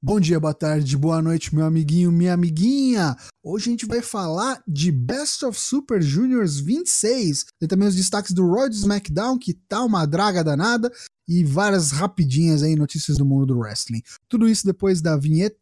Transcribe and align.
Bom 0.00 0.20
dia, 0.20 0.38
boa 0.38 0.54
tarde, 0.54 0.96
boa 0.96 1.20
noite, 1.20 1.52
meu 1.52 1.66
amiguinho, 1.66 2.12
minha 2.12 2.32
amiguinha. 2.32 3.16
Hoje 3.42 3.68
a 3.68 3.70
gente 3.72 3.84
vai 3.84 4.00
falar 4.00 4.62
de 4.64 4.92
Best 4.92 5.44
of 5.44 5.58
Super 5.58 6.00
Juniors 6.00 6.60
26. 6.60 7.46
Tem 7.58 7.68
também 7.68 7.88
os 7.88 7.96
destaques 7.96 8.30
do 8.30 8.46
Roy 8.46 8.68
do 8.68 8.76
SmackDown, 8.76 9.36
que 9.36 9.52
tá 9.52 9.82
uma 9.82 10.06
draga 10.06 10.44
danada, 10.44 10.88
e 11.26 11.42
várias 11.42 11.90
rapidinhas 11.90 12.62
aí, 12.62 12.76
notícias 12.76 13.18
do 13.18 13.26
mundo 13.26 13.46
do 13.46 13.58
wrestling. 13.58 14.00
Tudo 14.28 14.48
isso 14.48 14.64
depois 14.64 15.02
da 15.02 15.16
vinheta. 15.16 15.58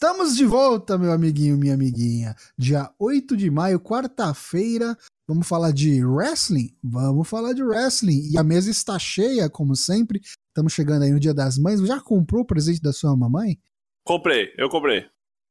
Estamos 0.00 0.36
de 0.36 0.46
volta, 0.46 0.96
meu 0.96 1.10
amiguinho, 1.10 1.56
minha 1.56 1.74
amiguinha. 1.74 2.36
Dia 2.56 2.88
8 3.00 3.36
de 3.36 3.50
maio, 3.50 3.80
quarta-feira. 3.80 4.96
Vamos 5.26 5.48
falar 5.48 5.72
de 5.72 6.04
wrestling? 6.04 6.72
Vamos 6.80 7.28
falar 7.28 7.52
de 7.52 7.64
wrestling. 7.64 8.30
E 8.32 8.38
a 8.38 8.44
mesa 8.44 8.70
está 8.70 8.96
cheia, 8.96 9.50
como 9.50 9.74
sempre. 9.74 10.20
Estamos 10.46 10.72
chegando 10.72 11.02
aí 11.02 11.10
no 11.10 11.18
Dia 11.18 11.34
das 11.34 11.58
Mães. 11.58 11.80
Já 11.80 12.00
comprou 12.00 12.42
o 12.42 12.46
presente 12.46 12.80
da 12.80 12.92
sua 12.92 13.16
mamãe? 13.16 13.58
Comprei, 14.04 14.54
eu 14.56 14.68
comprei. 14.68 15.04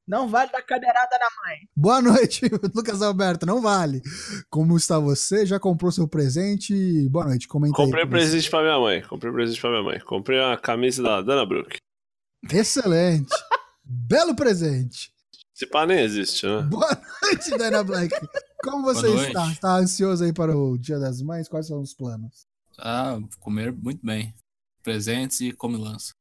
Não 0.08 0.30
vale 0.30 0.50
dar 0.50 0.62
cadeirada 0.62 1.18
na 1.20 1.28
mãe. 1.44 1.58
Boa 1.76 2.02
noite, 2.02 2.46
Lucas 2.74 3.02
Alberto. 3.02 3.46
Não 3.46 3.62
vale. 3.62 4.02
Como 4.50 4.78
está 4.78 4.98
você? 4.98 5.46
Já 5.46 5.60
comprou 5.60 5.92
seu 5.92 6.08
presente? 6.08 6.74
Boa 7.10 7.26
noite. 7.26 7.50
Comenta 7.50 7.76
Comprei 7.76 8.04
aí, 8.04 8.10
presente 8.10 8.50
para 8.50 8.64
minha 8.64 8.80
mãe. 8.80 9.02
Comprei 9.02 9.34
presente 9.34 9.60
para 9.60 9.72
minha 9.72 9.84
mãe. 9.84 10.00
Comprei 10.00 10.40
a 10.42 10.56
camisa 10.56 11.04
da 11.04 11.22
Dana 11.22 11.46
Brooke. 11.46 11.80
Excelente. 12.50 13.28
Belo 13.90 14.36
presente. 14.36 15.12
Esse 15.56 15.66
pá 15.66 15.86
nem 15.86 16.02
existe, 16.02 16.46
né? 16.46 16.62
Boa 16.70 17.02
noite, 17.22 17.58
Dana 17.58 17.84
Black. 17.84 18.14
Como 18.62 18.84
você 18.84 19.08
está? 19.08 19.52
Está 19.52 19.76
ansioso 19.78 20.24
aí 20.24 20.34
para 20.34 20.56
o 20.56 20.78
Dia 20.78 21.00
das 21.00 21.22
Mães? 21.22 21.48
Quais 21.48 21.68
são 21.68 21.82
os 21.82 21.94
planos? 21.94 22.46
Ah, 22.78 23.18
comer 23.40 23.72
muito 23.72 24.06
bem. 24.06 24.36
Presentes 24.84 25.40
e 25.40 25.54
comilança. 25.54 26.14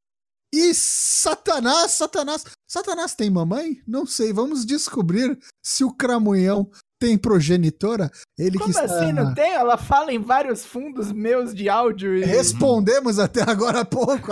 E 0.54 0.72
Satanás, 0.72 1.90
Satanás, 1.90 2.44
Satanás 2.66 3.14
tem 3.14 3.28
mamãe? 3.28 3.82
Não 3.86 4.06
sei, 4.06 4.32
vamos 4.32 4.64
descobrir 4.64 5.38
se 5.62 5.84
o 5.84 5.92
Cramunhão 5.92 6.70
tem 6.98 7.18
progenitora. 7.18 8.10
Ele 8.38 8.58
Como 8.58 8.72
que 8.72 8.78
está... 8.78 8.96
assim 8.96 9.12
não 9.12 9.34
tem? 9.34 9.52
Ela 9.52 9.76
fala 9.76 10.12
em 10.12 10.18
vários 10.18 10.64
fundos 10.64 11.12
meus 11.12 11.52
de 11.52 11.68
áudio 11.68 12.16
e. 12.16 12.24
Respondemos 12.24 13.18
até 13.18 13.42
agora 13.42 13.80
há 13.80 13.84
pouco. 13.84 14.28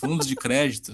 Fundos 0.00 0.26
de 0.26 0.36
crédito. 0.36 0.92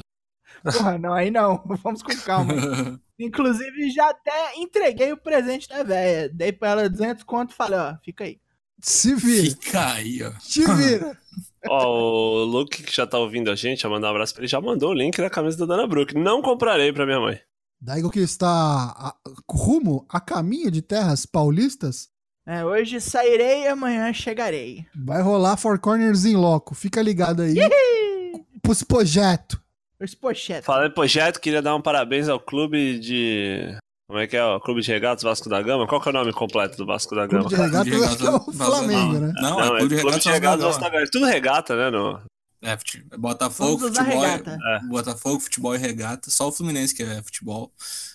Porra, 0.65 0.99
não, 0.99 1.13
aí 1.13 1.31
não. 1.31 1.63
Vamos 1.83 2.03
com 2.03 2.15
calma. 2.25 2.53
Inclusive, 3.19 3.91
já 3.91 4.11
até 4.11 4.57
entreguei 4.57 5.13
o 5.13 5.17
presente 5.17 5.69
da 5.69 5.83
véia. 5.85 6.29
Dei 6.29 6.51
pra 6.53 6.71
ela 6.71 6.89
200 6.89 7.23
conto 7.23 7.53
e 7.53 7.55
falei, 7.55 7.79
ó, 7.79 7.95
fica 8.03 8.25
aí. 8.25 8.39
Se 8.81 9.15
vira, 9.15 9.51
Fica 9.51 9.93
aí, 9.93 10.23
ó. 10.23 10.31
te 10.41 10.61
vira. 10.65 11.17
Ó, 11.67 12.43
o 12.43 12.45
Luke 12.45 12.83
que 12.83 12.95
já 12.95 13.07
tá 13.07 13.19
ouvindo 13.19 13.51
a 13.51 13.55
gente, 13.55 13.87
a 13.87 13.89
mandar 13.89 14.09
um 14.09 14.11
abraço 14.11 14.35
pra 14.35 14.43
ele, 14.43 14.49
já 14.51 14.61
mandou 14.61 14.91
o 14.91 14.95
link 14.95 15.17
da 15.17 15.31
camisa 15.31 15.57
da 15.57 15.65
Dana 15.65 15.87
Brooke. 15.87 16.15
Não 16.15 16.43
comprarei 16.43 16.93
pra 16.93 17.07
minha 17.07 17.19
mãe. 17.19 17.41
Daigo 17.81 18.11
que 18.11 18.21
está 18.21 18.49
a- 18.49 19.15
rumo 19.51 20.05
a 20.11 20.21
caminho 20.21 20.71
de 20.71 20.83
terras 20.83 21.25
paulistas, 21.25 22.11
É, 22.47 22.63
hoje 22.63 23.01
sairei 23.01 23.63
e 23.63 23.69
amanhã 23.69 24.13
chegarei. 24.13 24.85
vai 24.95 25.23
rolar 25.23 25.57
Four 25.57 25.79
Corners 25.79 26.27
em 26.27 26.37
loco. 26.37 26.75
Fica 26.75 27.01
ligado 27.01 27.41
aí 27.41 27.57
pros 28.61 28.83
projetos. 28.83 29.59
Os 30.05 30.15
pochetes. 30.15 30.67
Falando 30.67 30.91
em 30.91 30.95
projeto, 30.95 31.41
queria 31.41 31.63
dar 31.63 31.75
um 31.75 31.81
parabéns 31.81 32.29
ao 32.29 32.39
clube 32.39 32.99
de. 32.99 33.77
Como 34.07 34.19
é 34.19 34.27
que 34.27 34.37
é? 34.37 34.45
O 34.45 34.61
Clube 34.61 34.83
de 34.83 34.93
Regatas 34.93 35.23
Vasco 35.23 35.49
da 35.49 35.63
Gama? 35.63 35.87
Qual 35.87 35.99
que 36.01 36.09
é 36.09 36.11
o 36.11 36.13
nome 36.13 36.31
completo 36.33 36.77
do 36.77 36.85
Vasco 36.85 37.15
da 37.15 37.27
Gama? 37.27 37.49
Clube 37.49 37.57
de 37.57 37.63
regatas, 37.63 37.89
Clube 37.89 37.99
de 37.99 38.05
acho 38.05 38.19
que 38.19 38.27
é 38.27 38.31
o 38.31 38.53
Flamengo, 38.53 39.13
não, 39.15 39.21
né? 39.21 39.33
Não, 39.41 39.77
é 39.77 39.79
Clube 39.79 39.89
de 40.21 40.29
Regatas 40.29 40.65
Vasco 40.65 40.81
da 40.83 40.89
Gama. 40.91 41.03
É 41.03 41.07
Tudo 41.11 41.25
regata, 41.25 41.75
né? 41.75 41.91
No... 41.91 42.21
É, 42.63 42.77
fute- 42.77 43.05
Botafogo, 43.19 43.79
futebol. 43.79 44.25
É. 44.25 44.81
Botafogo, 44.89 45.41
futebol 45.41 45.75
e 45.75 45.79
regata. 45.79 46.31
Só 46.31 46.49
o 46.49 46.53
Fluminense 46.53 46.95
que 46.95 47.03
é 47.03 47.23
futebol. 47.23 47.73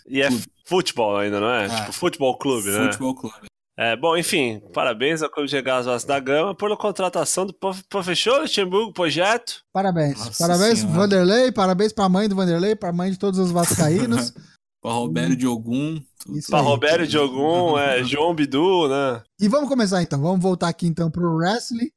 E 0.07 0.21
é 0.21 0.29
futebol 0.65 1.17
ainda, 1.17 1.39
não 1.39 1.49
é? 1.51 1.65
É. 1.65 1.69
Tipo, 1.69 1.93
futebol 1.93 2.37
clube, 2.37 2.69
né? 2.69 2.85
Futebol 2.85 3.15
clube. 3.15 3.35
É, 3.81 3.95
bom, 3.95 4.17
enfim, 4.17 4.59
parabéns 4.73 5.21
ao 5.21 5.29
Clube 5.29 5.47
de 5.47 5.55
Regatas 5.55 5.85
Vasco 5.85 6.07
da 6.09 6.19
Gama 6.19 6.53
pela 6.53 6.75
contratação 6.75 7.45
do 7.45 7.53
prof- 7.53 7.81
professor 7.87 8.41
Luxemburgo 8.41 8.91
Projeto. 8.91 9.63
Parabéns. 9.71 10.17
Nossa 10.19 10.45
parabéns, 10.47 10.79
Senhora. 10.79 10.97
Vanderlei. 10.99 11.51
Parabéns 11.51 11.93
pra 11.93 12.09
mãe 12.09 12.27
do 12.27 12.35
Vanderlei, 12.35 12.75
pra 12.75 12.91
mãe 12.91 13.09
de 13.09 13.17
todos 13.17 13.39
os 13.39 13.51
vascaínos. 13.51 14.33
Pra 14.81 14.93
Roberto 14.93 15.35
Diogun. 15.35 15.99
aí. 16.25 16.61
Roberto 16.63 17.05
Diogun, 17.05 17.77
é, 17.77 18.01
João 18.01 18.33
Bidu, 18.33 18.87
né? 18.87 19.21
E 19.37 19.49
vamos 19.49 19.67
começar 19.67 20.01
então. 20.01 20.21
Vamos 20.21 20.39
voltar 20.41 20.69
aqui 20.69 20.87
então 20.87 21.11
pro 21.11 21.35
wrestling. 21.35 21.89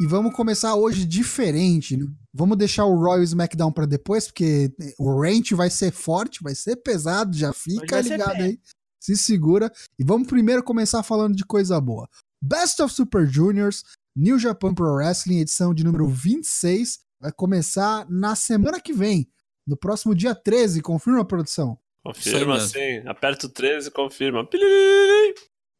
E 0.00 0.06
vamos 0.08 0.34
começar 0.34 0.74
hoje 0.74 1.04
diferente. 1.06 1.96
né? 1.96 2.04
Vamos 2.34 2.58
deixar 2.58 2.84
o 2.84 2.96
Royal 2.98 3.22
SmackDown 3.22 3.70
pra 3.70 3.86
depois, 3.86 4.26
porque 4.26 4.72
o 4.98 5.20
range 5.22 5.54
vai 5.54 5.70
ser 5.70 5.92
forte, 5.92 6.42
vai 6.42 6.56
ser 6.56 6.74
pesado, 6.76 7.36
já 7.36 7.52
fica 7.52 8.00
ligado 8.00 8.42
aí. 8.42 8.58
Se 9.06 9.16
segura. 9.16 9.72
E 9.96 10.02
vamos 10.04 10.26
primeiro 10.26 10.64
começar 10.64 11.00
falando 11.04 11.36
de 11.36 11.44
coisa 11.44 11.80
boa. 11.80 12.08
Best 12.42 12.82
of 12.82 12.92
Super 12.92 13.24
Juniors, 13.24 13.84
New 14.16 14.36
Japan 14.36 14.74
Pro 14.74 14.94
Wrestling, 14.94 15.38
edição 15.38 15.72
de 15.72 15.84
número 15.84 16.08
26, 16.08 16.98
vai 17.20 17.30
começar 17.30 18.04
na 18.10 18.34
semana 18.34 18.80
que 18.80 18.92
vem, 18.92 19.28
no 19.64 19.76
próximo 19.76 20.12
dia 20.12 20.34
13, 20.34 20.82
confirma 20.82 21.20
a 21.20 21.24
produção. 21.24 21.78
Confirma 22.04 22.58
sim. 22.68 23.08
Aperta 23.08 23.46
o 23.46 23.48
13 23.48 23.88
e 23.88 23.90
confirma. 23.92 24.48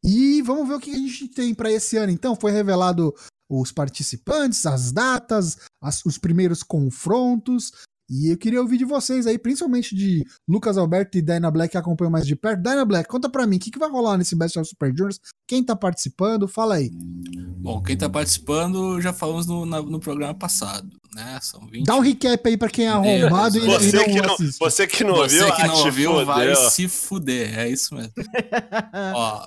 E 0.05 0.41
vamos 0.43 0.69
ver 0.69 0.75
o 0.75 0.81
que 0.81 0.91
a 0.93 0.95
gente 0.95 1.27
tem 1.29 1.53
para 1.53 1.71
esse 1.73 1.97
ano. 1.97 2.13
Então, 2.13 2.37
foi 2.37 2.53
revelado 2.53 3.13
os 3.51 3.73
participantes, 3.73 4.65
as 4.67 4.93
datas, 4.93 5.57
as- 5.83 6.05
os 6.05 6.17
primeiros 6.17 6.63
confrontos. 6.63 7.73
E 8.09 8.33
eu 8.33 8.39
queria 8.39 8.61
ouvir 8.61 8.79
de 8.79 8.85
vocês 8.85 9.27
aí, 9.27 9.37
principalmente 9.37 9.95
de 9.95 10.25
Lucas 10.49 10.79
Alberto 10.79 11.19
e 11.19 11.23
Dyna 11.23 11.51
Black, 11.51 11.73
que 11.73 11.77
acompanham 11.79 12.11
mais 12.11 12.25
de 12.27 12.37
perto. 12.37 12.63
Dyna 12.63 12.85
Black, 12.85 13.09
conta 13.09 13.29
pra 13.29 13.47
mim, 13.47 13.57
o 13.57 13.59
que, 13.59 13.71
que 13.71 13.79
vai 13.79 13.91
rolar 13.91 14.17
nesse 14.17 14.37
Best 14.37 14.57
of 14.59 14.69
Super 14.69 14.91
Juniors? 14.97 15.19
Quem 15.49 15.63
tá 15.63 15.75
participando? 15.75 16.47
Fala 16.47 16.77
aí. 16.77 16.91
Bom, 17.59 17.83
quem 17.83 17.97
tá 17.97 18.09
participando 18.09 19.01
já 19.01 19.13
falamos 19.13 19.47
no, 19.47 19.67
na- 19.67 19.83
no 19.83 19.99
programa 19.99 20.35
passado, 20.35 20.89
né? 21.15 21.39
São 21.43 21.67
20. 21.67 21.85
Dá 21.85 21.97
um 21.97 22.01
recap 22.01 22.49
aí 22.49 22.57
pra 22.57 22.69
quem 22.69 22.87
é 22.87 22.91
arrombado 22.91 23.59
e, 23.59 23.63
e 23.63 23.67
Você, 23.67 23.97
não, 23.97 24.05
que 24.05 24.23
não, 24.23 24.35
assiste. 24.35 24.59
você 24.59 24.87
que 24.87 25.03
não 25.05 25.15
Você 25.17 25.41
ouviu, 25.41 25.57
que 25.57 25.63
não 25.67 25.75
ah, 25.75 25.85
ouviu 25.85 26.25
vai 26.25 26.55
se 26.71 26.87
fuder, 26.89 27.59
é 27.59 27.69
isso 27.69 27.95
mesmo. 27.95 28.13
Ó, 29.15 29.47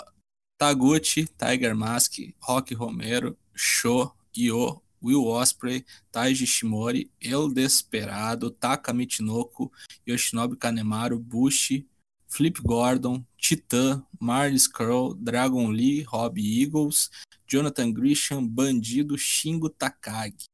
Taguchi, 0.57 1.27
Tiger 1.37 1.73
Mask, 1.75 2.15
Rock 2.41 2.73
Romero, 2.73 3.37
Sho, 3.55 4.11
Io, 4.35 4.81
Will 5.01 5.25
Osprey, 5.27 5.85
Taiji 6.11 6.45
Shimori, 6.45 7.09
El 7.21 7.49
Desperado, 7.53 8.49
Taka 8.51 8.93
Michinoku, 8.93 9.71
Yoshinobu 10.07 10.55
Kanemaru, 10.55 11.17
Bushi, 11.19 11.87
Flip 12.27 12.59
Gordon, 12.61 13.23
Titã, 13.37 14.03
Marley 14.19 14.57
Skrull, 14.59 15.15
Dragon 15.15 15.67
Lee, 15.69 16.03
Rob 16.03 16.37
Eagles, 16.39 17.09
Jonathan 17.47 17.91
Grisham, 17.91 18.45
Bandido, 18.47 19.17
Shingo 19.17 19.69
Takagi. 19.69 20.45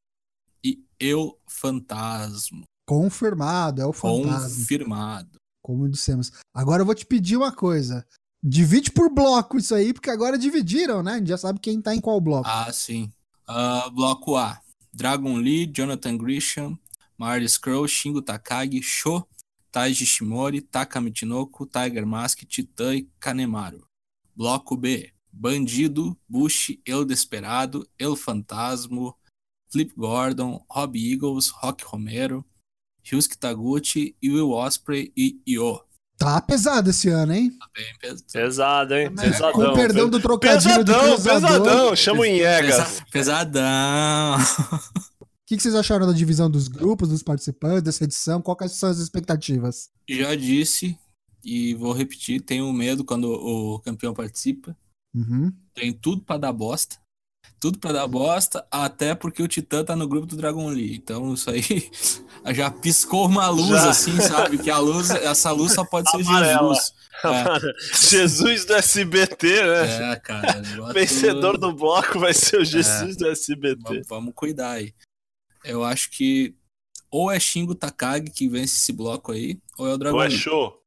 E 0.63 0.81
Eu 0.99 1.37
Fantasma, 1.47 2.63
Confirmado, 2.87 3.81
é 3.81 3.85
o 3.85 3.91
fantasma, 3.93 4.47
confirmado. 4.47 5.37
como 5.61 5.89
dissemos. 5.89 6.31
Agora 6.53 6.81
eu 6.81 6.85
vou 6.85 6.93
te 6.95 7.05
pedir 7.05 7.35
uma 7.35 7.51
coisa. 7.51 8.05
Divide 8.43 8.91
por 8.91 9.09
bloco 9.11 9.57
isso 9.57 9.73
aí, 9.73 9.91
porque 9.91 10.09
agora 10.11 10.37
dividiram, 10.37 11.01
né? 11.01 11.13
A 11.13 11.17
gente 11.17 11.29
já 11.29 11.37
sabe 11.37 11.59
quem 11.59 11.81
tá 11.81 11.95
em 11.95 11.99
qual 11.99 12.21
bloco. 12.21 12.47
Ah, 12.47 12.71
sim. 12.71 13.11
Ah, 13.47 13.89
bloco 13.93 14.37
A. 14.37 14.59
Dragon 14.91 15.39
Lee, 15.39 15.67
Jonathan 15.67 16.17
Grisham, 16.17 16.79
Marley 17.17 17.47
Skrull, 17.47 17.87
Shingo 17.87 18.21
Takagi, 18.21 18.81
Sho, 18.81 19.27
Taiji 19.71 20.05
Shimori, 20.05 20.61
Taka 20.61 20.99
Michinoku, 20.99 21.69
Tiger 21.71 22.05
Mask, 22.05 22.39
Titã 22.47 22.95
e 22.95 23.07
Kanemaru. 23.19 23.83
Bloco 24.35 24.75
B. 24.75 25.11
Bandido, 25.31 26.17
Bush, 26.27 26.71
El 26.87 27.05
Desperado, 27.05 27.85
El 27.99 28.15
Fantasmo, 28.15 29.15
Flip 29.69 29.91
Gordon, 29.95 30.59
Rob 30.73 30.95
Eagles, 30.95 31.51
Rock 31.61 31.83
Romero, 31.91 32.43
Ryusuke 33.03 33.37
Taguchi, 33.37 34.15
Will 34.23 34.53
Osprey 34.53 35.11
e 35.15 35.39
Io. 35.45 35.84
Tá 36.17 36.39
pesado 36.41 36.89
esse 36.89 37.09
ano, 37.09 37.33
hein? 37.33 37.51
Tá 37.59 37.67
bem 37.75 37.85
pesado. 37.99 38.23
Pesado, 38.31 38.95
hein? 38.95 39.13
Pesadão. 39.15 39.51
Com 39.51 39.73
perdão 39.73 40.09
do 40.09 40.19
trocadilho 40.19 40.83
de 40.83 40.91
Pesadão, 40.91 41.13
cruzador. 41.15 41.49
pesadão. 41.61 41.95
Chama 41.95 42.21
o 42.21 42.25
Inhegas. 42.25 42.75
Pesa- 42.75 43.05
Pesadão. 43.11 44.37
O 44.37 45.47
que, 45.47 45.57
que 45.57 45.61
vocês 45.61 45.75
acharam 45.75 46.07
da 46.07 46.13
divisão 46.13 46.49
dos 46.49 46.67
grupos, 46.67 47.09
dos 47.09 47.21
participantes, 47.21 47.83
dessa 47.83 48.03
edição? 48.03 48.41
Quais 48.41 48.71
são 48.71 48.89
as 48.89 48.97
expectativas? 48.97 49.89
Já 50.09 50.33
disse 50.35 50.97
e 51.43 51.75
vou 51.75 51.93
repetir, 51.93 52.41
tenho 52.41 52.71
medo 52.73 53.03
quando 53.05 53.25
o 53.25 53.79
campeão 53.81 54.13
participa. 54.13 54.75
Uhum. 55.13 55.53
Tem 55.75 55.93
tudo 55.93 56.23
pra 56.23 56.37
dar 56.37 56.51
bosta. 56.51 56.95
Tudo 57.59 57.79
pra 57.79 57.91
dar 57.93 58.07
bosta, 58.07 58.65
até 58.69 59.15
porque 59.15 59.41
o 59.41 59.47
Titã 59.47 59.83
tá 59.83 59.95
no 59.95 60.07
grupo 60.07 60.27
do 60.27 60.35
Dragon 60.35 60.67
Lee. 60.69 60.95
Então 60.95 61.33
isso 61.33 61.49
aí 61.49 61.63
já 62.53 62.69
piscou 62.69 63.25
uma 63.27 63.47
luz, 63.49 63.69
Já. 63.81 63.89
assim, 63.89 64.19
sabe? 64.19 64.57
Que 64.57 64.69
a 64.69 64.77
luz, 64.77 65.09
essa 65.09 65.51
luz 65.51 65.73
só 65.73 65.83
pode 65.85 66.09
ser 66.11 66.17
Amarela. 66.21 66.73
Jesus. 66.75 66.93
É, 67.23 67.59
Jesus 68.09 68.65
do 68.65 68.73
SBT, 68.75 69.47
né? 69.63 70.11
é, 70.11 70.15
cara. 70.17 70.61
Vencedor 70.93 71.57
do 71.57 71.73
bloco 71.73 72.19
vai 72.19 72.33
ser 72.33 72.59
o 72.59 72.65
Jesus 72.65 73.15
do 73.17 73.27
SBT. 73.27 73.81
Vamos, 73.81 74.07
vamos 74.07 74.33
cuidar 74.35 74.71
aí. 74.71 74.93
Eu 75.63 75.83
acho 75.83 76.11
que 76.11 76.53
ou 77.09 77.31
é 77.31 77.39
Shingo 77.39 77.73
Takagi 77.73 78.29
que 78.29 78.47
vence 78.49 78.75
esse 78.75 78.91
bloco 78.91 79.31
aí, 79.31 79.57
ou 79.77 79.87
é 79.87 79.93
o 79.93 79.97
Dragon 79.97 80.17
Ou 80.17 80.23
é 80.23 80.27
Lee. 80.27 80.37
show? 80.37 80.77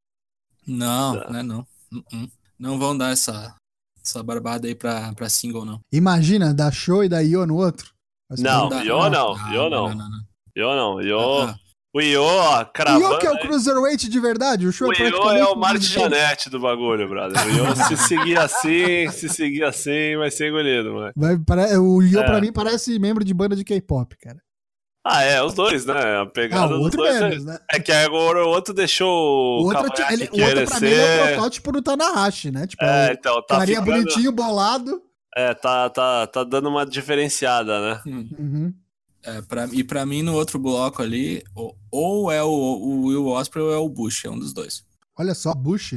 Não, 0.67 1.19
Tá. 1.19 1.31
não 1.31 1.39
é 1.39 1.43
não. 1.43 1.67
Uh-uh. 1.91 2.31
Não 2.59 2.79
vão 2.79 2.97
dar 2.97 3.13
essa, 3.13 3.57
essa 4.09 4.23
barbada 4.23 4.67
aí 4.67 4.75
pra, 4.75 5.13
pra 5.15 5.29
single, 5.29 5.65
não. 5.65 5.81
Imagina, 5.93 6.55
da 6.55 6.71
show 6.71 7.05
e 7.05 7.09
da 7.09 7.23
Io 7.23 7.47
no 7.47 7.57
outro. 7.57 7.93
Ser 8.35 8.43
Não, 8.43 8.69
dá- 8.69 8.83
Io 8.85 9.11
não, 9.11 9.35
Ah, 9.37 9.51
Io 9.53 9.71
não. 9.71 9.89
não, 9.89 9.95
não, 9.95 10.09
não. 10.11 10.19
Eu 10.55 10.77
não. 10.77 10.99
Ah, 11.21 11.51
ah. 11.51 11.57
O 11.95 12.01
Io, 12.03 12.23
ó, 12.23 12.61
O 12.63 12.67
cravando. 12.67 13.05
Io 13.15 13.19
que 13.19 13.27
é 13.27 13.31
o. 13.33 13.39
Cruiserweight 13.41 14.09
de 14.11 14.21
verdade, 14.21 14.67
o 14.67 14.73
show 14.73 14.89
O 14.89 14.93
é 14.93 14.97
Io 14.99 15.07
é 15.07 15.45
o 15.45 15.81
show. 15.81 16.03
Janete 16.03 16.51
do 16.51 16.61
bagulho, 16.61 17.09
brother. 17.09 17.39
O 17.47 17.51
Io, 17.51 17.65
se 17.89 17.97
seguir 17.97 18.39
assim, 18.39 19.09
se 19.11 19.29
seguir 19.29 19.65
assim, 19.65 20.17
vai 20.19 20.31
ser 20.31 20.49
engolido, 20.49 20.93
mano. 20.93 21.13
Vai, 21.17 21.39
pare- 21.39 21.77
o 21.79 22.03
Io 22.03 22.21
É. 22.21 22.25
pra 22.25 22.41
mim 22.41 22.53
parece 22.53 22.99
membro 22.99 23.25
de 23.25 23.33
banda 23.33 23.57
de 23.57 23.65
K-pop, 23.65 24.17
cara. 24.19 24.39
Ah, 25.11 25.23
é, 25.23 25.43
os 25.43 25.55
dois, 25.55 25.87
né? 25.87 25.95
A 25.95 26.21
Ah, 26.23 26.27
pegada 26.27 26.69
dos 26.75 26.85
outro 26.85 27.03
dois. 27.03 27.21
menos, 27.21 27.45
é- 27.45 27.47
né? 27.47 27.59
É 27.73 27.81
que 27.81 27.91
agora 27.91 28.45
o 28.45 28.49
outro 28.49 28.75
deixou 28.75 29.09
O 29.09 29.63
o, 29.63 29.67
outro, 29.67 30.05
ele, 30.11 30.29
o 30.31 30.43
outro 30.45 30.67
pra 30.67 30.81
mim 30.81 30.91
é 30.91 31.25
o 31.25 31.27
protótipo 31.37 31.73
do 31.73 31.81
Tanahashi, 31.83 32.51
né? 32.51 32.67
Tipo, 32.67 32.85
É, 32.85 33.09
é, 33.09 33.13
então, 33.15 33.43
tá 33.47 33.61
ficando... 33.65 33.85
bonitinho, 33.87 34.33
bolado. 34.33 35.03
É, 35.37 35.55
tá, 35.55 35.89
tá, 35.89 36.27
tá 36.27 36.45
dando 36.45 36.69
uma 36.69 36.85
diferenciada, 36.85 37.81
né? 37.81 38.03
Hum. 38.07 38.29
Uhum. 38.39 38.75
É, 39.23 39.43
pra, 39.43 39.67
e 39.73 39.83
pra 39.83 40.05
mim, 40.07 40.23
no 40.23 40.35
outro 40.35 40.59
bloco 40.59 41.03
ali, 41.03 41.43
ou, 41.55 41.77
ou 41.91 42.31
é 42.31 42.43
o, 42.43 42.49
o 42.49 43.07
Will 43.07 43.27
Osprey 43.29 43.65
ou 43.65 43.73
é 43.73 43.77
o 43.77 43.89
Bush, 43.89 44.25
é 44.25 44.31
um 44.31 44.39
dos 44.39 44.53
dois. 44.53 44.85
Olha 45.19 45.35
só, 45.35 45.55
Bush. 45.55 45.95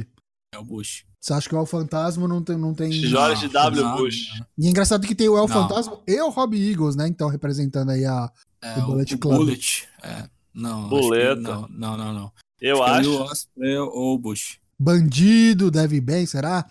É 0.54 0.58
o 0.58 0.64
Bush. 0.64 1.04
Você 1.20 1.32
acha 1.32 1.48
que 1.48 1.54
o 1.54 1.58
El 1.58 1.66
Fantasma 1.66 2.26
não 2.26 2.42
tem... 2.42 2.58
Não 2.58 2.74
tem... 2.74 2.90
Jorge 2.92 3.46
Não, 3.46 3.52
W. 3.52 3.96
Bush. 3.96 4.26
E 4.58 4.66
é 4.66 4.70
engraçado 4.70 5.06
que 5.06 5.14
tem 5.14 5.28
o 5.28 5.36
El 5.38 5.46
Não. 5.46 5.48
Fantasma 5.48 5.98
e 6.06 6.20
o 6.20 6.30
Robbie 6.30 6.70
Eagles, 6.70 6.96
né? 6.96 7.06
Então, 7.06 7.28
representando 7.28 7.90
aí 7.90 8.04
a... 8.04 8.28
É, 8.62 8.78
O 8.78 8.82
Bullet 8.86 9.14
o 9.14 9.18
Club. 9.18 9.36
Bullet. 9.36 9.88
É, 10.02 10.28
não, 10.54 10.84
que 10.84 10.88
Buleta. 10.90 11.40
não, 11.40 11.68
não, 11.68 11.96
não, 11.96 12.12
não. 12.12 12.32
Eu 12.60 12.82
Acho 12.82 13.22
é 13.22 13.32
acho. 13.32 13.46
Will 13.56 13.84
ou 13.86 14.14
o 14.14 14.18
Bush. 14.18 14.58
Bandido, 14.78 15.70
deve 15.70 16.00
bem, 16.00 16.26
será? 16.26 16.64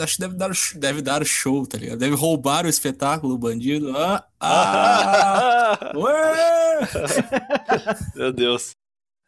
Acho 0.00 0.14
que 0.16 0.20
deve 0.20 0.34
dar, 0.34 0.50
deve 0.76 1.02
dar 1.02 1.22
o 1.22 1.24
show, 1.24 1.66
tá 1.66 1.78
ligado? 1.78 1.98
Deve 1.98 2.14
roubar 2.14 2.66
o 2.66 2.68
espetáculo, 2.68 3.34
o 3.34 3.38
bandido. 3.38 3.96
Ah, 3.96 4.24
ah! 4.38 5.78
Meu 8.14 8.32
Deus. 8.32 8.72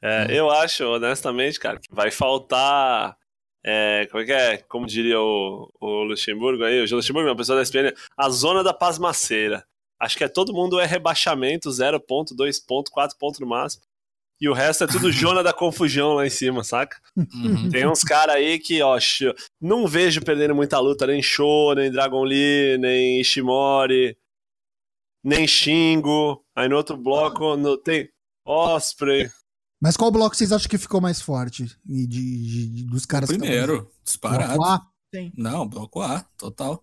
É, 0.02 0.26
eu 0.30 0.50
acho, 0.50 0.84
honestamente, 0.84 1.58
cara, 1.58 1.78
que 1.78 1.94
vai 1.94 2.10
faltar. 2.10 3.16
é, 3.64 4.06
como 4.10 4.22
é 4.22 4.26
que 4.26 4.32
é? 4.32 4.56
Como 4.58 4.86
diria 4.86 5.20
o, 5.20 5.70
o 5.80 6.02
Luxemburgo 6.04 6.64
aí, 6.64 6.80
o 6.80 6.96
Luxemburgo, 6.96 7.28
uma 7.28 7.36
pessoa 7.36 7.56
da 7.56 7.62
SPN, 7.62 7.92
a 8.16 8.28
zona 8.30 8.62
da 8.62 8.72
pasmaceira. 8.72 9.64
Acho 10.00 10.16
que 10.16 10.24
é 10.24 10.28
todo 10.28 10.52
mundo 10.54 10.80
é 10.80 10.86
rebaixamento, 10.86 11.70
0 11.70 12.00
ponto, 12.00 12.34
2 12.34 12.58
ponto, 12.60 12.90
4 12.90 13.16
pontos 13.18 13.38
no 13.40 13.46
máximo. 13.46 13.82
E 14.40 14.48
o 14.48 14.54
resto 14.54 14.84
é 14.84 14.86
tudo 14.86 15.12
Jona 15.12 15.42
da 15.42 15.52
confusão 15.52 16.14
lá 16.14 16.26
em 16.26 16.30
cima, 16.30 16.64
saca? 16.64 16.96
Uhum. 17.14 17.68
Tem 17.70 17.86
uns 17.86 18.02
caras 18.02 18.36
aí 18.36 18.58
que, 18.58 18.80
ó, 18.80 18.98
não 19.60 19.86
vejo 19.86 20.22
perdendo 20.22 20.54
muita 20.54 20.78
luta, 20.78 21.06
nem 21.06 21.22
Show, 21.22 21.74
nem 21.74 21.90
Dragon 21.90 22.24
Lee, 22.24 22.78
nem 22.78 23.20
Ishimori, 23.20 24.16
nem 25.22 25.46
Shingo. 25.46 26.42
Aí 26.56 26.68
no 26.68 26.76
outro 26.76 26.96
bloco 26.96 27.54
no- 27.56 27.76
tem 27.76 28.08
Osprey. 28.46 29.30
Mas 29.82 29.96
qual 29.96 30.10
bloco 30.10 30.34
vocês 30.34 30.52
acham 30.52 30.68
que 30.68 30.78
ficou 30.78 31.00
mais 31.00 31.20
forte? 31.20 31.64
E 31.86 32.06
de, 32.06 32.46
de- 32.46 32.66
de- 32.68 32.84
dos 32.84 33.04
caras 33.04 33.30
que 33.30 33.36
Primeiro, 33.38 33.74
estão- 33.74 33.90
disparado. 34.04 34.54
Bloco 34.56 34.64
A? 34.72 34.90
Não, 35.36 35.68
bloco 35.68 36.00
A, 36.00 36.20
total. 36.38 36.82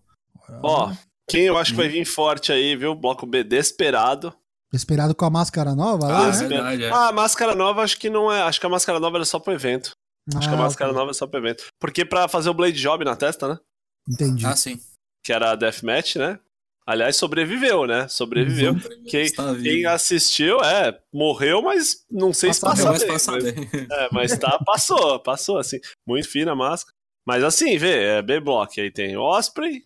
Ó, 0.62 0.92
quem 1.28 1.42
eu 1.44 1.58
acho 1.58 1.72
que 1.72 1.76
vai 1.76 1.88
vir 1.88 2.04
forte 2.04 2.50
aí, 2.52 2.74
viu? 2.76 2.94
Bloco 2.94 3.26
B, 3.26 3.44
Desperado. 3.44 4.34
Esperado 4.72 5.14
com 5.14 5.24
a 5.24 5.30
máscara 5.30 5.74
nova 5.74 6.06
lá, 6.08 6.18
Ah, 6.18 6.24
né? 6.24 6.30
Despe- 6.30 6.48
verdade, 6.48 6.84
é. 6.84 6.90
Ah, 6.90 7.08
a 7.08 7.12
Máscara 7.12 7.54
Nova 7.54 7.82
acho 7.82 7.98
que 7.98 8.10
não 8.10 8.30
é. 8.30 8.42
Acho 8.42 8.60
que 8.60 8.66
a 8.66 8.68
Máscara 8.68 9.00
Nova 9.00 9.16
era 9.16 9.24
só 9.24 9.38
pro 9.38 9.52
evento. 9.54 9.92
Acho 10.36 10.46
que 10.46 10.54
a 10.54 10.58
Ah, 10.58 10.60
Máscara 10.62 10.90
ok. 10.90 10.98
Nova 10.98 11.10
é 11.10 11.14
só 11.14 11.26
pro 11.26 11.38
evento. 11.40 11.64
Porque 11.80 12.04
pra 12.04 12.28
fazer 12.28 12.50
o 12.50 12.54
Blade 12.54 12.78
Job 12.78 13.02
na 13.02 13.16
testa, 13.16 13.48
né? 13.48 13.58
Entendi. 14.06 14.44
Ah, 14.44 14.54
sim. 14.54 14.78
Que 15.24 15.32
era 15.32 15.52
a 15.52 15.54
Deathmatch, 15.54 16.16
né? 16.16 16.38
Aliás, 16.86 17.16
sobreviveu, 17.16 17.86
né? 17.86 18.08
Sobreviveu. 18.08 18.74
Quem, 19.08 19.22
Está 19.22 19.52
vivo. 19.52 19.64
quem 19.64 19.86
assistiu, 19.86 20.60
é, 20.62 20.98
morreu, 21.12 21.62
mas 21.62 22.04
não 22.10 22.32
sei 22.34 22.52
se 22.52 22.60
Passa 22.60 22.84
passou 22.84 22.98
bem. 22.98 23.08
passa 23.08 23.32
mas- 23.32 23.44
bem. 23.44 23.54
É, 23.90 24.08
mas 24.12 24.38
tá, 24.38 24.58
passou, 24.66 25.18
passou, 25.20 25.58
assim. 25.58 25.78
Muito 26.06 26.28
fina 26.28 26.52
a 26.52 26.56
máscara. 26.56 26.94
Mas 27.26 27.42
assim, 27.42 27.76
vê, 27.78 28.04
é 28.18 28.22
B-Block. 28.22 28.78
Aí 28.80 28.90
tem 28.90 29.16
Osprey, 29.16 29.84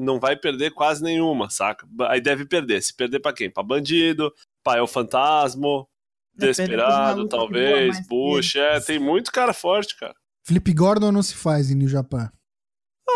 não 0.00 0.18
vai 0.18 0.36
perder 0.36 0.70
quase 0.72 1.02
nenhuma, 1.02 1.48
saca? 1.50 1.86
Aí 2.08 2.20
deve 2.20 2.44
perder. 2.44 2.82
Se 2.82 2.94
perder 2.94 3.20
pra 3.20 3.32
quem? 3.32 3.50
Pra 3.50 3.62
Bandido, 3.62 4.32
pra 4.64 4.78
El 4.78 4.86
Fantasma, 4.86 5.86
Depende 6.34 6.68
de 6.68 6.74
uma 6.76 6.86
Desesperado, 6.86 7.20
luta 7.22 7.36
que 7.36 7.40
voa 7.42 7.50
talvez, 7.52 8.06
Bush. 8.08 8.56
É, 8.56 8.80
tem 8.80 8.98
muito 8.98 9.30
cara 9.32 9.52
forte, 9.52 9.96
cara. 9.98 10.14
Flip 10.44 10.72
Gordon 10.72 11.12
não 11.12 11.22
se 11.22 11.34
faz 11.34 11.70
em 11.70 11.74
New 11.74 11.88
Japan. 11.88 12.30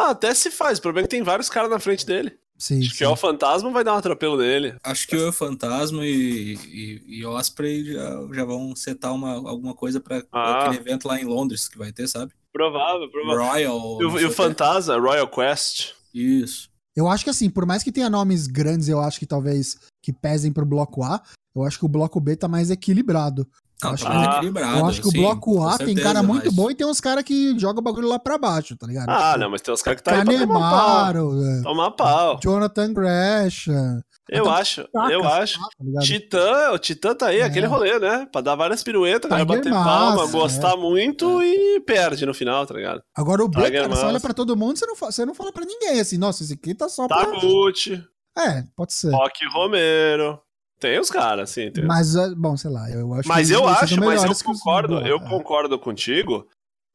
Ah, 0.00 0.10
até 0.10 0.34
se 0.34 0.50
faz. 0.50 0.78
O 0.78 0.82
problema 0.82 1.04
é 1.04 1.08
que 1.08 1.14
tem 1.16 1.22
vários 1.22 1.48
caras 1.48 1.70
na 1.70 1.78
frente 1.78 2.04
dele. 2.04 2.36
Sim, 2.58 2.80
Acho 2.80 2.90
sim. 2.90 2.96
que 2.98 3.04
o 3.04 3.08
El 3.10 3.16
Fantasma 3.16 3.70
vai 3.70 3.82
dar 3.82 3.94
um 3.94 3.98
atropelo 3.98 4.36
nele. 4.36 4.76
Acho 4.84 5.06
que 5.08 5.16
o 5.16 5.32
Fantasma 5.32 6.04
e, 6.06 6.54
e, 6.54 7.02
e 7.20 7.26
Osprey 7.26 7.84
já, 7.84 8.10
já 8.32 8.44
vão 8.44 8.76
setar 8.76 9.12
uma, 9.14 9.32
alguma 9.32 9.74
coisa 9.74 10.00
pra 10.00 10.20
pra 10.20 10.28
Ah. 10.32 10.64
aquele 10.66 10.80
evento 10.80 11.08
lá 11.08 11.18
em 11.20 11.24
Londres 11.24 11.68
que 11.68 11.78
vai 11.78 11.92
ter, 11.92 12.06
sabe? 12.08 12.32
Provável, 12.52 13.10
provável. 13.10 13.44
Royal. 13.44 14.02
E 14.02 14.04
o, 14.04 14.20
e 14.20 14.24
o. 14.26 14.30
Fantasma, 14.30 14.96
Royal 14.98 15.26
Quest. 15.28 15.94
Isso. 16.12 16.70
Eu 16.96 17.08
acho 17.08 17.24
que 17.24 17.30
assim, 17.30 17.50
por 17.50 17.66
mais 17.66 17.82
que 17.82 17.90
tenha 17.92 18.08
nomes 18.08 18.46
grandes, 18.46 18.88
eu 18.88 19.00
acho 19.00 19.18
que 19.18 19.26
talvez 19.26 19.76
que 20.02 20.12
pesem 20.12 20.52
pro 20.52 20.64
bloco 20.66 21.02
A, 21.02 21.20
eu 21.54 21.64
acho 21.64 21.78
que 21.78 21.84
o 21.84 21.88
bloco 21.88 22.20
B 22.20 22.36
tá 22.36 22.46
mais 22.48 22.70
equilibrado. 22.70 23.46
Acho 23.82 24.04
tá 24.04 24.10
que- 24.10 24.16
mais 24.16 24.28
Ah, 24.28 24.36
equilibrado. 24.36 24.78
eu 24.78 24.86
acho 24.86 25.00
que 25.02 25.08
o 25.08 25.10
sim, 25.10 25.18
bloco 25.20 25.54
com 25.56 25.66
A 25.66 25.76
tem 25.76 25.88
certeza, 25.88 26.06
cara 26.06 26.22
muito 26.22 26.44
mas- 26.46 26.54
bom 26.54 26.70
e 26.70 26.74
tem 26.74 26.86
uns 26.86 27.00
caras 27.00 27.24
que 27.24 27.58
jogam 27.58 27.80
o 27.80 27.84
bagulho 27.84 28.08
lá 28.08 28.18
pra 28.18 28.38
baixo, 28.38 28.76
tá 28.76 28.86
ligado? 28.86 29.08
Ah, 29.10 29.28
Tipo, 29.32 29.38
não, 29.40 29.50
mas 29.50 29.60
tem 29.60 29.74
uns 29.74 29.82
caras 29.82 30.00
que 30.00 30.04
tá 30.04 30.12
aí 30.16 30.24
pra 30.24 30.38
tomar 30.38 30.70
pau. 30.70 30.70
Canemaro, 30.70 31.44
é, 31.44 31.62
Tomar 31.62 31.90
pau. 31.90 32.40
Jonathan 32.42 32.92
Gresham. 32.94 34.00
Eu 34.30 34.48
Até 34.48 34.60
acho, 34.60 34.88
eu 35.10 35.22
acho. 35.28 35.58
tá? 35.60 36.00
Titã, 36.00 36.70
o 36.72 36.78
Titã 36.78 37.14
tá 37.14 37.26
aí, 37.26 37.40
É. 37.40 37.44
aquele 37.44 37.66
rolê, 37.66 37.98
né? 37.98 38.26
Pra 38.32 38.40
dar 38.40 38.54
várias 38.54 38.82
piruetas, 38.82 39.28
galera 39.30 39.44
bater 39.44 39.70
palma, 39.70 40.22
Mask, 40.22 40.32
gostar 40.32 40.76
muito 40.78 41.42
e 41.42 41.80
perde 41.80 42.24
no 42.24 42.32
final, 42.32 42.64
tá 42.66 42.72
ligado? 42.74 43.02
Agora 43.14 43.44
o 43.44 43.48
B, 43.48 43.70
cara, 43.70 43.86
você 43.88 44.04
olha 44.06 44.18
pra 44.20 44.32
todo 44.32 44.56
mundo, 44.56 44.78
você 44.78 44.86
não, 44.86 44.96
fa- 44.96 45.10
você 45.12 45.26
não 45.26 45.34
fala 45.34 45.52
pra 45.52 45.66
ninguém, 45.66 46.00
assim, 46.00 46.16
nossa, 46.16 46.42
esse 46.42 46.54
aqui 46.54 46.74
tá 46.74 46.88
só 46.88 47.06
pra... 47.06 47.18
Taguchi, 47.26 48.02
É, 48.38 48.64
pode 48.74 48.94
ser. 48.94 49.10
Rock 49.12 49.46
Romero. 49.52 50.40
Tem 50.80 50.98
os 50.98 51.10
caras, 51.10 51.50
assim. 51.50 51.70
Tem... 51.70 51.84
Mas, 51.84 52.16
é, 52.16 52.34
bom, 52.34 52.56
sei 52.56 52.70
lá, 52.70 52.90
eu 52.90 53.12
acho 53.14 53.28
Mas 53.28 53.48
que 53.48 53.54
eu 53.54 53.68
acho, 53.68 54.00
mas 54.00 54.24
eu 54.24 54.30
os 54.30 54.42
concordo, 54.42 55.00
do- 55.00 55.06
eu 55.06 55.16
é. 55.18 55.28
concordo 55.28 55.78
contigo 55.78 56.46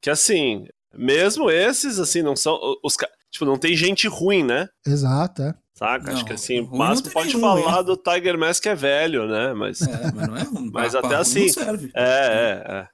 que 0.01 0.09
assim, 0.09 0.65
mesmo 0.93 1.49
esses, 1.51 1.99
assim, 1.99 2.21
não 2.21 2.35
são. 2.35 2.59
Os, 2.83 2.95
tipo, 3.31 3.45
não 3.45 3.57
tem 3.57 3.75
gente 3.75 4.07
ruim, 4.07 4.43
né? 4.43 4.67
Exato, 4.85 5.41
é. 5.43 5.53
Saca? 5.79 6.09
Acho 6.11 6.19
Não, 6.19 6.25
que 6.25 6.33
assim, 6.33 6.59
o 6.59 6.75
máximo 6.77 7.09
pode 7.11 7.27
nenhum, 7.29 7.39
falar 7.39 7.79
hein? 7.79 7.85
do 7.85 7.95
Tiger 7.95 8.37
Mask 8.37 8.61
que 8.63 8.67
é 8.69 8.75
velho, 8.75 9.27
né? 9.27 9.53
Mas. 9.53 9.81
É, 9.81 9.85
É, 9.91 10.11
mas 10.11 10.27
não 10.27 10.35
é 10.37 10.43
ruim. 10.43 10.69
Mas 10.73 10.91
Pra- 10.91 10.99
até 10.99 11.07
pra 11.07 11.19
assim- 11.19 11.45
Não 11.45 11.53
serve. 11.53 11.91
é, 11.95 12.63
é. 12.67 12.87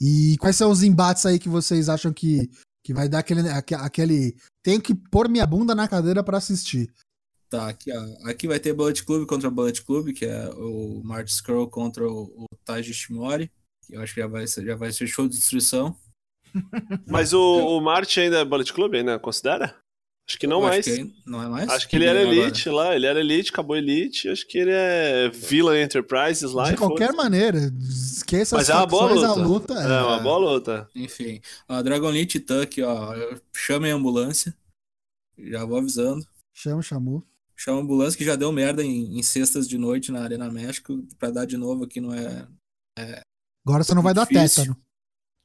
E 0.00 0.36
quais 0.38 0.54
são 0.56 0.70
os 0.70 0.82
embates 0.84 1.26
aí 1.26 1.38
que 1.40 1.48
vocês 1.48 1.88
acham 1.88 2.12
que, 2.12 2.48
que 2.84 2.94
vai 2.94 3.08
dar 3.08 3.18
aquele, 3.18 3.48
aque- 3.50 3.74
aquele. 3.74 4.36
Tenho 4.62 4.80
que 4.80 4.94
pôr 4.94 5.28
minha 5.28 5.44
bunda 5.46 5.74
na 5.74 5.88
cadeira 5.88 6.22
pra 6.22 6.38
assistir. 6.38 6.88
Tá, 7.50 7.68
aqui, 7.68 7.90
ó. 7.92 8.28
Aqui 8.30 8.46
vai 8.48 8.58
ter 8.60 8.72
Bullet 8.72 9.04
Club 9.04 9.26
contra 9.26 9.50
Bullet 9.50 9.82
Club, 9.84 10.12
que 10.12 10.24
é 10.24 10.48
o 10.50 11.02
Marty 11.04 11.32
Scroll 11.32 11.68
contra 11.68 12.06
o, 12.08 12.22
o 12.36 12.46
Taiji 12.64 12.94
Shimori. 12.94 13.50
Que 13.86 13.96
eu 13.96 14.00
acho 14.02 14.14
que 14.14 14.20
já 14.20 14.26
vai, 14.26 14.46
ser, 14.46 14.64
já 14.64 14.76
vai 14.76 14.90
ser 14.92 15.06
show 15.06 15.28
de 15.28 15.36
destruição. 15.36 15.96
Mas 17.08 17.32
o, 17.32 17.40
o 17.76 17.80
Marty 17.80 18.20
ainda 18.20 18.38
é 18.38 18.44
Bullet 18.44 18.72
Club, 18.72 18.94
ainda 18.94 19.18
considera? 19.18 19.76
Acho 20.26 20.38
que 20.38 20.46
não 20.46 20.62
mais. 20.62 20.88
Acho 20.88 20.96
que, 20.96 21.14
não 21.26 21.42
é 21.42 21.48
mais? 21.48 21.68
Acho 21.68 21.88
que 21.88 21.96
ele 21.96 22.06
era 22.06 22.20
agora. 22.22 22.34
Elite 22.34 22.68
lá, 22.70 22.96
ele 22.96 23.06
era 23.06 23.20
Elite, 23.20 23.50
acabou 23.50 23.76
Elite, 23.76 24.28
acho 24.30 24.46
que 24.48 24.56
ele 24.56 24.70
é 24.72 25.28
Villain 25.28 25.82
Enterprises 25.82 26.52
lá. 26.52 26.70
De 26.70 26.76
qualquer 26.78 27.10
foda-se. 27.10 27.16
maneira, 27.30 27.58
esqueça 27.82 28.56
Mas 28.56 28.70
as 28.70 28.74
é 28.74 28.78
uma 28.78 28.86
boa 28.86 29.12
luta. 29.12 29.26
a 29.28 29.34
luta. 29.34 29.74
É 29.74 30.02
uma 30.02 30.18
boa 30.20 30.38
luta. 30.38 30.88
Enfim, 30.94 31.42
a 31.68 31.82
Dragon 31.82 32.08
Lee 32.08 32.24
Titã 32.24 32.62
aqui, 32.62 32.82
ó. 32.82 33.14
Chamem 33.54 33.92
a 33.92 33.94
ambulância. 33.96 34.54
Já 35.38 35.64
vou 35.66 35.76
avisando. 35.76 36.26
Chama, 36.54 36.80
chamou. 36.80 37.22
Chama 37.54 37.78
a 37.78 37.82
ambulância 37.82 38.16
que 38.16 38.24
já 38.24 38.34
deu 38.34 38.50
merda 38.50 38.82
em, 38.82 39.18
em 39.18 39.22
sextas 39.22 39.68
de 39.68 39.76
noite 39.76 40.10
na 40.10 40.22
Arena 40.22 40.50
México. 40.50 41.06
Pra 41.18 41.30
dar 41.30 41.44
de 41.44 41.58
novo 41.58 41.84
aqui 41.84 42.00
não 42.00 42.14
é. 42.14 42.46
Agora 43.66 43.84
você 43.84 43.94
não 43.94 44.02
vai 44.02 44.14
dar 44.14 44.26
Difícil. 44.26 44.64
tétano. 44.64 44.76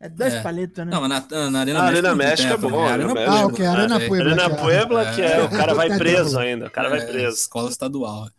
É 0.01 0.07
dois 0.07 0.33
É. 0.33 0.41
palitos, 0.41 0.77
né? 0.85 0.91
Não, 0.91 1.01
mas 1.01 1.09
na, 1.29 1.49
na 1.49 1.59
Arena 1.59 1.79
A 1.79 1.83
Arena 1.83 2.15
México 2.15 2.47
México 2.47 2.53
é 2.53 2.69
bom, 2.69 2.69
também. 2.87 2.87
Arena. 2.89 3.25
Ah, 3.27 3.45
ok, 3.47 3.65
Arena 3.65 3.95
é, 4.01 4.07
Puebla. 4.07 4.31
Arena 4.31 4.49
que 4.49 4.55
é- 4.55 4.61
Puebla, 4.63 5.13
que 5.15 5.21
é, 5.21 5.43
o 5.43 5.49
cara 5.49 5.73
vai 5.75 5.91
É, 5.91 5.97
preso 5.97 6.39
é, 6.39 6.47
ainda, 6.51 6.67
o 6.67 6.71
cara 6.71 6.89
vai 6.89 6.99
é, 6.99 7.05
preso. 7.05 7.35
Escola 7.37 7.69
estadual. 7.69 8.29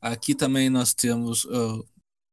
Aqui 0.00 0.34
também 0.34 0.68
nós 0.68 0.92
temos 0.92 1.44
uh, 1.44 1.84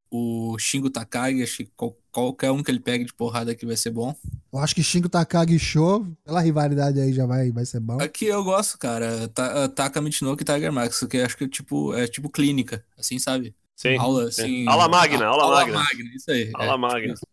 o 0.09 0.57
Shingo 0.57 0.89
Takagi, 0.89 1.43
acho 1.43 1.57
que 1.57 1.65
qual- 1.75 1.95
qualquer 2.11 2.49
um 2.49 2.63
que 2.63 2.71
ele 2.71 2.79
pegue 2.79 3.05
de 3.05 3.13
porrada 3.13 3.51
aqui 3.51 3.67
vai 3.67 3.77
ser 3.77 3.91
bom. 3.91 4.15
Eu 4.51 4.57
acho 4.57 4.73
que 4.73 4.81
Shingo 4.81 5.07
Takagi 5.07 5.53
e 5.55 5.59
Show, 5.59 6.07
pela 6.25 6.41
rivalidade 6.41 6.99
aí 6.99 7.13
já 7.13 7.27
vai, 7.27 7.51
vai 7.51 7.63
ser 7.67 7.79
bom. 7.79 8.01
Aqui 8.01 8.25
eu 8.25 8.43
gosto, 8.43 8.79
cara. 8.79 9.27
Ta, 9.27 9.65
uh, 9.65 9.69
Taka 9.69 10.01
Michinoku 10.01 10.41
e 10.41 10.45
Tiger 10.45 10.73
Max, 10.73 11.05
que 11.07 11.17
eu 11.17 11.25
acho 11.27 11.37
que 11.37 11.43
é 11.43 11.47
tipo, 11.47 11.93
é 11.93 12.07
tipo 12.07 12.27
clínica, 12.31 12.83
assim, 12.97 13.19
sabe? 13.19 13.53
Sim. 13.75 13.95
aula, 13.97 14.31
sim. 14.31 14.41
assim. 14.41 14.67
Aula 14.67 14.89
magna, 14.89 15.25
aula 15.27 15.43
aula 15.43 15.55
magna. 15.57 15.77
magna, 15.77 16.09
isso 16.15 16.31
aí. 16.31 16.51
Aula 16.55 16.73
é, 16.73 16.77
magna. 16.77 17.13
isso. 17.13 17.25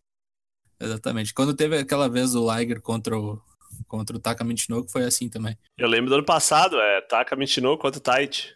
Exatamente. 0.81 1.33
Quando 1.35 1.55
teve 1.55 1.79
aquela 1.79 2.09
vez 2.09 2.35
o 2.35 2.53
Liger 2.55 2.81
contra 2.81 3.19
o, 3.19 3.41
contra 3.89 4.17
o 4.17 4.21
Taka 4.21 4.45
Michinoku, 4.45 4.91
foi 4.91 5.05
assim 5.05 5.29
também. 5.29 5.57
Eu 5.79 5.89
lembro 5.89 6.09
do 6.11 6.17
ano 6.17 6.25
passado, 6.25 6.79
é 6.79 7.01
Taka 7.01 7.35
Michinoku 7.37 7.81
contra 7.83 7.99
o 7.99 8.03
Taichi. 8.03 8.55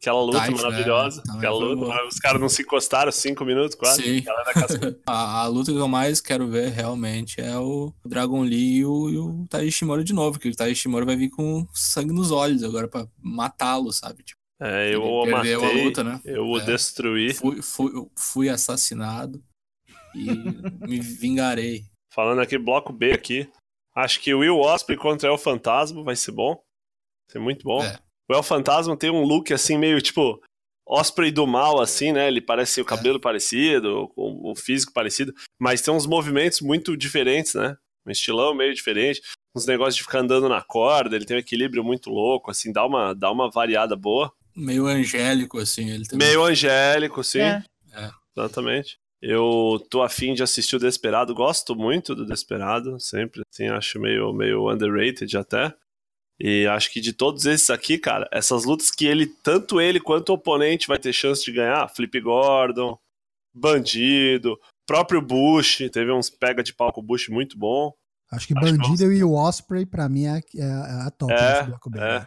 Aquela 0.00 0.22
luta 0.22 0.38
Taichi, 0.38 0.62
maravilhosa. 0.62 1.16
né? 1.18 1.22
Também 1.26 1.38
Aquela 1.40 1.58
luta, 1.58 1.76
boa. 1.84 2.08
os 2.08 2.18
caras 2.18 2.40
não 2.40 2.48
se 2.48 2.62
encostaram 2.62 3.12
cinco 3.12 3.44
minutos 3.44 3.74
quase. 3.74 4.02
Sim. 4.02 4.24
A, 5.06 5.42
a 5.42 5.46
luta 5.46 5.70
que 5.70 5.76
eu 5.78 5.86
mais 5.88 6.22
quero 6.22 6.48
ver 6.48 6.70
realmente 6.70 7.38
é 7.38 7.58
o 7.58 7.92
Dragon 8.06 8.40
Lee 8.42 8.78
e 8.78 8.84
o, 8.86 9.10
e 9.10 9.18
o 9.18 9.46
Taiji 9.50 9.70
Shimura 9.72 10.02
de 10.02 10.14
novo, 10.14 10.38
que 10.38 10.48
o 10.48 10.56
Taiji 10.56 10.74
Shimura 10.80 11.04
vai 11.04 11.16
vir 11.16 11.28
com 11.28 11.66
sangue 11.74 12.14
nos 12.14 12.30
olhos 12.30 12.64
agora 12.64 12.88
pra 12.88 13.06
matá-lo, 13.22 13.92
sabe? 13.92 14.22
Tipo, 14.22 14.40
É, 14.62 14.94
eu 14.94 15.02
o 15.04 15.30
matei, 15.30 15.52
a 15.52 15.58
luta, 15.84 16.02
né? 16.02 16.18
eu 16.24 16.46
o 16.46 16.58
É. 16.58 16.64
destruí. 16.64 17.34
Fui, 17.34 17.60
fui, 17.60 17.90
fui 18.16 18.48
assassinado 18.48 19.42
e 20.14 20.30
me 20.86 21.00
vingarei. 21.00 21.84
Falando 22.12 22.40
aqui, 22.40 22.58
bloco 22.58 22.92
B 22.92 23.12
aqui. 23.12 23.48
Acho 23.94 24.20
que 24.20 24.32
o 24.34 24.40
Will 24.40 24.58
Osprey 24.58 24.96
contra 24.96 25.30
o 25.30 25.34
El 25.34 25.38
Fantasma 25.38 26.02
vai 26.02 26.16
ser 26.16 26.32
bom. 26.32 26.54
Vai 26.54 27.32
ser 27.32 27.38
muito 27.38 27.64
bom. 27.64 27.82
É. 27.82 27.98
O 28.28 28.34
El 28.34 28.42
Fantasma 28.42 28.96
tem 28.96 29.10
um 29.10 29.22
look 29.24 29.52
assim, 29.52 29.78
meio 29.78 30.00
tipo. 30.00 30.40
Osprey 30.86 31.30
do 31.30 31.46
mal, 31.46 31.80
assim, 31.80 32.10
né? 32.10 32.26
Ele 32.26 32.40
parece 32.40 32.80
o 32.80 32.84
cabelo 32.84 33.20
parecido, 33.20 34.10
o, 34.16 34.50
o 34.50 34.56
físico 34.56 34.92
parecido, 34.92 35.32
mas 35.56 35.80
tem 35.80 35.94
uns 35.94 36.04
movimentos 36.04 36.60
muito 36.60 36.96
diferentes, 36.96 37.54
né? 37.54 37.76
Um 38.04 38.10
estilão 38.10 38.52
meio 38.52 38.74
diferente, 38.74 39.22
uns 39.54 39.66
negócios 39.66 39.94
de 39.94 40.02
ficar 40.02 40.18
andando 40.18 40.48
na 40.48 40.60
corda, 40.62 41.14
ele 41.14 41.24
tem 41.24 41.36
um 41.36 41.40
equilíbrio 41.40 41.84
muito 41.84 42.10
louco, 42.10 42.50
assim, 42.50 42.72
dá 42.72 42.84
uma, 42.84 43.14
dá 43.14 43.30
uma 43.30 43.48
variada 43.48 43.94
boa. 43.94 44.32
Meio 44.56 44.86
angélico, 44.86 45.58
assim. 45.58 45.90
Ele 45.90 46.04
também. 46.04 46.26
Meio 46.26 46.42
angélico, 46.42 47.22
sim. 47.22 47.40
É. 47.40 47.62
Exatamente. 48.36 48.98
Eu 49.22 49.84
tô 49.90 50.02
afim 50.02 50.32
de 50.32 50.42
assistir 50.42 50.76
o 50.76 50.78
Desperado, 50.78 51.34
gosto 51.34 51.76
muito 51.76 52.14
do 52.14 52.24
Desperado, 52.24 52.98
sempre, 52.98 53.42
assim, 53.52 53.68
acho 53.68 54.00
meio, 54.00 54.32
meio 54.32 54.70
underrated 54.70 55.36
até. 55.36 55.74
E 56.38 56.66
acho 56.66 56.90
que 56.90 57.02
de 57.02 57.12
todos 57.12 57.44
esses 57.44 57.68
aqui, 57.68 57.98
cara, 57.98 58.26
essas 58.32 58.64
lutas 58.64 58.90
que 58.90 59.04
ele, 59.04 59.26
tanto 59.26 59.78
ele 59.78 60.00
quanto 60.00 60.30
o 60.30 60.34
oponente 60.34 60.88
vai 60.88 60.98
ter 60.98 61.12
chance 61.12 61.44
de 61.44 61.52
ganhar, 61.52 61.86
Flip 61.88 62.18
Gordon, 62.18 62.98
Bandido, 63.54 64.58
próprio 64.86 65.20
Bush, 65.20 65.82
teve 65.92 66.10
uns 66.10 66.30
pega 66.30 66.62
de 66.62 66.72
pau 66.72 66.90
com 66.90 67.02
o 67.02 67.04
Bush 67.04 67.28
muito 67.28 67.58
bom. 67.58 67.92
Acho 68.32 68.46
que 68.46 68.54
Acho 68.56 68.72
que 68.72 68.78
Bandido 68.78 69.12
e 69.12 69.22
o 69.22 69.34
Osprey, 69.34 69.84
pra 69.84 70.08
mim, 70.08 70.24
é, 70.24 70.40
é 70.56 70.72
a 71.06 71.10
top 71.10 71.32
É, 71.32 71.52
desse 71.52 71.64
bloco 71.68 71.90
B. 71.90 71.98
é. 72.00 72.26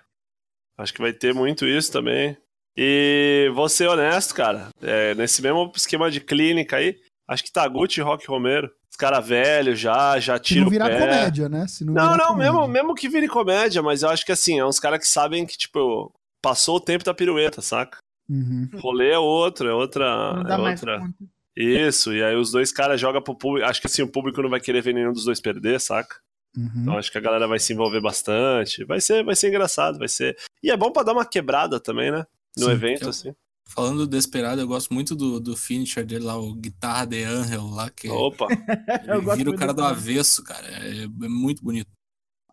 Acho 0.77 0.93
que 0.93 1.01
vai 1.01 1.13
ter 1.13 1.33
muito 1.33 1.65
isso 1.65 1.91
também. 1.91 2.37
E 2.77 3.51
vou 3.53 3.69
ser 3.69 3.87
honesto, 3.87 4.33
cara. 4.33 4.69
é, 4.81 5.13
nesse 5.15 5.41
mesmo 5.41 5.71
esquema 5.75 6.09
de 6.09 6.19
clínica 6.19 6.77
aí, 6.77 6.97
acho 7.27 7.43
que 7.43 7.51
Taguchi 7.51 7.99
e 7.99 8.03
Rock 8.03 8.25
Romero. 8.27 8.69
Os 8.89 8.95
caras 8.97 9.27
velhos 9.27 9.79
já, 9.79 10.19
já 10.19 10.37
Se 10.37 10.43
tiram 10.43 10.61
não 10.61 10.67
o 10.67 10.71
virar 10.71 10.87
pé. 10.89 10.99
comédia, 10.99 11.49
né? 11.49 11.67
Se 11.67 11.83
não, 11.83 11.93
Não, 11.93 12.15
não, 12.17 12.27
comédia. 12.27 12.51
mesmo, 12.53 12.67
mesmo 12.67 12.95
que 12.95 13.09
vire 13.09 13.27
comédia, 13.27 13.81
mas 13.81 14.03
eu 14.03 14.09
acho 14.09 14.23
que 14.25 14.31
assim, 14.31 14.59
é 14.59 14.65
uns 14.65 14.79
caras 14.79 14.99
que 14.99 15.07
sabem 15.07 15.45
que, 15.45 15.57
tipo, 15.57 16.11
passou 16.43 16.75
o 16.77 16.79
tempo 16.79 17.03
da 17.03 17.13
pirueta, 17.13 17.61
saca? 17.61 17.97
Uhum. 18.29 18.69
Rolê 18.75 19.11
é 19.11 19.17
outro, 19.19 19.67
é 19.67 19.73
outra. 19.73 20.33
Não 20.35 20.43
dá 20.43 20.53
é 20.55 20.57
mais 20.57 20.79
outra. 20.81 20.99
conta. 20.99 21.15
Isso, 21.57 22.13
e 22.13 22.23
aí 22.23 22.35
os 22.35 22.51
dois 22.51 22.71
caras 22.71 22.99
jogam 23.01 23.21
pro 23.21 23.35
público. 23.35 23.67
Acho 23.67 23.81
que 23.81 23.87
assim, 23.87 24.01
o 24.01 24.07
público 24.11 24.41
não 24.41 24.49
vai 24.49 24.59
querer 24.59 24.81
ver 24.81 24.93
nenhum 24.93 25.11
dos 25.13 25.25
dois 25.25 25.39
perder, 25.41 25.79
saca? 25.79 26.15
Uhum. 26.55 26.69
Então 26.81 26.97
acho 26.97 27.11
que 27.11 27.17
a 27.17 27.21
galera 27.21 27.47
vai 27.47 27.59
se 27.59 27.73
envolver 27.73 27.99
bastante. 28.01 28.83
Vai 28.85 29.01
ser, 29.01 29.23
vai 29.23 29.35
ser 29.35 29.49
engraçado, 29.49 29.97
vai 29.99 30.07
ser. 30.07 30.35
E 30.63 30.69
é 30.71 30.77
bom 30.77 30.91
pra 30.91 31.01
dar 31.03 31.13
uma 31.13 31.25
quebrada 31.25 31.79
também, 31.79 32.11
né? 32.11 32.25
No 32.57 32.65
Sim, 32.65 32.71
evento, 32.71 33.03
eu- 33.03 33.09
assim. 33.09 33.33
Falando 33.65 33.99
do 33.99 34.07
Desperado, 34.07 34.59
eu 34.61 34.67
gosto 34.67 34.93
muito 34.93 35.15
do, 35.15 35.39
do 35.39 35.55
finisher 35.55 36.05
dele 36.05 36.25
lá, 36.25 36.35
o 36.37 36.53
Guitarra 36.53 37.05
de 37.05 37.23
Angel 37.23 37.65
lá, 37.67 37.89
que 37.89 38.09
Opa! 38.09 38.47
Eu 39.07 39.21
ele 39.21 39.35
vira 39.37 39.49
o 39.51 39.55
cara 39.55 39.73
do 39.73 39.81
avesso, 39.81 40.43
cara. 40.43 40.67
É, 40.67 41.03
é 41.05 41.07
muito 41.07 41.63
bonito. 41.63 41.89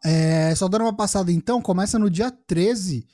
É, 0.05 0.55
só 0.55 0.69
dando 0.69 0.83
uma 0.83 0.97
passada 0.97 1.31
então, 1.33 1.61
começa 1.61 1.99
no 1.99 2.09
dia 2.09 2.31
13 2.31 3.07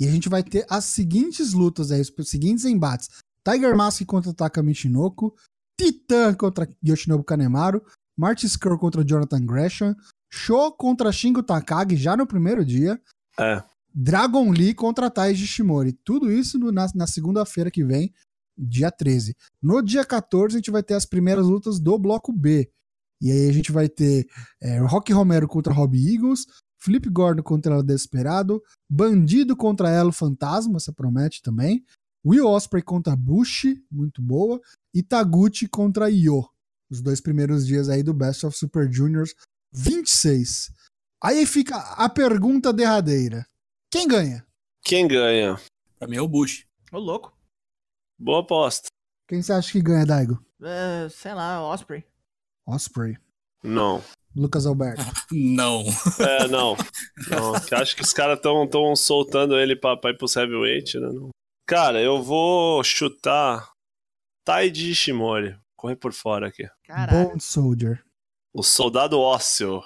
e 0.00 0.08
a 0.08 0.10
gente 0.10 0.28
vai 0.30 0.42
ter 0.42 0.66
as 0.68 0.86
seguintes 0.86 1.52
lutas 1.52 1.92
aí, 1.92 2.00
os 2.00 2.10
seguintes 2.28 2.64
embates. 2.64 3.08
Tiger 3.46 3.76
Mask 3.76 4.04
contra 4.06 4.32
Taka 4.32 4.62
Michinoku, 4.62 5.36
Titã 5.78 6.34
contra 6.34 6.66
Yoshinobu 6.84 7.22
Kanemaru, 7.22 7.84
Marty 8.18 8.46
Skrull 8.46 8.78
contra 8.78 9.04
Jonathan 9.04 9.44
Gresham, 9.44 9.94
Sho 10.32 10.72
contra 10.72 11.12
Shingo 11.12 11.42
Takagi 11.42 11.96
já 11.96 12.16
no 12.16 12.26
primeiro 12.26 12.64
dia, 12.64 13.00
É. 13.38 13.62
Dragon 13.94 14.50
Lee 14.50 14.74
contra 14.74 15.10
Taiji 15.10 15.46
Shimori. 15.46 15.92
Tudo 16.04 16.30
isso 16.32 16.58
no- 16.58 16.72
na, 16.72 16.86
na 16.94 17.06
segunda-feira 17.06 17.70
que 17.70 17.84
vem, 17.84 18.12
dia 18.56 18.90
13. 18.90 19.34
No 19.62 19.82
dia 19.82 20.04
14 20.04 20.56
a 20.56 20.58
gente 20.58 20.70
vai 20.70 20.82
ter 20.82 20.94
as 20.94 21.04
primeiras 21.06 21.46
lutas 21.46 21.78
do 21.80 21.98
bloco 21.98 22.32
B. 22.32 22.70
E 23.20 23.30
aí 23.30 23.48
a 23.48 23.52
gente 23.52 23.70
vai 23.70 23.88
ter 23.88 24.26
é, 24.60 24.78
Rock 24.78 25.12
Romero 25.12 25.46
contra 25.46 25.72
Robbie 25.72 26.14
Eagles, 26.14 26.46
Flip 26.80 27.08
Gordon 27.08 27.42
contra 27.42 27.74
El 27.74 27.82
Desperado, 27.82 28.60
Bandido 28.90 29.56
contra 29.56 29.88
Elo 29.90 30.10
Fantasma, 30.12 30.76
essa 30.78 30.92
promete 30.92 31.40
também. 31.40 31.84
Will 32.24 32.46
Osprey 32.46 32.82
contra 32.82 33.14
Bush, 33.16 33.64
muito 33.90 34.20
boa. 34.20 34.60
E 34.94 35.02
Taguchi 35.02 35.68
contra 35.68 36.10
Io. 36.10 36.44
Os 36.90 37.00
dois 37.00 37.20
primeiros 37.20 37.66
dias 37.66 37.88
aí 37.88 38.02
do 38.02 38.12
Best 38.12 38.44
of 38.44 38.56
Super 38.56 38.92
Juniors 38.92 39.34
26. 39.72 40.72
Aí 41.22 41.46
fica 41.46 41.76
a 41.76 42.08
pergunta 42.08 42.72
derradeira. 42.72 43.46
Quem 43.92 44.08
ganha? 44.08 44.42
Quem 44.82 45.06
ganha? 45.06 45.60
Pra 45.98 46.08
mim 46.08 46.16
é 46.16 46.20
o 46.22 46.26
Bush. 46.26 46.66
Ô, 46.90 46.98
louco. 46.98 47.30
Boa 48.18 48.40
aposta. 48.40 48.88
Quem 49.28 49.42
você 49.42 49.52
acha 49.52 49.70
que 49.70 49.82
ganha, 49.82 50.06
Daigo? 50.06 50.42
É, 50.62 51.10
sei 51.10 51.34
lá, 51.34 51.62
Osprey. 51.62 52.02
Osprey. 52.66 53.18
Não. 53.62 54.02
Lucas 54.34 54.64
Alberto. 54.64 55.02
Não. 55.30 55.84
É, 56.18 56.48
não. 56.48 56.74
não. 57.28 57.78
Acho 57.78 57.94
que 57.94 58.00
os 58.00 58.14
caras 58.14 58.38
estão 58.38 58.66
tão 58.66 58.96
soltando 58.96 59.58
ele 59.58 59.76
pra, 59.76 59.94
pra 59.94 60.10
ir 60.10 60.16
pros 60.16 60.36
heavyweight, 60.36 60.98
né? 60.98 61.08
Não. 61.12 61.28
Cara, 61.66 62.00
eu 62.00 62.22
vou 62.22 62.82
chutar 62.82 63.70
Taiji 64.42 64.92
Ishimori. 64.92 65.54
Correr 65.76 65.96
por 65.96 66.14
fora 66.14 66.48
aqui. 66.48 66.66
Caralho. 66.84 67.28
Bone 67.28 67.40
Soldier. 67.42 68.02
O 68.54 68.62
soldado 68.62 69.20
ósseo. 69.20 69.82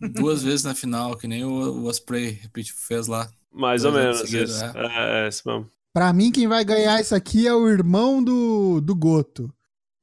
Duas 0.00 0.42
vezes 0.42 0.64
na 0.64 0.74
final, 0.74 1.16
que 1.16 1.26
nem 1.26 1.44
o, 1.44 1.50
o 1.50 1.84
Osprey 1.86 2.40
fez 2.76 3.06
lá. 3.06 3.28
Mais 3.52 3.84
ou 3.84 3.92
menos 3.92 4.18
anos 4.18 4.30
seguidos, 4.30 4.56
isso. 4.56 4.64
É, 4.64 5.24
é, 5.24 5.28
isso 5.28 5.42
mesmo. 5.46 5.70
Pra 5.92 6.12
mim, 6.12 6.32
quem 6.32 6.48
vai 6.48 6.64
ganhar 6.64 7.00
isso 7.00 7.14
aqui 7.14 7.46
é 7.46 7.54
o 7.54 7.68
irmão 7.68 8.22
do, 8.22 8.80
do 8.80 8.94
Goto. 8.96 9.52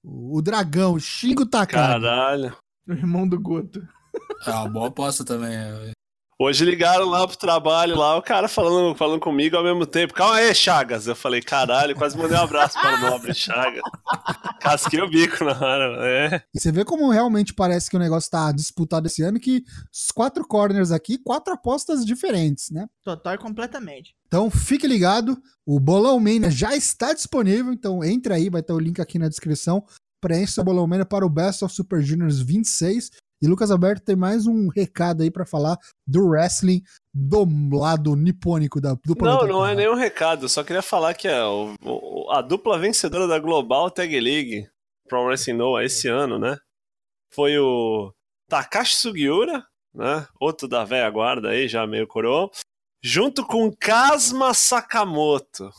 O, 0.03 0.37
o 0.37 0.41
dragão, 0.41 0.97
Shingo 0.97 1.45
Takagi. 1.45 2.01
Caralho. 2.01 2.55
O 2.87 2.93
irmão 2.93 3.27
do 3.27 3.39
Goto. 3.39 3.85
É 4.45 4.51
uma 4.51 4.69
boa 4.69 4.87
aposta 4.87 5.23
também. 5.23 5.53
Hoje 6.43 6.65
ligaram 6.65 7.05
lá 7.05 7.27
pro 7.27 7.37
trabalho, 7.37 7.95
lá, 7.95 8.17
o 8.17 8.21
cara 8.23 8.47
falando, 8.47 8.95
falando 8.95 9.19
comigo 9.19 9.55
ao 9.55 9.63
mesmo 9.63 9.85
tempo. 9.85 10.11
Calma 10.11 10.37
aí, 10.37 10.55
Chagas. 10.55 11.05
Eu 11.05 11.15
falei, 11.15 11.39
caralho, 11.39 11.95
quase 11.95 12.17
mandei 12.17 12.35
um 12.35 12.41
abraço 12.41 12.81
para 12.81 12.95
o 12.95 13.11
nobre 13.11 13.31
Chagas. 13.31 13.83
Casquei 14.59 14.99
o 15.01 15.07
bico 15.07 15.45
na 15.45 15.51
hora. 15.51 15.99
É. 16.01 16.41
E 16.51 16.59
você 16.59 16.71
vê 16.71 16.83
como 16.83 17.11
realmente 17.11 17.53
parece 17.53 17.91
que 17.91 17.95
o 17.95 17.99
negócio 17.99 18.31
tá 18.31 18.51
disputado 18.51 19.05
esse 19.05 19.21
ano, 19.21 19.39
que 19.39 19.63
os 19.93 20.09
quatro 20.11 20.43
corners 20.47 20.89
aqui, 20.89 21.19
quatro 21.19 21.53
apostas 21.53 22.03
diferentes, 22.03 22.71
né? 22.71 22.87
Total 23.03 23.35
e 23.35 23.37
completamente. 23.37 24.15
Então 24.25 24.49
fique 24.49 24.87
ligado, 24.87 25.37
o 25.63 25.79
Bolão 25.79 26.19
Mania 26.19 26.49
já 26.49 26.75
está 26.75 27.13
disponível, 27.13 27.71
então 27.71 28.03
entre 28.03 28.33
aí, 28.33 28.49
vai 28.49 28.63
ter 28.63 28.73
o 28.73 28.79
link 28.79 28.99
aqui 28.99 29.19
na 29.19 29.29
descrição. 29.29 29.85
Preencha 30.19 30.61
o 30.61 30.63
Bolão 30.63 30.87
Mania 30.87 31.05
para 31.05 31.23
o 31.23 31.29
Best 31.29 31.63
of 31.63 31.71
Super 31.71 32.01
Juniors 32.01 32.39
26. 32.39 33.11
E 33.41 33.47
Lucas 33.47 33.71
Alberto 33.71 34.03
tem 34.05 34.15
mais 34.15 34.45
um 34.45 34.67
recado 34.67 35.23
aí 35.23 35.31
pra 35.31 35.45
falar 35.45 35.77
do 36.05 36.27
wrestling 36.27 36.81
do 37.13 37.45
lado 37.75 38.15
nipônico 38.15 38.79
da, 38.79 38.93
do 38.93 39.15
Não, 39.19 39.47
não 39.47 39.65
é 39.65 39.73
nenhum 39.75 39.95
recado. 39.95 40.45
Eu 40.45 40.49
só 40.49 40.63
queria 40.63 40.81
falar 40.83 41.13
que 41.15 41.27
é 41.27 41.43
o- 41.43 42.29
a 42.31 42.41
dupla 42.41 42.77
vencedora 42.77 43.27
da 43.27 43.39
Global 43.39 43.89
Tag 43.89 44.19
League 44.19 44.69
Pro 45.07 45.23
Wrestling 45.25 45.55
Noah 45.57 45.83
esse 45.83 46.07
ano, 46.07 46.37
né? 46.37 46.57
Foi 47.33 47.57
o 47.57 48.13
Takashi 48.49 48.95
Sugiura, 48.95 49.65
né? 49.93 50.27
Outro 50.39 50.67
da 50.67 50.83
velha 50.85 51.09
guarda 51.09 51.49
aí, 51.49 51.67
já 51.67 51.85
meio 51.87 52.05
coroa. 52.07 52.49
Junto 53.03 53.43
com 53.45 53.71
Kazma 53.75 54.53
Sakamoto. 54.53 55.71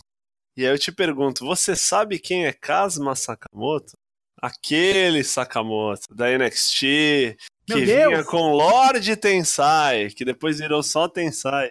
E 0.57 0.67
aí 0.67 0.73
eu 0.75 0.79
te 0.79 0.91
pergunto, 0.91 1.45
você 1.47 1.77
sabe 1.77 2.19
quem 2.19 2.45
é 2.47 2.53
Kazma 2.53 3.15
Sakamoto? 3.15 3.93
Aquele 4.41 5.23
Sakamoto 5.23 6.03
da 6.13 6.27
NXT 6.37 7.37
Meu 7.69 7.79
que 7.79 7.87
Deus! 7.87 8.09
vinha 8.13 8.25
com 8.25 8.53
Lorde 8.53 9.17
Tensai, 9.17 10.09
que 10.11 10.25
depois 10.25 10.59
virou 10.59 10.83
só 10.83 11.09
Tensai. 11.09 11.71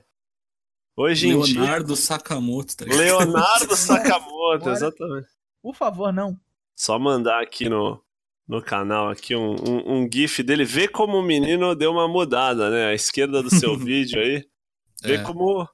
Hoje 0.96 1.30
em 1.30 1.40
dia, 1.42 1.62
Leonardo 1.62 1.96
Sakamoto, 1.96 2.78
tá? 2.78 2.86
Leonardo 2.86 3.76
Sakamoto, 3.78 4.60
Bora. 4.66 4.72
exatamente. 4.74 5.28
Por 5.62 5.76
favor, 5.76 6.12
não. 6.14 6.38
Só 6.76 6.98
mandar 7.00 7.42
aqui 7.42 7.70
no, 7.70 8.02
no 8.48 8.62
canal 8.62 9.10
aqui 9.10 9.36
um, 9.36 9.56
um, 9.56 9.98
um 10.04 10.10
gif 10.12 10.42
dele. 10.44 10.66
Vê 10.66 10.88
como 10.88 11.18
o 11.18 11.22
menino 11.24 11.76
deu 11.76 11.92
uma 11.92 12.08
mudada, 12.08 12.70
né? 12.70 12.88
À 12.88 12.94
esquerda 12.94 13.42
do 13.42 13.50
seu 13.50 13.76
vídeo 13.78 14.20
aí. 14.22 14.46
Vê 15.04 15.16
É. 15.16 15.24
como, 15.24 15.68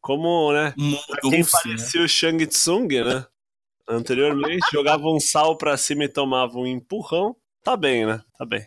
como, 0.00 0.52
né? 0.52 0.72
Pra 0.72 0.82
Mudou, 0.84 1.30
quem 1.30 1.40
né? 1.42 1.46
parecia 1.50 2.02
o 2.02 2.08
Shang 2.08 2.46
Tsung, 2.46 2.88
né? 3.04 3.26
Anteriormente, 3.88 4.64
jogava 4.72 5.04
um 5.06 5.20
sal 5.20 5.56
pra 5.58 5.76
cima 5.76 6.04
e 6.04 6.08
tomava 6.08 6.58
um 6.58 6.66
empurrão. 6.66 7.36
Tá 7.62 7.76
bem, 7.76 8.06
né? 8.06 8.22
Tá 8.38 8.44
bem. 8.44 8.64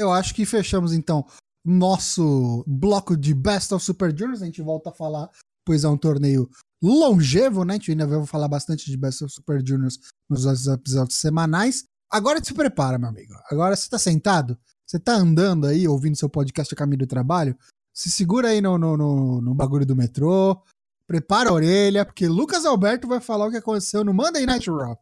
Eu 0.00 0.10
acho 0.10 0.34
que 0.34 0.46
fechamos 0.46 0.94
então 0.94 1.26
nosso 1.62 2.64
bloco 2.66 3.14
de 3.14 3.34
Best 3.34 3.74
of 3.74 3.84
Super 3.84 4.16
Juniors. 4.16 4.40
A 4.40 4.46
gente 4.46 4.62
volta 4.62 4.88
a 4.88 4.94
falar, 4.94 5.28
pois 5.62 5.84
é 5.84 5.88
um 5.88 5.96
torneio 5.98 6.48
longevo, 6.82 7.66
né? 7.66 7.74
A 7.74 7.76
gente 7.76 7.90
ainda 7.90 8.06
vai 8.06 8.26
falar 8.26 8.48
bastante 8.48 8.90
de 8.90 8.96
Best 8.96 9.22
of 9.22 9.30
Super 9.30 9.62
Juniors 9.62 9.98
nos 10.26 10.46
nossos 10.46 10.66
episódios 10.66 11.18
semanais. 11.18 11.84
Agora 12.10 12.42
se 12.42 12.54
prepara, 12.54 12.98
meu 12.98 13.10
amigo. 13.10 13.34
Agora 13.50 13.76
você 13.76 13.90
tá 13.90 13.98
sentado, 13.98 14.58
você 14.86 14.98
tá 14.98 15.12
andando 15.12 15.66
aí, 15.66 15.86
ouvindo 15.86 16.16
seu 16.16 16.30
podcast 16.30 16.72
a 16.72 16.76
caminho 16.78 17.00
do 17.00 17.06
trabalho. 17.06 17.54
Se 17.92 18.10
segura 18.10 18.48
aí 18.48 18.62
no, 18.62 18.78
no, 18.78 18.96
no, 18.96 19.42
no 19.42 19.54
bagulho 19.54 19.84
do 19.84 19.94
metrô. 19.94 20.62
Prepara 21.06 21.50
a 21.50 21.52
orelha, 21.52 22.06
porque 22.06 22.26
Lucas 22.26 22.64
Alberto 22.64 23.06
vai 23.06 23.20
falar 23.20 23.48
o 23.48 23.50
que 23.50 23.58
aconteceu 23.58 24.02
no 24.02 24.14
Monday 24.14 24.46
Night 24.46 24.70
Raw. 24.70 24.96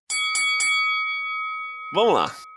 Vamos 1.95 2.15
lá. 2.15 2.48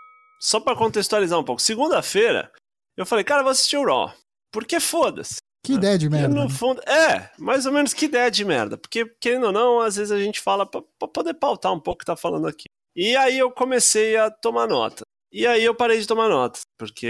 Só 0.42 0.58
pra 0.58 0.74
contextualizar 0.74 1.38
um 1.38 1.44
pouco. 1.44 1.62
Segunda-feira, 1.62 2.50
eu 2.96 3.06
falei, 3.06 3.24
cara, 3.24 3.40
eu 3.40 3.44
vou 3.44 3.52
assistir 3.52 3.76
o 3.76 3.84
Raw. 3.84 4.12
Porque 4.50 4.80
foda-se. 4.80 5.36
Que 5.64 5.74
ideia 5.74 5.96
de 5.96 6.10
merda. 6.10 6.34
no 6.34 6.42
né? 6.42 6.50
fundo, 6.50 6.82
é, 6.82 7.30
mais 7.38 7.64
ou 7.64 7.72
menos 7.72 7.94
que 7.94 8.06
ideia 8.06 8.28
de 8.28 8.44
merda. 8.44 8.76
Porque, 8.76 9.06
querendo 9.20 9.46
ou 9.46 9.52
não, 9.52 9.78
às 9.78 9.94
vezes 9.94 10.10
a 10.10 10.18
gente 10.18 10.40
fala 10.40 10.66
pra, 10.66 10.82
pra 10.98 11.06
poder 11.06 11.34
pautar 11.34 11.72
um 11.72 11.78
pouco 11.78 11.98
o 11.98 11.98
que 12.00 12.04
tá 12.04 12.16
falando 12.16 12.48
aqui. 12.48 12.64
E 12.96 13.14
aí 13.14 13.38
eu 13.38 13.52
comecei 13.52 14.16
a 14.16 14.32
tomar 14.32 14.66
nota. 14.66 15.04
E 15.32 15.46
aí 15.46 15.64
eu 15.64 15.76
parei 15.76 16.00
de 16.00 16.08
tomar 16.08 16.28
nota, 16.28 16.60
porque 16.76 17.06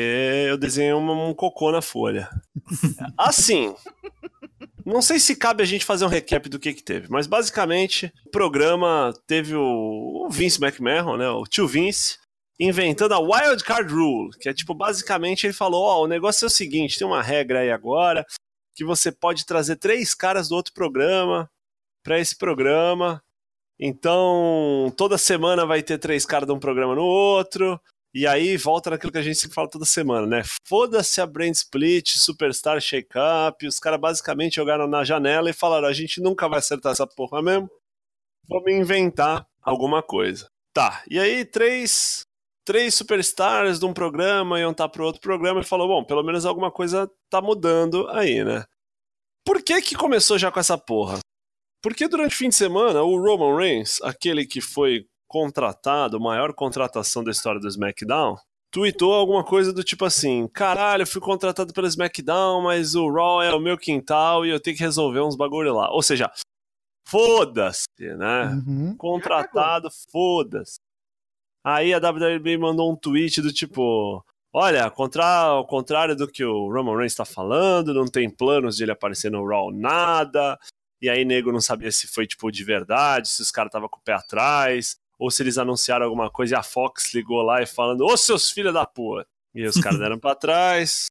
eu 0.47 0.59
desenhei 0.59 0.93
um, 0.93 1.31
um 1.31 1.35
cocô 1.35 1.73
na 1.73 1.81
folha. 1.81 2.29
Assim, 3.17 3.75
não 4.85 5.01
sei 5.01 5.19
se 5.19 5.35
cabe 5.35 5.63
a 5.63 5.67
gente 5.67 5.87
fazer 5.87 6.05
um 6.05 6.09
recap 6.09 6.49
do 6.49 6.59
que 6.59 6.75
que 6.75 6.85
teve, 6.85 7.09
mas 7.11 7.27
basicamente 7.27 8.13
o 8.27 8.31
programa 8.31 9.13
teve 9.27 9.57
o, 9.57 10.27
o 10.27 10.31
Vince 10.31 10.63
McMahon, 10.63 11.17
né, 11.17 11.29
o 11.31 11.45
tio 11.45 11.67
Vince, 11.67 12.19
inventando 12.61 13.13
a 13.13 13.19
Wild 13.19 13.65
Card 13.65 13.93
Rule, 13.93 14.31
que 14.39 14.49
é 14.49 14.55
tipo, 14.55 14.75
basicamente 14.75 15.47
ele 15.47 15.53
falou, 15.53 15.85
ó, 15.85 16.05
o 16.05 16.09
negócio 16.09 16.45
é 16.45 16.49
o 16.49 16.51
seguinte, 16.51 16.99
tem 16.99 17.07
uma 17.07 17.23
regra 17.23 17.61
aí 17.61 17.71
agora, 17.71 18.25
que 18.75 18.85
você 18.85 19.11
pode 19.11 19.45
trazer 19.45 19.77
três 19.77 20.15
caras 20.15 20.49
do 20.49 20.55
outro 20.55 20.73
programa 20.73 21.51
para 22.03 22.19
esse 22.19 22.37
programa. 22.37 23.23
Então, 23.79 24.93
toda 24.97 25.19
semana 25.19 25.67
vai 25.67 25.83
ter 25.83 25.99
três 25.99 26.25
caras 26.25 26.47
de 26.47 26.53
um 26.53 26.59
programa 26.59 26.95
no 26.95 27.03
outro. 27.03 27.81
E 28.15 28.27
aí 28.27 28.59
volta 28.59 28.91
naquilo 28.91 29.11
que 29.11 29.19
a 29.19 29.23
gente 29.23 29.39
sempre 29.39 29.55
fala 29.55 29.71
toda 29.71 29.87
semana, 29.87 30.27
né? 30.27 30.43
Foda-se 30.67 31.21
a 31.21 31.27
Brand 31.27 31.55
Split, 31.55 32.11
Superstar 32.11 32.79
Shake-Up. 32.79 33.67
Os 33.67 33.79
caras 33.81 33.99
basicamente 33.99 34.57
jogaram 34.57 34.87
na 34.87 35.03
janela 35.03 35.49
e 35.49 35.55
falaram: 35.55 35.89
a 35.89 35.93
gente 35.95 36.21
nunca 36.21 36.47
vai 36.47 36.59
acertar 36.59 36.93
essa 36.93 37.07
porra 37.07 37.41
mesmo. 37.41 37.71
Vamos 38.47 38.71
inventar 38.71 39.47
alguma 39.63 40.03
coisa. 40.03 40.47
Tá, 40.75 41.03
e 41.09 41.19
aí 41.19 41.45
três, 41.45 42.27
três 42.65 42.95
superstars 42.95 43.79
de 43.79 43.87
um 43.87 43.93
programa 43.93 44.61
iam 44.61 44.73
estar 44.73 44.89
pro 44.89 45.05
outro 45.05 45.21
programa 45.21 45.61
e 45.61 45.65
falou: 45.65 45.89
bom, 45.89 46.05
pelo 46.05 46.23
menos 46.23 46.47
alguma 46.47 46.71
coisa 46.71 47.11
tá 47.31 47.41
mudando 47.41 48.09
aí, 48.11 48.45
né? 48.45 48.65
Por 49.45 49.63
que 49.63 49.81
que 49.83 49.97
começou 49.97 50.39
já 50.39 50.51
com 50.51 50.61
essa 50.61 50.79
porra? 50.79 51.19
Porque 51.83 52.07
durante 52.07 52.35
o 52.35 52.39
fim 52.39 52.49
de 52.49 52.55
semana, 52.55 53.03
o 53.03 53.17
Roman 53.21 53.57
Reigns, 53.57 54.01
aquele 54.03 54.47
que 54.47 54.61
foi 54.61 55.05
contratado, 55.29 56.21
maior 56.21 56.53
contratação 56.53 57.25
da 57.25 57.33
história 57.33 57.61
do 57.61 57.67
SmackDown, 57.67 58.37
tweetou 58.71 59.13
alguma 59.13 59.45
coisa 59.45 59.73
do 59.73 59.83
tipo 59.83 60.05
assim: 60.05 60.47
caralho, 60.49 61.03
eu 61.03 61.07
fui 61.07 61.21
contratado 61.21 61.73
pelo 61.73 61.87
SmackDown, 61.87 62.63
mas 62.63 62.95
o 62.95 63.11
Raw 63.11 63.43
é 63.43 63.53
o 63.53 63.61
meu 63.61 63.77
quintal 63.77 64.47
e 64.47 64.51
eu 64.51 64.61
tenho 64.61 64.77
que 64.77 64.83
resolver 64.83 65.21
uns 65.21 65.37
bagulho 65.37 65.75
lá. 65.75 65.91
Ou 65.91 66.03
seja, 66.03 66.31
foda-se, 67.07 67.87
né? 68.17 68.47
Uhum. 68.67 68.97
Contratado, 68.97 69.89
foda-se. 70.11 70.77
Aí 71.65 71.95
a 71.95 71.99
WWE 71.99 72.59
mandou 72.59 72.93
um 72.93 72.97
tweet 72.97 73.41
do 73.41 73.53
tipo: 73.53 74.25
Olha, 74.53 74.91
contra, 74.91 75.25
ao 75.25 75.67
contrário 75.67 76.15
do 76.15 76.29
que 76.29 76.45
o 76.45 76.71
Roman 76.71 76.97
Reigns 76.97 77.13
está 77.13 77.25
falando, 77.25 77.95
não 77.95 78.07
tem 78.07 78.29
planos 78.29 78.77
de 78.77 78.85
ele 78.85 78.93
aparecer 78.93 79.31
no 79.31 79.47
Raw 79.47 79.71
nada. 79.73 80.59
E 81.01 81.09
aí, 81.09 81.25
nego 81.25 81.51
não 81.51 81.61
sabia 81.61 81.91
se 81.91 82.07
foi 82.07 82.27
tipo 82.27 82.51
de 82.51 82.63
verdade, 82.63 83.29
se 83.29 83.43
os 83.43 83.51
caras 83.51 83.71
estavam 83.71 83.89
com 83.89 83.99
o 83.99 84.03
pé 84.05 84.13
atrás, 84.13 84.97
ou 85.19 85.31
se 85.31 85.43
eles 85.43 85.59
anunciaram 85.59 86.05
alguma 86.05 86.31
coisa 86.31 86.55
e 86.55 86.59
a 86.59 86.63
Fox 86.63 87.15
ligou 87.15 87.43
lá 87.43 87.63
e 87.63 87.67
falando: 87.67 88.05
Ô 88.05 88.17
seus 88.17 88.51
filhos 88.51 88.75
da 88.75 88.87
puta! 88.87 89.27
E 89.55 89.65
os 89.67 89.81
caras 89.81 89.99
deram 89.99 90.19
pra 90.19 90.35
trás. 90.35 91.07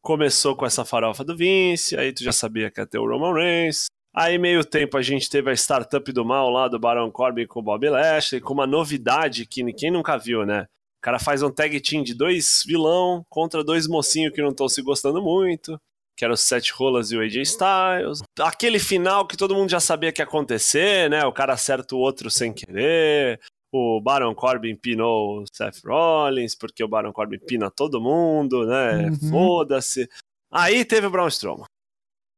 Começou 0.00 0.56
com 0.56 0.64
essa 0.64 0.84
farofa 0.84 1.24
do 1.24 1.36
Vince, 1.36 1.96
aí 1.96 2.12
tu 2.12 2.22
já 2.22 2.32
sabia 2.32 2.70
que 2.70 2.80
ia 2.80 2.86
ter 2.86 2.98
o 2.98 3.06
Roman 3.06 3.34
Reigns. 3.34 3.86
Aí, 4.18 4.36
meio 4.36 4.64
tempo, 4.64 4.96
a 4.96 5.02
gente 5.02 5.30
teve 5.30 5.48
a 5.48 5.54
startup 5.54 6.10
do 6.10 6.24
mal 6.24 6.50
lá 6.50 6.66
do 6.66 6.76
Baron 6.76 7.08
Corbin 7.08 7.46
com 7.46 7.60
o 7.60 7.62
Bob 7.62 7.88
Lashley, 7.88 8.40
com 8.40 8.52
uma 8.52 8.66
novidade 8.66 9.46
que 9.46 9.72
quem 9.72 9.92
nunca 9.92 10.18
viu, 10.18 10.44
né? 10.44 10.62
O 10.62 11.00
cara 11.00 11.20
faz 11.20 11.40
um 11.40 11.52
tag 11.52 11.80
team 11.80 12.02
de 12.02 12.14
dois 12.14 12.64
vilão 12.66 13.24
contra 13.30 13.62
dois 13.62 13.86
mocinhos 13.86 14.34
que 14.34 14.42
não 14.42 14.48
estão 14.48 14.68
se 14.68 14.82
gostando 14.82 15.22
muito, 15.22 15.80
que 16.16 16.24
eram 16.24 16.34
os 16.34 16.40
Seth 16.40 16.72
Rollins 16.74 17.12
e 17.12 17.16
o 17.16 17.20
AJ 17.20 17.36
Styles. 17.42 18.22
Aquele 18.40 18.80
final 18.80 19.24
que 19.24 19.36
todo 19.36 19.54
mundo 19.54 19.70
já 19.70 19.78
sabia 19.78 20.10
que 20.10 20.20
ia 20.20 20.24
acontecer, 20.24 21.08
né? 21.08 21.24
O 21.24 21.32
cara 21.32 21.52
acerta 21.52 21.94
o 21.94 22.00
outro 22.00 22.28
sem 22.28 22.52
querer. 22.52 23.38
O 23.72 24.00
Baron 24.00 24.34
Corbin 24.34 24.74
pinou 24.74 25.42
o 25.42 25.44
Seth 25.52 25.84
Rollins, 25.86 26.56
porque 26.56 26.82
o 26.82 26.88
Baron 26.88 27.12
Corbin 27.12 27.38
pina 27.38 27.70
todo 27.70 28.00
mundo, 28.00 28.66
né? 28.66 29.10
Uhum. 29.10 29.30
Foda-se. 29.30 30.08
Aí 30.50 30.84
teve 30.84 31.06
o 31.06 31.10
Braun 31.10 31.28
Strowman. 31.28 31.66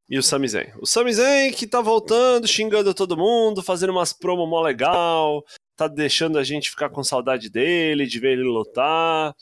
E 0.09 0.17
o 0.17 0.23
Sami 0.23 0.47
Zayn. 0.47 0.71
O 0.79 0.85
Sami 0.85 1.13
Zayn 1.13 1.51
que 1.51 1.65
tá 1.65 1.81
voltando, 1.81 2.47
xingando 2.47 2.93
todo 2.93 3.17
mundo, 3.17 3.63
fazendo 3.63 3.91
umas 3.91 4.11
promo 4.11 4.45
mó 4.45 4.61
legal, 4.61 5.43
tá 5.75 5.87
deixando 5.87 6.37
a 6.37 6.43
gente 6.43 6.69
ficar 6.69 6.89
com 6.89 7.03
saudade 7.03 7.49
dele, 7.49 8.05
de 8.05 8.19
ver 8.19 8.33
ele 8.33 8.43
lutar. 8.43 9.33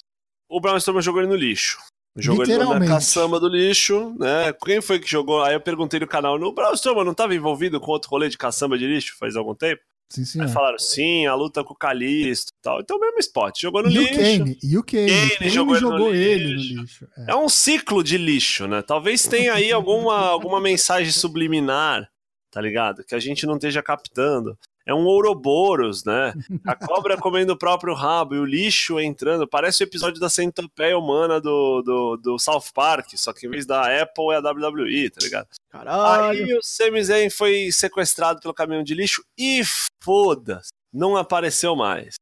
O 0.47 0.61
Braun 0.61 0.77
Strowman 0.77 1.01
jogou 1.01 1.21
ele 1.21 1.29
no 1.29 1.35
lixo. 1.35 1.77
Jogou 2.15 2.43
ele 2.43 2.57
na 2.57 2.85
caçamba 2.85 3.39
do 3.39 3.47
lixo, 3.47 4.15
né? 4.19 4.53
Quem 4.65 4.81
foi 4.81 4.99
que 4.99 5.09
jogou? 5.09 5.43
Aí 5.43 5.53
eu 5.53 5.61
perguntei 5.61 5.99
no 5.99 6.07
canal, 6.07 6.37
no 6.37 6.51
Braun 6.51 6.73
Strowman 6.73 7.05
não 7.05 7.13
tava 7.13 7.35
envolvido 7.35 7.79
com 7.79 7.91
outro 7.91 8.09
rolê 8.09 8.29
de 8.29 8.37
caçamba 8.37 8.77
de 8.77 8.87
lixo 8.87 9.15
faz 9.17 9.35
algum 9.35 9.55
tempo? 9.55 9.81
Sim, 10.09 10.21
Aí 10.21 10.25
senhor. 10.25 10.49
falaram, 10.49 10.79
sim, 10.79 11.27
a 11.27 11.35
luta 11.35 11.63
com 11.63 11.73
o 11.73 11.77
Calisto 11.77 12.51
e 12.51 12.61
tal. 12.63 12.79
Então, 12.81 12.99
mesmo 12.99 13.19
spot. 13.19 13.59
Jogou 13.61 13.83
no 13.83 13.91
E 13.91 13.97
o 13.97 14.01
lixo. 14.01 14.15
Kane, 14.15 14.57
e 14.63 14.77
o 14.77 14.83
Kane. 14.83 15.07
Kane 15.07 15.29
Kane 15.37 15.49
jogou 15.51 15.75
jogou, 15.75 16.13
ele 16.15 16.45
no 16.45 16.49
ele 16.51 16.53
lixo. 16.55 16.73
no 16.75 16.81
lixo. 16.81 17.07
É. 17.27 17.31
É 17.31 17.35
um 17.35 17.47
ciclo 17.47 18.03
de 18.03 18.17
lixo, 18.17 18.67
né? 18.67 18.81
Talvez 18.81 19.27
tenha 19.27 19.53
aí 19.53 19.71
alguma, 19.71 20.17
alguma 20.29 20.59
mensagem 20.59 21.11
subliminar, 21.11 22.09
tá 22.49 22.59
ligado? 22.59 23.03
Que 23.03 23.13
a 23.13 23.19
gente 23.19 23.45
não 23.45 23.55
esteja 23.55 23.83
captando. 23.83 24.57
É 24.89 24.93
um 24.93 25.05
Ouroboros, 25.05 26.03
né? 26.03 26.33
A 26.65 26.73
cobra 26.75 27.15
comendo 27.21 27.53
o 27.53 27.57
próprio 27.57 27.93
rabo 27.93 28.33
e 28.33 28.39
o 28.39 28.43
lixo 28.43 28.99
entrando. 28.99 29.47
Parece 29.47 29.83
o 29.83 29.85
episódio 29.85 30.19
da 30.19 30.31
centopeia 30.31 30.97
humana 30.97 31.39
do, 31.39 31.83
do, 31.83 32.17
do 32.17 32.39
South 32.39 32.73
Park, 32.73 33.11
só 33.13 33.31
que 33.31 33.45
em 33.45 33.51
vez 33.51 33.67
da 33.67 33.83
Apple 34.01 34.31
é 34.31 34.37
a 34.37 34.39
WWE, 34.39 35.11
tá 35.11 35.19
ligado? 35.21 35.47
Caralho. 35.69 36.41
Aí 36.41 36.53
o 36.55 36.59
Sami 36.63 37.03
Zayn 37.03 37.29
foi 37.29 37.71
sequestrado 37.71 38.41
pelo 38.41 38.51
caminhão 38.51 38.81
de 38.81 38.95
lixo 38.95 39.23
e 39.37 39.61
foda-se, 40.03 40.69
não 40.91 41.15
apareceu 41.15 41.75
mais. 41.75 42.15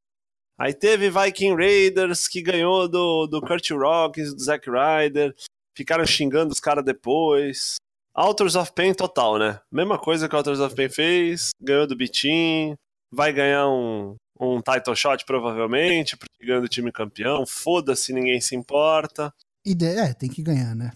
Aí 0.60 0.73
teve 0.73 1.10
Viking 1.10 1.56
Raiders 1.56 2.27
que 2.27 2.41
ganhou 2.41 2.89
do, 2.89 3.27
do 3.27 3.39
Kurt 3.39 3.71
Rockins, 3.71 4.34
do 4.34 4.41
Zack 4.41 4.69
Ryder, 4.69 5.34
ficaram 5.73 6.06
xingando 6.06 6.51
os 6.51 6.60
caras 6.60 6.84
depois. 6.84 7.77
Authors 8.17 8.56
of 8.56 8.71
Pain 8.73 8.95
total, 8.95 9.38
né? 9.38 9.60
Mesma 9.71 9.99
coisa 9.99 10.27
que 10.27 10.34
o 10.34 10.38
Authors 10.38 10.60
of 10.60 10.75
Pain 10.75 10.89
fez, 10.89 11.51
ganhou 11.62 11.86
do 11.86 11.95
Bitin, 11.95 12.75
vai 13.12 13.32
ganhar 13.32 13.67
um, 13.69 14.15
um 14.39 14.60
title 14.60 14.95
shot 14.95 15.23
provavelmente, 15.23 16.17
porque 16.17 16.45
ganhou 16.45 16.62
do 16.62 16.67
time 16.67 16.91
campeão, 16.91 17.45
foda-se, 17.45 18.12
ninguém 18.12 18.41
se 18.41 18.56
importa. 18.56 19.32
Ideia, 19.63 19.99
é, 19.99 20.13
tem 20.13 20.30
que 20.30 20.41
ganhar, 20.41 20.75
né? 20.75 20.91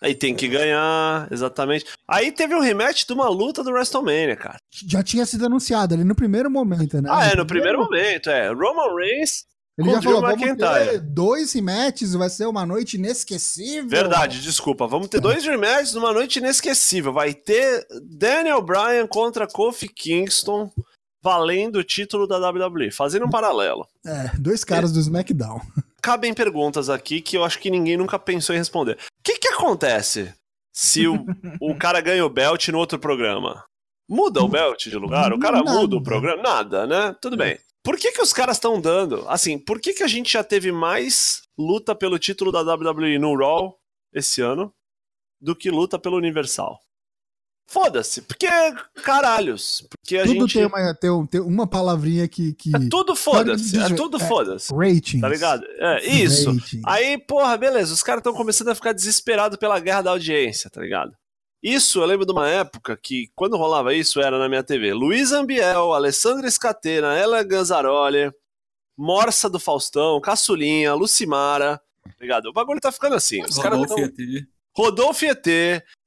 Aí 0.00 0.14
tem 0.14 0.34
que 0.34 0.46
ganhar, 0.46 1.26
exatamente. 1.30 1.84
Aí 2.06 2.30
teve 2.30 2.54
um 2.54 2.60
rematch 2.60 3.04
de 3.04 3.12
uma 3.12 3.28
luta 3.28 3.64
do 3.64 3.70
WrestleMania, 3.70 4.36
cara. 4.36 4.58
Já 4.70 5.02
tinha 5.02 5.26
sido 5.26 5.46
anunciado 5.46 5.94
ali 5.94 6.04
no 6.04 6.14
primeiro 6.14 6.50
momento, 6.50 7.00
né? 7.02 7.08
Ah, 7.10 7.26
é, 7.26 7.34
no 7.34 7.46
primeiro 7.46 7.80
momento, 7.80 8.30
é. 8.30 8.48
Roman 8.52 8.94
Reigns. 8.94 9.44
Ele 9.78 9.92
já 9.92 10.02
falou, 10.02 10.20
vamos 10.20 10.56
ter 10.56 10.98
dois 10.98 11.52
rematches, 11.52 12.12
vai 12.14 12.28
ser 12.28 12.46
uma 12.46 12.66
noite 12.66 12.96
inesquecível. 12.96 13.88
Verdade, 13.88 14.42
desculpa. 14.42 14.88
Vamos 14.88 15.06
ter 15.06 15.20
dois 15.20 15.44
rematches 15.44 15.94
numa 15.94 16.12
noite 16.12 16.40
inesquecível. 16.40 17.12
Vai 17.12 17.32
ter 17.32 17.86
Daniel 18.02 18.60
Bryan 18.60 19.06
contra 19.06 19.46
Kofi 19.46 19.88
Kingston, 19.88 20.68
valendo 21.22 21.76
o 21.76 21.84
título 21.84 22.26
da 22.26 22.38
WWE, 22.50 22.90
fazendo 22.90 23.26
um 23.26 23.30
paralelo. 23.30 23.86
É, 24.04 24.32
dois 24.36 24.64
caras 24.64 24.90
do 24.90 24.98
SmackDown. 24.98 25.60
Cabem 26.02 26.34
perguntas 26.34 26.90
aqui 26.90 27.20
que 27.20 27.36
eu 27.36 27.44
acho 27.44 27.60
que 27.60 27.70
ninguém 27.70 27.96
nunca 27.96 28.18
pensou 28.18 28.56
em 28.56 28.58
responder. 28.58 28.94
O 28.94 29.22
que 29.22 29.38
que 29.38 29.48
acontece 29.48 30.34
se 30.74 31.06
o, 31.06 31.24
o 31.62 31.76
cara 31.76 32.00
ganha 32.00 32.26
o 32.26 32.30
belt 32.30 32.66
no 32.68 32.78
outro 32.78 32.98
programa? 32.98 33.64
Muda 34.08 34.42
o 34.42 34.48
belt 34.48 34.88
de 34.88 34.96
lugar? 34.96 35.32
O 35.32 35.38
cara 35.38 35.58
Nada. 35.58 35.70
muda 35.70 35.96
o 35.96 36.02
programa? 36.02 36.42
Nada, 36.42 36.84
né? 36.86 37.14
Tudo 37.20 37.36
bem. 37.36 37.58
Por 37.88 37.96
que 37.96 38.12
que 38.12 38.20
os 38.20 38.34
caras 38.34 38.58
estão 38.58 38.78
dando? 38.78 39.26
Assim, 39.30 39.58
por 39.58 39.80
que 39.80 39.94
que 39.94 40.02
a 40.02 40.06
gente 40.06 40.30
já 40.30 40.44
teve 40.44 40.70
mais 40.70 41.40
luta 41.58 41.94
pelo 41.94 42.18
título 42.18 42.52
da 42.52 42.60
WWE 42.60 43.18
no 43.18 43.34
Raw 43.34 43.78
esse 44.12 44.42
ano 44.42 44.74
do 45.40 45.56
que 45.56 45.70
luta 45.70 45.98
pelo 45.98 46.18
Universal? 46.18 46.78
Foda-se, 47.66 48.20
porque 48.20 48.46
caralhos, 49.02 49.86
porque 49.88 50.18
a 50.18 50.24
Tudo 50.26 50.40
gente 50.40 50.52
tem, 50.52 50.66
uma, 50.66 50.94
tem, 50.94 51.10
um- 51.10 51.26
tem 51.26 51.40
uma 51.40 51.66
palavrinha 51.66 52.28
que. 52.28 52.52
que... 52.52 52.76
é 52.76 52.88
tudo 52.90 53.16
foda-se, 53.16 53.78
é 53.78 53.94
tudo 53.94 54.18
é, 54.18 54.20
foda-se, 54.20 54.70
Ratings. 54.70 55.22
tá 55.22 55.28
ligado? 55.30 55.64
É 55.78 56.06
isso. 56.06 56.52
Ratings. 56.52 56.82
Aí, 56.84 57.16
porra, 57.16 57.56
beleza, 57.56 57.94
os 57.94 58.02
caras 58.02 58.20
estão 58.20 58.34
começando 58.34 58.68
a 58.68 58.74
ficar 58.74 58.92
desesperados 58.92 59.56
pela 59.56 59.80
guerra 59.80 60.02
da 60.02 60.10
audiência, 60.10 60.68
tá 60.68 60.82
ligado? 60.82 61.16
Isso, 61.62 62.00
eu 62.00 62.06
lembro 62.06 62.24
de 62.24 62.32
uma 62.32 62.48
época 62.48 62.96
que, 62.96 63.30
quando 63.34 63.56
rolava 63.56 63.92
isso, 63.92 64.20
era 64.20 64.38
na 64.38 64.48
minha 64.48 64.62
TV. 64.62 64.92
Luiz 64.94 65.32
Ambiel, 65.32 65.92
Alessandra 65.92 66.48
Scatena, 66.50 67.14
Ela 67.16 67.42
Ganzaroli, 67.42 68.30
Morsa 68.96 69.50
do 69.50 69.58
Faustão, 69.58 70.20
Caçulinha, 70.20 70.94
Lucimara, 70.94 71.80
ligado? 72.20 72.46
O 72.46 72.52
bagulho 72.52 72.80
tá 72.80 72.92
ficando 72.92 73.14
assim. 73.14 73.42
Os 73.44 73.56
Rodolfo 73.56 73.94
tão... 73.94 74.04
ET, 74.04 74.14
Rodolfo 74.76 75.24
ET, 75.24 75.46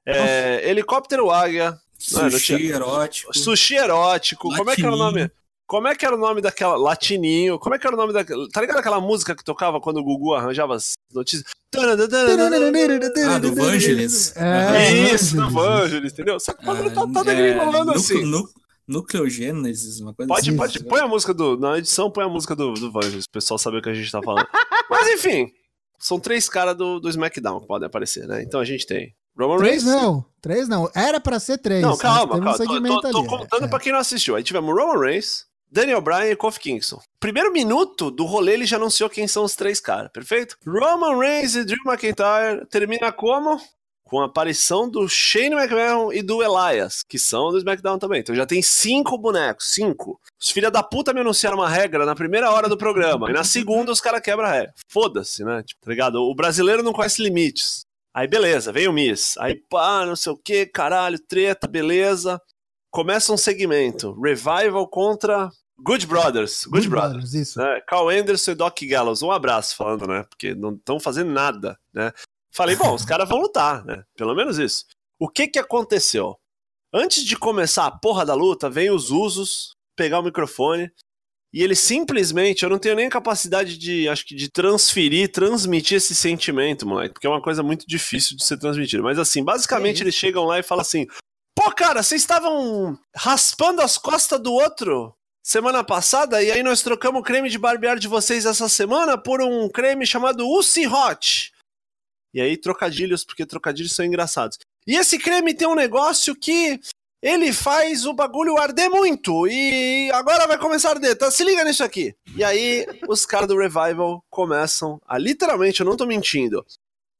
é, 0.06 0.68
Helicóptero 0.68 1.30
Águia, 1.30 1.78
não 2.12 2.30
sushi 2.30 2.56
tinha- 2.56 2.74
erótico. 2.74 3.36
Sushi 3.38 3.74
Erótico, 3.74 4.48
como 4.56 4.70
é 4.70 4.74
que 4.74 4.82
era 4.82 4.92
o 4.92 4.96
nome? 4.98 5.30
Como 5.72 5.88
é 5.88 5.94
que 5.94 6.04
era 6.04 6.14
o 6.14 6.18
nome 6.18 6.42
daquela. 6.42 6.76
Latininho, 6.76 7.58
como 7.58 7.74
é 7.74 7.78
que 7.78 7.86
era 7.86 7.96
o 7.96 7.98
nome 7.98 8.12
daquela. 8.12 8.46
Tá 8.50 8.60
ligado 8.60 8.76
aquela 8.76 9.00
música 9.00 9.34
que 9.34 9.42
tocava 9.42 9.80
quando 9.80 9.96
o 10.00 10.04
Gugu 10.04 10.34
arranjava 10.34 10.74
as 10.74 10.92
notícias? 11.14 11.44
Ah, 11.74 13.38
do 13.38 13.54
Vangelis. 13.54 14.36
É, 14.36 14.92
Isso, 15.14 15.34
do 15.34 15.48
Vangelis. 15.48 16.12
Entendeu? 16.12 16.38
Só 16.38 16.52
que 16.52 16.62
o 16.62 16.66
bagulho 16.66 16.92
tá, 16.92 17.06
tá 17.06 17.20
é, 17.20 17.34
degringolando 17.34 17.92
assim. 17.92 18.22
nu- 18.22 18.46
Nucleogênesis, 18.86 20.00
uma 20.00 20.12
coisa 20.12 20.28
Pode, 20.28 20.50
assim. 20.50 20.56
pode, 20.58 20.84
põe 20.84 21.00
a 21.00 21.06
música 21.08 21.32
do. 21.32 21.56
Na 21.58 21.78
edição, 21.78 22.10
põe 22.10 22.24
a 22.24 22.28
música 22.28 22.54
do, 22.54 22.74
do 22.74 22.92
Vangelis, 22.92 23.24
o 23.24 23.30
pessoal 23.32 23.56
saber 23.56 23.78
o 23.78 23.82
que 23.82 23.88
a 23.88 23.94
gente 23.94 24.12
tá 24.12 24.20
falando. 24.22 24.46
Mas 24.90 25.08
enfim, 25.08 25.48
são 25.98 26.20
três 26.20 26.48
caras 26.50 26.76
do, 26.76 27.00
do 27.00 27.08
SmackDown 27.08 27.60
que 27.60 27.66
podem 27.66 27.86
aparecer, 27.86 28.26
né? 28.26 28.42
Então 28.42 28.60
a 28.60 28.64
gente 28.66 28.86
tem 28.86 29.14
Roman 29.38 29.56
Três 29.56 29.84
Reigns. 29.84 30.02
não. 30.02 30.24
Três 30.42 30.68
não. 30.68 30.90
Era 30.94 31.18
pra 31.18 31.40
ser 31.40 31.56
três. 31.56 31.80
Não, 31.80 31.96
calma, 31.96 32.36
um 32.36 32.40
calma. 32.40 32.58
Tô, 32.58 33.00
tô- 33.00 33.10
tô 33.12 33.24
contando 33.24 33.64
é. 33.64 33.68
pra 33.68 33.80
quem 33.80 33.92
não 33.92 34.00
assistiu. 34.00 34.36
Aí 34.36 34.42
tivemos 34.42 34.74
Roman 34.74 35.00
Reigns, 35.00 35.46
Daniel 35.72 36.02
Bryan 36.02 36.32
e 36.32 36.36
Kofi 36.36 36.60
Kingston. 36.60 37.00
Primeiro 37.18 37.50
minuto 37.50 38.10
do 38.10 38.26
rolê, 38.26 38.52
ele 38.52 38.66
já 38.66 38.76
anunciou 38.76 39.08
quem 39.08 39.26
são 39.26 39.42
os 39.42 39.56
três 39.56 39.80
caras, 39.80 40.10
perfeito? 40.12 40.54
Roman 40.66 41.18
Reigns 41.18 41.56
e 41.56 41.64
Drew 41.64 41.80
McIntyre 41.86 42.66
termina 42.68 43.10
como? 43.10 43.58
Com 44.04 44.20
a 44.20 44.26
aparição 44.26 44.86
do 44.86 45.08
Shane 45.08 45.54
McMahon 45.54 46.12
e 46.12 46.20
do 46.20 46.42
Elias, 46.42 47.02
que 47.08 47.18
são 47.18 47.50
do 47.50 47.56
SmackDown 47.56 47.98
também. 47.98 48.20
Então 48.20 48.34
já 48.34 48.44
tem 48.44 48.60
cinco 48.60 49.16
bonecos, 49.16 49.72
cinco. 49.72 50.20
Os 50.38 50.50
filha 50.50 50.70
da 50.70 50.82
puta 50.82 51.14
me 51.14 51.22
anunciaram 51.22 51.56
uma 51.56 51.70
regra 51.70 52.04
na 52.04 52.14
primeira 52.14 52.50
hora 52.50 52.68
do 52.68 52.76
programa, 52.76 53.30
e 53.30 53.32
na 53.32 53.42
segunda 53.42 53.90
os 53.90 54.00
caras 54.02 54.20
quebram 54.20 54.48
a 54.48 54.52
regra. 54.52 54.74
Foda-se, 54.86 55.42
né? 55.42 55.62
Tipo, 55.62 55.80
tá 55.80 55.90
ligado? 55.90 56.16
O 56.16 56.34
brasileiro 56.34 56.82
não 56.82 56.92
conhece 56.92 57.22
limites. 57.22 57.86
Aí 58.14 58.28
beleza, 58.28 58.70
vem 58.72 58.88
o 58.88 58.92
Miss. 58.92 59.38
Aí 59.38 59.54
pá, 59.70 60.04
não 60.04 60.16
sei 60.16 60.32
o 60.34 60.36
que, 60.36 60.66
caralho, 60.66 61.18
treta, 61.18 61.66
beleza. 61.66 62.38
Começa 62.90 63.32
um 63.32 63.38
segmento. 63.38 64.12
Revival 64.20 64.86
contra 64.86 65.50
Good 65.82 66.06
Brothers. 66.06 66.64
Good, 66.64 66.86
Good 66.86 66.88
Brothers. 66.88 67.12
Brothers, 67.12 67.34
isso. 67.34 67.58
né? 67.58 67.80
Carl 67.88 68.08
Anderson 68.08 68.52
e 68.52 68.54
Doc 68.54 68.78
Gallows. 68.82 69.22
Um 69.22 69.32
abraço 69.32 69.74
falando, 69.74 70.06
né? 70.06 70.24
Porque 70.28 70.54
não 70.54 70.74
estão 70.74 71.00
fazendo 71.00 71.30
nada, 71.30 71.78
né? 71.92 72.12
Falei, 72.52 72.76
bom, 72.76 72.94
os 72.94 73.04
caras 73.04 73.28
vão 73.28 73.40
lutar, 73.40 73.84
né? 73.84 74.04
Pelo 74.16 74.34
menos 74.34 74.58
isso. 74.58 74.84
O 75.18 75.28
que 75.28 75.48
que 75.48 75.58
aconteceu? 75.58 76.36
Antes 76.94 77.24
de 77.24 77.36
começar 77.36 77.86
a 77.86 77.90
porra 77.90 78.24
da 78.24 78.34
luta, 78.34 78.70
vem 78.70 78.90
os 78.90 79.10
usos 79.10 79.74
pegar 79.96 80.20
o 80.20 80.22
microfone 80.22 80.90
e 81.52 81.62
ele 81.62 81.74
simplesmente, 81.74 82.62
eu 82.62 82.70
não 82.70 82.78
tenho 82.78 82.94
nem 82.94 83.08
capacidade 83.08 83.76
de, 83.76 84.08
acho 84.08 84.24
que 84.24 84.34
de 84.34 84.50
transferir, 84.50 85.30
transmitir 85.32 85.96
esse 85.98 86.14
sentimento, 86.14 86.86
moleque, 86.86 87.14
porque 87.14 87.26
é 87.26 87.30
uma 87.30 87.42
coisa 87.42 87.62
muito 87.62 87.86
difícil 87.86 88.36
de 88.36 88.44
ser 88.44 88.58
transmitida. 88.58 89.02
Mas 89.02 89.18
assim, 89.18 89.42
basicamente 89.42 89.96
isso? 89.96 90.04
eles 90.04 90.14
chegam 90.14 90.44
lá 90.44 90.58
e 90.58 90.62
falam 90.62 90.82
assim: 90.82 91.06
"Pô, 91.54 91.70
cara, 91.72 92.02
vocês 92.02 92.20
estavam 92.22 92.98
raspando 93.14 93.82
as 93.82 93.98
costas 93.98 94.40
do 94.40 94.52
outro 94.52 95.14
semana 95.42 95.82
passada 95.82 96.42
e 96.42 96.50
aí 96.50 96.62
nós 96.62 96.82
trocamos 96.82 97.20
o 97.20 97.24
creme 97.24 97.50
de 97.50 97.58
barbear 97.58 97.98
de 97.98 98.08
vocês 98.08 98.46
essa 98.46 98.68
semana 98.68 99.18
por 99.18 99.42
um 99.42 99.68
creme 99.68 100.06
chamado 100.06 100.48
Uzi 100.48 100.86
Hot". 100.86 101.52
E 102.34 102.40
aí 102.40 102.56
trocadilhos, 102.56 103.24
porque 103.24 103.44
trocadilhos 103.44 103.92
são 103.92 104.04
engraçados. 104.04 104.58
E 104.86 104.96
esse 104.96 105.18
creme 105.18 105.54
tem 105.54 105.68
um 105.68 105.74
negócio 105.74 106.34
que 106.34 106.80
ele 107.22 107.52
faz 107.52 108.04
o 108.04 108.12
bagulho 108.12 108.58
arder 108.58 108.90
muito. 108.90 109.46
E 109.46 110.10
agora 110.12 110.46
vai 110.46 110.58
começar 110.58 110.88
a 110.88 110.92
arder. 110.92 111.16
Tá? 111.16 111.30
Se 111.30 111.44
liga 111.44 111.62
nisso 111.64 111.84
aqui. 111.84 112.14
E 112.36 112.42
aí, 112.42 112.84
os 113.08 113.24
caras 113.24 113.46
do 113.46 113.56
Revival 113.56 114.24
começam 114.28 115.00
a. 115.06 115.16
Literalmente, 115.18 115.80
eu 115.80 115.86
não 115.86 115.96
tô 115.96 116.04
mentindo. 116.04 116.66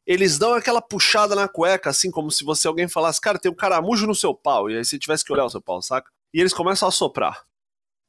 Eles 0.05 0.37
dão 0.37 0.55
aquela 0.55 0.83
puxada 0.83 1.37
na 1.37 1.47
cueca, 1.47 1.91
assim, 1.91 2.11
como 2.11 2.29
se 2.33 2.43
você 2.43 2.67
alguém 2.67 2.89
falasse, 2.89 3.21
cara, 3.21 3.39
tem 3.39 3.53
um 3.53 3.55
caramujo 3.55 4.05
no 4.05 4.15
seu 4.17 4.35
pau. 4.35 4.69
E 4.69 4.77
aí 4.77 4.85
você 4.85 4.99
tivesse 4.99 5.25
que 5.25 5.33
olhar 5.33 5.45
o 5.45 5.51
seu 5.51 5.61
pau, 5.61 5.81
saca? 5.81 6.11
E 6.35 6.41
eles 6.41 6.53
começam 6.53 6.89
a 6.89 6.91
soprar. 6.91 7.45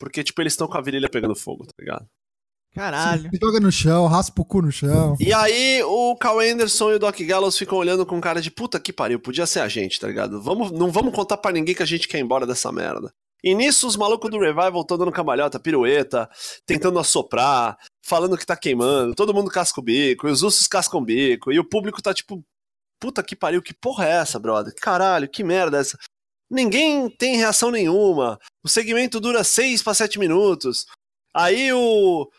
Porque, 0.03 0.23
tipo, 0.23 0.41
eles 0.41 0.53
estão 0.53 0.67
com 0.67 0.77
a 0.77 0.81
virilha 0.81 1.09
pegando 1.09 1.35
fogo, 1.35 1.65
tá 1.65 1.73
ligado? 1.79 2.05
Caralho. 2.73 3.29
Joga 3.41 3.59
no 3.59 3.71
chão, 3.71 4.07
raspa 4.07 4.41
o 4.41 4.45
cu 4.45 4.61
no 4.61 4.71
chão. 4.71 5.15
E 5.19 5.31
aí 5.31 5.83
o 5.83 6.15
Carl 6.17 6.39
Anderson 6.39 6.91
e 6.91 6.95
o 6.95 6.99
Doc 6.99 7.19
Gallows 7.21 7.57
ficam 7.57 7.77
olhando 7.77 8.05
com 8.05 8.19
cara 8.19 8.41
de 8.41 8.49
puta 8.49 8.79
que 8.79 8.91
pariu, 8.91 9.19
podia 9.19 9.45
ser 9.45 9.59
a 9.59 9.67
gente, 9.67 9.99
tá 9.99 10.07
ligado? 10.07 10.41
Vamos, 10.41 10.71
não 10.71 10.91
vamos 10.91 11.13
contar 11.13 11.37
pra 11.37 11.51
ninguém 11.51 11.75
que 11.75 11.83
a 11.83 11.85
gente 11.85 12.07
quer 12.07 12.17
ir 12.17 12.21
embora 12.21 12.47
dessa 12.47 12.71
merda. 12.71 13.13
E 13.43 13.53
nisso 13.53 13.85
os 13.85 13.95
malucos 13.95 14.31
do 14.31 14.39
Revival 14.39 14.81
estão 14.81 14.97
dando 14.97 15.11
cambalhota, 15.11 15.59
pirueta, 15.59 16.29
tentando 16.65 16.97
assoprar, 16.97 17.77
falando 18.03 18.37
que 18.37 18.45
tá 18.45 18.55
queimando, 18.55 19.13
todo 19.13 19.33
mundo 19.33 19.51
casca 19.51 19.79
o 19.79 19.83
bico, 19.83 20.27
e 20.27 20.31
os 20.31 20.41
ursos 20.41 20.65
cascam 20.65 21.01
o 21.01 21.05
bico, 21.05 21.51
e 21.51 21.59
o 21.59 21.67
público 21.67 22.01
tá 22.01 22.13
tipo, 22.13 22.43
puta 22.99 23.21
que 23.21 23.35
pariu, 23.35 23.61
que 23.61 23.73
porra 23.73 24.07
é 24.07 24.11
essa, 24.11 24.39
brother? 24.39 24.73
Caralho, 24.81 25.29
que 25.29 25.43
merda 25.43 25.77
é 25.77 25.81
essa? 25.81 25.97
Ninguém 26.49 27.09
tem 27.09 27.35
reação 27.35 27.69
nenhuma. 27.69 28.39
O 28.63 28.69
segmento 28.69 29.19
dura 29.19 29.43
6 29.43 29.83
para 29.83 29.93
7 29.93 30.17
minutos. 30.17 30.85
Aí 31.33 31.73
o, 31.73 32.29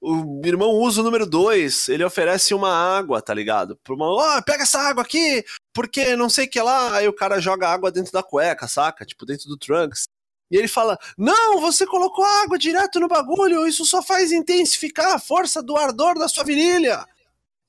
o 0.00 0.40
irmão 0.44 0.70
usa 0.70 1.00
o 1.00 1.04
número 1.04 1.26
2, 1.26 1.88
ele 1.88 2.04
oferece 2.04 2.54
uma 2.54 2.72
água, 2.72 3.20
tá 3.20 3.34
ligado? 3.34 3.76
Pro 3.84 3.94
irmão, 3.94 4.16
ó, 4.16 4.42
pega 4.42 4.62
essa 4.62 4.80
água 4.80 5.02
aqui, 5.02 5.44
porque 5.72 6.16
não 6.16 6.28
sei 6.28 6.46
o 6.46 6.50
que 6.50 6.60
lá. 6.60 6.96
Aí 6.96 7.06
o 7.06 7.12
cara 7.12 7.40
joga 7.40 7.68
água 7.68 7.90
dentro 7.90 8.12
da 8.12 8.22
cueca, 8.22 8.66
saca? 8.66 9.04
Tipo, 9.04 9.26
dentro 9.26 9.48
do 9.48 9.56
Trunks. 9.56 10.04
E 10.50 10.56
ele 10.56 10.68
fala: 10.68 10.98
Não, 11.16 11.60
você 11.60 11.86
colocou 11.86 12.24
água 12.24 12.58
direto 12.58 12.98
no 12.98 13.08
bagulho, 13.08 13.66
isso 13.66 13.84
só 13.84 14.02
faz 14.02 14.32
intensificar 14.32 15.14
a 15.14 15.18
força 15.18 15.62
do 15.62 15.76
ardor 15.76 16.18
da 16.18 16.28
sua 16.28 16.44
virilha. 16.44 17.04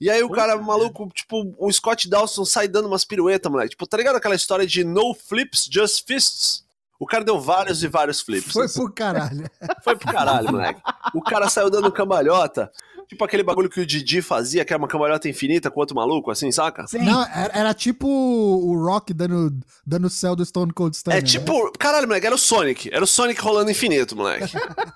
E 0.02 0.10
aí 0.10 0.24
o 0.24 0.30
cara 0.30 0.56
maluco, 0.56 1.10
tipo, 1.14 1.54
o 1.58 1.70
Scott 1.74 2.10
Dawson 2.10 2.46
sai 2.46 2.70
dando 2.70 2.88
umas 2.88 3.04
piruetas, 3.04 3.52
moleque. 3.52 3.72
Tipo, 3.72 3.86
tá 3.86 3.98
ligado 3.98 4.16
aquela 4.16 4.36
história 4.36 4.66
de 4.66 4.84
no 4.84 5.14
flips, 5.14 5.68
just 5.70 6.08
fists? 6.08 6.64
O 7.00 7.06
cara 7.06 7.24
deu 7.24 7.40
vários 7.40 7.82
e 7.82 7.88
vários 7.88 8.20
flips. 8.20 8.52
Foi 8.52 8.66
assim. 8.66 8.80
pro 8.80 8.92
caralho. 8.92 9.50
Foi 9.82 9.96
pro 9.96 10.12
caralho, 10.12 10.52
moleque. 10.52 10.82
O 11.16 11.22
cara 11.22 11.48
saiu 11.48 11.70
dando 11.70 11.90
cambalhota. 11.92 12.70
Tipo 13.08 13.24
aquele 13.24 13.42
bagulho 13.42 13.70
que 13.70 13.80
o 13.80 13.86
Didi 13.86 14.22
fazia, 14.22 14.64
que 14.64 14.72
era 14.72 14.80
uma 14.80 14.88
cambalhota 14.88 15.28
infinita 15.28 15.72
com 15.72 15.80
outro 15.80 15.96
maluco, 15.96 16.30
assim, 16.30 16.52
saca? 16.52 16.86
Sim. 16.86 17.00
Não, 17.00 17.24
era, 17.24 17.58
era 17.58 17.74
tipo 17.74 18.08
o 18.08 18.86
Rock 18.86 19.14
dando, 19.16 19.58
dando 19.84 20.06
o 20.06 20.10
céu 20.12 20.36
do 20.36 20.46
Stone 20.46 20.72
Cold 20.72 20.96
Stunner. 20.96 21.18
É 21.18 21.22
né? 21.22 21.28
tipo, 21.28 21.72
caralho, 21.80 22.06
moleque, 22.06 22.28
era 22.28 22.36
o 22.36 22.38
Sonic. 22.38 22.88
Era 22.94 23.04
o 23.04 23.08
Sonic 23.08 23.42
rolando 23.42 23.72
infinito, 23.72 24.16
moleque. 24.16 24.52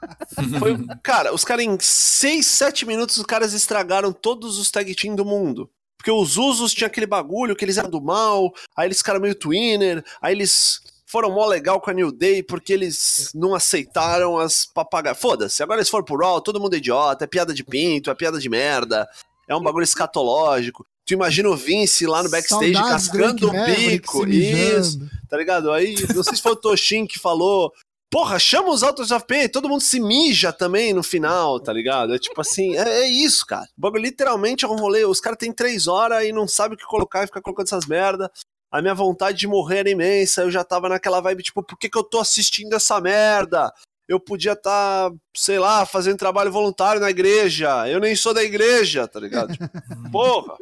Foi, 0.59 0.77
cara, 1.01 1.33
os 1.33 1.43
caras 1.43 1.65
em 1.65 1.75
6, 1.79 2.45
7 2.45 2.85
minutos, 2.85 3.17
os 3.17 3.25
caras 3.25 3.53
estragaram 3.53 4.13
todos 4.13 4.59
os 4.59 4.69
tag 4.69 4.93
team 4.93 5.15
do 5.15 5.25
mundo. 5.25 5.67
Porque 5.97 6.11
os 6.11 6.37
Usos 6.37 6.73
tinham 6.73 6.87
aquele 6.87 7.07
bagulho 7.07 7.55
que 7.55 7.65
eles 7.65 7.77
eram 7.77 7.89
do 7.89 8.01
mal, 8.01 8.53
aí 8.75 8.87
eles 8.87 8.97
ficaram 8.97 9.21
meio 9.21 9.33
twinner, 9.33 10.03
aí 10.21 10.35
eles 10.35 10.81
foram 11.13 11.29
mó 11.29 11.45
legal 11.45 11.79
com 11.79 11.91
a 11.91 11.93
New 11.93 12.11
Day 12.11 12.41
porque 12.41 12.73
eles 12.73 13.29
não 13.35 13.53
aceitaram 13.53 14.39
as 14.39 14.65
papagaias. 14.65 15.19
Foda-se, 15.19 15.61
agora 15.61 15.79
eles 15.79 15.89
foram 15.89 16.03
pro 16.03 16.17
Raw, 16.17 16.41
todo 16.41 16.59
mundo 16.59 16.73
é 16.73 16.77
idiota, 16.77 17.23
é 17.23 17.27
piada 17.27 17.53
de 17.53 17.63
pinto, 17.63 18.09
é 18.09 18.15
piada 18.15 18.39
de 18.39 18.49
merda, 18.49 19.07
é 19.47 19.55
um 19.55 19.61
bagulho 19.61 19.83
escatológico. 19.83 20.83
Tu 21.05 21.13
imagina 21.13 21.49
o 21.49 21.55
Vince 21.55 22.07
lá 22.07 22.23
no 22.23 22.31
backstage 22.31 22.73
Saudades 22.73 23.09
do 23.09 23.11
cascando 23.11 23.47
o 23.47 23.51
bico. 23.51 24.27
Isso, 24.27 25.07
tá 25.29 25.37
ligado? 25.37 25.71
Aí, 25.71 25.95
não 26.15 26.23
sei 26.23 26.35
se 26.35 26.41
foi 26.41 26.53
o 26.53 26.55
Toshin 26.55 27.05
que 27.05 27.19
falou. 27.19 27.71
Porra, 28.09 28.39
chama 28.39 28.71
os 28.71 28.81
Autos 28.81 29.11
of 29.11 29.27
Pain, 29.27 29.49
todo 29.49 29.69
mundo 29.69 29.81
se 29.81 29.99
mija 29.99 30.51
também 30.51 30.93
no 30.93 31.03
final, 31.03 31.59
tá 31.59 31.71
ligado? 31.71 32.15
É 32.15 32.19
tipo 32.19 32.41
assim, 32.41 32.75
é, 32.75 33.01
é 33.01 33.07
isso, 33.07 33.45
cara. 33.45 33.67
O 33.77 33.81
bagulho 33.81 34.03
literalmente 34.03 34.65
é 34.65 34.67
um 34.67 34.77
rolê. 34.77 35.05
Os 35.05 35.19
caras 35.19 35.37
têm 35.37 35.51
três 35.51 35.87
horas 35.87 36.23
e 36.25 36.31
não 36.31 36.47
sabem 36.47 36.75
o 36.75 36.77
que 36.79 36.85
colocar 36.85 37.23
e 37.23 37.27
fica 37.27 37.41
colocando 37.41 37.67
essas 37.67 37.85
merda. 37.85 38.31
A 38.73 38.81
minha 38.81 38.95
vontade 38.95 39.37
de 39.37 39.47
morrer 39.47 39.79
era 39.79 39.89
imensa. 39.91 40.41
Eu 40.41 40.49
já 40.49 40.63
tava 40.63 40.89
naquela 40.89 41.21
vibe, 41.21 41.43
tipo, 41.43 41.61
por 41.61 41.77
que, 41.77 41.87
que 41.87 41.97
eu 41.97 42.03
tô 42.03 42.19
assistindo 42.19 42.73
essa 42.73 42.99
merda? 42.99 43.71
eu 44.07 44.19
podia 44.19 44.51
estar, 44.51 45.09
tá, 45.09 45.15
sei 45.35 45.57
lá, 45.59 45.85
fazendo 45.85 46.17
trabalho 46.17 46.51
voluntário 46.51 46.99
na 46.99 47.09
igreja. 47.09 47.87
Eu 47.87 47.99
nem 47.99 48.15
sou 48.15 48.33
da 48.33 48.43
igreja, 48.43 49.07
tá 49.07 49.19
ligado? 49.19 49.53
Tipo, 49.53 49.69
porra. 50.11 50.57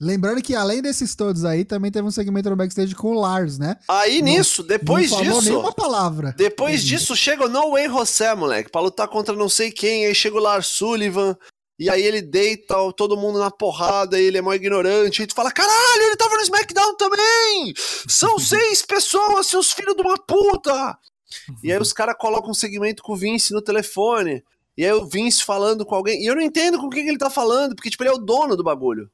Lembrando 0.00 0.42
que 0.42 0.54
além 0.54 0.82
desses 0.82 1.14
todos 1.14 1.44
aí, 1.44 1.64
também 1.64 1.90
teve 1.90 2.06
um 2.06 2.10
segmento 2.10 2.50
no 2.50 2.56
backstage 2.56 2.94
com 2.94 3.12
o 3.12 3.20
Lars, 3.20 3.58
né? 3.58 3.76
Aí 3.88 4.20
não, 4.20 4.28
nisso, 4.28 4.62
depois 4.62 5.10
não 5.10 5.18
falou 5.18 5.38
disso. 5.38 5.50
nenhuma 5.50 5.72
palavra. 5.72 6.34
Depois 6.36 6.82
disso, 6.82 7.14
chega 7.14 7.46
o 7.46 7.48
No 7.48 7.70
Way 7.70 7.88
José, 7.88 8.34
moleque, 8.34 8.70
pra 8.70 8.80
lutar 8.80 9.08
contra 9.08 9.34
não 9.34 9.48
sei 9.48 9.70
quem. 9.70 10.06
Aí 10.06 10.14
chega 10.14 10.36
o 10.36 10.40
Lars 10.40 10.66
Sullivan. 10.66 11.36
E 11.78 11.90
aí 11.90 12.02
ele 12.02 12.22
deita 12.22 12.76
todo 12.96 13.16
mundo 13.16 13.38
na 13.38 13.50
porrada, 13.50 14.20
e 14.20 14.24
ele 14.24 14.38
é 14.38 14.42
mó 14.42 14.54
ignorante, 14.54 15.22
e 15.22 15.26
tu 15.26 15.34
fala, 15.34 15.50
caralho, 15.50 16.02
ele 16.02 16.16
tava 16.16 16.36
no 16.36 16.42
SmackDown 16.42 16.96
também! 16.96 17.74
São 18.08 18.38
seis 18.40 18.82
pessoas, 18.82 19.48
seus 19.48 19.72
filhos 19.72 19.96
de 19.96 20.02
uma 20.02 20.16
puta! 20.16 20.96
E 21.62 21.72
aí 21.72 21.78
os 21.78 21.92
caras 21.92 22.16
colocam 22.16 22.50
um 22.50 22.54
segmento 22.54 23.02
com 23.02 23.14
o 23.14 23.16
Vince 23.16 23.52
no 23.52 23.60
telefone, 23.60 24.44
e 24.76 24.84
aí 24.84 24.92
o 24.92 25.04
Vince 25.04 25.42
falando 25.42 25.84
com 25.84 25.94
alguém, 25.96 26.22
e 26.22 26.26
eu 26.26 26.36
não 26.36 26.42
entendo 26.42 26.78
com 26.78 26.88
quem 26.88 27.02
que 27.02 27.08
ele 27.08 27.18
tá 27.18 27.30
falando, 27.30 27.74
porque, 27.74 27.90
tipo, 27.90 28.02
ele 28.04 28.10
é 28.10 28.14
o 28.14 28.18
dono 28.18 28.56
do 28.56 28.62
bagulho. 28.62 29.10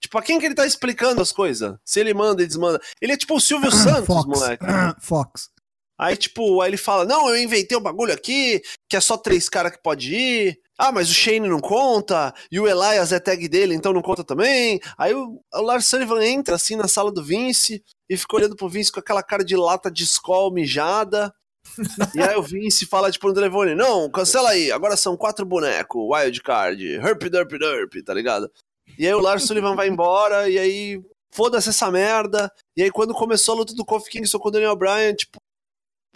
Tipo, 0.00 0.18
a 0.18 0.22
quem 0.22 0.38
que 0.38 0.46
ele 0.46 0.54
tá 0.54 0.64
explicando 0.64 1.20
as 1.20 1.32
coisas? 1.32 1.76
Se 1.84 1.98
ele 1.98 2.14
manda 2.14 2.42
e 2.42 2.46
desmanda. 2.46 2.80
Ele 3.00 3.12
é 3.12 3.16
tipo 3.16 3.34
o 3.34 3.40
Silvio 3.40 3.70
Santos, 3.72 4.06
Fox. 4.06 4.26
moleque. 4.26 4.64
Fox. 5.02 5.50
Aí, 5.98 6.16
tipo, 6.16 6.60
aí 6.60 6.70
ele 6.70 6.76
fala: 6.76 7.04
Não, 7.04 7.28
eu 7.28 7.36
inventei 7.36 7.76
um 7.76 7.82
bagulho 7.82 8.12
aqui, 8.12 8.62
que 8.88 8.96
é 8.96 9.00
só 9.00 9.16
três 9.16 9.48
caras 9.48 9.72
que 9.72 9.82
pode 9.82 10.14
ir. 10.14 10.58
Ah, 10.78 10.92
mas 10.92 11.10
o 11.10 11.14
Shane 11.14 11.48
não 11.48 11.58
conta, 11.58 12.32
e 12.52 12.60
o 12.60 12.68
Elias 12.68 13.12
é 13.12 13.18
tag 13.18 13.48
dele, 13.48 13.74
então 13.74 13.92
não 13.92 14.00
conta 14.00 14.22
também. 14.22 14.78
Aí 14.96 15.12
o, 15.12 15.40
o 15.52 15.60
Lars 15.60 15.86
Sullivan 15.86 16.24
entra 16.24 16.54
assim 16.54 16.76
na 16.76 16.86
sala 16.86 17.10
do 17.10 17.24
Vince 17.24 17.82
e 18.08 18.16
fica 18.16 18.36
olhando 18.36 18.54
pro 18.54 18.68
Vince 18.68 18.92
com 18.92 19.00
aquela 19.00 19.20
cara 19.20 19.44
de 19.44 19.56
lata 19.56 19.90
de 19.90 20.04
escola 20.04 20.54
mijada. 20.54 21.34
e 22.14 22.22
aí 22.22 22.36
o 22.36 22.42
Vince 22.42 22.86
fala 22.86 23.10
tipo 23.10 23.26
no 23.26 23.34
telefone: 23.34 23.74
Não, 23.74 24.08
cancela 24.08 24.50
aí, 24.50 24.70
agora 24.70 24.96
são 24.96 25.16
quatro 25.16 25.44
bonecos, 25.44 26.00
wild 26.00 26.40
card, 26.42 26.84
herp 26.94 27.24
derp 27.24 27.50
derp, 27.58 27.94
tá 28.04 28.14
ligado? 28.14 28.48
E 28.96 29.04
aí 29.04 29.14
o 29.14 29.20
Lars 29.20 29.44
Sullivan 29.44 29.74
vai 29.74 29.88
embora, 29.88 30.48
e 30.48 30.60
aí 30.60 31.02
foda-se 31.32 31.70
essa 31.70 31.90
merda. 31.90 32.52
E 32.76 32.84
aí 32.84 32.90
quando 32.92 33.12
começou 33.14 33.56
a 33.56 33.58
luta 33.58 33.74
do 33.74 33.84
Kofi 33.84 34.10
Kingston 34.10 34.38
com 34.38 34.48
o 34.48 34.52
Daniel 34.52 34.76
Bryan, 34.76 35.12
tipo, 35.14 35.40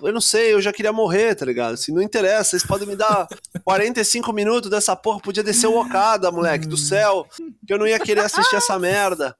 eu 0.03 0.13
não 0.13 0.21
sei, 0.21 0.53
eu 0.53 0.61
já 0.61 0.73
queria 0.73 0.93
morrer, 0.93 1.35
tá 1.35 1.45
ligado? 1.45 1.75
Assim, 1.75 1.93
não 1.93 2.03
interessa, 2.03 2.51
vocês 2.51 2.65
podem 2.65 2.87
me 2.87 2.97
dar 2.97 3.27
45 3.65 4.33
minutos 4.33 4.71
dessa 4.71 4.97
porra, 4.97 5.21
podia 5.21 5.43
descer 5.43 5.67
o 5.67 5.81
Okada, 5.81 6.31
moleque, 6.31 6.67
do 6.67 6.77
céu, 6.77 7.27
que 7.67 7.73
eu 7.73 7.79
não 7.79 7.87
ia 7.87 7.99
querer 7.99 8.21
assistir 8.21 8.57
essa 8.57 8.79
merda. 8.79 9.37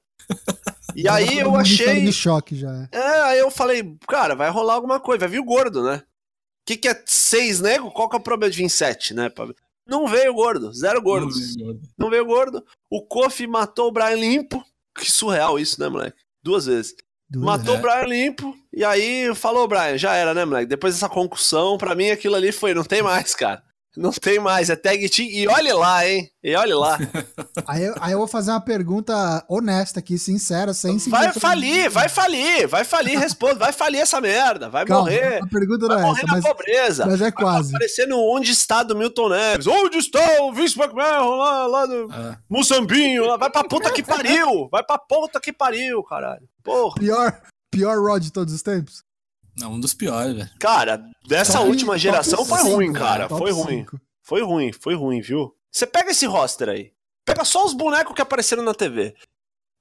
E 0.95 1.09
aí 1.09 1.39
eu 1.39 1.57
achei. 1.57 2.05
De 2.05 2.13
choque 2.13 2.55
já. 2.55 2.89
É. 2.93 2.99
é, 2.99 3.21
aí 3.23 3.39
eu 3.39 3.51
falei, 3.51 3.97
cara, 4.09 4.35
vai 4.35 4.51
rolar 4.51 4.75
alguma 4.75 5.01
coisa, 5.01 5.21
vai 5.21 5.29
vir 5.29 5.41
o 5.41 5.45
gordo, 5.45 5.83
né? 5.83 5.97
O 5.97 6.65
que, 6.67 6.77
que 6.77 6.89
é 6.89 7.03
seis 7.07 7.61
nego? 7.61 7.91
Qual 7.91 8.09
que 8.09 8.17
é 8.17 8.19
o 8.19 8.23
problema 8.23 8.51
de 8.51 8.59
vir 8.59 8.69
sete, 8.71 9.15
né? 9.15 9.31
Não 9.87 10.07
veio 10.07 10.33
gordo, 10.33 10.73
zero 10.73 11.03
gordo. 11.03 11.35
Não 11.99 12.09
veio 12.09 12.25
gordo. 12.25 12.65
O 12.89 13.03
Kofi 13.03 13.47
matou 13.47 13.89
o 13.89 13.93
Brian 13.93 14.15
limpo. 14.15 14.65
Que 14.97 15.11
surreal 15.11 15.59
isso, 15.59 15.81
né, 15.81 15.89
moleque? 15.89 16.17
Duas 16.43 16.67
vezes. 16.67 16.95
Duas, 17.33 17.47
matou 17.47 17.77
o 17.77 17.79
Brian 17.79 18.05
limpo. 18.05 18.55
E 18.71 18.85
aí 18.85 19.35
falou, 19.35 19.67
Brian, 19.67 19.97
já 19.97 20.15
era, 20.15 20.35
né, 20.35 20.45
moleque? 20.45 20.67
Depois 20.67 20.93
dessa 20.95 21.09
concussão, 21.09 21.79
pra 21.79 21.95
mim 21.95 22.11
aquilo 22.11 22.35
ali 22.35 22.53
foi, 22.53 22.75
não 22.75 22.85
tem 22.85 23.01
mais, 23.03 23.35
cara. 23.35 23.63
Não 23.97 24.11
tem 24.11 24.39
mais, 24.39 24.71
é 24.71 24.77
tag 24.77 25.07
team. 25.11 25.29
E 25.29 25.47
olhe 25.47 25.73
lá, 25.73 26.07
hein? 26.07 26.31
E 26.43 26.57
olhe 26.57 26.73
lá. 26.73 26.99
aí, 27.67 27.85
eu, 27.85 27.95
aí 28.01 28.13
eu 28.13 28.19
vou 28.19 28.27
fazer 28.27 28.51
uma 28.51 28.61
pergunta 28.61 29.45
honesta 29.47 30.01
aqui, 30.01 30.19
sincera, 30.19 30.73
sem 30.73 30.97
Vai 30.97 31.31
falir, 31.33 31.91
vai 31.91 32.09
falir, 32.09 32.67
vai 32.67 32.85
falir, 32.85 33.19
responde, 33.19 33.59
vai 33.59 33.71
falir 33.71 34.01
essa 34.01 34.19
merda, 34.19 34.71
vai 34.71 34.87
Calma, 34.87 35.05
morrer. 35.05 35.43
A 35.43 35.47
pergunta 35.47 35.89
não 35.89 35.95
vai 35.95 36.05
é 36.05 36.07
morrer 36.07 36.23
essa, 36.23 36.27
na 36.27 36.33
mas, 36.33 36.45
pobreza. 36.45 37.07
Mas 37.07 37.21
é 37.21 37.31
quase. 37.31 37.73
Vai 37.73 37.77
aparecer 37.77 38.09
no 38.09 38.19
Onde 38.19 38.51
Está 38.51 38.83
do 38.83 38.97
Milton 38.97 39.29
Neves. 39.29 39.67
Onde 39.67 39.99
está 39.99 40.43
o 40.43 40.53
Vince 40.53 40.79
McMahon 40.79 41.37
lá, 41.37 41.67
lá 41.67 41.87
no 41.87 42.11
é. 42.13 42.39
Moçambinho? 42.49 43.27
Lá. 43.27 43.37
Vai 43.37 43.51
pra 43.51 43.65
puta 43.65 43.91
que 43.91 44.03
pariu, 44.03 44.69
vai 44.71 44.83
pra 44.83 44.99
puta 44.99 45.39
que 45.39 45.53
pariu, 45.53 46.03
caralho. 46.03 46.49
Porra. 46.65 46.95
Pior, 46.95 47.43
pior 47.71 47.99
Rod 47.99 48.23
de 48.23 48.33
todos 48.33 48.55
os 48.55 48.63
tempos? 48.63 49.05
Não, 49.57 49.73
um 49.73 49.81
dos 49.81 49.95
piores, 49.95 50.35
velho. 50.35 50.51
Cara, 50.59 51.03
dessa 51.27 51.59
top, 51.59 51.69
última 51.69 51.99
geração 51.99 52.45
foi 52.45 52.63
ruim, 52.63 52.93
cara. 52.93 53.29
Foi 53.29 53.51
ruim. 53.51 53.87
Foi 54.23 54.43
ruim, 54.43 54.73
foi 54.73 54.95
ruim, 54.95 55.21
viu? 55.21 55.55
Você 55.71 55.87
pega 55.87 56.11
esse 56.11 56.27
roster 56.27 56.69
aí. 56.69 56.93
Pega 57.25 57.45
só 57.45 57.65
os 57.65 57.75
bonecos 57.75 58.15
que 58.15 58.23
apareceram 58.23 58.63
na 58.63 58.75
TV. 58.75 59.15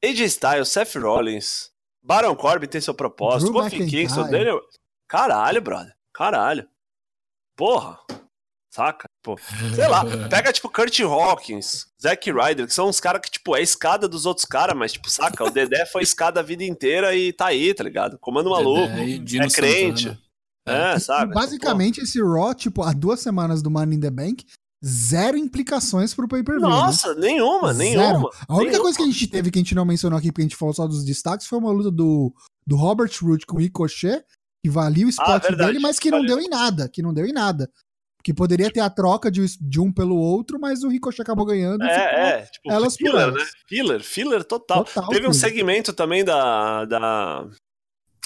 AJ 0.04 0.22
Styles, 0.22 0.70
Seth 0.70 0.96
Rollins, 0.96 1.72
Baron 2.02 2.36
Corbin 2.36 2.68
tem 2.68 2.82
seu 2.82 2.94
propósito, 2.94 3.52
Kofi 3.52 3.86
Kingston, 3.88 4.30
Daniel... 4.30 4.62
Caralho, 5.08 5.62
brother. 5.62 5.94
Caralho. 6.14 6.68
Porra. 7.56 8.00
Saca? 8.74 9.10
Pô, 9.22 9.38
sei 9.76 9.88
lá, 9.88 10.04
pega 10.30 10.54
tipo 10.54 10.70
Kurt 10.70 10.98
Hawkins, 11.02 11.88
Zack 12.02 12.32
Ryder, 12.32 12.66
que 12.66 12.74
são 12.74 12.88
uns 12.88 13.02
caras 13.02 13.22
que, 13.22 13.30
tipo, 13.30 13.56
é 13.56 13.60
a 13.60 13.62
escada 13.64 14.08
dos 14.08 14.26
outros 14.26 14.46
caras, 14.46 14.76
mas, 14.78 14.94
tipo, 14.94 15.10
saca? 15.10 15.44
O 15.44 15.52
Dedé 15.52 15.86
foi 15.86 16.04
escada 16.04 16.40
a 16.40 16.44
vida 16.44 16.64
inteira 16.64 17.14
e 17.14 17.34
tá 17.34 17.48
aí, 17.48 17.74
tá 17.74 17.84
ligado? 17.84 18.18
Comando 18.18 18.50
maluco, 18.50 18.94
é 18.94 19.50
crente. 19.50 20.04
Santana. 20.04 20.22
É, 20.66 21.00
sabe? 21.00 21.34
Basicamente, 21.34 21.98
Pô. 21.98 22.04
esse 22.04 22.22
Raw, 22.22 22.54
tipo, 22.54 22.84
há 22.84 22.94
duas 22.94 23.20
semanas 23.20 23.62
do 23.62 23.70
Money 23.70 23.98
in 23.98 24.00
the 24.00 24.10
Bank, 24.10 24.46
zero 24.84 25.38
implicações 25.38 26.14
pro 26.14 26.28
pay-per-view. 26.28 26.68
Né? 26.68 26.76
Nossa, 26.76 27.14
né? 27.16 27.28
nenhuma, 27.28 27.74
nenhuma. 27.74 28.06
Zero. 28.06 28.30
A 28.48 28.54
única 28.54 28.72
nenhuma. 28.72 28.82
coisa 28.84 28.98
que 28.98 29.04
a 29.04 29.08
gente 29.08 29.28
teve 29.28 29.52
que 29.52 29.60
a 29.60 29.62
gente 29.62 29.76
não 29.76 29.86
mencionou 29.86 30.18
aqui, 30.18 30.32
porque 30.32 30.42
a 30.42 30.46
gente 30.46 30.56
falou 30.56 30.74
só 30.74 30.88
dos 30.88 31.04
destaques, 31.04 31.48
foi 31.48 31.60
uma 31.60 31.72
luta 31.72 31.92
do, 31.92 32.34
do 32.66 32.76
Robert 32.76 33.12
Root 33.22 33.46
com 33.46 33.58
o 33.58 33.60
Ricochet, 33.60 34.24
que 34.64 34.70
valia 34.70 35.06
o 35.06 35.10
ah, 35.10 35.12
spot 35.12 35.46
ah, 35.46 35.56
dele, 35.56 35.80
mas 35.80 36.00
que 36.00 36.12
não 36.12 36.24
deu 36.24 36.40
em 36.40 36.48
nada, 36.48 36.88
que 36.88 37.02
não 37.02 37.14
deu 37.14 37.26
em 37.26 37.34
nada. 37.34 37.70
Que 38.24 38.34
poderia 38.34 38.72
ter 38.72 38.80
a 38.80 38.90
troca 38.90 39.32
de, 39.32 39.46
de 39.60 39.80
um 39.80 39.92
pelo 39.92 40.16
outro, 40.18 40.60
mas 40.60 40.84
o 40.84 40.90
Ricochet 40.90 41.22
acabou 41.22 41.46
ganhando. 41.46 41.84
É, 41.84 42.30
é. 42.30 42.42
Tipo, 42.42 42.72
elas 42.72 42.96
filler, 42.96 43.32
né? 43.32 43.46
Filler, 43.68 44.04
filler 44.04 44.44
total. 44.44 44.84
total 44.84 45.10
Teve 45.10 45.28
um 45.28 45.34
segmento 45.34 45.94
também 45.94 46.24
da, 46.24 46.86
da 46.86 47.48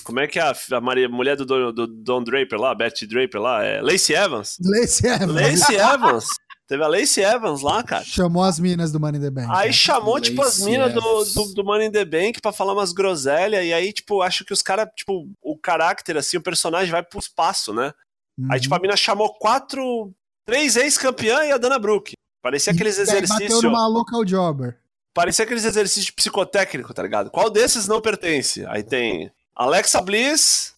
como 0.06 0.20
é 0.20 0.28
que 0.28 0.38
é 0.38 0.44
a, 0.44 0.54
a 0.74 0.82
Maria, 0.82 1.10
mulher 1.10 1.36
do, 1.36 1.46
do, 1.46 1.74
do 1.74 1.88
Don 1.88 2.24
Draper 2.24 2.60
lá, 2.60 2.76
Betty 2.76 3.08
Draper 3.08 3.42
lá? 3.42 3.64
É 3.64 3.82
Lacey 3.82 4.16
Evans? 4.16 4.58
Lacey 4.64 5.10
Evans. 5.10 5.34
Lacey 5.34 5.76
Evans. 5.82 6.26
Teve 6.68 6.84
a 6.84 6.88
Lacey 6.88 7.24
Evans 7.24 7.62
lá, 7.62 7.84
cara. 7.84 8.04
Chamou 8.04 8.44
as 8.44 8.60
minas 8.60 8.92
do 8.92 9.00
Money 9.00 9.20
in 9.20 9.24
the 9.24 9.30
Bank. 9.32 9.48
Aí 9.52 9.74
chamou, 9.74 10.20
tipo, 10.20 10.42
as 10.44 10.60
minas 10.60 10.94
do, 10.94 11.02
do, 11.02 11.54
do, 11.54 11.64
Money 11.64 11.88
in 11.88 11.92
the 11.92 12.06
Bank 12.06 12.40
pra 12.40 12.52
falar 12.52 12.74
umas 12.74 12.92
groselhas. 12.92 13.64
E 13.66 13.74
aí, 13.74 13.92
tipo, 13.92 14.22
acho 14.22 14.46
que 14.46 14.54
os 14.54 14.62
caras, 14.62 14.88
tipo, 14.96 15.28
o 15.42 15.58
caráter, 15.58 16.18
assim, 16.18 16.38
o 16.38 16.42
personagem 16.42 16.92
vai 16.92 17.04
pro 17.04 17.20
espaço, 17.20 17.74
né? 17.74 17.92
Uhum. 18.38 18.48
Aí, 18.52 18.60
tipo, 18.60 18.76
a 18.76 18.80
mina 18.80 18.96
chamou 18.96 19.34
quatro. 19.34 20.14
Três 20.46 20.76
ex-campeã 20.76 21.44
e 21.46 21.52
a 21.52 21.58
Dana 21.58 21.80
Brooke. 21.80 22.14
Parecia 22.42 22.72
aqueles 22.72 23.00
exercícios. 23.00 23.56
Bateu 23.56 23.62
numa 23.64 23.88
local 23.88 24.24
jobber. 24.24 24.80
Parecia 25.12 25.44
aqueles 25.44 25.66
exercícios 25.66 26.12
psicotécnicos, 26.12 26.94
tá 26.94 27.02
ligado? 27.02 27.32
Qual 27.32 27.50
desses 27.50 27.88
não 27.88 28.00
pertence? 28.00 28.64
Aí 28.68 28.84
tem 28.84 29.32
Alexa 29.56 30.00
Bliss, 30.02 30.76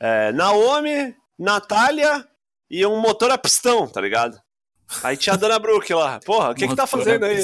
é, 0.00 0.32
Naomi, 0.32 1.14
Natália 1.38 2.26
e 2.70 2.86
um 2.86 3.00
motor 3.00 3.30
a 3.30 3.36
pistão, 3.36 3.86
tá 3.86 4.00
ligado? 4.00 4.40
Aí 5.02 5.16
tinha 5.16 5.34
a 5.34 5.36
Dana 5.36 5.58
Brooke 5.58 5.92
lá. 5.92 6.20
Porra, 6.24 6.50
o 6.50 6.54
que 6.54 6.68
que 6.68 6.76
tá 6.76 6.86
fazendo 6.86 7.24
aí? 7.24 7.38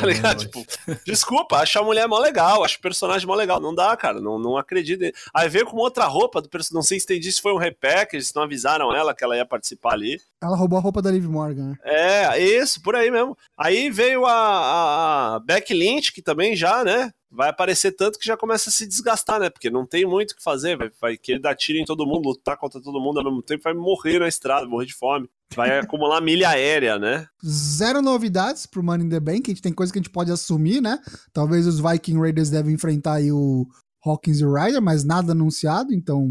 tá 0.00 0.06
ligado? 0.06 0.40
Tipo, 0.40 0.64
desculpa, 1.04 1.56
acho 1.58 1.78
a 1.78 1.82
mulher 1.82 2.06
mó 2.06 2.18
legal, 2.18 2.64
acho 2.64 2.78
o 2.78 2.80
personagem 2.80 3.26
mó 3.26 3.34
legal. 3.34 3.60
Não 3.60 3.74
dá, 3.74 3.96
cara, 3.96 4.20
não, 4.20 4.38
não 4.38 4.56
acredito. 4.56 5.04
Aí 5.34 5.48
veio 5.48 5.66
com 5.66 5.76
outra 5.76 6.04
roupa 6.04 6.40
do 6.40 6.48
personagem. 6.48 6.74
Não 6.74 6.82
sei 6.82 6.98
se 6.98 7.04
entendi 7.04 7.32
se 7.32 7.40
foi 7.40 7.52
um 7.52 7.58
repack, 7.58 8.20
se 8.20 8.34
não 8.34 8.42
avisaram 8.42 8.94
ela 8.94 9.14
que 9.14 9.24
ela 9.24 9.36
ia 9.36 9.46
participar 9.46 9.94
ali. 9.94 10.20
Ela 10.42 10.56
roubou 10.56 10.78
a 10.78 10.82
roupa 10.82 11.02
da 11.02 11.10
Liv 11.10 11.26
Morgan. 11.26 11.70
Né? 11.70 11.76
É, 11.84 12.38
isso, 12.38 12.80
por 12.82 12.94
aí 12.94 13.10
mesmo. 13.10 13.36
Aí 13.56 13.90
veio 13.90 14.24
a, 14.26 14.32
a, 14.32 15.34
a 15.36 15.40
Beck 15.40 15.72
Lynch, 15.72 16.12
que 16.12 16.22
também 16.22 16.54
já, 16.56 16.84
né? 16.84 17.10
Vai 17.32 17.48
aparecer 17.48 17.92
tanto 17.92 18.18
que 18.18 18.26
já 18.26 18.36
começa 18.36 18.68
a 18.68 18.72
se 18.72 18.86
desgastar, 18.86 19.40
né? 19.40 19.48
Porque 19.48 19.70
não 19.70 19.86
tem 19.86 20.04
muito 20.04 20.32
o 20.32 20.36
que 20.36 20.42
fazer, 20.42 20.76
vai, 20.76 20.90
vai 21.00 21.16
querer 21.16 21.40
dar 21.40 21.56
tiro 21.56 21.78
em 21.78 21.84
todo 21.84 22.06
mundo, 22.06 22.28
lutar 22.28 22.58
contra 22.58 22.80
todo 22.80 23.00
mundo 23.00 23.18
ao 23.18 23.24
mesmo 23.24 23.42
tempo, 23.42 23.64
vai 23.64 23.72
morrer 23.72 24.18
na 24.18 24.28
estrada, 24.28 24.66
morrer 24.66 24.86
de 24.86 24.94
fome. 24.94 25.28
Vai 25.56 25.78
acumular 25.80 26.20
milha 26.20 26.50
aérea, 26.50 26.98
né? 26.98 27.26
Zero 27.44 28.02
novidades 28.02 28.66
pro 28.66 28.82
Money 28.82 29.06
in 29.06 29.08
the 29.08 29.18
Bank, 29.18 29.50
a 29.50 29.54
gente 29.54 29.62
tem 29.62 29.72
coisa 29.72 29.90
que 29.90 29.98
a 29.98 30.02
gente 30.02 30.12
pode 30.12 30.30
assumir, 30.30 30.82
né? 30.82 30.98
Talvez 31.32 31.66
os 31.66 31.80
Viking 31.80 32.18
Raiders 32.18 32.50
devem 32.50 32.74
enfrentar 32.74 33.14
aí 33.14 33.32
o 33.32 33.66
Hawkins 34.04 34.40
e 34.40 34.44
o 34.44 34.52
Ryder, 34.52 34.82
mas 34.82 35.02
nada 35.02 35.32
anunciado, 35.32 35.94
então 35.94 36.28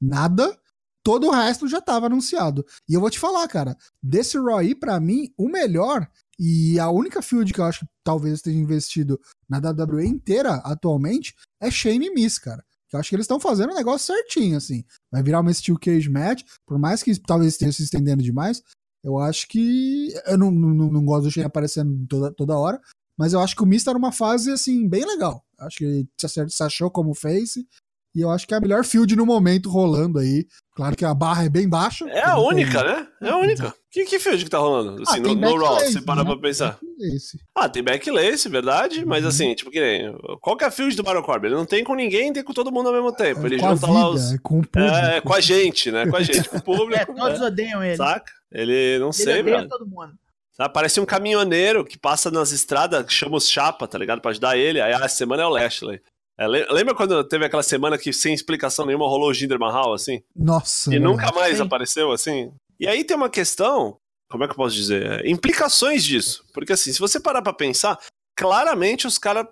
nada. 0.00 0.56
Todo 1.02 1.28
o 1.28 1.30
resto 1.30 1.66
já 1.66 1.78
estava 1.78 2.06
anunciado. 2.06 2.66
E 2.86 2.92
eu 2.92 3.00
vou 3.00 3.08
te 3.08 3.18
falar, 3.18 3.48
cara, 3.48 3.76
desse 4.02 4.36
Raw 4.36 4.58
aí, 4.58 4.74
pra 4.74 5.00
mim, 5.00 5.32
o 5.38 5.48
melhor 5.48 6.06
e 6.38 6.78
a 6.78 6.88
única 6.90 7.20
field 7.20 7.52
que 7.52 7.60
eu 7.60 7.64
acho 7.64 7.80
que 7.80 7.86
talvez 8.04 8.34
esteja 8.34 8.56
investido 8.56 9.20
na 9.48 9.58
WWE 9.58 10.06
inteira 10.06 10.54
atualmente 10.64 11.34
é 11.60 11.70
Shane 11.70 12.06
e 12.06 12.14
Miss, 12.14 12.38
cara. 12.38 12.64
Que 12.88 12.96
eu 12.96 13.00
acho 13.00 13.10
que 13.10 13.16
eles 13.16 13.24
estão 13.24 13.40
fazendo 13.40 13.72
o 13.72 13.74
negócio 13.74 14.14
certinho, 14.14 14.56
assim. 14.56 14.84
Vai 15.10 15.22
virar 15.22 15.40
uma 15.40 15.52
Steel 15.52 15.78
Cage 15.78 16.08
Match, 16.08 16.42
por 16.66 16.78
mais 16.78 17.02
que 17.02 17.18
talvez 17.20 17.52
esteja 17.52 17.72
se 17.72 17.82
estendendo 17.82 18.22
demais. 18.22 18.62
Eu 19.02 19.18
acho 19.18 19.46
que. 19.48 20.12
Eu 20.26 20.38
não, 20.38 20.50
não, 20.50 20.90
não 20.90 21.04
gosto 21.04 21.24
do 21.24 21.30
Shane 21.30 21.46
aparecendo 21.46 22.06
toda, 22.06 22.32
toda 22.32 22.58
hora, 22.58 22.80
mas 23.18 23.32
eu 23.32 23.40
acho 23.40 23.56
que 23.56 23.62
o 23.62 23.66
Miss 23.66 23.84
tá 23.84 23.92
numa 23.92 24.12
fase, 24.12 24.50
assim, 24.50 24.88
bem 24.88 25.04
legal. 25.04 25.44
Eu 25.58 25.66
acho 25.66 25.78
que 25.78 25.84
ele 25.84 26.08
se 26.48 26.62
achou 26.62 26.90
como 26.90 27.14
face. 27.14 27.66
E 28.14 28.20
eu 28.20 28.30
acho 28.30 28.46
que 28.46 28.54
é 28.54 28.56
a 28.56 28.60
melhor 28.60 28.84
field 28.84 29.14
no 29.14 29.26
momento 29.26 29.70
rolando 29.70 30.18
aí. 30.18 30.46
Claro 30.74 30.96
que 30.96 31.04
a 31.04 31.14
barra 31.14 31.44
é 31.44 31.48
bem 31.48 31.68
baixa. 31.68 32.08
É 32.08 32.24
a 32.24 32.38
única, 32.38 32.82
tem... 32.82 32.94
né? 32.94 33.06
É 33.22 33.30
a 33.30 33.36
única. 33.36 33.74
Que, 33.90 34.04
que 34.04 34.18
field 34.18 34.44
que 34.44 34.50
tá 34.50 34.58
rolando? 34.58 35.02
Assim, 35.02 35.18
ah, 35.18 35.20
no, 35.20 35.34
no 35.34 35.56
Raw, 35.56 35.80
você 35.80 36.00
para 36.00 36.22
né? 36.22 36.30
pra 36.30 36.40
pensar. 36.40 36.78
Backlace. 36.80 37.38
Ah, 37.54 37.68
tem 37.68 37.82
backlace, 37.82 38.48
verdade, 38.48 39.04
mas 39.04 39.22
uhum. 39.22 39.28
assim, 39.28 39.54
tipo 39.54 39.70
que 39.70 39.80
nem. 39.80 40.16
Qual 40.40 40.56
que 40.56 40.64
é 40.64 40.66
a 40.68 40.70
field 40.70 40.96
do 40.96 41.02
Baron 41.02 41.22
Corbin? 41.22 41.48
Ele 41.48 41.56
não 41.56 41.66
tem 41.66 41.84
com 41.84 41.94
ninguém, 41.94 42.32
tem 42.32 42.42
com 42.42 42.52
todo 42.52 42.72
mundo 42.72 42.88
ao 42.88 42.94
mesmo 42.94 43.12
tempo. 43.12 43.46
Ele 43.46 43.58
com 43.58 43.68
junta 43.68 43.86
vida, 43.86 43.98
lá 43.98 44.10
os. 44.10 44.32
É 44.32 44.38
com, 44.38 44.58
o 44.58 44.66
público. 44.66 44.94
É, 44.94 45.20
com 45.20 45.32
a 45.32 45.40
gente, 45.40 45.90
né? 45.90 46.06
Com 46.06 46.16
a 46.16 46.22
gente, 46.22 46.48
com 46.48 46.56
o 46.58 46.62
público. 46.64 47.00
é, 47.00 47.04
todos 47.04 47.40
né? 47.40 47.46
odeiam 47.46 47.82
ele. 47.82 47.96
Saca? 47.96 48.32
Ele 48.52 48.98
não 48.98 49.08
ele 49.08 49.12
sei, 49.12 49.42
velho. 49.42 49.68
todo 49.68 49.86
mundo. 49.86 50.12
Ah, 50.58 50.68
parece 50.68 51.00
um 51.00 51.06
caminhoneiro 51.06 51.84
que 51.84 51.96
passa 51.96 52.32
nas 52.32 52.50
estradas, 52.50 53.12
chama 53.12 53.36
os 53.36 53.48
chapa, 53.48 53.86
tá 53.86 53.96
ligado? 53.96 54.20
Pra 54.20 54.32
ajudar 54.32 54.58
ele. 54.58 54.80
Aí 54.80 54.92
a 54.92 55.08
semana 55.08 55.44
é 55.44 55.46
o 55.46 55.50
Lashley. 55.50 56.00
É, 56.38 56.46
lembra 56.46 56.94
quando 56.94 57.24
teve 57.24 57.44
aquela 57.44 57.64
semana 57.64 57.98
que 57.98 58.12
sem 58.12 58.32
explicação 58.32 58.86
nenhuma 58.86 59.08
rolou 59.08 59.28
o 59.28 59.34
Jinder 59.34 59.58
Mahal, 59.58 59.92
assim? 59.92 60.22
Nossa. 60.36 60.94
E 60.94 60.98
nunca 61.00 61.32
mais 61.32 61.56
sim. 61.56 61.62
apareceu, 61.62 62.12
assim? 62.12 62.52
E 62.78 62.86
aí 62.86 63.02
tem 63.02 63.16
uma 63.16 63.28
questão, 63.28 63.98
como 64.30 64.44
é 64.44 64.46
que 64.46 64.52
eu 64.52 64.56
posso 64.56 64.76
dizer? 64.76 65.24
É, 65.24 65.28
implicações 65.28 66.04
disso. 66.04 66.44
Porque 66.54 66.72
assim, 66.72 66.92
se 66.92 67.00
você 67.00 67.18
parar 67.18 67.42
pra 67.42 67.52
pensar, 67.52 67.98
claramente 68.36 69.06
os 69.06 69.18
caras. 69.18 69.46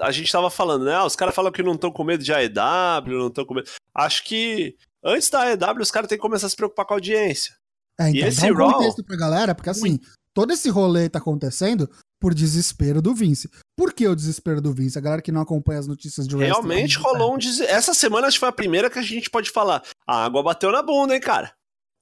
A 0.00 0.10
gente 0.10 0.30
tava 0.30 0.50
falando, 0.50 0.84
né? 0.84 0.94
Ah, 0.94 1.04
os 1.04 1.16
caras 1.16 1.34
falam 1.34 1.52
que 1.52 1.62
não 1.62 1.74
estão 1.74 1.90
com 1.90 2.02
medo 2.04 2.22
de 2.22 2.32
AEW, 2.32 3.18
não 3.18 3.28
estão 3.28 3.44
com 3.44 3.54
medo. 3.54 3.70
Acho 3.94 4.24
que 4.24 4.76
antes 5.04 5.30
da 5.30 5.42
AEW 5.42 5.82
os 5.82 5.90
caras 5.90 6.08
têm 6.08 6.18
que 6.18 6.22
começar 6.22 6.46
a 6.46 6.50
se 6.50 6.56
preocupar 6.56 6.84
com 6.84 6.94
a 6.94 6.96
audiência. 6.96 7.54
É, 7.98 8.08
então, 8.08 8.20
e 8.20 8.24
esse 8.24 8.40
dá 8.40 8.52
um 8.52 8.56
Raw... 8.56 8.72
contexto 8.72 9.04
pra 9.04 9.16
galera, 9.16 9.54
porque 9.54 9.70
assim, 9.70 10.00
todo 10.34 10.52
esse 10.52 10.68
rolê 10.68 11.08
tá 11.08 11.20
acontecendo 11.20 11.88
por 12.20 12.34
desespero 12.34 13.00
do 13.00 13.14
Vince. 13.14 13.48
Por 13.76 13.92
que 13.92 14.06
o 14.06 14.14
desespero 14.14 14.60
do 14.60 14.72
Vince? 14.72 14.98
A 14.98 15.00
galera 15.00 15.22
que 15.22 15.32
não 15.32 15.40
acompanha 15.40 15.80
as 15.80 15.86
notícias 15.86 16.28
de 16.28 16.36
wrestling. 16.36 16.52
Realmente 16.52 16.98
rolou 16.98 17.34
um 17.34 17.38
desespero. 17.38 17.76
Essa 17.76 17.92
semana 17.92 18.28
acho 18.28 18.36
que 18.36 18.40
foi 18.40 18.48
a 18.48 18.52
primeira 18.52 18.88
que 18.88 18.98
a 18.98 19.02
gente 19.02 19.28
pode 19.28 19.50
falar. 19.50 19.82
A 20.06 20.24
água 20.24 20.42
bateu 20.42 20.70
na 20.70 20.82
bunda, 20.82 21.14
hein, 21.14 21.20
cara? 21.20 21.52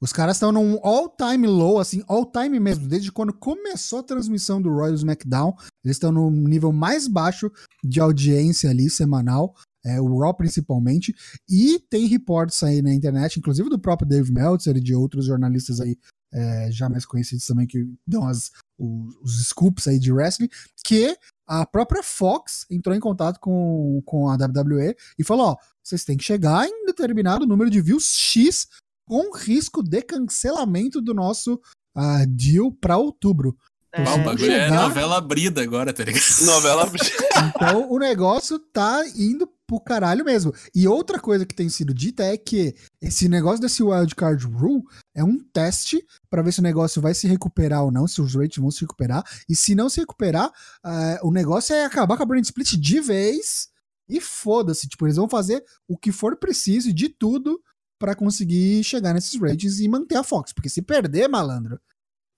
Os 0.03 0.13
caras 0.13 0.37
estão 0.37 0.51
num 0.51 0.81
all-time 0.83 1.47
low, 1.47 1.79
assim, 1.79 2.03
all-time 2.09 2.59
mesmo. 2.59 2.89
Desde 2.89 3.13
quando 3.13 3.33
começou 3.33 4.01
a 4.01 4.03
transmissão 4.03 4.61
do 4.61 4.69
Royal 4.69 4.95
SmackDown, 4.95 5.55
eles 5.85 5.97
estão 5.97 6.11
no 6.11 6.29
nível 6.29 6.73
mais 6.73 7.07
baixo 7.07 7.51
de 7.85 8.01
audiência 8.01 8.69
ali, 8.69 8.91
semanal. 8.91 9.55
É, 9.85 10.01
o 10.01 10.19
Raw 10.19 10.33
principalmente, 10.35 11.13
e 11.49 11.81
tem 11.91 12.07
reportes 12.07 12.63
aí 12.63 12.81
na 12.81 12.95
internet, 12.95 13.39
inclusive 13.39 13.69
do 13.69 13.81
próprio 13.81 14.09
Dave 14.09 14.33
Meltzer 14.33 14.77
e 14.77 14.81
de 14.81 14.95
outros 14.95 15.27
jornalistas 15.27 15.81
aí 15.81 15.97
é, 16.33 16.71
já 16.71 16.89
mais 16.89 17.05
conhecidos 17.05 17.45
também, 17.47 17.67
que 17.67 17.87
dão 18.07 18.27
as, 18.27 18.51
os, 18.79 19.17
os 19.23 19.47
scoops 19.49 19.87
aí 19.87 19.99
de 19.99 20.13
wrestling, 20.13 20.49
que 20.85 21.17
a 21.47 21.67
própria 21.67 22.03
Fox 22.03 22.67
entrou 22.71 22.95
em 22.95 23.01
contato 23.01 23.39
com, 23.41 24.03
com 24.05 24.29
a 24.29 24.35
WWE 24.35 24.95
e 25.19 25.25
falou: 25.25 25.47
ó, 25.47 25.57
vocês 25.83 26.05
têm 26.05 26.17
que 26.17 26.25
chegar 26.25 26.67
em 26.67 26.87
determinado 26.87 27.47
número 27.47 27.71
de 27.71 27.81
views 27.81 28.15
X 28.15 28.69
com 29.07 29.37
risco 29.37 29.83
de 29.83 30.03
cancelamento 30.03 31.01
do 31.01 31.13
nosso 31.13 31.61
uh, 31.97 32.27
deal 32.29 32.73
para 32.73 32.97
outubro. 32.97 33.57
É. 33.95 34.03
o 34.03 34.25
bagulho 34.25 34.53
é 34.53 34.65
chegar... 34.65 34.67
é 34.67 34.71
novela 34.71 35.19
abrida 35.19 35.63
agora, 35.63 35.93
tá 35.93 36.03
ligado? 36.03 36.23
Novela 36.47 36.83
abrida. 36.85 37.07
Então 37.49 37.91
o 37.91 37.99
negócio 37.99 38.59
tá 38.59 39.05
indo 39.15 39.47
pro 39.67 39.81
caralho 39.81 40.25
mesmo. 40.25 40.53
E 40.75 40.89
outra 40.89 41.21
coisa 41.21 41.45
que 41.45 41.55
tem 41.55 41.69
sido 41.69 41.93
dita 41.93 42.25
é 42.25 42.37
que 42.37 42.75
esse 43.01 43.29
negócio 43.29 43.61
desse 43.61 43.83
wildcard 43.83 44.47
rule 44.47 44.83
é 45.15 45.23
um 45.23 45.39
teste 45.39 46.05
para 46.31 46.43
ver 46.43 46.53
se 46.53 46.61
o 46.61 46.63
negócio 46.63 47.03
vai 47.03 47.15
se 47.15 47.27
recuperar 47.27 47.83
ou 47.83 47.91
não, 47.91 48.07
se 48.07 48.21
os 48.21 48.35
rates 48.35 48.59
vão 48.59 48.71
se 48.71 48.81
recuperar. 48.81 49.25
E 49.49 49.55
se 49.55 49.75
não 49.75 49.89
se 49.89 50.01
recuperar, 50.01 50.49
uh, 50.49 51.27
o 51.27 51.31
negócio 51.31 51.75
é 51.75 51.85
acabar 51.85 52.17
com 52.17 52.23
a 52.23 52.27
brand 52.27 52.45
split 52.45 52.77
de 52.77 53.01
vez 53.01 53.69
e 54.09 54.21
foda-se. 54.21 54.89
Tipo, 54.89 55.07
eles 55.07 55.17
vão 55.17 55.29
fazer 55.29 55.63
o 55.87 55.97
que 55.97 56.13
for 56.13 56.37
preciso 56.37 56.93
de 56.93 57.09
tudo 57.09 57.61
para 57.99 58.15
conseguir 58.15 58.83
chegar 58.83 59.15
nesses 59.15 59.41
ratings 59.41 59.79
e 59.81 59.89
manter 59.89 60.17
a 60.17 60.25
Fox. 60.25 60.53
Porque 60.53 60.69
se 60.69 60.83
perder, 60.83 61.29
malandro, 61.29 61.81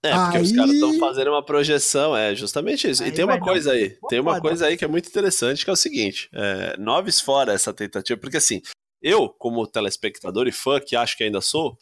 é, 0.04 0.12
porque 0.12 0.36
aí... 0.36 0.42
os 0.42 0.52
caras 0.52 0.72
estão 0.72 0.98
fazendo 0.98 1.30
uma 1.30 1.42
projeção, 1.42 2.14
é 2.14 2.34
justamente 2.34 2.88
isso. 2.88 3.02
Aí 3.02 3.08
e 3.08 3.12
tem 3.12 3.24
uma 3.24 3.40
coisa 3.40 3.72
aí, 3.72 3.96
tem 4.08 4.20
uma 4.20 4.38
coisa 4.38 4.66
aí 4.66 4.76
que 4.76 4.84
é 4.84 4.88
muito 4.88 5.08
interessante, 5.08 5.64
que 5.64 5.70
é 5.70 5.72
o 5.72 5.76
seguinte: 5.76 6.28
é, 6.32 6.76
noves 6.76 7.20
fora 7.20 7.54
essa 7.54 7.72
tentativa, 7.72 8.20
porque 8.20 8.36
assim, 8.36 8.60
eu, 9.02 9.30
como 9.30 9.66
telespectador 9.66 10.46
e 10.46 10.52
fã, 10.52 10.78
que 10.78 10.94
acho 10.94 11.16
que 11.16 11.24
ainda 11.24 11.40
sou, 11.40 11.78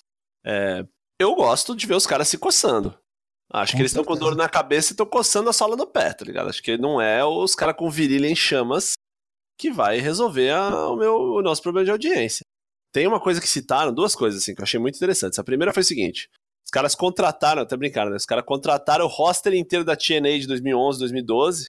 é, 0.47 0.85
eu 1.19 1.35
gosto 1.35 1.75
de 1.75 1.85
ver 1.85 1.95
os 1.95 2.07
caras 2.07 2.29
se 2.29 2.39
coçando. 2.39 2.97
Acho 3.53 3.73
com 3.73 3.77
que 3.77 3.83
eles 3.83 3.91
estão 3.91 4.05
com 4.05 4.17
dor 4.17 4.35
na 4.35 4.49
cabeça 4.49 4.93
e 4.93 4.95
estão 4.95 5.05
coçando 5.05 5.51
a 5.51 5.53
sola 5.53 5.77
do 5.77 5.87
pé, 5.87 6.13
tá 6.15 6.25
ligado? 6.25 6.49
Acho 6.49 6.63
que 6.63 6.79
não 6.79 7.01
é 7.01 7.25
os 7.25 7.55
caras 7.55 7.77
com 7.77 7.91
virilha 7.91 8.27
em 8.27 8.37
chamas 8.37 8.93
que 9.59 9.71
vai 9.71 9.99
resolver 9.99 10.51
a, 10.51 10.89
o, 10.89 10.97
meu, 10.97 11.15
o 11.15 11.43
nosso 11.43 11.61
problema 11.61 11.85
de 11.85 11.91
audiência. 11.91 12.43
Tem 12.93 13.07
uma 13.07 13.21
coisa 13.21 13.41
que 13.41 13.49
citaram, 13.49 13.93
duas 13.93 14.15
coisas 14.15 14.41
assim, 14.41 14.55
que 14.55 14.61
eu 14.61 14.65
achei 14.65 14.81
muito 14.81 14.97
interessantes. 14.97 15.39
A 15.39 15.45
primeira 15.45 15.73
foi 15.73 15.83
o 15.83 15.87
seguinte: 15.87 16.29
caras 16.73 16.95
contrataram, 16.95 17.63
até 17.63 17.77
brincaram, 17.77 18.11
né? 18.11 18.17
Os 18.17 18.25
caras 18.25 18.45
contrataram 18.45 19.05
o 19.05 19.09
roster 19.09 19.53
inteiro 19.55 19.85
da 19.85 19.95
TNA 19.95 20.41
de 20.41 20.47
2011, 20.47 20.99
2012. 20.99 21.67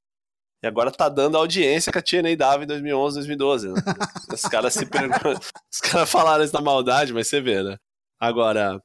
E 0.64 0.68
agora 0.68 0.90
tá 0.90 1.10
dando 1.10 1.36
a 1.36 1.42
audiência 1.42 1.92
que 1.92 1.98
a 1.98 2.02
TNA 2.02 2.38
dava 2.38 2.64
em 2.64 2.68
2011, 2.68 3.18
2012. 3.18 3.68
Né? 3.68 3.74
Os 4.34 4.42
caras 4.44 4.74
se 4.74 4.86
perguntam. 4.86 5.34
Os 5.72 5.80
caras 5.82 6.10
falaram 6.10 6.44
isso 6.44 6.54
na 6.54 6.62
maldade, 6.62 7.14
mas 7.14 7.28
você 7.28 7.42
vê, 7.42 7.62
né? 7.62 7.76
Agora, 8.18 8.82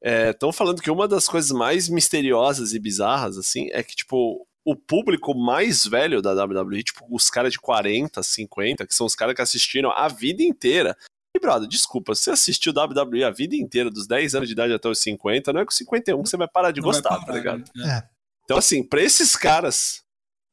estão 0.00 0.50
é, 0.50 0.52
falando 0.52 0.80
que 0.80 0.92
uma 0.92 1.08
das 1.08 1.26
coisas 1.26 1.50
mais 1.50 1.88
misteriosas 1.88 2.72
e 2.72 2.78
bizarras, 2.78 3.36
assim, 3.36 3.68
é 3.72 3.82
que, 3.82 3.96
tipo, 3.96 4.46
o 4.64 4.76
público 4.76 5.34
mais 5.34 5.84
velho 5.84 6.22
da 6.22 6.44
WWE, 6.44 6.84
tipo, 6.84 7.04
os 7.10 7.28
caras 7.28 7.52
de 7.52 7.58
40, 7.58 8.22
50, 8.22 8.86
que 8.86 8.94
são 8.94 9.04
os 9.04 9.16
caras 9.16 9.34
que 9.34 9.42
assistiram 9.42 9.90
a 9.90 10.06
vida 10.06 10.44
inteira, 10.44 10.96
e, 11.34 11.40
brother, 11.40 11.68
desculpa, 11.68 12.14
você 12.14 12.30
assistiu 12.30 12.72
WWE 12.72 13.24
a 13.24 13.30
vida 13.30 13.56
inteira, 13.56 13.90
dos 13.90 14.06
10 14.06 14.34
anos 14.34 14.48
de 14.48 14.52
idade 14.52 14.72
até 14.72 14.88
os 14.88 14.98
50, 14.98 15.52
não 15.52 15.60
é 15.60 15.64
com 15.64 15.70
51 15.70 16.22
que 16.22 16.28
você 16.28 16.36
vai 16.36 16.48
parar 16.48 16.70
de 16.70 16.80
não 16.80 16.88
gostar, 16.88 17.08
tá 17.08 17.14
parar, 17.16 17.26
tá 17.26 17.32
ligado? 17.32 17.64
É. 17.84 18.08
Então, 18.44 18.58
assim, 18.58 18.82
pra 18.82 19.00
esses 19.00 19.34
caras 19.34 20.02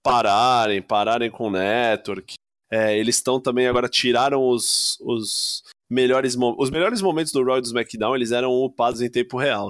pararem, 0.02 0.82
pararem 0.82 1.30
com 1.30 1.48
o 1.48 1.52
network, 1.52 2.36
é, 2.72 2.98
eles 2.98 3.16
estão 3.16 3.42
também 3.42 3.68
agora, 3.68 3.90
tiraram 3.90 4.48
os, 4.48 4.98
os 5.02 5.64
melhores 5.90 6.38
os 6.58 6.70
melhores 6.70 7.02
momentos 7.02 7.34
do 7.34 7.44
Royal 7.44 7.62
do 7.62 7.66
SmackDown, 7.66 8.16
eles 8.16 8.32
eram 8.32 8.52
upados 8.52 9.02
em 9.02 9.10
tempo 9.10 9.38
real. 9.38 9.70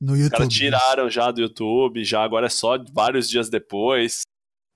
No 0.00 0.16
YouTube. 0.16 0.22
Os 0.22 0.28
caras 0.30 0.48
tiraram 0.48 1.10
já 1.10 1.30
do 1.30 1.40
YouTube, 1.40 2.04
já 2.04 2.22
agora 2.22 2.46
é 2.46 2.50
só 2.50 2.78
vários 2.92 3.28
dias 3.28 3.50
depois 3.50 4.22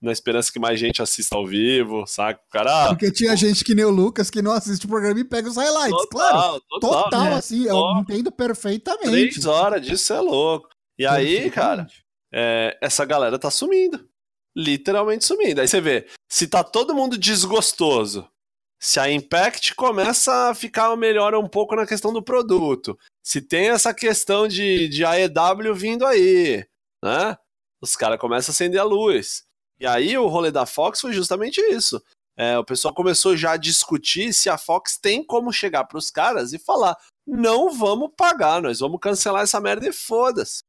na 0.03 0.11
esperança 0.11 0.53
que 0.53 0.59
mais 0.59 0.81
gente 0.81 1.01
assista 1.01 1.37
ao 1.37 1.47
vivo, 1.47 2.05
saca? 2.07 2.41
Cara. 2.51 2.89
Porque 2.89 3.13
tinha 3.13 3.37
gente 3.37 3.65
que 3.65 3.75
nem 3.75 3.85
o 3.85 3.91
Lucas 3.91 4.29
que 4.29 4.43
não 4.43 4.53
assiste 4.53 4.85
o 4.85 4.89
programa 4.89 5.21
e 5.21 5.25
pega 5.25 5.49
os 5.49 5.57
highlights, 5.57 5.91
total, 5.91 6.09
claro. 6.09 6.63
Total, 6.69 7.05
total 7.05 7.25
né? 7.27 7.35
assim, 7.35 7.65
eu 7.67 7.81
entendo 8.01 8.33
perfeitamente. 8.33 9.09
Três 9.09 9.47
horas 9.47 9.81
disso 9.81 10.13
é 10.13 10.21
louco. 10.21 10.69
E 10.99 11.07
aí, 11.07 11.51
cara, 11.51 11.87
é, 12.35 12.77
essa 12.81 13.05
galera 13.05 13.39
tá 13.39 13.51
sumindo. 13.51 14.09
Literalmente 14.55 15.25
sumindo. 15.25 15.61
Aí 15.61 15.69
você 15.69 15.81
vê, 15.81 16.07
se 16.29 16.47
tá 16.47 16.65
todo 16.65 16.95
mundo 16.95 17.17
desgostoso, 17.17 18.29
se 18.79 18.99
a 18.99 19.09
Impact 19.11 19.77
começa 19.77 20.51
a 20.51 20.55
ficar 20.55 20.95
melhor 20.97 21.35
um 21.37 21.49
pouco 21.49 21.77
na 21.77 21.87
questão 21.87 22.13
do 22.13 22.23
produto, 22.23 22.99
se 23.23 23.41
tem 23.41 23.71
essa 23.71 23.95
questão 23.95 24.49
de, 24.49 24.89
de 24.89 25.05
AEW 25.05 25.75
vindo 25.75 26.05
aí, 26.05 26.67
né? 27.03 27.37
Os 27.81 27.95
caras 27.95 28.19
começam 28.19 28.51
a 28.51 28.53
acender 28.53 28.81
a 28.81 28.85
luz. 28.85 29.45
E 29.81 29.87
aí 29.87 30.17
o 30.17 30.29
rolê 30.29 30.51
da 30.51 30.67
Fox 30.67 31.01
foi 31.01 31.13
justamente 31.13 31.61
isso. 31.61 32.03
É, 32.37 32.59
o 32.59 32.65
pessoal 32.65 32.95
começou 32.95 33.37
já 33.37 33.53
a 33.53 33.57
discutir 33.57 34.33
se 34.33 34.49
a 34.49 34.57
Fox 34.57 34.97
tem 34.97 35.23
como 35.23 35.53
chegar 35.53 35.85
para 35.85 35.99
os 35.99 36.11
caras 36.11 36.53
e 36.53 36.59
falar: 36.59 36.97
não 37.27 37.71
vamos 37.73 38.11
pagar, 38.17 38.63
nós 38.63 38.81
vamos 38.81 39.01
cancelar 39.01 39.43
essa 39.43 39.61
merda 39.61 39.87
e 39.87 39.93
foda-se. 39.93 40.63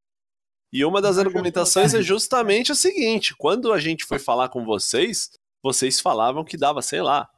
E 0.71 0.83
uma 0.83 1.01
das 1.01 1.17
argumentações 1.17 1.93
é 1.93 2.01
justamente 2.01 2.71
o 2.71 2.75
seguinte: 2.75 3.35
quando 3.37 3.71
a 3.71 3.79
gente 3.79 4.05
foi 4.05 4.19
falar 4.19 4.49
com 4.49 4.65
vocês, 4.65 5.31
vocês 5.61 6.01
falavam 6.01 6.43
que 6.43 6.57
dava, 6.57 6.81
sei 6.81 7.01
lá, 7.01 7.29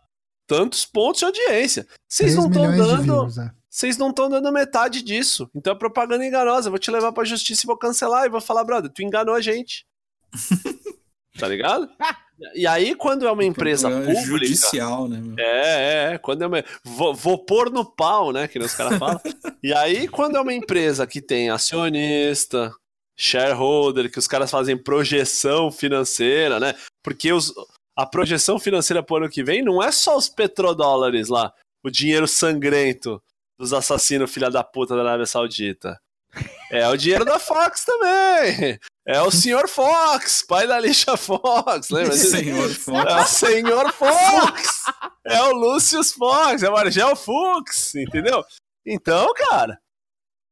tantos 0.47 0.86
pontos 0.86 1.19
de 1.19 1.25
audiência. 1.25 1.88
Vocês 2.08 2.36
não 2.36 2.47
estão 2.47 2.75
dando. 2.75 3.41
É. 3.41 3.54
Vocês 3.69 3.97
não 3.97 4.10
estão 4.10 4.30
dando 4.30 4.51
metade 4.54 5.01
disso. 5.01 5.49
Então 5.54 5.73
é 5.73 5.78
propaganda 5.78 6.25
enganosa. 6.25 6.67
Eu 6.67 6.71
vou 6.71 6.80
te 6.80 6.89
levar 6.89 7.12
pra 7.12 7.25
justiça 7.25 7.65
e 7.65 7.67
vou 7.67 7.78
cancelar 7.78 8.25
e 8.25 8.30
vou 8.30 8.39
falar, 8.39 8.63
brother, 8.63 8.89
tu 8.89 9.04
enganou 9.04 9.36
a 9.36 9.41
gente. 9.41 9.86
Tá 11.38 11.48
ligado? 11.48 11.89
E 12.54 12.67
aí, 12.67 12.95
quando 12.95 13.26
é 13.26 13.32
uma 13.32 13.45
empresa 13.45 13.89
é 13.89 13.91
pública. 13.91 14.26
Judicial, 14.26 15.08
né? 15.08 15.21
Meu? 15.21 15.36
É, 15.39 16.15
é. 16.15 16.17
Quando 16.17 16.41
é 16.41 16.48
uma, 16.48 16.63
vou, 16.84 17.13
vou 17.13 17.38
pôr 17.38 17.71
no 17.71 17.86
pau, 17.86 18.34
né? 18.34 18.45
Que 18.45 18.60
os 18.60 18.74
caras 18.76 19.00
falam. 19.00 19.21
e 19.63 19.74
aí, 19.74 20.06
quando 20.06 20.36
é 20.36 20.41
uma 20.41 20.54
empresa 20.54 21.08
que 21.08 21.21
tem 21.21 21.50
acionista, 21.50 22.74
shareholder, 23.17 24.12
que 24.12 24.19
os 24.19 24.28
caras 24.28 24.52
fazem 24.52 24.78
projeção 24.78 25.71
financeira, 25.71 26.60
né? 26.60 26.76
Porque 27.02 27.32
os, 27.32 27.54
a 27.95 28.05
projeção 28.05 28.59
financeira 28.59 29.01
pro 29.01 29.16
ano 29.16 29.30
que 29.30 29.43
vem 29.43 29.64
não 29.64 29.82
é 29.82 29.91
só 29.91 30.18
os 30.18 30.28
petrodólares 30.28 31.30
lá, 31.30 31.53
o 31.84 31.89
dinheiro 31.89 32.28
sangrento 32.28 33.22
dos 33.57 33.72
assassinos 33.72 34.32
filha 34.32 34.49
da 34.49 34.64
puta 34.64 34.95
da 34.95 35.01
Arábia 35.01 35.26
Saudita. 35.26 35.97
É 36.71 36.88
o 36.88 36.97
dinheiro 36.97 37.23
da 37.23 37.39
Fox 37.39 37.86
também. 37.86 38.79
É 39.07 39.21
o 39.21 39.29
Sr. 39.29 39.67
Fox, 39.67 40.43
pai 40.47 40.65
da 40.67 40.77
Alicia 40.77 41.15
Fox, 41.15 41.89
lembra? 41.89 42.13
Senhor 42.13 42.69
Fox. 42.71 43.11
É 43.11 43.15
o 43.15 43.25
Senhor 43.25 43.93
Fox! 43.93 44.83
É 45.23 45.41
o 45.43 45.51
Lucius 45.51 46.11
Fox, 46.11 46.63
é 46.63 46.69
o 46.69 46.75
Argel 46.75 47.15
Fox, 47.15 47.93
entendeu? 47.95 48.43
Então, 48.86 49.31
cara, 49.36 49.79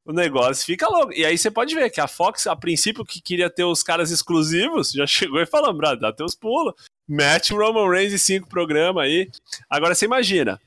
o 0.05 0.13
negócio 0.13 0.65
fica 0.65 0.87
louco. 0.87 1.13
E 1.13 1.25
aí 1.25 1.37
você 1.37 1.49
pode 1.49 1.73
ver 1.73 1.89
que 1.89 2.01
a 2.01 2.07
Fox, 2.07 2.45
a 2.45 2.55
princípio, 2.55 3.05
que 3.05 3.21
queria 3.21 3.49
ter 3.49 3.63
os 3.63 3.81
caras 3.81 4.11
exclusivos, 4.11 4.91
já 4.91 5.07
chegou 5.07 5.41
e 5.41 5.45
falou, 5.45 5.73
brother, 5.73 5.99
dá 5.99 6.13
teus 6.13 6.35
pulos. 6.35 6.73
Mete 7.07 7.53
o 7.53 7.57
Roman 7.57 7.89
Reigns 7.89 8.13
em 8.13 8.17
cinco 8.17 8.47
programas 8.47 9.05
aí. 9.05 9.29
Agora 9.69 9.95
você 9.95 10.05
imagina, 10.05 10.59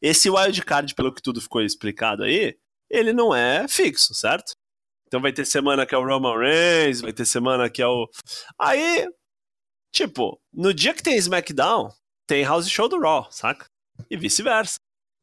esse 0.00 0.28
wildcard, 0.28 0.94
pelo 0.94 1.12
que 1.12 1.22
tudo 1.22 1.40
ficou 1.40 1.62
explicado 1.62 2.22
aí, 2.22 2.56
ele 2.90 3.12
não 3.12 3.34
é 3.34 3.66
fixo, 3.68 4.14
certo? 4.14 4.52
Então 5.06 5.20
vai 5.20 5.32
ter 5.32 5.44
semana 5.44 5.86
que 5.86 5.94
é 5.94 5.98
o 5.98 6.04
Roman 6.04 6.36
Reigns, 6.38 7.00
vai 7.00 7.12
ter 7.12 7.24
semana 7.24 7.70
que 7.70 7.80
é 7.80 7.86
o. 7.86 8.08
Aí, 8.58 9.08
tipo, 9.92 10.40
no 10.52 10.74
dia 10.74 10.92
que 10.92 11.02
tem 11.02 11.16
SmackDown, 11.16 11.90
tem 12.26 12.44
House 12.44 12.68
Show 12.68 12.88
do 12.88 12.98
Raw, 12.98 13.30
saca? 13.30 13.66
E 14.10 14.16
vice-versa. 14.16 14.76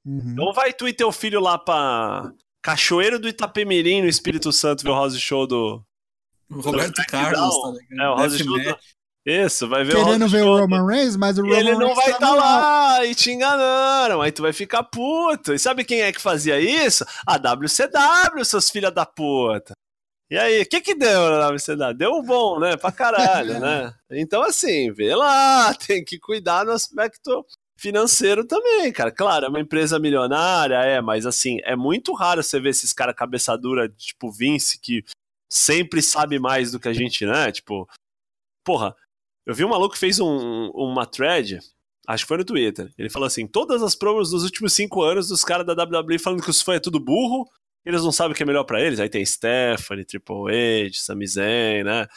Uhum. 0.06 0.32
Então 0.32 0.54
vai 0.54 0.74
tu 0.74 0.88
e 0.88 0.94
teu 0.94 1.12
filho 1.12 1.40
lá 1.40 1.58
pra 1.58 2.32
Cachoeiro 2.62 3.20
do 3.20 3.28
Itapemirim, 3.28 4.02
no 4.02 4.08
Espírito 4.08 4.52
Santo, 4.52 4.84
ver 4.84 4.90
o 4.90 4.96
House 4.96 5.20
Show 5.20 5.46
do. 5.46 5.84
O 6.50 6.62
Roberto 6.62 6.96
Do 6.96 7.06
Carlos, 7.08 7.62
tá 7.62 7.72
ligado? 7.72 8.02
É, 8.02 8.10
o 8.10 8.16
House 8.16 8.38
Show 8.38 8.64
do... 8.64 8.80
Isso, 9.26 9.70
vai 9.70 9.84
ver 9.86 9.96
Querendo 9.96 10.22
House 10.22 10.32
ver 10.34 10.42
o 10.44 10.58
Roman 10.58 10.86
Reigns, 10.86 11.16
mas 11.16 11.38
o 11.38 11.44
Roman 11.44 11.58
ele 11.58 11.72
não 11.72 11.94
Reigns 11.94 11.96
vai 11.96 12.06
tá 12.08 12.12
estar 12.12 12.28
no- 12.32 12.36
lá 12.36 13.06
e 13.06 13.16
te 13.16 13.32
enganaram. 13.32 14.22
Aí 14.22 14.32
tu 14.34 14.42
vai 14.42 14.52
ficar 14.52 14.84
puto. 14.84 15.54
E 15.54 15.60
sabe 15.60 15.86
quem 15.86 16.02
é 16.02 16.12
que 16.12 16.22
fazia 16.22 16.60
isso? 16.60 17.06
A 17.26 17.38
WCW, 17.38 18.44
seus 18.44 18.70
filha 18.70 18.92
da 18.92 19.06
puta. 19.06 19.72
E 20.30 20.38
aí, 20.38 20.62
o 20.64 20.66
que 20.68 20.82
que 20.82 20.96
deu 20.96 21.30
na 21.30 21.48
WCW? 21.50 21.94
Deu 21.94 22.22
bom, 22.24 22.60
né? 22.60 22.76
Pra 22.76 22.92
caralho, 22.92 23.60
né? 23.60 23.94
Então, 24.12 24.42
assim, 24.44 24.92
vê 24.92 25.16
lá, 25.16 25.74
tem 25.88 26.04
que 26.04 26.20
cuidar 26.20 26.66
no 26.66 26.72
aspecto 26.72 27.46
financeiro 27.80 28.46
também, 28.46 28.92
cara. 28.92 29.12
Claro, 29.12 29.46
é 29.46 29.50
uma 29.50 29.60
empresa 29.60 29.98
milionária, 30.00 30.76
é, 30.76 31.02
mas 31.02 31.26
assim, 31.26 31.60
é 31.64 31.76
muito 31.76 32.14
raro 32.14 32.44
você 32.44 32.60
ver 32.60 32.70
esses 32.70 32.94
caras 32.94 33.16
cabeça 33.16 33.58
dura, 33.58 33.88
tipo 33.90 34.32
Vince, 34.32 34.80
que 34.80 35.04
sempre 35.52 36.02
sabe 36.02 36.40
mais 36.40 36.72
do 36.72 36.80
que 36.80 36.88
a 36.90 36.94
gente, 36.94 37.26
né? 37.26 37.52
Tipo, 37.52 37.88
porra, 38.66 38.96
eu 39.46 39.54
vi 39.56 39.64
um 39.66 39.70
maluco 39.70 39.94
que 39.94 40.00
fez 40.00 40.20
um- 40.20 40.70
uma 40.74 41.06
thread, 41.06 41.60
acho 42.08 42.24
que 42.24 42.28
foi 42.28 42.38
no 42.38 42.46
Twitter. 42.46 42.92
Ele 42.98 43.10
falou 43.10 43.28
assim: 43.28 43.46
todas 43.48 43.82
as 43.84 43.96
promos 43.96 44.30
dos 44.32 44.44
últimos 44.44 44.74
cinco 44.74 45.02
anos 45.02 45.28
dos 45.28 45.44
caras 45.44 45.66
da 45.66 45.74
WWE 45.74 46.20
falando 46.20 46.42
que 46.44 46.50
os 46.50 46.62
fãs 46.62 46.78
é 46.78 46.80
tudo 46.80 47.00
burro, 47.00 47.46
eles 47.86 48.04
não 48.04 48.12
sabem 48.12 48.34
o 48.34 48.36
que 48.36 48.44
é 48.44 48.46
melhor 48.46 48.64
pra 48.64 48.82
eles. 48.82 49.00
Aí 49.00 49.10
tem 49.10 49.26
Stephanie, 49.26 50.06
Triple 50.06 50.86
H, 50.88 51.00
Sami 51.02 51.28
Zayn, 51.28 51.84
né? 51.84 52.08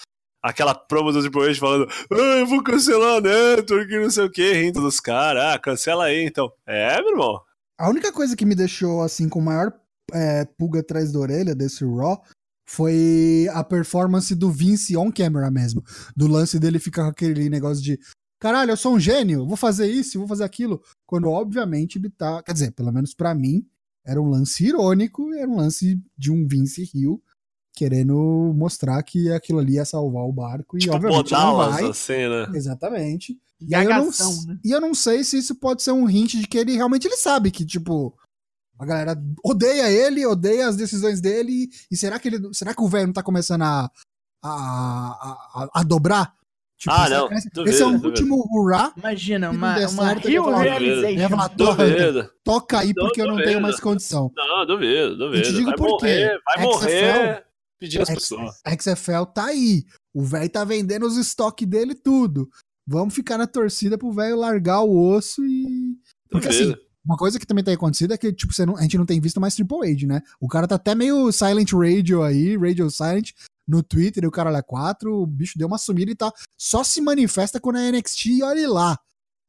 Aquela 0.43 0.75
promo 0.75 1.11
do 1.11 1.21
Triple 1.21 1.43
H 1.51 1.55
falando, 1.59 1.89
ah, 2.13 2.39
eu 2.39 2.47
vou 2.47 2.63
cancelar 2.63 3.17
a 3.17 3.21
Network, 3.21 3.91
não 3.99 4.11
sei 4.11 4.25
o 4.25 4.31
que, 4.31 4.53
rindo 4.53 4.81
dos 4.81 5.01
caras. 5.01 5.43
Ah, 5.43 5.59
cancela 5.59 6.05
aí 6.05 6.25
então. 6.25 6.53
É, 6.65 7.01
meu 7.01 7.11
irmão. 7.11 7.41
A 7.79 7.91
única 7.91 8.13
coisa 8.13 8.37
que 8.37 8.47
me 8.47 8.55
deixou, 8.55 9.03
assim, 9.03 9.29
com 9.29 9.41
maior 9.41 9.73
é, 10.15 10.45
pulga 10.57 10.81
atrás 10.81 11.13
da 11.13 11.19
orelha 11.19 11.53
desse 11.55 11.85
Raw 11.85 12.23
foi 12.67 13.49
a 13.53 13.63
performance 13.63 14.35
do 14.35 14.51
Vince 14.51 14.97
on 14.97 15.11
camera 15.11 15.51
mesmo. 15.51 15.83
Do 16.17 16.27
lance 16.27 16.59
dele 16.59 16.79
ficar 16.79 17.05
com 17.05 17.11
aquele 17.11 17.49
negócio 17.49 17.83
de 17.83 17.99
caralho, 18.39 18.73
eu 18.73 18.77
sou 18.77 18.95
um 18.95 19.01
gênio, 19.01 19.47
vou 19.47 19.57
fazer 19.57 19.91
isso, 19.91 20.19
vou 20.19 20.29
fazer 20.29 20.45
aquilo. 20.45 20.83
Quando, 21.07 21.29
obviamente, 21.29 21.99
ele 21.99 22.11
tá. 22.11 22.43
Quer 22.43 22.53
dizer, 22.53 22.73
pelo 22.73 22.93
menos 22.93 23.15
pra 23.15 23.35
mim, 23.35 23.67
era 24.05 24.21
um 24.21 24.29
lance 24.29 24.65
irônico, 24.65 25.33
era 25.35 25.49
um 25.49 25.57
lance 25.57 26.01
de 26.17 26.31
um 26.31 26.47
Vince 26.47 26.91
Hill 26.93 27.23
querendo 27.75 28.55
mostrar 28.57 29.03
que 29.03 29.31
aquilo 29.31 29.59
ali 29.59 29.75
ia 29.75 29.85
salvar 29.85 30.25
o 30.25 30.33
barco. 30.33 30.79
E, 30.79 30.81
tipo, 30.81 30.95
obviamente, 30.95 31.33
não 31.33 31.57
vai. 31.57 31.85
assim, 31.85 32.29
né? 32.29 32.49
Exatamente. 32.55 33.39
E 33.61 33.75
aí 33.75 33.85
eu 33.85 33.91
não, 33.91 34.45
né? 34.47 34.59
e 34.65 34.71
eu 34.71 34.81
não 34.81 34.95
sei 34.95 35.23
se 35.23 35.39
isso 35.39 35.55
pode 35.55 35.83
ser 35.83 35.93
um 35.93 36.09
hint 36.09 36.37
de 36.37 36.47
que 36.47 36.57
ele 36.59 36.75
realmente 36.75 37.07
ele 37.07 37.17
sabe 37.17 37.51
que, 37.51 37.65
tipo, 37.65 38.17
a 38.79 38.85
galera 38.87 39.17
odeia 39.45 39.91
ele, 39.91 40.25
odeia 40.27 40.69
as 40.69 40.77
decisões 40.77 41.21
dele. 41.21 41.69
E 41.91 41.97
será 41.97 42.19
que 42.19 42.29
ele. 42.29 42.53
Será 42.55 42.75
que 42.75 42.83
o 42.83 42.89
velho 42.89 43.07
não 43.07 43.13
tá 43.15 43.23
começando 43.23 43.63
a. 43.63 43.91
a, 44.43 44.49
a, 44.51 45.69
a- 45.75 45.83
dobrar? 45.83 46.35
Tipo, 46.79 46.95
Ah, 46.95 47.09
não, 47.09 47.33
Esse, 47.33 47.49
duvido, 47.49 47.71
esse 47.71 47.83
é 47.83 47.87
o 47.87 47.91
duvido. 47.93 48.09
último 48.09 48.47
hurrá. 48.51 48.93
Imagina, 48.97 49.51
uma, 49.51 49.79
uma 49.89 50.13
Rio 50.13 50.43
"Duvido." 50.45 50.59
Realization. 50.61 51.49
"Toca, 51.57 51.85
Duvido. 51.87 52.31
toca 52.45 52.79
aí 52.81 52.93
porque 52.95 53.23
eu 53.23 53.27
não 53.27 53.33
duvido. 53.33 53.49
tenho 53.49 53.63
mais 53.63 53.81
condição. 53.81 54.31
Não, 54.37 54.67
duvido, 54.67 55.17
duvido. 55.17 55.37
Eu 55.39 55.43
te 55.43 55.53
digo 55.55 55.71
vai 55.71 55.77
por 55.77 55.97
quê. 55.99 56.07
morrer, 56.07 56.41
vai 56.45 56.59
XFL 56.59 56.67
morrer 56.67 57.45
pedindo 57.81 58.03
as 58.03 58.09
pessoas. 58.11 58.61
A 58.65 58.71
XFL 58.73 59.25
tá 59.35 59.47
aí. 59.47 59.85
O 60.15 60.23
velho 60.23 60.51
tá 60.51 60.65
vendendo 60.65 61.07
os 61.07 61.17
estoques 61.17 61.67
dele 61.67 61.95
tudo. 61.95 62.47
Vamos 62.87 63.15
ficar 63.15 63.39
na 63.39 63.47
torcida 63.47 63.97
pro 63.97 64.13
velho 64.13 64.37
largar 64.37 64.83
o 64.83 64.95
osso 65.15 65.47
e. 65.47 65.97
Porque 66.31 66.49
assim, 66.49 66.65
Duvido. 66.73 66.81
Uma 67.07 67.17
coisa 67.17 67.39
que 67.39 67.47
também 67.47 67.63
tem 67.65 67.75
acontecido 67.75 68.13
é 68.13 68.19
que, 68.19 68.33
tipo, 68.33 68.53
você 68.53 68.67
não- 68.67 68.77
a 68.77 68.83
gente 68.83 68.99
não 68.99 69.07
tem 69.07 69.21
visto 69.21 69.41
mais 69.41 69.55
Triple 69.55 69.89
H, 69.91 70.07
né? 70.07 70.21
O 70.41 70.49
cara 70.49 70.67
tá 70.67 70.75
até 70.75 70.95
meio 70.95 71.31
Silent 71.33 71.73
Radio 71.73 72.23
aí, 72.23 72.57
Radio 72.57 72.91
Silent, 72.91 73.31
no 73.67 73.83
Twitter, 73.83 74.25
e 74.25 74.27
o 74.27 74.31
cara 74.31 74.51
lá 74.51 74.63
4, 74.63 75.13
o 75.23 75.27
bicho 75.27 75.59
deu 75.59 75.67
uma 75.69 75.79
sumida 75.79 76.11
e 76.11 76.15
tá. 76.15 76.33
Só 76.59 76.85
se 76.85 77.01
manifesta 77.01 77.59
quando 77.61 77.79
é 77.79 77.89
NXT 77.91 78.27
e 78.31 78.43
olhe 78.43 78.67
lá. 78.67 78.99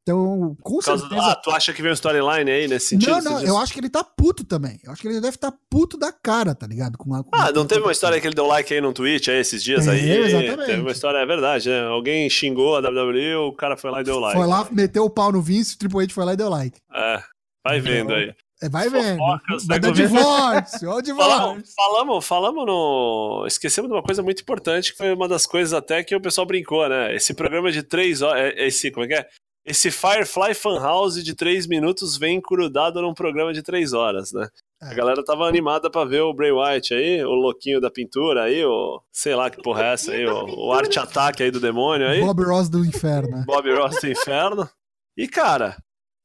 Então, 0.02 0.56
com 0.62 0.76
do- 0.76 0.82
certeza. 0.82 1.20
Ah, 1.20 1.34
tu 1.36 1.50
acha 1.50 1.70
que 1.70 1.82
vem 1.82 1.90
um 1.90 1.94
storyline 1.94 2.50
aí 2.50 2.66
nesse 2.66 2.86
sentido? 2.86 3.10
não, 3.10 3.20
não, 3.20 3.42
eu 3.42 3.58
acho 3.58 3.74
que 3.74 3.78
ele 3.80 3.90
tá 3.90 4.02
puto 4.02 4.42
também. 4.42 4.80
Eu 4.82 4.90
acho 4.90 5.02
que 5.02 5.08
ele 5.08 5.20
deve 5.20 5.36
estar 5.36 5.52
puto 5.68 5.98
da 5.98 6.10
cara, 6.10 6.54
tá 6.54 6.66
ligado? 6.66 6.96
Com 6.96 7.14
a, 7.14 7.22
com 7.22 7.28
Ah, 7.34 7.52
não 7.52 7.66
teve 7.66 7.82
uma 7.82 7.92
história 7.92 8.18
que 8.18 8.26
ele 8.26 8.34
deu 8.34 8.46
like 8.46 8.72
aí 8.72 8.80
no 8.80 8.94
Twitch 8.94 9.28
aí 9.28 9.36
esses 9.36 9.62
dias 9.62 9.86
É, 9.86 9.90
aí? 9.90 10.10
exatamente. 10.10 10.66
Teve 10.66 10.80
uma 10.80 10.92
história, 10.92 11.18
é 11.18 11.26
verdade, 11.26 11.68
né? 11.68 11.82
Alguém 11.88 12.30
xingou 12.30 12.76
a 12.76 12.80
WWE, 12.80 13.34
o 13.34 13.52
cara 13.52 13.76
foi 13.76 13.90
lá 13.90 14.00
e 14.00 14.04
deu 14.04 14.18
like. 14.18 14.38
Foi 14.38 14.46
lá, 14.48 14.66
meteu 14.72 15.04
o 15.04 15.10
pau 15.10 15.30
no 15.30 15.42
Vince, 15.42 15.74
o 15.74 15.78
Triple 15.78 16.02
H 16.04 16.14
foi 16.14 16.24
lá 16.24 16.32
e 16.32 16.36
deu 16.38 16.48
like. 16.48 16.80
É, 16.94 17.22
vai 17.64 17.80
vendo 17.80 18.14
aí. 18.14 18.34
É, 18.60 18.68
vai 18.68 18.88
vendo. 18.88 19.18
Fofocas, 19.18 19.66
Vai 19.66 19.76
né, 19.76 19.80
dar 19.82 19.88
governo. 19.90 20.16
divórcio, 20.16 20.78
o 20.78 20.82
Falamos, 20.90 21.04
divórcio. 21.06 21.74
falamos, 21.76 22.26
falamos 22.26 22.66
no. 22.66 23.44
Esquecemos 23.46 23.88
de 23.88 23.94
uma 23.96 24.02
coisa 24.02 24.20
muito 24.22 24.42
importante, 24.42 24.90
que 24.92 24.98
foi 24.98 25.12
uma 25.14 25.28
das 25.28 25.46
coisas 25.46 25.72
até 25.72 26.02
que 26.02 26.14
o 26.16 26.20
pessoal 26.20 26.46
brincou, 26.46 26.88
né? 26.88 27.14
Esse 27.14 27.32
programa 27.34 27.70
de 27.70 27.82
três 27.84 28.20
horas. 28.20 28.52
Esse, 28.56 28.90
como 28.90 29.04
é 29.04 29.08
que 29.08 29.14
é? 29.14 29.28
Esse 29.64 29.90
Firefly 29.90 30.54
Funhouse 30.54 31.22
de 31.22 31.34
três 31.36 31.66
minutos 31.66 32.16
vem 32.16 32.40
grudado 32.40 33.00
num 33.02 33.12
programa 33.14 33.52
de 33.52 33.62
três 33.62 33.92
horas, 33.92 34.32
né? 34.32 34.48
A 34.82 34.90
É. 34.92 34.94
galera 34.94 35.22
tava 35.24 35.46
animada 35.46 35.88
pra 35.90 36.04
ver 36.04 36.22
o 36.22 36.32
Bray 36.32 36.50
White 36.52 36.94
aí, 36.94 37.22
o 37.24 37.30
louquinho 37.34 37.80
da 37.80 37.90
pintura 37.90 38.44
aí, 38.44 38.64
o. 38.64 39.00
Sei 39.12 39.36
lá 39.36 39.50
que 39.50 39.62
porra 39.62 39.84
é 39.84 39.92
essa 39.92 40.10
aí, 40.12 40.26
o, 40.26 40.66
o 40.68 40.72
arte 40.72 40.98
ataque 40.98 41.44
aí 41.44 41.50
do 41.52 41.60
demônio 41.60 42.08
aí. 42.08 42.20
Bob 42.20 42.42
Ross 42.44 42.68
do 42.68 42.84
inferno. 42.84 43.36
né? 43.36 43.44
Bob 43.46 43.72
Ross 43.72 44.00
do 44.00 44.08
Inferno. 44.08 44.68
E, 45.16 45.28
cara, 45.28 45.76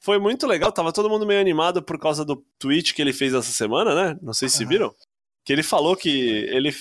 foi 0.03 0.19
muito 0.19 0.45
legal. 0.45 0.71
Tava 0.71 0.91
todo 0.91 1.09
mundo 1.09 1.25
meio 1.25 1.39
animado 1.39 1.81
por 1.81 1.97
causa 1.97 2.25
do 2.25 2.43
tweet 2.59 2.93
que 2.93 3.01
ele 3.01 3.13
fez 3.13 3.33
essa 3.33 3.51
semana, 3.51 3.95
né? 3.95 4.19
Não 4.21 4.33
sei 4.33 4.49
se 4.49 4.65
viram. 4.65 4.93
Que 5.45 5.53
ele 5.53 5.63
falou 5.63 5.95
que 5.95 6.09
ele 6.49 6.73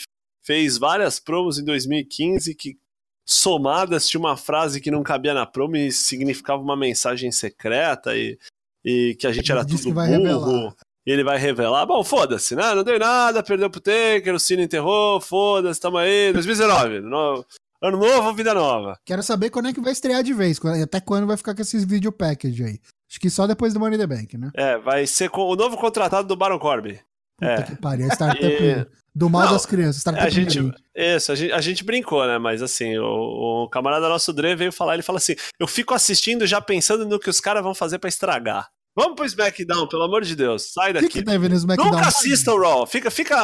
fez 0.45 0.77
várias 0.77 1.18
promos 1.20 1.59
em 1.59 1.64
2015 1.64 2.55
que 2.55 2.77
somadas 3.25 4.09
tinha 4.09 4.20
uma 4.20 4.37
frase 4.37 4.81
que 4.81 4.91
não 4.91 5.03
cabia 5.03 5.33
na 5.35 5.47
promo 5.47 5.77
e 5.77 5.93
significava 5.93 6.61
uma 6.62 6.77
mensagem 6.77 7.31
secreta 7.31 8.16
e, 8.16 8.39
e 8.85 9.14
que 9.18 9.27
a 9.27 9.33
gente 9.33 9.51
Ele 9.51 9.59
era 9.59 9.66
tudo 9.68 9.93
burro. 9.93 10.01
revelar. 10.07 10.75
E 11.07 11.11
ele 11.11 11.25
vai 11.25 11.39
revelar. 11.39 11.85
Bom, 11.87 12.03
foda-se, 12.05 12.55
né? 12.55 12.75
Não 12.75 12.85
deu 12.85 12.99
nada, 12.99 13.43
perdeu 13.43 13.68
pro 13.70 13.81
Taker, 13.81 14.35
o 14.35 14.39
Cine 14.41 14.62
enterrou, 14.62 15.20
foda-se, 15.20 15.81
tamo 15.81 15.99
aí. 15.99 16.33
2019, 16.33 17.01
no- 17.01 17.45
ano 17.81 17.99
novo, 17.99 18.33
vida 18.35 18.55
nova. 18.55 18.97
Quero 19.05 19.23
saber 19.23 19.51
quando 19.51 19.68
é 19.68 19.73
que 19.73 19.81
vai 19.81 19.93
estrear 19.93 20.23
de 20.23 20.33
vez. 20.33 20.61
Até 20.83 21.01
quando 21.01 21.27
vai 21.27 21.37
ficar 21.37 21.55
com 21.55 21.62
esses 21.62 21.85
video 21.85 22.12
package 22.12 22.62
aí. 22.64 22.81
Acho 23.12 23.20
que 23.20 23.28
só 23.28 23.46
depois 23.46 23.74
do 23.74 23.78
Money 23.80 23.98
the 23.98 24.06
Bank, 24.06 24.38
né? 24.38 24.50
É, 24.54 24.78
vai 24.78 25.06
ser 25.06 25.28
com 25.28 25.42
o 25.42 25.54
novo 25.54 25.76
contratado 25.76 26.26
do 26.26 26.34
Baron 26.34 26.58
Corbin. 26.58 26.98
Puta 27.38 27.52
É. 27.52 27.62
que 27.62 27.76
pariu. 27.76 28.06
A 28.10 28.14
startup 28.14 28.42
E- 28.42 28.86
do 29.14 29.28
mal 29.28 29.44
Não, 29.44 29.52
das 29.52 29.66
crianças. 29.66 30.00
Startup 30.00 30.26
a 30.26 30.30
gente, 30.30 30.58
isso, 30.96 31.30
a 31.30 31.34
gente, 31.34 31.52
a 31.52 31.60
gente 31.60 31.84
brincou, 31.84 32.26
né? 32.26 32.38
Mas 32.38 32.62
assim, 32.62 32.96
o, 32.96 33.64
o 33.64 33.68
camarada 33.68 34.08
nosso 34.08 34.32
Dre 34.32 34.56
veio 34.56 34.72
falar, 34.72 34.94
ele 34.94 35.02
fala 35.02 35.18
assim: 35.18 35.34
eu 35.60 35.66
fico 35.66 35.92
assistindo 35.92 36.46
já 36.46 36.58
pensando 36.62 37.04
no 37.06 37.18
que 37.18 37.28
os 37.28 37.38
caras 37.38 37.62
vão 37.62 37.74
fazer 37.74 37.98
pra 37.98 38.08
estragar. 38.08 38.68
Vamos 38.96 39.14
pro 39.16 39.24
SmackDown, 39.26 39.86
pelo 39.88 40.04
amor 40.04 40.22
de 40.22 40.34
Deus, 40.36 40.72
sai 40.72 40.90
O 40.92 40.94
que, 40.94 41.00
daqui. 41.02 41.08
que 41.20 41.22
teve 41.24 41.48
no 41.48 41.54
SmackDown? 41.54 41.90
Nunca 41.92 42.08
assista 42.08 42.52
o 42.52 42.60
Raw, 42.60 42.86
fica, 42.86 43.10
fica 43.10 43.36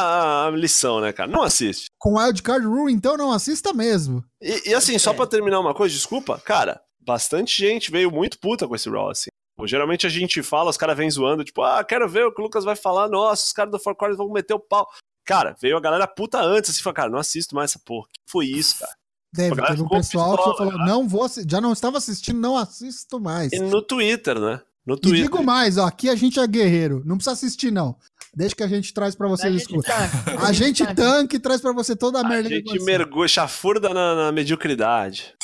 a 0.46 0.50
lição, 0.50 1.00
né, 1.00 1.10
cara? 1.12 1.30
Não 1.30 1.42
assiste. 1.42 1.86
Com 1.98 2.18
Wildcard 2.18 2.66
Rule, 2.66 2.92
então 2.92 3.16
não 3.16 3.32
assista 3.32 3.72
mesmo. 3.74 4.22
E, 4.42 4.70
e 4.70 4.74
assim, 4.74 4.98
só 4.98 5.12
pra 5.14 5.26
terminar 5.26 5.58
uma 5.60 5.72
coisa, 5.74 5.94
desculpa, 5.94 6.38
cara, 6.38 6.78
bastante 7.04 7.56
gente 7.66 7.90
veio 7.90 8.10
muito 8.10 8.38
puta 8.38 8.68
com 8.68 8.74
esse 8.76 8.90
Raw, 8.90 9.08
assim. 9.10 9.28
Pô, 9.58 9.66
Geralmente 9.66 10.06
a 10.06 10.10
gente 10.10 10.40
fala, 10.42 10.70
os 10.70 10.76
caras 10.76 10.96
vêm 10.96 11.10
zoando, 11.10 11.42
tipo, 11.44 11.60
ah, 11.62 11.82
quero 11.82 12.08
ver 12.08 12.24
o 12.24 12.32
que 12.32 12.40
o 12.40 12.44
Lucas 12.44 12.64
vai 12.64 12.76
falar, 12.76 13.08
nossa, 13.08 13.44
os 13.44 13.52
caras 13.52 13.72
do 13.72 13.78
Four 13.78 13.96
Corners 13.96 14.16
vão 14.16 14.30
meter 14.32 14.54
o 14.54 14.60
pau. 14.60 14.88
Cara, 15.26 15.54
veio 15.60 15.76
a 15.76 15.80
galera 15.80 16.06
puta 16.06 16.40
antes, 16.40 16.70
assim, 16.70 16.80
falou, 16.82 16.94
cara, 16.94 17.10
não 17.10 17.18
assisto 17.18 17.54
mais 17.56 17.72
essa 17.72 17.80
porra. 17.84 18.06
Que 18.12 18.20
foi 18.30 18.46
isso, 18.46 18.78
cara? 18.78 18.92
Teve, 19.34 19.52
A 19.52 19.56
galera 19.56 19.74
teve 19.74 19.82
um 19.84 19.88
pessoal 19.88 20.36
pistola, 20.36 20.52
que 20.52 20.58
falou: 20.58 20.86
não 20.86 21.06
vou, 21.06 21.26
já 21.46 21.60
não 21.60 21.72
estava 21.72 21.98
assistindo, 21.98 22.40
não 22.40 22.56
assisto 22.56 23.20
mais. 23.20 23.52
E 23.52 23.58
no 23.58 23.82
Twitter, 23.82 24.38
né? 24.40 24.62
No 24.86 24.94
E 24.94 25.00
Twitter. 25.00 25.22
digo 25.24 25.42
mais, 25.42 25.76
ó, 25.76 25.84
aqui 25.86 26.08
a 26.08 26.14
gente 26.14 26.40
é 26.40 26.46
guerreiro. 26.46 27.02
Não 27.04 27.16
precisa 27.16 27.32
assistir, 27.34 27.70
não. 27.70 27.94
Deixa 28.34 28.54
que 28.54 28.62
a 28.62 28.66
gente 28.68 28.94
traz 28.94 29.14
pra 29.14 29.26
A 29.26 29.30
vocês 29.30 29.54
escutar. 29.54 30.24
tanque, 30.24 30.46
A 30.46 30.52
gente 30.52 30.94
tanque. 30.94 31.36
e 31.36 31.40
traz 31.40 31.60
pra 31.60 31.72
você 31.72 31.94
toda 31.94 32.18
a 32.18 32.24
A 32.24 32.28
merda 32.28 32.48
que 32.48 32.54
gente 32.54 32.82
mergulha, 32.84 33.28
chafurda 33.28 33.90
na, 33.92 34.14
na 34.14 34.32
mediocridade. 34.32 35.34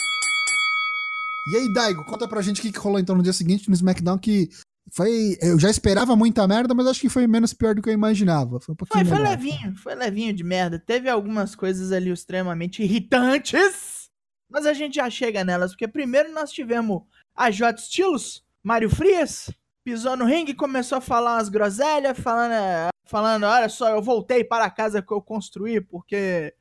E 1.47 1.57
aí, 1.57 1.73
Daigo, 1.73 2.05
conta 2.05 2.27
pra 2.27 2.41
gente 2.41 2.61
o 2.61 2.63
que 2.63 2.73
que 2.73 2.79
rolou 2.79 2.99
então 2.99 3.15
no 3.15 3.23
dia 3.23 3.33
seguinte 3.33 3.69
no 3.69 3.75
SmackDown 3.75 4.19
que 4.19 4.49
foi. 4.93 5.37
Eu 5.41 5.59
já 5.59 5.69
esperava 5.69 6.17
muita 6.17 6.47
merda, 6.47 6.75
mas 6.75 6.87
acho 6.87 7.01
que 7.01 7.09
foi 7.09 7.27
menos 7.27 7.53
pior 7.53 7.75
do 7.75 7.83
que 7.83 7.89
eu 7.89 7.95
imaginava. 7.95 8.61
Foi 8.61 8.73
um 8.73 8.77
pouquinho. 8.77 9.05
Foi, 9.05 9.17
foi 9.17 9.27
levinho, 9.27 9.77
foi 9.77 9.95
levinho 9.95 10.33
de 10.33 10.45
merda. 10.45 10.79
Teve 10.79 11.09
algumas 11.09 11.55
coisas 11.55 11.93
ali 11.93 12.11
extremamente 12.11 12.83
irritantes, 12.83 14.09
mas 14.51 14.67
a 14.67 14.73
gente 14.73 14.97
já 14.97 15.11
chega 15.11 15.45
nelas, 15.45 15.73
porque 15.73 15.89
primeiro 15.89 16.33
nós 16.33 16.51
tivemos 16.51 17.03
a 17.35 17.51
J 17.51 17.79
Estilos, 17.79 18.45
Mário 18.63 18.89
Frias, 18.89 19.51
pisou 19.85 20.17
no 20.17 20.25
ringue 20.25 20.53
e 20.53 20.57
começou 20.57 20.99
a 20.99 21.01
falar 21.01 21.37
umas 21.37 21.49
groselhas, 21.49 22.19
falando, 22.19 22.55
falando, 23.05 23.45
olha 23.45 23.69
só, 23.69 23.91
eu 23.91 24.01
voltei 24.01 24.45
para 24.45 24.65
a 24.65 24.71
casa 24.71 25.03
que 25.03 25.13
eu 25.13 25.21
construí, 25.21 25.81
porque 25.81 26.55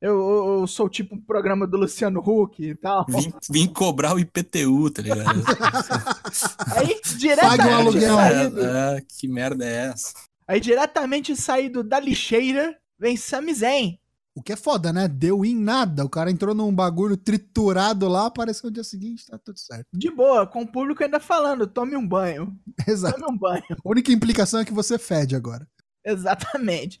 eu, 0.00 0.12
eu- 0.18 0.60
eu 0.60 0.66
sou 0.66 0.88
tipo 0.88 1.14
um 1.16 1.20
programa 1.20 1.66
do 1.66 1.76
Luciano 1.76 2.20
Huck 2.20 2.62
e 2.62 2.74
tal. 2.74 3.04
Vim, 3.08 3.32
vim 3.50 3.66
cobrar 3.66 4.14
o 4.14 4.18
IPTU, 4.18 4.90
tá 4.90 5.02
ligado? 5.02 5.42
Aí, 6.76 7.00
diretamente 7.16 7.56
Pague 7.58 7.68
o 7.72 7.76
aluguel. 7.76 8.14
saído, 8.16 8.60
É, 8.64 8.96
é, 8.98 9.02
que 9.18 9.28
merda 9.28 9.64
é 9.64 9.86
essa? 9.88 10.12
aí, 10.46 10.60
diretamente 10.60 11.36
saído 11.36 11.82
da 11.82 12.00
lixeira, 12.00 12.76
vem 12.98 13.16
Sami 13.16 13.52
Zayn. 13.54 13.98
O 14.34 14.42
que 14.42 14.52
é 14.52 14.56
foda, 14.56 14.92
né? 14.92 15.08
Deu 15.08 15.44
em 15.44 15.54
nada. 15.54 16.04
O 16.04 16.08
cara 16.08 16.30
entrou 16.30 16.54
num 16.54 16.72
bagulho 16.72 17.16
triturado 17.16 18.06
lá, 18.08 18.26
apareceu 18.26 18.68
no 18.68 18.72
dia 18.74 18.84
seguinte, 18.84 19.26
tá 19.26 19.36
tudo 19.36 19.58
certo. 19.58 19.86
De 19.92 20.10
boa, 20.10 20.46
com 20.46 20.62
o 20.62 20.66
público 20.66 21.02
ainda 21.02 21.18
falando, 21.18 21.66
tome 21.66 21.96
um 21.96 22.06
banho, 22.06 22.56
Exato. 22.86 23.18
tome 23.20 23.34
um 23.34 23.36
banho. 23.36 23.64
A 23.70 23.76
única 23.90 24.12
implicação 24.12 24.60
é 24.60 24.64
que 24.64 24.72
você 24.72 24.96
fede 24.96 25.34
agora. 25.34 25.66
Exatamente. 26.06 27.00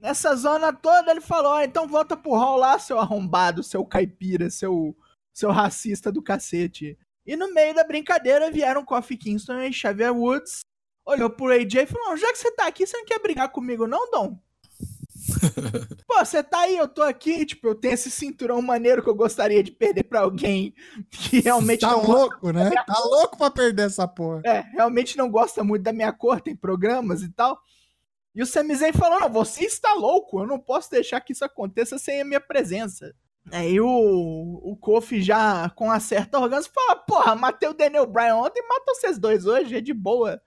Nessa 0.00 0.34
zona 0.36 0.72
toda 0.72 1.10
ele 1.10 1.20
falou, 1.20 1.52
"Ó, 1.52 1.60
então 1.60 1.88
volta 1.88 2.16
pro 2.16 2.32
hall 2.34 2.56
lá, 2.56 2.78
seu 2.78 2.98
arrombado, 2.98 3.62
seu 3.62 3.84
caipira, 3.84 4.48
seu, 4.50 4.96
seu 5.34 5.50
racista 5.50 6.12
do 6.12 6.22
cacete. 6.22 6.96
E 7.26 7.36
no 7.36 7.52
meio 7.52 7.74
da 7.74 7.84
brincadeira 7.84 8.50
vieram 8.50 8.84
Kofi 8.84 9.16
Kingston 9.16 9.60
e 9.62 9.72
Xavier 9.72 10.14
Woods, 10.16 10.60
olhou 11.04 11.28
pro 11.28 11.52
AJ 11.52 11.74
e 11.82 11.86
falou, 11.86 12.16
já 12.16 12.30
que 12.32 12.38
você 12.38 12.50
tá 12.52 12.66
aqui, 12.66 12.86
você 12.86 12.96
não 12.96 13.04
quer 13.04 13.18
brigar 13.20 13.50
comigo 13.50 13.86
não, 13.86 14.10
Dom? 14.10 14.38
Pô, 16.06 16.24
você 16.24 16.42
tá 16.42 16.60
aí, 16.60 16.76
eu 16.76 16.88
tô 16.88 17.02
aqui, 17.02 17.44
tipo, 17.44 17.68
eu 17.68 17.74
tenho 17.74 17.94
esse 17.94 18.10
cinturão 18.10 18.62
maneiro 18.62 19.02
que 19.02 19.08
eu 19.10 19.14
gostaria 19.14 19.62
de 19.62 19.70
perder 19.72 20.04
pra 20.04 20.20
alguém 20.20 20.72
que 21.10 21.40
realmente 21.40 21.80
Tá 21.80 21.90
não 21.90 22.02
louco, 22.06 22.50
né? 22.50 22.70
Tá 22.70 22.98
louco 23.00 23.36
pra 23.36 23.50
perder 23.50 23.86
essa 23.86 24.06
porra. 24.08 24.42
é, 24.44 24.60
realmente 24.72 25.16
não 25.18 25.30
gosta 25.30 25.62
muito 25.62 25.82
da 25.82 25.92
minha 25.92 26.12
cor, 26.12 26.40
tem 26.40 26.56
programas 26.56 27.22
e 27.22 27.28
tal. 27.30 27.60
E 28.34 28.42
o 28.42 28.46
Sami 28.46 28.74
Zayn 28.74 28.92
falou, 28.92 29.20
não, 29.20 29.28
você 29.28 29.64
está 29.64 29.94
louco, 29.94 30.40
eu 30.40 30.46
não 30.46 30.58
posso 30.58 30.90
deixar 30.90 31.20
que 31.20 31.32
isso 31.32 31.44
aconteça 31.44 31.98
sem 31.98 32.20
a 32.20 32.24
minha 32.24 32.40
presença. 32.40 33.14
Aí 33.50 33.80
o, 33.80 33.88
o 34.62 34.76
Kofi 34.76 35.22
já, 35.22 35.70
com 35.70 35.86
uma 35.86 36.00
certa 36.00 36.36
arrogância, 36.36 36.70
fala, 36.72 36.96
porra, 36.96 37.34
matei 37.34 37.68
o 37.68 37.74
Daniel 37.74 38.06
Bryan 38.06 38.36
ontem, 38.36 38.62
mata 38.68 38.94
vocês 38.94 39.18
dois 39.18 39.46
hoje, 39.46 39.76
é 39.76 39.80
de 39.80 39.94
boa. 39.94 40.40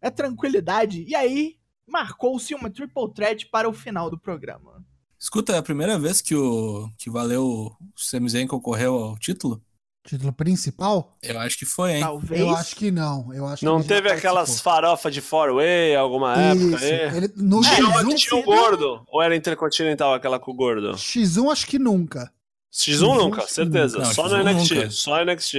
É 0.00 0.10
tranquilidade. 0.10 1.04
E 1.08 1.14
aí, 1.14 1.56
marcou-se 1.86 2.54
uma 2.54 2.70
triple 2.70 3.12
threat 3.14 3.48
para 3.48 3.68
o 3.68 3.72
final 3.72 4.10
do 4.10 4.18
programa. 4.18 4.84
Escuta, 5.18 5.54
é 5.54 5.58
a 5.58 5.62
primeira 5.62 5.98
vez 5.98 6.20
que 6.20 6.34
o 6.34 6.90
que 6.98 7.08
valeu 7.08 7.44
o 7.44 7.76
Sami 7.96 8.28
Zayn 8.28 8.46
concorreu 8.46 8.94
ao 8.94 9.18
título? 9.18 9.62
Título 10.04 10.32
principal? 10.32 11.16
Eu 11.22 11.38
acho 11.38 11.56
que 11.56 11.64
foi, 11.64 11.92
hein? 11.94 12.00
Talvez. 12.00 12.40
Eu 12.40 12.50
acho 12.50 12.74
que 12.74 12.90
não. 12.90 13.32
Eu 13.32 13.46
acho 13.46 13.60
que 13.60 13.64
Não 13.64 13.80
teve 13.82 14.10
aquelas 14.10 14.60
farofas 14.60 15.14
de 15.14 15.20
four-way 15.20 15.94
alguma 15.94 16.34
época 16.36 16.76
Isso. 16.76 16.84
aí? 16.84 17.16
Ele, 17.16 17.32
no 17.36 17.60
que 17.60 17.68
X1, 17.68 18.14
tinha 18.16 18.40
o 18.40 18.42
gordo? 18.42 19.04
Ou 19.08 19.22
era 19.22 19.36
intercontinental 19.36 20.12
aquela 20.12 20.40
com 20.40 20.50
o 20.50 20.54
gordo? 20.54 20.92
X1 20.94 21.52
acho 21.52 21.66
que 21.68 21.78
nunca. 21.78 22.32
X1 22.72 22.98
X1 22.98 23.16
nunca, 23.16 23.46
certeza. 23.46 23.98
nunca. 23.98 24.12
Só 24.12 24.28
Não, 24.28 24.38
no 24.38 24.44
X1 24.44 24.54
NXT. 24.54 24.74
nunca. 24.74 24.90
Só 24.90 25.16
no 25.24 25.32
NXT. 25.32 25.56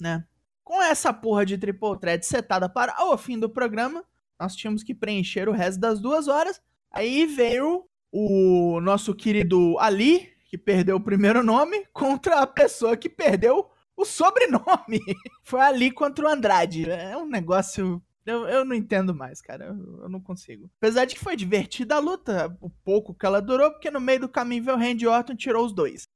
né? 0.00 0.24
Com 0.62 0.82
essa 0.82 1.12
porra 1.14 1.46
de 1.46 1.56
triple 1.56 1.98
threat 1.98 2.26
setada 2.26 2.68
para 2.68 2.94
o 3.06 3.16
fim 3.16 3.38
do 3.38 3.48
programa, 3.48 4.04
nós 4.38 4.54
tínhamos 4.54 4.82
que 4.82 4.94
preencher 4.94 5.48
o 5.48 5.52
resto 5.52 5.80
das 5.80 5.98
duas 5.98 6.28
horas. 6.28 6.60
Aí 6.92 7.24
veio 7.24 7.84
o 8.12 8.80
nosso 8.82 9.14
querido 9.14 9.78
Ali, 9.78 10.28
que 10.50 10.58
perdeu 10.58 10.96
o 10.96 11.00
primeiro 11.00 11.42
nome, 11.42 11.86
contra 11.94 12.40
a 12.42 12.46
pessoa 12.46 12.98
que 12.98 13.08
perdeu 13.08 13.66
o 13.98 14.04
sobrenome. 14.04 15.00
Foi 15.42 15.60
Ali 15.60 15.90
contra 15.90 16.24
o 16.24 16.28
Andrade. 16.28 16.88
É 16.88 17.16
um 17.16 17.26
negócio. 17.26 18.00
Eu, 18.24 18.46
eu 18.46 18.64
não 18.64 18.74
entendo 18.74 19.12
mais, 19.12 19.42
cara. 19.42 19.66
Eu, 19.66 20.02
eu 20.02 20.08
não 20.08 20.20
consigo. 20.20 20.70
Apesar 20.78 21.04
de 21.04 21.14
que 21.14 21.20
foi 21.20 21.34
divertida 21.34 21.96
a 21.96 21.98
luta, 21.98 22.56
o 22.60 22.68
pouco 22.68 23.14
que 23.14 23.24
ela 23.24 23.40
durou, 23.40 23.70
porque 23.70 23.90
no 23.90 24.00
meio 24.00 24.20
do 24.20 24.28
caminho 24.28 24.62
veio 24.62 24.76
o 24.76 24.80
Randy 24.80 25.06
Orton 25.06 25.34
tirou 25.34 25.64
os 25.64 25.72
dois. 25.72 26.06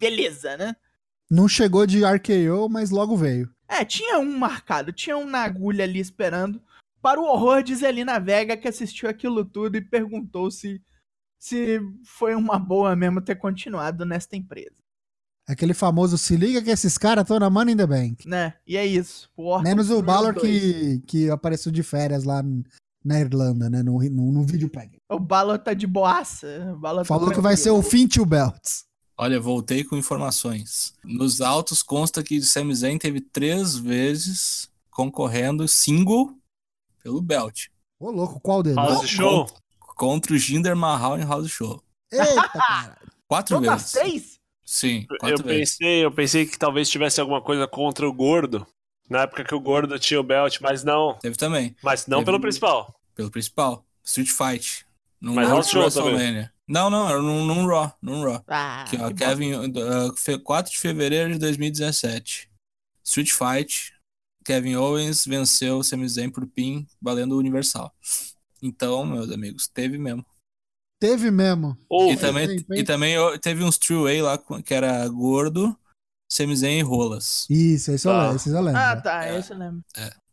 Beleza, 0.00 0.56
né? 0.56 0.74
Não 1.30 1.46
chegou 1.46 1.86
de 1.86 2.04
RKO, 2.04 2.68
mas 2.70 2.90
logo 2.90 3.16
veio. 3.16 3.50
É, 3.68 3.84
tinha 3.84 4.18
um 4.18 4.38
marcado, 4.38 4.92
tinha 4.92 5.16
um 5.16 5.26
na 5.26 5.40
agulha 5.40 5.84
ali 5.84 6.00
esperando. 6.00 6.62
Para 7.02 7.20
o 7.20 7.24
horror 7.24 7.62
de 7.62 7.74
Zelina 7.74 8.18
Vega, 8.18 8.56
que 8.56 8.66
assistiu 8.66 9.08
aquilo 9.08 9.44
tudo 9.44 9.76
e 9.76 9.80
perguntou 9.80 10.50
se, 10.50 10.82
se 11.38 11.80
foi 12.04 12.34
uma 12.34 12.58
boa 12.58 12.96
mesmo 12.96 13.20
ter 13.20 13.36
continuado 13.36 14.06
nesta 14.06 14.36
empresa, 14.36 14.82
Aquele 15.48 15.74
famoso 15.74 16.18
se 16.18 16.36
liga 16.36 16.60
que 16.60 16.70
esses 16.70 16.98
caras 16.98 17.22
estão 17.22 17.38
na 17.38 17.48
Money 17.48 17.74
in 17.74 17.76
the 17.76 17.86
Bank. 17.86 18.26
né? 18.28 18.54
E 18.66 18.76
é 18.76 18.84
isso. 18.84 19.28
O 19.36 19.58
Menos 19.60 19.90
o 19.90 20.02
Balor 20.02 20.34
que, 20.34 21.00
que 21.06 21.30
apareceu 21.30 21.70
de 21.70 21.82
férias 21.84 22.24
lá 22.24 22.42
na 23.04 23.20
Irlanda, 23.20 23.70
né? 23.70 23.80
No, 23.82 23.98
no, 24.02 24.32
no 24.32 24.42
vídeo 24.42 24.68
pack. 24.68 24.98
O 25.08 25.20
Balor 25.20 25.58
tá 25.60 25.72
de 25.72 25.86
boaça. 25.86 26.72
O 26.74 26.78
Balor 26.80 27.02
tá 27.02 27.04
Falou 27.06 27.30
que 27.30 27.40
vai 27.40 27.56
ser 27.56 27.70
o 27.70 27.80
fim 27.80 28.08
to 28.08 28.26
belts. 28.26 28.84
Olha, 29.16 29.40
voltei 29.40 29.84
com 29.84 29.96
informações. 29.96 30.92
Nos 31.04 31.40
autos 31.40 31.82
consta 31.82 32.22
que 32.24 32.42
Sami 32.42 32.74
Zayn 32.74 32.98
teve 32.98 33.20
três 33.20 33.76
vezes 33.76 34.68
concorrendo 34.90 35.68
single 35.68 36.34
pelo 37.02 37.22
belt. 37.22 37.66
Ô, 38.00 38.10
louco, 38.10 38.40
qual 38.40 38.62
deles? 38.62 38.76
House 38.76 39.08
Show? 39.08 39.46
Contra 39.78 40.34
o 40.34 40.38
Jinder 40.38 40.76
Mahal 40.76 41.18
em 41.18 41.24
House 41.24 41.48
Show. 41.48 41.80
Eita, 42.12 42.48
cara. 42.52 42.98
Quatro 43.28 43.56
Todas 43.56 43.70
as 43.70 43.80
vezes. 43.80 43.92
três? 43.92 44.35
Sim, 44.66 45.06
Eu 45.22 45.38
vezes. 45.38 45.76
pensei, 45.76 46.04
eu 46.04 46.10
pensei 46.10 46.44
que 46.44 46.58
talvez 46.58 46.90
tivesse 46.90 47.20
alguma 47.20 47.40
coisa 47.40 47.66
contra 47.68 48.06
o 48.06 48.12
gordo. 48.12 48.66
Na 49.08 49.20
época 49.22 49.44
que 49.44 49.54
o 49.54 49.60
gordo 49.60 49.96
tinha 50.00 50.18
o 50.18 50.24
belt, 50.24 50.58
mas 50.60 50.82
não. 50.82 51.14
Teve 51.20 51.36
também, 51.36 51.76
Mas 51.82 52.08
não 52.08 52.18
Teve- 52.18 52.24
pelo 52.26 52.40
principal. 52.40 53.00
pelo 53.14 53.30
principal. 53.30 53.86
Street 54.04 54.28
Fight. 54.28 54.84
Num 55.20 55.34
Mas 55.34 55.48
House 55.48 55.68
Show 55.70 55.82
WrestleMania. 55.82 56.52
Não, 56.68 56.90
não, 56.90 57.08
era 57.08 57.22
num, 57.22 57.44
num 57.46 57.64
Raw. 57.66 57.92
Num 58.02 58.24
Raw. 58.24 58.42
Ah, 58.48 58.82
Aqui, 58.82 58.96
ó, 59.00 59.08
que 59.08 59.14
Kevin, 59.14 59.54
uh, 59.54 60.16
fe- 60.16 60.38
4 60.38 60.72
de 60.72 60.78
fevereiro 60.78 61.32
de 61.32 61.38
2017. 61.38 62.50
Street 63.04 63.30
Fight. 63.30 63.94
Kevin 64.44 64.74
Owens 64.76 65.24
venceu 65.24 65.78
o 65.78 65.84
Sami 65.84 66.08
Zayn 66.08 66.28
por 66.30 66.46
pin, 66.46 66.86
valendo 67.00 67.36
o 67.36 67.38
Universal. 67.38 67.92
Então, 68.62 69.04
meus 69.06 69.30
amigos, 69.30 69.68
teve 69.68 69.96
mesmo. 69.98 70.24
Teve 71.00 71.30
mesmo. 71.30 71.76
Ou 71.88 72.12
E 72.12 72.16
também, 72.16 72.46
tem, 72.48 72.62
tem. 72.62 72.78
e 72.80 72.84
também 72.84 73.16
teve 73.40 73.62
uns 73.62 73.76
three-way 73.78 74.22
lá 74.22 74.38
com- 74.38 74.62
que 74.62 74.72
era 74.72 75.06
gordo, 75.08 75.78
Sami 76.30 76.56
Zayn 76.56 76.78
e 76.78 76.82
rolas. 76.82 77.46
Isso, 77.50 77.90
esse 77.92 78.08
eu 78.08 78.12
Tá. 78.12 78.22
lembro. 78.22 78.36
Esses 78.36 78.52
eu 78.52 78.60
lembro. 78.62 78.80
Ah, 78.80 79.00
tá, 79.00 79.26
É. 79.26 79.38
esse 79.38 79.52
eu 79.52 79.58
lembro. 79.58 79.84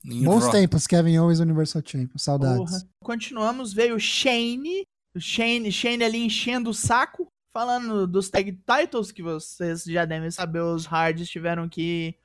Em 0.06 0.24
Bons 0.24 0.44
Raw. 0.44 0.52
tempos, 0.52 0.88
Kevin 0.88 1.18
Owens 1.20 1.40
Universal 1.40 1.82
Champion. 1.86 2.18
Saudades. 2.18 2.58
Porra. 2.72 2.84
Continuamos, 3.04 3.74
veio 3.74 3.96
o 3.96 4.00
Shane, 4.00 4.84
o 5.16 5.20
Shane, 5.20 5.72
Shane 5.72 6.04
ali 6.04 6.18
enchendo 6.26 6.70
o 6.70 6.74
saco, 6.74 7.28
falando 7.54 8.08
dos 8.08 8.30
tag 8.30 8.52
titles 8.52 9.12
que 9.12 9.22
vocês 9.22 9.84
já 9.84 10.06
devem 10.06 10.32
saber, 10.32 10.62
os 10.62 10.86
Hards 10.86 11.30
tiveram 11.30 11.70
que 11.70 12.16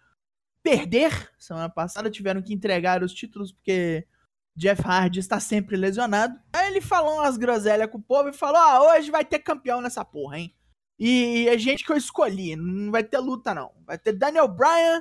perder 0.63 1.31
semana 1.39 1.69
passada, 1.69 2.11
tiveram 2.11 2.43
que 2.43 2.53
entregar 2.55 3.03
os 3.03 3.13
títulos 3.13 3.53
porque 3.53 4.07
Jeff 4.59 4.83
Hardy 4.85 5.21
está 5.21 5.39
sempre 5.39 5.77
lesionado. 5.77 6.39
Aí 6.53 6.67
ele 6.67 6.81
falou 6.81 7.15
umas 7.15 7.37
groselhas 7.37 7.89
com 7.91 7.99
o 7.99 8.03
povo 8.03 8.29
e 8.29 8.33
falou: 8.33 8.57
"Ah, 8.57 8.95
hoje 8.95 9.11
vai 9.11 9.25
ter 9.25 9.39
campeão 9.39 9.81
nessa 9.81 10.05
porra, 10.05 10.39
hein?" 10.39 10.55
E 10.99 11.49
a 11.49 11.57
gente 11.57 11.85
que 11.85 11.93
eu 11.93 11.97
escolhi, 11.97 12.57
não 12.57 12.91
vai 12.91 13.05
ter 13.05 13.19
luta 13.19 13.55
não. 13.55 13.71
Vai 13.87 13.97
ter 13.97 14.13
Daniel 14.13 14.49
Bryan 14.49 15.01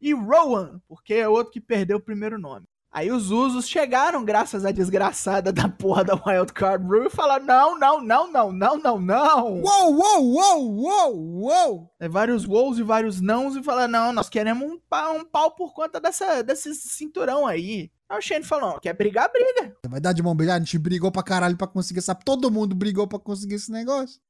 e 0.00 0.14
Rowan, 0.14 0.80
porque 0.86 1.14
é 1.14 1.28
outro 1.28 1.52
que 1.52 1.60
perdeu 1.60 1.96
o 1.96 2.02
primeiro 2.02 2.38
nome. 2.38 2.64
Aí 2.94 3.10
os 3.10 3.30
Usos 3.30 3.66
chegaram, 3.66 4.22
graças 4.22 4.66
à 4.66 4.70
desgraçada 4.70 5.50
da 5.50 5.66
porra 5.66 6.04
da 6.04 6.14
Wild 6.14 6.52
Card 6.52 6.86
Rule, 6.86 7.06
e 7.06 7.10
falaram: 7.10 7.46
não, 7.46 7.78
não, 7.78 8.00
não, 8.02 8.30
não, 8.30 8.52
não, 8.52 8.78
não, 8.78 9.00
não. 9.00 9.62
Uou, 9.62 9.94
uou, 9.94 10.34
uou, 10.34 10.76
uou, 10.76 11.16
uou. 11.40 11.90
Aí 11.98 12.08
vários 12.08 12.46
wows 12.46 12.78
e 12.78 12.82
vários 12.82 13.18
nãos 13.18 13.56
e 13.56 13.62
falaram: 13.62 13.90
não, 13.90 14.12
nós 14.12 14.28
queremos 14.28 14.70
um 14.70 14.78
pau, 14.78 15.16
um 15.16 15.24
pau 15.24 15.50
por 15.52 15.72
conta 15.72 15.98
dessa, 15.98 16.42
desse 16.42 16.74
cinturão 16.74 17.46
aí. 17.46 17.90
Aí 18.12 18.18
o 18.18 18.20
Shane 18.20 18.44
falou: 18.44 18.72
não, 18.72 18.78
quer 18.78 18.92
brigar, 18.92 19.32
briga. 19.32 19.74
Vai 19.88 19.98
dar 19.98 20.12
de 20.12 20.22
mão 20.22 20.36
beijada? 20.36 20.58
A 20.58 20.64
gente 20.64 20.78
brigou 20.78 21.10
pra 21.10 21.22
caralho 21.22 21.56
pra 21.56 21.66
conseguir 21.66 22.00
essa. 22.00 22.14
Todo 22.14 22.50
mundo 22.50 22.74
brigou 22.74 23.08
pra 23.08 23.18
conseguir 23.18 23.54
esse 23.54 23.72
negócio. 23.72 24.20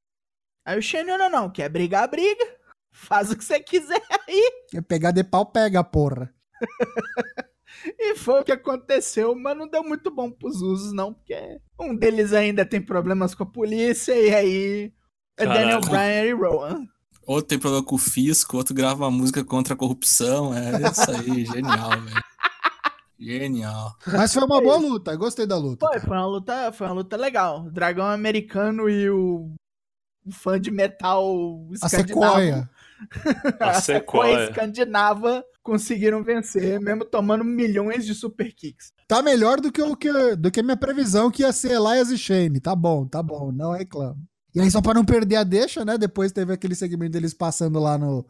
Aí 0.65 0.79
o 0.79 0.81
Shane: 0.81 1.05
não, 1.05 1.17
não, 1.17 1.29
não, 1.29 1.49
quer 1.49 1.67
brigar, 1.67 2.09
briga. 2.09 2.45
Faz 2.93 3.29
o 3.29 3.35
que 3.35 3.43
você 3.43 3.59
quiser 3.59 4.01
aí. 4.09 4.51
Quer 4.69 4.83
pegar 4.83 5.11
de 5.11 5.21
pau, 5.21 5.45
pega, 5.45 5.83
porra. 5.83 6.33
E 7.99 8.15
foi 8.15 8.39
o 8.39 8.43
que 8.45 8.51
aconteceu, 8.51 9.35
mas 9.35 9.57
não 9.57 9.67
deu 9.67 9.83
muito 9.83 10.09
bom 10.09 10.31
pros 10.31 10.61
usos, 10.61 10.93
não, 10.93 11.13
porque 11.13 11.59
um 11.77 11.93
deles 11.93 12.31
ainda 12.31 12.65
tem 12.65 12.79
problemas 12.79 13.35
com 13.35 13.43
a 13.43 13.47
polícia, 13.47 14.15
e 14.15 14.33
aí 14.33 14.93
é 15.35 15.45
Daniel. 15.45 15.81
Bryan 15.81 16.23
e 16.23 16.31
Rowan. 16.31 16.87
Outro 17.25 17.47
tem 17.49 17.59
problema 17.59 17.83
com 17.83 17.95
o 17.95 17.97
fisco, 17.97 18.55
outro 18.55 18.73
grava 18.73 19.03
uma 19.03 19.11
música 19.11 19.43
contra 19.43 19.73
a 19.73 19.77
corrupção. 19.77 20.53
É 20.53 20.89
isso 20.89 21.11
aí, 21.11 21.45
genial, 21.45 21.89
velho. 21.99 22.23
Genial. 23.23 23.95
Mas 24.05 24.33
foi 24.33 24.43
uma 24.43 24.61
boa 24.61 24.77
luta, 24.77 25.15
gostei 25.15 25.45
da 25.47 25.57
luta. 25.57 25.87
Foi, 25.87 25.99
foi 25.99 26.17
uma 26.17 26.25
luta, 26.27 26.71
foi 26.73 26.87
uma 26.87 26.93
luta 26.93 27.15
legal. 27.15 27.65
O 27.65 27.71
dragão 27.71 28.05
americano 28.05 28.89
e 28.89 29.09
o, 29.09 29.53
o 30.25 30.31
fã 30.31 30.59
de 30.59 30.69
metal 30.71 31.61
A 31.81 31.85
escandinavo. 31.87 32.33
sequoia. 32.35 32.69
A 33.59 33.69
A 33.69 33.73
sequoia 33.81 33.81
sequoia. 33.81 34.49
escandinava 34.49 35.43
conseguiram 35.61 36.21
vencer, 36.23 36.79
mesmo 36.81 37.05
tomando 37.05 37.43
milhões 37.43 38.05
de 38.05 38.13
super 38.13 38.53
kicks. 38.53 38.91
Tá 39.07 39.21
melhor 39.21 39.61
do 39.61 39.71
que, 39.71 39.81
o 39.81 39.95
que, 39.95 40.35
do 40.35 40.51
que 40.51 40.59
a 40.59 40.63
minha 40.63 40.75
previsão 40.75 41.31
que 41.31 41.41
ia 41.43 41.53
ser 41.53 41.71
Elias 41.71 42.09
e 42.11 42.17
Shane. 42.17 42.59
Tá 42.59 42.75
bom, 42.75 43.07
tá 43.07 43.23
bom, 43.23 43.51
não 43.51 43.71
reclamo. 43.71 44.17
E 44.53 44.59
aí, 44.59 44.69
só 44.69 44.81
pra 44.81 44.93
não 44.93 45.03
perder 45.05 45.37
a 45.37 45.43
deixa, 45.43 45.83
né? 45.83 45.97
Depois 45.97 46.31
teve 46.31 46.53
aquele 46.53 46.75
segmento 46.75 47.13
deles 47.13 47.33
passando 47.33 47.79
lá 47.79 47.97
no, 47.97 48.25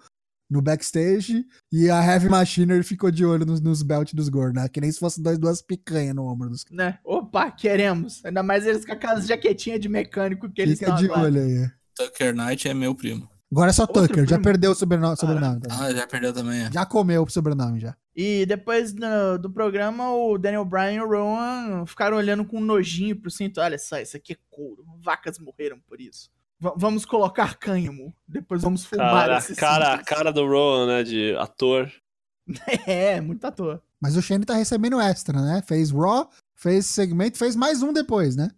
no 0.53 0.61
backstage. 0.61 1.45
E 1.71 1.89
a 1.89 2.01
Heavy 2.03 2.29
Machinery 2.29 2.83
ficou 2.83 3.11
de 3.11 3.25
olho 3.25 3.45
nos, 3.45 3.59
nos 3.59 3.81
belt 3.83 4.13
dos 4.13 4.29
gordos, 4.29 4.53
né? 4.61 4.69
Que 4.69 4.79
nem 4.79 4.91
se 4.91 4.99
fosse 4.99 5.21
dois, 5.21 5.37
duas 5.37 5.61
picanhas 5.61 6.15
no 6.15 6.25
ombro 6.25 6.49
dos 6.49 6.63
Né? 6.71 6.97
Opa, 7.03 7.51
queremos. 7.51 8.23
Ainda 8.23 8.41
mais 8.43 8.65
eles 8.65 8.85
com 8.85 8.93
aquelas 8.93 9.25
jaquetinhas 9.27 9.79
de 9.79 9.89
mecânico 9.89 10.49
que 10.49 10.61
eles 10.61 10.79
Fica 10.79 10.91
estão 10.91 11.01
de 11.01 11.11
agora. 11.11 11.27
olho 11.27 11.41
aí. 11.41 11.69
Tucker 11.95 12.33
Knight 12.35 12.67
é 12.67 12.73
meu 12.73 12.95
primo. 12.95 13.29
Agora 13.51 13.69
é 13.69 13.73
só 13.73 13.83
Outro 13.83 14.07
Tucker, 14.07 14.23
já 14.23 14.29
primo. 14.37 14.43
perdeu 14.43 14.71
o 14.71 14.75
sobrenome. 14.75 15.15
sobrenome 15.15 15.61
tá? 15.61 15.77
Ah, 15.79 15.93
já 15.93 16.07
perdeu 16.07 16.33
também. 16.33 16.63
é. 16.63 16.71
Já 16.71 16.85
comeu 16.87 17.21
o 17.21 17.29
sobrenome 17.29 17.79
já. 17.79 17.95
E 18.15 18.45
depois 18.47 18.93
do, 18.93 19.37
do 19.39 19.49
programa, 19.51 20.11
o 20.11 20.37
Daniel 20.39 20.65
Bryan 20.65 20.91
e 20.93 21.01
o 21.01 21.07
Rowan 21.07 21.85
ficaram 21.85 22.17
olhando 22.17 22.43
com 22.45 22.59
nojinho 22.59 23.15
pro 23.15 23.29
cinto. 23.29 23.59
Olha 23.61 23.77
só, 23.77 23.99
isso 23.99 24.17
aqui 24.17 24.33
é 24.33 24.37
couro. 24.49 24.83
Vacas 25.03 25.37
morreram 25.37 25.79
por 25.87 26.01
isso. 26.01 26.29
Va- 26.63 26.73
vamos 26.77 27.03
colocar 27.05 27.57
cânhamo. 27.57 28.15
Depois 28.25 28.61
vamos 28.61 28.85
fumar 28.85 29.11
Cara, 29.27 29.37
esses 29.37 29.57
cara, 29.57 29.93
a 29.95 29.97
cara 30.03 30.31
do 30.31 30.47
Rowan, 30.47 30.87
né? 30.87 31.03
De 31.03 31.35
ator. 31.37 31.91
É, 32.87 33.19
muito 33.21 33.43
à 33.45 33.51
toa. 33.51 33.81
Mas 34.01 34.15
o 34.17 34.21
Shane 34.21 34.45
tá 34.45 34.53
recebendo 34.55 34.99
extra, 34.99 35.41
né? 35.41 35.61
Fez 35.65 35.91
Raw, 35.91 36.29
fez 36.55 36.85
segmento, 36.85 37.37
fez 37.37 37.55
mais 37.55 37.81
um 37.83 37.91
depois, 37.93 38.35
né? 38.35 38.49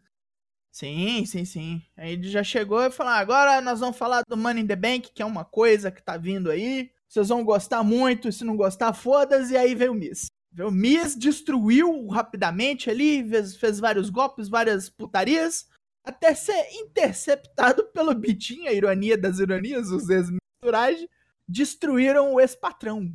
Sim, 0.71 1.25
sim, 1.25 1.45
sim. 1.45 1.81
Aí 1.97 2.13
ele 2.13 2.29
já 2.29 2.43
chegou 2.43 2.81
e 2.83 2.91
falou: 2.91 3.13
"Ah, 3.13 3.17
agora 3.17 3.61
nós 3.61 3.79
vamos 3.79 3.97
falar 3.97 4.21
do 4.27 4.35
Money 4.37 4.63
in 4.63 4.67
the 4.67 4.75
Bank, 4.75 5.11
que 5.13 5.21
é 5.21 5.25
uma 5.25 5.45
coisa 5.45 5.89
que 5.91 6.01
tá 6.03 6.17
vindo 6.17 6.51
aí. 6.51 6.91
Vocês 7.07 7.29
vão 7.29 7.43
gostar 7.43 7.83
muito, 7.83 8.31
se 8.31 8.43
não 8.43 8.55
gostar, 8.57 8.93
foda-se. 8.93 9.53
E 9.53 9.57
aí 9.57 9.73
veio 9.73 9.91
o 9.93 9.95
Miz. 9.95 10.27
O 10.59 10.71
Miz 10.71 11.15
destruiu 11.15 12.07
rapidamente 12.07 12.89
ali, 12.89 13.27
fez, 13.27 13.55
fez 13.55 13.79
vários 13.79 14.09
golpes, 14.09 14.47
várias 14.49 14.89
putarias, 14.89 15.67
até 16.05 16.33
ser 16.33 16.67
interceptado 16.73 17.85
pelo 17.93 18.13
Bitinho, 18.13 18.69
a 18.69 18.73
ironia 18.73 19.17
das 19.17 19.39
ironias, 19.39 19.89
os 19.89 20.09
ex-misturagem, 20.09 21.09
destruíram 21.47 22.33
o 22.33 22.39
ex-patrão. 22.39 23.11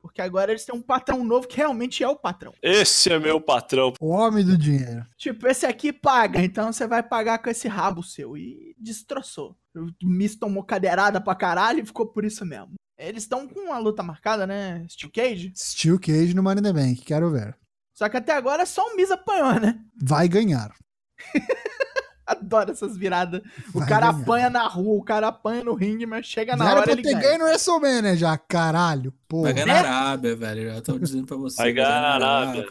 Porque 0.00 0.20
agora 0.20 0.50
eles 0.50 0.64
têm 0.64 0.74
um 0.74 0.82
patrão 0.82 1.24
novo 1.24 1.46
que 1.46 1.56
realmente 1.56 2.02
é 2.02 2.08
o 2.08 2.16
patrão. 2.16 2.52
Esse 2.60 3.12
é 3.12 3.18
meu 3.20 3.40
patrão. 3.40 3.92
O 4.00 4.08
homem 4.08 4.44
do 4.44 4.58
dinheiro. 4.58 5.06
Tipo, 5.16 5.46
esse 5.46 5.64
aqui 5.64 5.92
paga, 5.92 6.42
então 6.42 6.72
você 6.72 6.88
vai 6.88 7.04
pagar 7.04 7.38
com 7.38 7.48
esse 7.48 7.68
rabo 7.68 8.02
seu. 8.02 8.36
E 8.36 8.74
destroçou. 8.76 9.56
O 9.76 9.92
Miz 10.02 10.34
tomou 10.34 10.64
cadeirada 10.64 11.20
pra 11.20 11.36
caralho 11.36 11.80
e 11.80 11.86
ficou 11.86 12.06
por 12.06 12.24
isso 12.24 12.44
mesmo. 12.44 12.74
Eles 12.98 13.22
estão 13.22 13.46
com 13.46 13.72
a 13.72 13.78
luta 13.78 14.02
marcada, 14.02 14.44
né? 14.44 14.84
Steel 14.88 15.10
Cage. 15.12 15.52
Steel 15.56 16.00
Cage 16.00 16.34
no 16.34 16.42
Money 16.42 16.58
in 16.58 16.62
the 16.64 16.72
Bank, 16.72 17.02
quero 17.02 17.30
ver. 17.30 17.56
Só 17.94 18.08
que 18.08 18.16
até 18.16 18.32
agora 18.32 18.66
só 18.66 18.84
o 18.84 18.96
Miz 18.96 19.10
apanhou, 19.10 19.60
né? 19.60 19.78
Vai 20.02 20.28
ganhar. 20.28 20.74
Adoro 22.56 22.72
essas 22.72 22.96
viradas. 22.96 23.40
O 23.74 23.78
Vai 23.80 23.88
cara 23.88 24.10
ganhar. 24.12 24.22
apanha 24.22 24.50
na 24.50 24.66
rua, 24.66 24.98
o 25.00 25.02
cara 25.04 25.28
apanha 25.28 25.64
no 25.64 25.74
ringue, 25.74 26.06
mas 26.06 26.26
chega 26.26 26.54
na 26.56 26.64
Já 26.64 26.70
era 26.70 26.80
hora 26.80 26.84
pra 26.84 26.92
ele 26.92 27.02
ter 27.02 27.10
ganha. 27.14 27.22
ganho 27.22 27.38
no 27.38 27.44
WrestleMania 27.46 28.16
já, 28.16 28.36
caralho. 28.36 29.12
Pô. 29.28 29.42
Vai 29.42 29.52
ganhar 29.52 29.66
Né? 29.66 29.72
na 29.82 29.88
Arábia, 29.88 30.36
velho. 30.36 30.74
Já 30.74 30.80
tô 30.82 30.98
dizendo 30.98 31.26
pra 31.26 31.36
você. 31.36 31.56
Vai 31.62 31.72
ganhar 31.72 31.88
na 32.00 32.08
Arábia. 32.14 32.66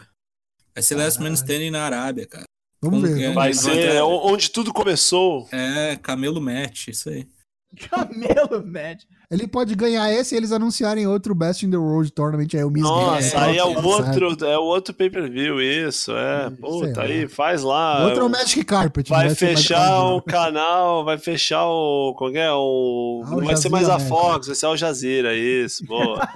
Vai 0.74 0.82
ser 0.82 0.94
Last 0.94 1.20
Man. 1.20 1.32
Standing 1.32 1.70
na 1.70 1.82
Arábia, 1.84 2.26
cara. 2.26 2.44
Vamos 2.80 3.02
Como 3.02 3.14
ver. 3.14 3.24
é? 3.24 3.32
Vai 3.32 3.52
ser 3.54 3.70
até- 3.90 4.02
onde 4.02 4.50
tudo 4.50 4.72
começou. 4.72 5.48
É, 5.52 5.96
Camelo 5.96 6.40
Match, 6.40 6.88
isso 6.88 7.08
aí. 7.10 7.28
Camelo, 7.90 8.64
Matt. 8.66 9.04
Ele 9.32 9.48
pode 9.48 9.74
ganhar 9.74 10.12
esse 10.12 10.34
e 10.34 10.36
eles 10.36 10.52
anunciarem 10.52 11.06
outro 11.06 11.34
Best 11.34 11.64
in 11.64 11.70
the 11.70 11.76
World 11.78 12.12
Tournament 12.12 12.48
aí, 12.52 12.62
o 12.62 12.70
Miz 12.70 12.82
Nossa, 12.82 13.30
ganha, 13.38 13.46
aí 13.46 13.56
é 13.56 13.64
o 13.64 13.74
sabe? 13.74 13.86
outro, 13.86 14.44
é 14.46 14.58
o 14.58 14.62
outro 14.62 14.92
pay-per-view, 14.92 15.58
isso, 15.58 16.12
é. 16.14 16.50
Puta, 16.50 17.00
aí 17.00 17.26
faz 17.26 17.62
lá. 17.62 18.02
O 18.02 18.08
outro 18.08 18.24
é 18.24 18.26
o 18.26 18.28
Magic 18.28 18.62
Carpet. 18.62 19.08
Vai 19.08 19.20
não 19.20 19.26
mais 19.28 19.38
fechar 19.38 20.04
o 20.04 20.20
canal, 20.20 21.02
vai 21.02 21.16
fechar 21.16 21.66
o. 21.66 22.14
Como 22.14 22.36
é? 22.36 22.52
O, 22.52 23.24
não 23.26 23.46
vai 23.46 23.56
ser 23.56 23.70
mais 23.70 23.88
a 23.88 23.96
né? 23.96 24.04
Fox, 24.04 24.48
vai 24.48 24.54
ser 24.54 24.66
Al 24.66 24.76
Jazeera, 24.76 25.34
isso, 25.34 25.82
boa. 25.86 26.20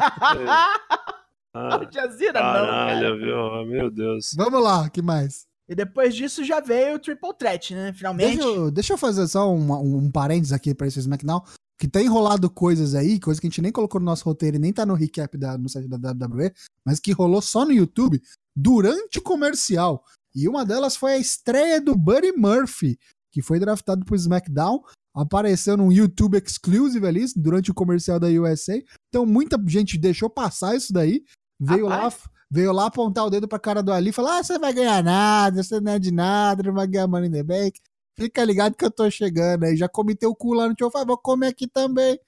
Ah, 1.59 1.77
Al 1.77 1.91
Jazeera 1.91 2.39
não, 2.39 2.53
cara. 2.53 2.67
caralho, 2.67 3.17
viu? 3.19 3.67
Meu 3.67 3.91
Deus. 3.91 4.31
Vamos 4.37 4.63
lá, 4.63 4.91
que 4.91 5.01
mais? 5.01 5.47
E 5.67 5.75
depois 5.75 6.15
disso 6.15 6.45
já 6.45 6.61
veio 6.61 6.97
o 6.97 6.99
Triple 6.99 7.33
Threat, 7.39 7.75
né? 7.75 7.95
Finalmente. 7.95 8.37
Deixa 8.37 8.49
eu, 8.49 8.71
deixa 8.71 8.93
eu 8.93 8.99
fazer 8.99 9.27
só 9.27 9.51
um, 9.51 9.73
um 9.73 10.11
parênteses 10.11 10.53
aqui 10.53 10.75
pra 10.75 10.87
esse 10.87 10.99
SmackDown. 10.99 11.43
Que 11.79 11.87
tem 11.87 12.07
enrolado 12.07 12.49
coisas 12.49 12.95
aí, 12.95 13.21
coisa 13.21 13.41
que 13.41 13.47
a 13.47 13.51
gente 13.51 13.61
nem 13.61 13.73
colocou 13.73 14.01
no 14.01 14.07
nosso 14.07 14.25
roteiro 14.25 14.57
e 14.57 14.61
nem 14.61 14.73
tá 14.73 14.87
no 14.87 14.95
recap 14.95 15.37
da, 15.37 15.59
no 15.59 15.69
site 15.69 15.89
da 15.89 15.97
WWE, 16.11 16.53
mas 16.85 16.99
que 16.99 17.13
rolou 17.13 17.43
só 17.43 17.65
no 17.65 17.73
YouTube 17.73 18.21
durante 18.55 19.19
o 19.19 19.23
comercial. 19.23 20.03
E 20.35 20.49
uma 20.49 20.65
delas 20.65 20.97
foi 20.97 21.13
a 21.13 21.19
estreia 21.19 21.81
do 21.81 21.95
Buddy 21.95 22.33
Murphy, 22.33 22.99
que 23.31 23.43
foi 23.43 23.59
draftado 23.59 24.05
pro 24.05 24.17
SmackDown. 24.17 24.83
Apareceu 25.15 25.77
num 25.77 25.93
YouTube 25.93 26.37
exclusive 26.37 27.07
ali 27.07 27.25
durante 27.35 27.71
o 27.71 27.75
comercial 27.75 28.19
da 28.21 28.29
USA. 28.29 28.83
Então 29.09 29.25
muita 29.27 29.59
gente 29.67 29.99
deixou 29.99 30.29
passar 30.29 30.77
isso 30.77 30.93
daí. 30.93 31.23
Veio 31.59 31.87
lá, 31.87 31.97
Rapaz. 31.97 32.21
veio 32.51 32.73
lá 32.73 32.87
apontar 32.87 33.25
o 33.27 33.31
dedo 33.31 33.49
pra 33.49 33.59
cara 33.59 33.83
do 33.83 33.93
Ali 33.93 34.11
e 34.11 34.13
falar: 34.13 34.39
Ah, 34.39 34.43
você 34.43 34.59
vai 34.59 34.75
ganhar 34.75 35.03
nada, 35.03 35.63
você 35.63 35.81
não 35.81 35.93
é 35.93 35.99
de 35.99 36.11
nada, 36.11 36.63
não 36.63 36.75
vai 36.75 36.87
ganhar 36.87 37.07
Money 37.07 37.29
in 37.29 37.33
the 37.33 37.43
Bank. 37.43 37.81
Fica 38.19 38.45
ligado 38.45 38.75
que 38.75 38.85
eu 38.85 38.91
tô 38.91 39.11
chegando 39.11 39.65
aí. 39.65 39.77
Já 39.77 39.89
comi 39.89 40.15
teu 40.15 40.35
cu 40.35 40.55
lá 40.55 40.69
no 40.69 40.75
tio, 40.75 40.91
vou 41.07 41.19
comer 41.19 41.49
aqui 41.49 41.69
também. 41.69 42.19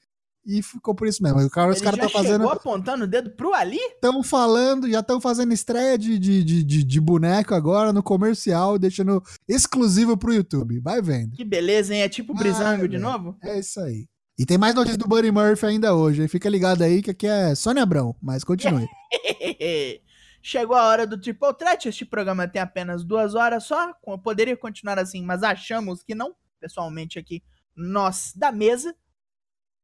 E 0.46 0.62
ficou 0.62 0.94
por 0.94 1.06
isso 1.06 1.22
mesmo. 1.22 1.38
O 1.40 1.50
cara, 1.50 1.70
os 1.70 1.80
caras 1.80 1.98
estão 1.98 2.08
fazendo. 2.08 2.40
chegou 2.40 2.52
apontando 2.52 3.04
o 3.04 3.06
dedo 3.06 3.30
pro 3.32 3.52
Ali? 3.52 3.76
Estão 3.76 4.22
falando, 4.22 4.90
já 4.90 5.00
estão 5.00 5.20
fazendo 5.20 5.52
estreia 5.52 5.98
de, 5.98 6.18
de, 6.18 6.42
de, 6.42 6.84
de, 6.84 7.00
boneco 7.00 7.54
agora 7.54 7.92
no 7.92 8.02
comercial, 8.02 8.78
deixando 8.78 9.22
exclusivo 9.46 10.16
pro 10.16 10.32
YouTube. 10.32 10.80
Vai 10.80 11.02
vendo. 11.02 11.36
Que 11.36 11.44
beleza, 11.44 11.94
hein? 11.94 12.00
É 12.00 12.08
tipo 12.08 12.32
Ah, 12.34 12.38
Brisango 12.38 12.88
de 12.88 12.96
novo? 12.96 13.36
É 13.42 13.58
isso 13.58 13.78
aí. 13.80 14.06
E 14.38 14.46
tem 14.46 14.56
mais 14.56 14.74
notícias 14.74 14.96
do 14.96 15.06
Buddy 15.06 15.30
Murphy 15.30 15.66
ainda 15.66 15.94
hoje. 15.94 16.22
hein? 16.22 16.28
Fica 16.28 16.48
ligado 16.48 16.82
aí 16.82 17.02
que 17.02 17.10
aqui 17.10 17.26
é 17.26 17.54
Sônia 17.54 17.82
Abrão, 17.82 18.16
mas 18.22 18.42
continue. 18.42 18.86
Chegou 20.42 20.76
a 20.76 20.86
hora 20.86 21.06
do 21.06 21.20
Triple 21.20 21.54
Threat. 21.54 21.88
Este 21.88 22.04
programa 22.04 22.46
tem 22.48 22.60
apenas 22.62 23.04
duas 23.04 23.34
horas 23.34 23.64
só. 23.64 23.92
com- 23.94 24.18
Poderia 24.18 24.56
continuar 24.56 24.98
assim, 24.98 25.22
mas 25.24 25.42
achamos 25.42 26.02
que 26.02 26.14
não. 26.14 26.34
Pessoalmente 26.60 27.18
aqui, 27.18 27.42
nós 27.76 28.32
da 28.34 28.50
mesa. 28.50 28.94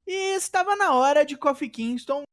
E 0.07 0.35
estava 0.37 0.77
na 0.77 0.93
hora 0.93 1.25
de 1.25 1.35
Kofi 1.37 1.69
Kingston 1.69 2.25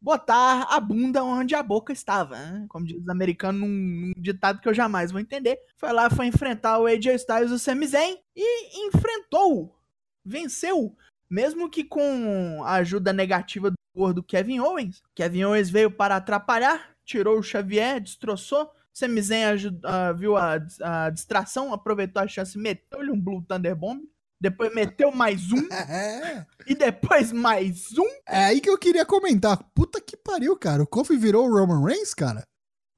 botar 0.00 0.62
a 0.70 0.78
bunda 0.78 1.24
onde 1.24 1.54
a 1.54 1.62
boca 1.62 1.92
estava. 1.92 2.36
né? 2.38 2.66
Como 2.68 2.86
diz 2.86 3.00
os 3.02 3.08
americanos, 3.08 3.60
num, 3.60 3.66
num 3.68 4.12
ditado 4.16 4.60
que 4.60 4.68
eu 4.68 4.74
jamais 4.74 5.10
vou 5.10 5.20
entender. 5.20 5.58
Foi 5.76 5.92
lá, 5.92 6.08
foi 6.10 6.26
enfrentar 6.26 6.78
o 6.78 6.86
AJ 6.86 7.06
Styles 7.16 7.50
e 7.50 7.54
o 7.54 7.58
Sami 7.58 7.86
Zayn. 7.88 8.16
E 8.36 8.86
enfrentou. 8.86 9.76
Venceu. 10.24 10.96
Mesmo 11.28 11.68
que 11.68 11.82
com 11.84 12.62
a 12.64 12.74
ajuda 12.74 13.12
negativa 13.12 13.70
do 13.70 13.76
gordo 13.94 14.22
Kevin 14.22 14.60
Owens. 14.60 15.02
Kevin 15.14 15.44
Owens 15.44 15.68
veio 15.70 15.90
para 15.90 16.14
atrapalhar, 16.16 16.90
tirou 17.08 17.38
o 17.38 17.42
Xavier, 17.42 18.00
destroçou. 18.00 18.70
Zayn 18.94 19.44
aju- 19.44 19.80
ah, 19.84 20.12
viu 20.12 20.36
a, 20.36 20.58
a 20.82 21.10
distração, 21.10 21.72
aproveitou 21.72 22.20
a 22.22 22.28
chance, 22.28 22.58
meteu-lhe 22.58 23.10
um 23.10 23.18
Blue 23.20 23.42
Thunder 23.42 23.74
Bomb. 23.74 24.02
Depois 24.40 24.72
meteu 24.74 25.10
mais 25.10 25.50
um. 25.52 25.66
É, 25.72 26.44
e 26.66 26.74
depois 26.74 27.32
mais 27.32 27.96
um. 27.98 28.06
é 28.28 28.44
aí 28.44 28.60
que 28.60 28.68
eu 28.70 28.76
queria 28.78 29.06
comentar. 29.06 29.58
Puta 29.74 30.00
que 30.00 30.16
pariu, 30.16 30.56
cara. 30.56 30.82
O 30.82 30.86
Kofi 30.86 31.16
virou 31.16 31.48
o 31.48 31.52
Roman 31.58 31.84
Reigns, 31.84 32.12
cara. 32.12 32.42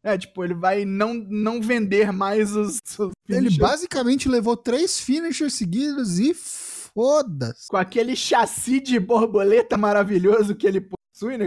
É, 0.02 0.16
tipo, 0.18 0.42
ele 0.42 0.54
vai 0.54 0.84
não, 0.86 1.12
não 1.14 1.60
vender 1.62 2.10
mais 2.12 2.56
os, 2.56 2.78
os 2.98 3.12
Ele 3.28 3.50
basicamente 3.58 4.28
levou 4.28 4.56
três 4.56 4.98
finishers 4.98 5.52
seguidos 5.54 6.18
e 6.18 6.32
foda-se. 6.34 7.68
com 7.68 7.76
aquele 7.76 8.16
chassi 8.16 8.80
de 8.80 8.98
borboleta 8.98 9.76
maravilhoso 9.76 10.54
que 10.54 10.66
ele 10.66 10.80
possui, 10.80 10.96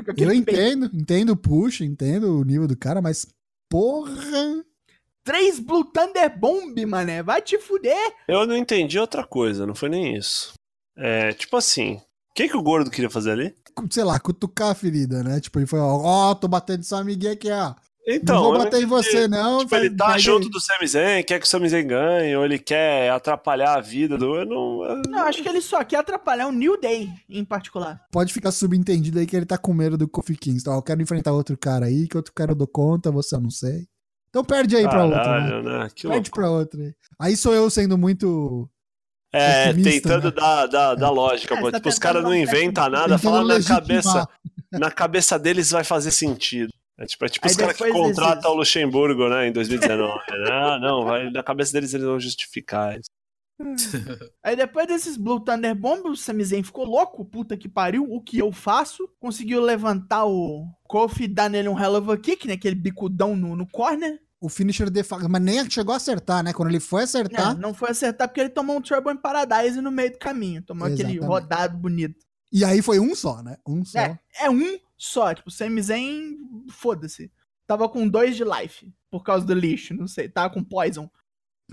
Com 0.04 0.12
aquele 0.12 0.26
Eu 0.40 0.44
peito. 0.46 0.52
entendo, 0.52 0.90
entendo 0.94 1.30
o 1.32 1.38
push, 1.38 1.82
entendo 1.82 2.40
o 2.40 2.44
nível 2.44 2.68
do 2.68 2.78
cara, 2.78 3.02
mas 3.02 3.26
porra. 3.70 4.64
Três 5.24 5.58
Blue 5.60 5.86
Thunder 5.86 6.38
Bomb, 6.38 6.86
mané. 6.86 7.24
Vai 7.24 7.42
te 7.42 7.58
fuder. 7.58 8.14
Eu 8.28 8.46
não 8.46 8.58
entendi 8.58 9.00
outra 9.00 9.26
coisa, 9.26 9.66
não 9.66 9.74
foi 9.74 9.90
nem 9.90 10.16
isso. 10.16 10.54
É, 10.98 11.32
tipo 11.34 11.56
assim, 11.58 11.94
o 11.96 12.34
que, 12.36 12.50
que 12.50 12.58
o 12.58 12.62
gordo 12.62 12.92
queria 12.92 13.10
fazer 13.10 13.32
ali? 13.32 13.56
Sei 13.90 14.04
lá, 14.04 14.20
cutucar 14.20 14.70
a 14.72 14.76
ferida, 14.76 15.24
né? 15.24 15.40
Tipo, 15.40 15.60
ele 15.60 15.66
foi, 15.66 15.80
ó, 15.80 15.96
ó, 15.98 16.36
tô 16.36 16.48
batendo 16.48 16.84
sua 16.84 17.00
amiguinha 17.00 17.32
aqui, 17.32 17.50
ó. 17.50 17.74
Então, 18.06 18.36
não 18.36 18.44
vou 18.44 18.58
bater 18.58 18.82
em 18.82 18.84
entendi. 18.84 18.86
você, 18.86 19.28
não. 19.30 19.60
Tipo, 19.60 19.76
ele 19.76 19.90
tá 19.92 20.18
junto 20.18 20.50
do 20.50 20.60
Sami 20.60 20.86
Zayn, 20.88 21.24
quer 21.24 21.40
que 21.40 21.46
o 21.46 21.50
Sami 21.50 21.70
Zayn 21.70 21.88
ganhe, 21.88 22.36
ou 22.36 22.44
ele 22.44 22.60
quer 22.60 23.10
atrapalhar 23.12 23.76
a 23.78 23.80
vida 23.82 24.18
do. 24.18 24.36
Eu 24.36 24.46
não. 24.46 24.84
eu- 24.84 25.02
Não, 25.10 25.20
acho 25.26 25.42
que 25.42 25.48
ele 25.48 25.62
só 25.62 25.82
quer 25.86 25.98
atrapalhar 26.00 26.48
o 26.48 26.52
New 26.52 26.80
Day, 26.80 27.10
em 27.30 27.46
particular. 27.46 28.02
Pode 28.12 28.34
ficar 28.34 28.52
subentendido 28.52 29.20
aí 29.20 29.26
que 29.26 29.36
ele 29.36 29.46
tá 29.46 29.58
com 29.58 29.74
medo 29.74 29.98
do 29.98 30.08
Kofi 30.08 30.36
Kingston. 30.36 30.72
Ó, 30.72 30.78
eu 30.80 30.82
quero 30.82 31.02
enfrentar 31.02 31.32
outro 31.32 31.58
cara 31.58 31.86
aí, 31.86 32.08
que 32.08 32.18
outro 32.18 32.34
cara 32.34 32.52
eu 32.52 32.56
dou 32.56 32.68
conta, 32.68 33.10
você 33.10 33.36
eu 33.36 33.42
não 33.42 33.50
sei. 33.50 33.88
Então 34.30 34.44
perde 34.44 34.76
aí 34.76 34.84
pra 34.90 35.06
outro, 35.06 35.18
né? 35.20 35.24
Caralho, 35.24 35.64
né? 35.64 35.88
Que 35.96 36.02
Perde 36.08 36.30
louco. 36.30 36.32
pra 36.32 36.50
outro 36.50 36.82
aí. 36.82 36.94
Aí 37.20 37.38
sou 37.38 37.54
eu 37.54 37.70
sendo 37.70 37.98
muito. 37.98 38.70
É, 39.32 39.68
pessimista, 39.68 39.92
tentando 40.10 40.26
né? 40.26 40.32
dar, 40.36 40.66
dar, 40.68 40.96
dar 40.96 41.10
lógica, 41.10 41.54
É, 41.56 41.58
pô. 41.58 41.66
você 41.68 41.72
tá 41.72 41.78
Tipo, 41.80 41.90
os 41.90 41.98
caras 42.00 42.24
não 42.24 42.36
inventam 42.36 42.90
nada, 42.90 43.18
falam 43.18 43.42
na 43.48 43.54
legitimar. 43.56 43.82
cabeça. 43.82 44.30
Na 44.72 44.92
cabeça 44.92 45.40
deles 45.40 45.72
vai 45.72 45.84
fazer 45.84 46.12
sentido. 46.12 46.72
É 46.98 47.06
tipo, 47.06 47.26
é 47.26 47.30
tipo 47.30 47.48
os 47.48 47.56
caras 47.56 47.76
que 47.76 47.90
contratam 47.92 48.52
o 48.52 48.56
Luxemburgo, 48.56 49.28
né, 49.28 49.48
em 49.48 49.52
2019. 49.52 50.20
ah, 50.52 50.80
não, 50.80 51.04
vai, 51.04 51.30
na 51.30 51.42
cabeça 51.42 51.74
deles 51.74 51.94
eles 51.94 52.06
vão 52.06 52.20
justificar 52.20 53.00
isso. 53.00 53.10
Aí 54.44 54.56
depois 54.56 54.88
desses 54.88 55.18
Blue 55.18 55.40
Thunder 55.40 55.76
Bomb, 55.76 56.08
o 56.08 56.16
Sami 56.16 56.44
Zayn 56.44 56.64
ficou 56.64 56.86
louco, 56.86 57.24
puta 57.26 57.58
que 57.58 57.70
pariu, 57.70 58.04
o 58.04 58.22
que 58.22 58.38
eu 58.40 58.52
faço? 58.52 59.08
Conseguiu 59.20 59.62
levantar 59.62 60.26
o 60.26 60.68
Kofi 60.84 61.24
e 61.24 61.28
dar 61.28 61.50
nele 61.50 61.70
um 61.70 61.80
hell 61.80 61.96
of 61.96 62.12
a 62.12 62.18
kick, 62.18 62.48
né, 62.48 62.54
aquele 62.54 62.76
bicudão 62.76 63.36
no, 63.36 63.56
no 63.56 63.68
corner. 63.68 64.20
O 64.42 64.50
finisher 64.50 64.90
de 64.90 65.04
faca. 65.04 65.28
Mas 65.30 65.42
nem 65.42 65.70
chegou 65.70 65.94
a 65.94 65.98
acertar, 65.98 66.44
né? 66.44 66.52
Quando 66.52 66.68
ele 66.68 66.82
foi 66.82 67.04
acertar. 67.04 67.56
É, 67.56 67.58
não 67.58 67.74
foi 67.74 67.92
acertar 67.92 68.28
porque 68.28 68.42
ele 68.42 68.50
tomou 68.50 68.76
um 68.76 68.82
Trouble 68.82 69.14
em 69.14 69.18
Paradise 69.18 69.80
no 69.80 69.90
meio 69.90 70.12
do 70.12 70.20
caminho, 70.20 70.62
tomou 70.62 70.86
aquele 70.86 71.14
Exatamente. 71.14 71.26
rodado 71.26 71.78
bonito. 71.78 72.26
E 72.52 72.66
aí 72.66 72.82
foi 72.82 73.00
um 73.00 73.16
só, 73.16 73.42
né? 73.42 73.56
Um 73.66 73.86
só. 73.86 74.00
É, 74.00 74.20
é 74.42 74.50
um 74.50 74.78
só, 75.04 75.34
tipo, 75.34 75.50
o 75.50 75.52
Sami 75.52 75.82
Zayn, 75.82 76.38
foda-se. 76.70 77.30
Tava 77.68 77.90
com 77.90 78.08
dois 78.08 78.38
de 78.38 78.46
life, 78.46 78.90
por 79.12 79.22
causa 79.22 79.46
do 79.46 79.54
lixo, 79.54 79.94
não 79.94 80.08
sei, 80.08 80.30
tava 80.30 80.54
com 80.54 80.64
poison. 80.64 81.12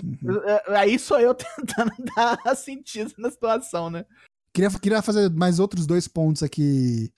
Uhum. 0.02 0.40
Aí 0.76 0.98
sou 0.98 1.20
eu 1.20 1.32
tentando 1.34 1.92
dar 2.16 2.56
sentido 2.56 3.14
na 3.18 3.30
situação, 3.30 3.88
né? 3.88 4.04
Queria, 4.52 4.68
queria 4.80 5.00
fazer 5.02 5.30
mais 5.30 5.60
outros 5.60 5.86
dois 5.86 6.08
pontos 6.08 6.42
aqui 6.42 7.12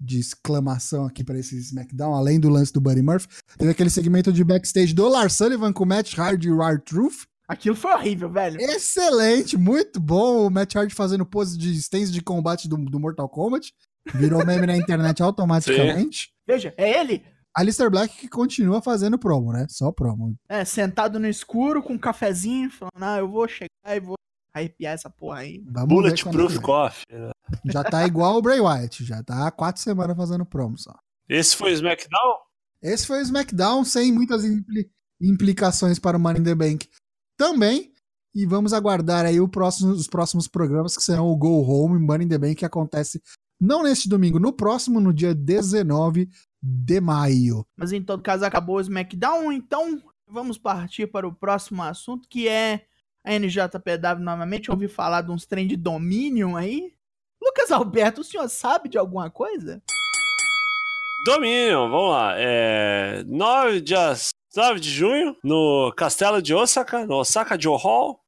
de 0.00 0.18
exclamação 0.18 1.06
aqui 1.06 1.22
pra 1.22 1.38
esse 1.38 1.56
SmackDown, 1.56 2.12
além 2.12 2.40
do 2.40 2.48
lance 2.48 2.72
do 2.72 2.80
Buddy 2.80 3.02
Murphy. 3.02 3.28
Teve 3.56 3.70
aquele 3.70 3.90
segmento 3.90 4.32
de 4.32 4.42
backstage 4.42 4.92
do 4.92 5.08
Lars 5.08 5.34
Sullivan 5.34 5.72
com 5.72 5.84
o 5.84 5.86
Matt 5.86 6.18
Hardy 6.18 6.48
e 6.48 6.52
o 6.52 6.60
R-Truth. 6.60 7.28
Aquilo 7.46 7.76
foi 7.76 7.92
horrível, 7.92 8.28
velho. 8.28 8.60
Excelente, 8.60 9.56
muito 9.56 10.00
bom. 10.00 10.44
O 10.44 10.50
Matt 10.50 10.74
Hardy 10.74 10.92
fazendo 10.92 11.24
pose 11.24 11.56
de 11.56 11.72
stance 11.74 12.10
de 12.10 12.20
combate 12.20 12.68
do, 12.68 12.76
do 12.76 12.98
Mortal 12.98 13.28
Kombat. 13.28 13.72
Virou 14.14 14.44
meme 14.44 14.66
na 14.66 14.76
internet 14.76 15.22
automaticamente. 15.22 16.30
Veja, 16.46 16.74
é 16.76 17.00
ele, 17.00 17.24
Alistair 17.54 17.90
Black 17.90 18.16
que 18.16 18.28
continua 18.28 18.80
fazendo 18.80 19.18
promo, 19.18 19.52
né? 19.52 19.66
Só 19.68 19.92
promo. 19.92 20.34
é, 20.48 20.64
sentado 20.64 21.20
no 21.20 21.28
escuro 21.28 21.82
com 21.82 21.92
um 21.92 21.98
cafezinho, 21.98 22.70
falando, 22.70 23.02
ah, 23.02 23.18
eu 23.18 23.28
vou 23.28 23.46
chegar 23.46 23.68
e 23.94 24.00
vou 24.00 24.14
arrepiar 24.54 24.94
essa 24.94 25.08
porra 25.10 25.40
aí. 25.40 25.62
Vamos 25.66 25.88
Bulletproof 25.88 26.52
vem. 26.54 26.60
Coffee. 26.62 27.04
né? 27.10 27.30
Já 27.66 27.84
tá 27.84 28.06
igual 28.06 28.36
o 28.36 28.42
Bray 28.42 28.58
Wyatt, 28.60 29.04
já 29.04 29.22
tá 29.22 29.46
há 29.46 29.50
quatro 29.50 29.82
semanas 29.82 30.16
fazendo 30.16 30.44
promo 30.46 30.78
só. 30.78 30.94
Esse 31.28 31.54
foi 31.56 31.72
o 31.72 31.74
SmackDown? 31.74 32.36
Esse 32.82 33.06
foi 33.06 33.18
o 33.18 33.22
SmackDown 33.22 33.84
sem 33.84 34.10
muitas 34.12 34.44
impli- 34.44 34.90
implicações 35.20 35.98
para 35.98 36.16
o 36.16 36.20
Money 36.20 36.40
in 36.40 36.44
the 36.44 36.54
Bank 36.54 36.88
também. 37.38 37.92
E 38.34 38.46
vamos 38.46 38.72
aguardar 38.72 39.26
aí 39.26 39.38
o 39.40 39.46
próximo- 39.48 39.92
os 39.92 40.06
próximos 40.08 40.48
programas 40.48 40.96
que 40.96 41.02
serão 41.02 41.26
o 41.26 41.36
Go 41.36 41.60
Home 41.68 41.96
e 41.96 42.02
Money 42.02 42.24
in 42.24 42.28
the 42.30 42.38
Bank 42.38 42.54
que 42.56 42.64
acontece 42.64 43.20
não 43.62 43.84
neste 43.84 44.08
domingo, 44.08 44.40
no 44.40 44.52
próximo, 44.52 44.98
no 44.98 45.14
dia 45.14 45.32
19 45.32 46.28
de 46.60 47.00
maio. 47.00 47.64
Mas 47.76 47.92
em 47.92 48.02
todo 48.02 48.20
caso, 48.20 48.44
acabou 48.44 48.76
o 48.76 48.80
SmackDown, 48.80 49.52
então 49.52 50.02
vamos 50.26 50.58
partir 50.58 51.06
para 51.06 51.28
o 51.28 51.32
próximo 51.32 51.80
assunto, 51.80 52.28
que 52.28 52.48
é 52.48 52.84
a 53.24 53.38
NJPW 53.38 54.20
novamente. 54.20 54.68
Eu 54.68 54.74
ouvi 54.74 54.88
falar 54.88 55.22
de 55.22 55.30
uns 55.30 55.46
trem 55.46 55.68
de 55.68 55.76
Dominion 55.76 56.56
aí. 56.56 56.92
Lucas 57.40 57.70
Alberto, 57.70 58.22
o 58.22 58.24
senhor 58.24 58.48
sabe 58.48 58.88
de 58.88 58.98
alguma 58.98 59.30
coisa? 59.30 59.80
Dominion, 61.24 61.88
vamos 61.88 62.10
lá. 62.10 62.34
É, 62.36 63.22
9, 63.28 63.80
dia 63.80 64.12
9 64.56 64.80
de 64.80 64.90
junho, 64.90 65.36
no 65.44 65.92
Castelo 65.96 66.42
de 66.42 66.52
Osaka, 66.52 67.06
no 67.06 67.14
Osaka 67.14 67.56
Joe 67.60 67.78
Hall. 67.80 68.20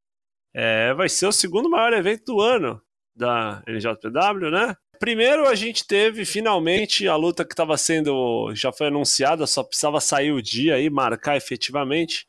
É, 0.55 0.95
vai 0.95 1.09
ser 1.09 1.27
o 1.27 1.33
segundo 1.33 1.69
maior 1.69 1.93
evento 1.93 2.25
do 2.27 2.41
ano 2.41 2.81
da 3.17 3.65
NJPW, 3.67 4.51
né? 4.53 4.77
Primeiro 4.99 5.49
a 5.49 5.55
gente 5.55 5.87
teve 5.87 6.25
finalmente 6.25 7.07
a 7.07 7.17
luta 7.17 7.45
que 7.45 7.53
estava 7.53 7.77
sendo, 7.77 8.55
já 8.55 8.73
foi 8.73 8.87
anunciada, 8.89 9.47
só 9.47 9.63
precisava 9.63 10.01
sair 10.01 10.33
o 10.33 10.43
dia 10.43 10.81
e 10.81 10.89
marcar 10.89 11.37
efetivamente. 11.37 12.27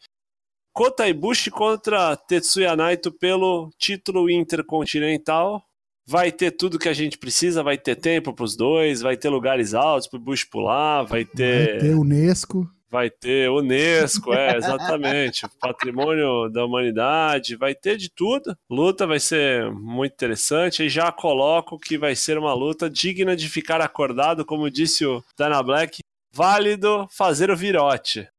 Kota 0.74 1.08
Ibushi 1.08 1.52
contra 1.52 2.18
Tetsuya 2.18 2.76
Naito 2.76 3.12
pelo 3.12 3.70
título 3.78 4.30
intercontinental. 4.30 5.64
Vai 6.08 6.32
ter 6.32 6.52
tudo 6.52 6.78
que 6.78 6.90
a 6.90 6.94
gente 6.94 7.18
precisa, 7.18 7.64
vai 7.64 7.78
ter 7.78 7.96
tempo 7.96 8.34
para 8.34 8.44
os 8.46 8.56
dois, 8.56 9.02
vai 9.02 9.18
ter 9.18 9.30
lugares 9.30 9.74
altos 9.74 10.08
para 10.08 10.18
o 10.18 10.22
Bush 10.22 10.44
pular, 10.44 11.04
vai 11.04 11.24
Vai 11.24 11.26
ter, 11.26 11.80
ter 11.80 11.96
Unesco. 11.96 12.70
Vai 12.96 13.10
ter 13.10 13.50
Unesco, 13.50 14.34
é, 14.34 14.56
exatamente, 14.56 15.46
patrimônio 15.60 16.50
da 16.50 16.64
humanidade, 16.64 17.58
vai 17.58 17.76
ter 17.76 17.98
de 17.98 18.10
tudo. 18.10 18.56
Luta 18.70 19.06
vai 19.06 19.20
ser 19.20 19.70
muito 19.70 20.14
interessante 20.14 20.84
e 20.84 20.90
já 20.90 21.12
coloco 21.12 21.78
que 21.78 21.98
vai 21.98 22.16
ser 22.16 22.38
uma 22.38 22.54
luta 22.54 22.90
digna 22.90 23.36
de 23.36 23.50
ficar 23.50 23.82
acordado, 23.82 24.46
como 24.46 24.72
disse 24.72 25.06
o 25.06 25.22
Dana 25.38 25.62
Black, 25.62 26.00
válido 26.32 27.06
fazer 27.12 27.52
o 27.52 27.58
virote 27.58 28.30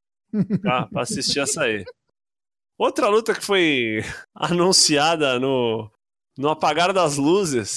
tá? 0.62 0.86
para 0.90 1.02
assistir 1.02 1.40
essa 1.40 1.64
aí. 1.64 1.84
Outra 2.78 3.08
luta 3.08 3.34
que 3.34 3.44
foi 3.44 4.00
anunciada 4.34 5.38
no, 5.38 5.90
no 6.38 6.48
apagar 6.48 6.94
das 6.94 7.18
luzes 7.18 7.76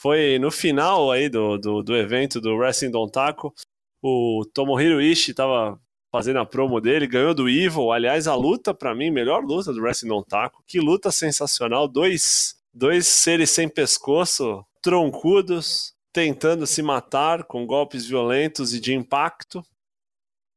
foi 0.00 0.40
no 0.40 0.50
final 0.50 1.12
aí 1.12 1.28
do, 1.28 1.56
do, 1.56 1.84
do 1.84 1.96
evento 1.96 2.40
do 2.40 2.56
Wrestling 2.56 2.90
Don 2.90 3.08
Taco. 3.08 3.54
O 4.02 4.44
Tomohiro 4.52 5.00
Ishii 5.00 5.34
tava 5.34 5.78
fazendo 6.10 6.40
a 6.40 6.46
promo 6.46 6.80
dele, 6.80 7.06
ganhou 7.06 7.32
do 7.32 7.48
Evil. 7.48 7.92
Aliás, 7.92 8.26
a 8.26 8.34
luta, 8.34 8.74
pra 8.74 8.94
mim, 8.94 9.10
melhor 9.10 9.44
luta 9.44 9.72
do 9.72 9.80
Wrestling 9.80 10.08
Don 10.08 10.22
Taco. 10.22 10.62
Que 10.66 10.80
luta 10.80 11.10
sensacional. 11.10 11.86
Dois, 11.86 12.56
dois 12.74 13.06
seres 13.06 13.50
sem 13.50 13.68
pescoço, 13.68 14.64
troncudos, 14.82 15.94
tentando 16.12 16.66
se 16.66 16.82
matar 16.82 17.44
com 17.44 17.66
golpes 17.66 18.06
violentos 18.06 18.74
e 18.74 18.80
de 18.80 18.94
impacto. 18.94 19.64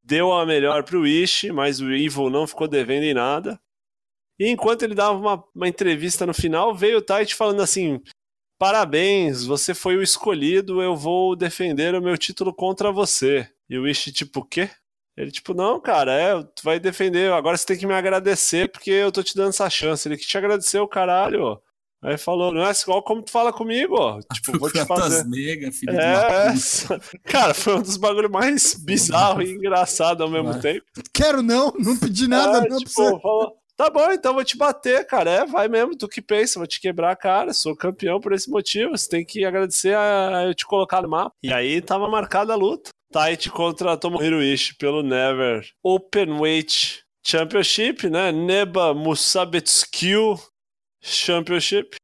Deu 0.04 0.34
a 0.34 0.46
melhor 0.46 0.84
pro 0.84 1.08
Ishii, 1.08 1.52
mas 1.52 1.80
o 1.80 1.92
Evil 1.92 2.30
não 2.30 2.48
ficou 2.48 2.68
devendo 2.68 3.04
em 3.04 3.14
nada. 3.14 3.60
E 4.40 4.50
enquanto 4.50 4.84
ele 4.84 4.96
dava 4.96 5.18
uma, 5.18 5.44
uma 5.56 5.68
entrevista 5.68 6.26
no 6.26 6.34
final, 6.34 6.76
veio 6.76 6.98
o 6.98 7.02
Tite 7.02 7.36
falando 7.36 7.62
assim: 7.62 8.02
Parabéns, 8.58 9.46
você 9.46 9.74
foi 9.74 9.96
o 9.96 10.02
escolhido, 10.02 10.82
eu 10.82 10.96
vou 10.96 11.36
defender 11.36 11.94
o 11.96 12.02
meu 12.02 12.18
título 12.18 12.54
contra 12.54 12.92
você. 12.92 13.48
E 13.70 13.78
o 13.78 13.88
Ishii, 13.88 14.12
tipo, 14.12 14.40
o 14.42 14.46
quê? 14.46 14.70
Ele, 15.16 15.32
tipo, 15.32 15.54
não, 15.54 15.80
cara, 15.80 16.12
é, 16.14 16.42
tu 16.42 16.64
vai 16.64 16.80
defender, 16.80 17.32
agora 17.32 17.56
você 17.56 17.66
tem 17.66 17.78
que 17.78 17.86
me 17.86 17.94
agradecer 17.94 18.70
porque 18.72 18.90
eu 18.90 19.12
tô 19.12 19.22
te 19.22 19.36
dando 19.36 19.50
essa 19.50 19.70
chance. 19.70 20.08
Ele 20.08 20.18
que 20.18 20.26
te 20.26 20.38
agradeceu, 20.38 20.88
caralho. 20.88 21.60
Aí 22.04 22.18
falou, 22.18 22.52
não 22.52 22.66
é 22.68 22.72
igual 22.72 23.02
como 23.02 23.22
tu 23.22 23.32
fala 23.32 23.54
comigo, 23.54 23.96
ó. 23.98 24.20
Tipo, 24.34 24.58
vou 24.60 24.70
te 24.72 24.84
fazer. 24.86 25.24
negas, 25.26 25.78
filho 25.78 25.94
É, 25.98 26.54
cara, 27.24 27.54
foi 27.54 27.76
um 27.76 27.82
dos 27.82 27.96
bagulhos 27.96 28.30
mais 28.32 28.74
bizarros 28.84 29.48
e 29.48 29.54
engraçados 29.54 30.22
ao 30.22 30.30
mesmo 30.30 30.52
Vai. 30.52 30.62
tempo. 30.62 30.86
Quero 31.14 31.42
não, 31.42 31.72
não 31.80 31.96
pedi 31.98 32.28
nada, 32.28 32.66
É, 32.66 32.70
não 32.70 32.78
tipo, 32.80 32.94
pra 32.94 33.04
você. 33.06 33.22
falou, 33.22 33.54
tá 33.78 33.90
bom, 33.90 34.12
então 34.12 34.34
vou 34.34 34.44
te 34.44 34.58
bater, 34.58 35.06
cara. 35.08 35.30
É, 35.32 35.46
vai 35.46 35.70
mesmo, 35.70 35.96
tu 35.96 36.08
que 36.10 36.22
pensa, 36.22 36.60
vou 36.60 36.68
te 36.68 36.82
quebrar 36.82 37.12
a 37.12 37.16
cara, 37.16 37.54
sou 37.54 37.74
campeão 37.76 38.20
por 38.20 38.34
esse 38.34 38.50
motivo. 38.50 38.98
Você 38.98 39.08
tem 39.08 39.24
que 39.24 39.46
agradecer 39.46 39.96
a 39.96 40.44
eu 40.48 40.54
te 40.56 40.66
colocar 40.66 41.02
no 41.04 41.08
mapa. 41.10 41.34
E 41.42 41.54
aí 41.54 41.80
tava 41.82 42.10
marcada 42.10 42.52
a 42.52 42.58
luta. 42.58 42.90
Tite 43.14 43.52
contra 43.52 43.96
Tomohiro 43.96 44.42
Ishii 44.42 44.76
pelo 44.78 45.04
Never 45.04 45.70
Openweight 45.84 47.04
Championship, 47.24 48.10
né? 48.10 48.32
Neba 48.32 48.92
Musabetsukiu 48.94 50.40
Championship. 51.00 51.96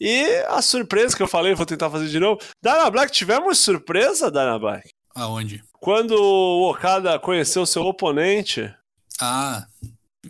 E 0.00 0.24
a 0.48 0.62
surpresa 0.62 1.14
que 1.14 1.22
eu 1.22 1.28
falei, 1.28 1.54
vou 1.54 1.66
tentar 1.66 1.90
fazer 1.90 2.08
de 2.08 2.18
novo. 2.18 2.40
Dana 2.62 2.90
Black, 2.90 3.12
tivemos 3.12 3.58
surpresa, 3.58 4.30
Dana 4.30 4.58
Black? 4.58 4.88
Aonde? 5.14 5.62
Quando 5.72 6.12
o 6.12 6.70
Okada 6.70 7.18
conheceu 7.18 7.64
seu 7.66 7.82
oponente, 7.82 8.74
Ah, 9.20 9.66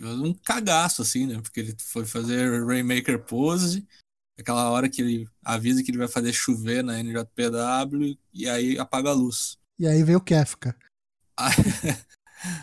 um 0.01 0.33
cagaço, 0.33 1.01
assim, 1.01 1.25
né? 1.25 1.39
Porque 1.41 1.59
ele 1.59 1.75
foi 1.79 2.05
fazer 2.05 2.63
Rainmaker 2.65 3.23
Pose, 3.23 3.85
aquela 4.39 4.69
hora 4.69 4.87
que 4.87 5.01
ele 5.01 5.27
avisa 5.43 5.83
que 5.83 5.91
ele 5.91 5.97
vai 5.97 6.07
fazer 6.07 6.31
chover 6.31 6.83
na 6.83 7.01
NJPW 7.01 8.17
e 8.33 8.47
aí 8.47 8.77
apaga 8.77 9.09
a 9.09 9.13
luz. 9.13 9.57
E 9.79 9.87
aí 9.87 10.03
veio 10.03 10.17
o 10.17 10.21
Kefka. 10.23 10.75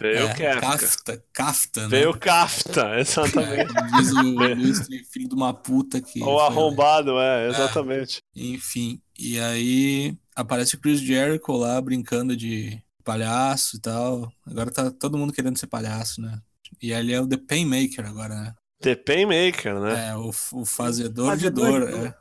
Veio 0.01 0.19
é, 0.19 0.25
o 0.25 0.35
Kefka. 0.37 0.61
Kafta, 0.61 1.25
Kafta, 1.33 1.83
né? 1.83 1.89
Veio 1.89 2.11
o 2.11 2.19
Kafta, 2.19 2.95
exatamente. 3.01 3.77
É, 3.77 3.99
diz 3.99 4.13
o 4.13 4.23
Luiz, 4.23 4.87
filho 5.11 5.29
de 5.29 5.35
uma 5.35 5.53
puta 5.53 6.01
que. 6.01 6.23
Ou 6.23 6.39
foi- 6.39 6.47
arrombado, 6.47 7.19
é, 7.19 7.49
exatamente. 7.49 8.19
Enfim, 8.37 9.01
e 9.19 9.39
aí 9.41 10.17
aparece 10.35 10.77
o 10.77 10.81
Chris 10.81 11.01
Jericho 11.01 11.53
lá 11.57 11.81
brincando 11.81 12.37
de 12.37 12.81
palhaço 13.03 13.77
e 13.77 13.81
tal. 13.81 14.33
Agora 14.47 14.71
tá 14.71 14.91
todo 14.93 15.19
mundo 15.19 15.33
querendo 15.33 15.59
ser 15.59 15.67
palhaço, 15.67 16.21
né? 16.21 16.41
E 16.81 16.93
ele 16.93 17.13
é 17.13 17.21
o 17.21 17.27
The 17.29 17.37
Painmaker 17.37 18.07
agora, 18.07 18.35
né? 18.35 18.55
The 18.81 18.95
Painmaker, 18.95 19.81
né? 19.81 20.11
É, 20.11 20.17
o, 20.17 20.29
o 20.53 20.65
fazedor, 20.65 21.37
de 21.37 21.45
Fazedor 21.45 21.81
dor. 21.81 21.87
de 21.87 21.93
dor. 21.99 22.07
é. 22.07 22.15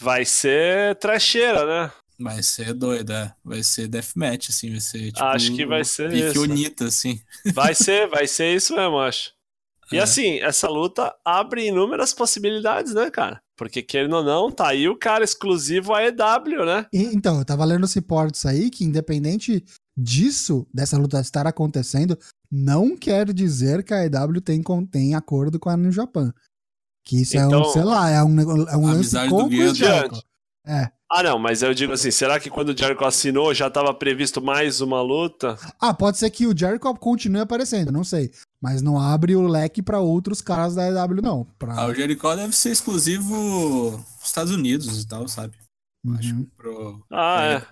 Vai 0.00 0.24
ser 0.24 0.96
trecheira, 0.96 1.64
né? 1.66 1.92
Vai 2.18 2.42
ser 2.42 2.72
doido, 2.74 3.12
é. 3.12 3.34
Vai 3.44 3.62
ser 3.62 3.88
deathmatch, 3.88 4.48
assim, 4.50 4.70
vai 4.70 4.80
ser 4.80 5.12
tipo. 5.12 5.22
Acho 5.24 5.54
que 5.54 5.66
vai 5.66 5.84
ser 5.84 6.10
pique 6.10 6.26
isso. 6.28 6.42
Unita, 6.42 6.86
assim. 6.86 7.20
Vai 7.52 7.74
ser, 7.74 8.08
vai 8.08 8.26
ser 8.26 8.54
isso 8.54 8.74
mesmo, 8.76 8.98
acho. 8.98 9.32
E 9.92 9.96
É. 9.98 10.00
assim, 10.02 10.38
essa 10.40 10.68
luta 10.68 11.14
abre 11.24 11.66
inúmeras 11.66 12.14
possibilidades, 12.14 12.94
né, 12.94 13.10
cara? 13.10 13.40
Porque 13.56 13.82
querendo 13.82 14.16
ou 14.16 14.24
não, 14.24 14.50
tá 14.50 14.68
aí 14.68 14.88
o 14.88 14.96
cara 14.96 15.22
exclusivo 15.22 15.92
a 15.92 16.02
EW, 16.04 16.64
né? 16.64 16.86
E- 16.92 17.14
então, 17.14 17.38
eu 17.38 17.44
tava 17.44 17.64
lendo 17.64 17.84
os 17.84 17.92
reportes 17.92 18.46
aí 18.46 18.70
que, 18.70 18.84
independente 18.84 19.64
disso, 19.96 20.66
dessa 20.72 20.96
luta 20.96 21.20
estar 21.20 21.46
acontecendo, 21.46 22.18
não 22.50 22.96
quer 22.96 23.32
dizer 23.32 23.84
que 23.84 23.92
a 23.94 24.04
EW 24.06 24.40
tem, 24.40 24.62
tem 24.90 25.14
acordo 25.14 25.58
com 25.60 25.68
a 25.68 25.76
New 25.76 25.92
Japan. 25.92 26.32
Que 27.04 27.20
isso 27.22 27.36
é 27.36 27.44
um, 27.44 27.48
Então, 27.48 27.64
sei 27.66 27.84
lá, 27.84 28.08
é 28.10 28.22
um, 28.24 28.40
é 28.68 28.76
um 28.76 28.86
lance 28.86 29.14
o. 29.30 29.74
Jericho. 29.74 30.22
É. 30.66 30.90
Ah, 31.16 31.22
não, 31.22 31.38
mas 31.38 31.62
eu 31.62 31.72
digo 31.72 31.92
assim, 31.92 32.10
será 32.10 32.40
que 32.40 32.50
quando 32.50 32.70
o 32.70 32.76
Jericho 32.76 33.04
assinou 33.04 33.54
já 33.54 33.70
tava 33.70 33.94
previsto 33.94 34.42
mais 34.42 34.80
uma 34.80 35.00
luta? 35.00 35.56
Ah, 35.80 35.94
pode 35.94 36.18
ser 36.18 36.28
que 36.28 36.44
o 36.44 36.56
Jericho 36.56 36.92
continue 36.96 37.40
aparecendo, 37.40 37.92
não 37.92 38.02
sei. 38.02 38.32
Mas 38.60 38.82
não 38.82 38.98
abre 38.98 39.36
o 39.36 39.46
leque 39.46 39.80
pra 39.80 40.00
outros 40.00 40.40
caras 40.40 40.74
da 40.74 40.88
EW, 40.88 41.22
não. 41.22 41.46
Pra... 41.56 41.74
Ah, 41.78 41.86
o 41.86 41.94
Jericho 41.94 42.34
deve 42.34 42.56
ser 42.56 42.70
exclusivo 42.70 43.92
nos 43.92 44.26
Estados 44.26 44.52
Unidos 44.52 45.00
e 45.00 45.06
tal, 45.06 45.28
sabe? 45.28 45.56
Uhum. 46.04 46.16
Acho 46.18 46.34
que 46.34 46.44
pro. 46.56 47.06
Ah, 47.12 47.44
é. 47.44 47.62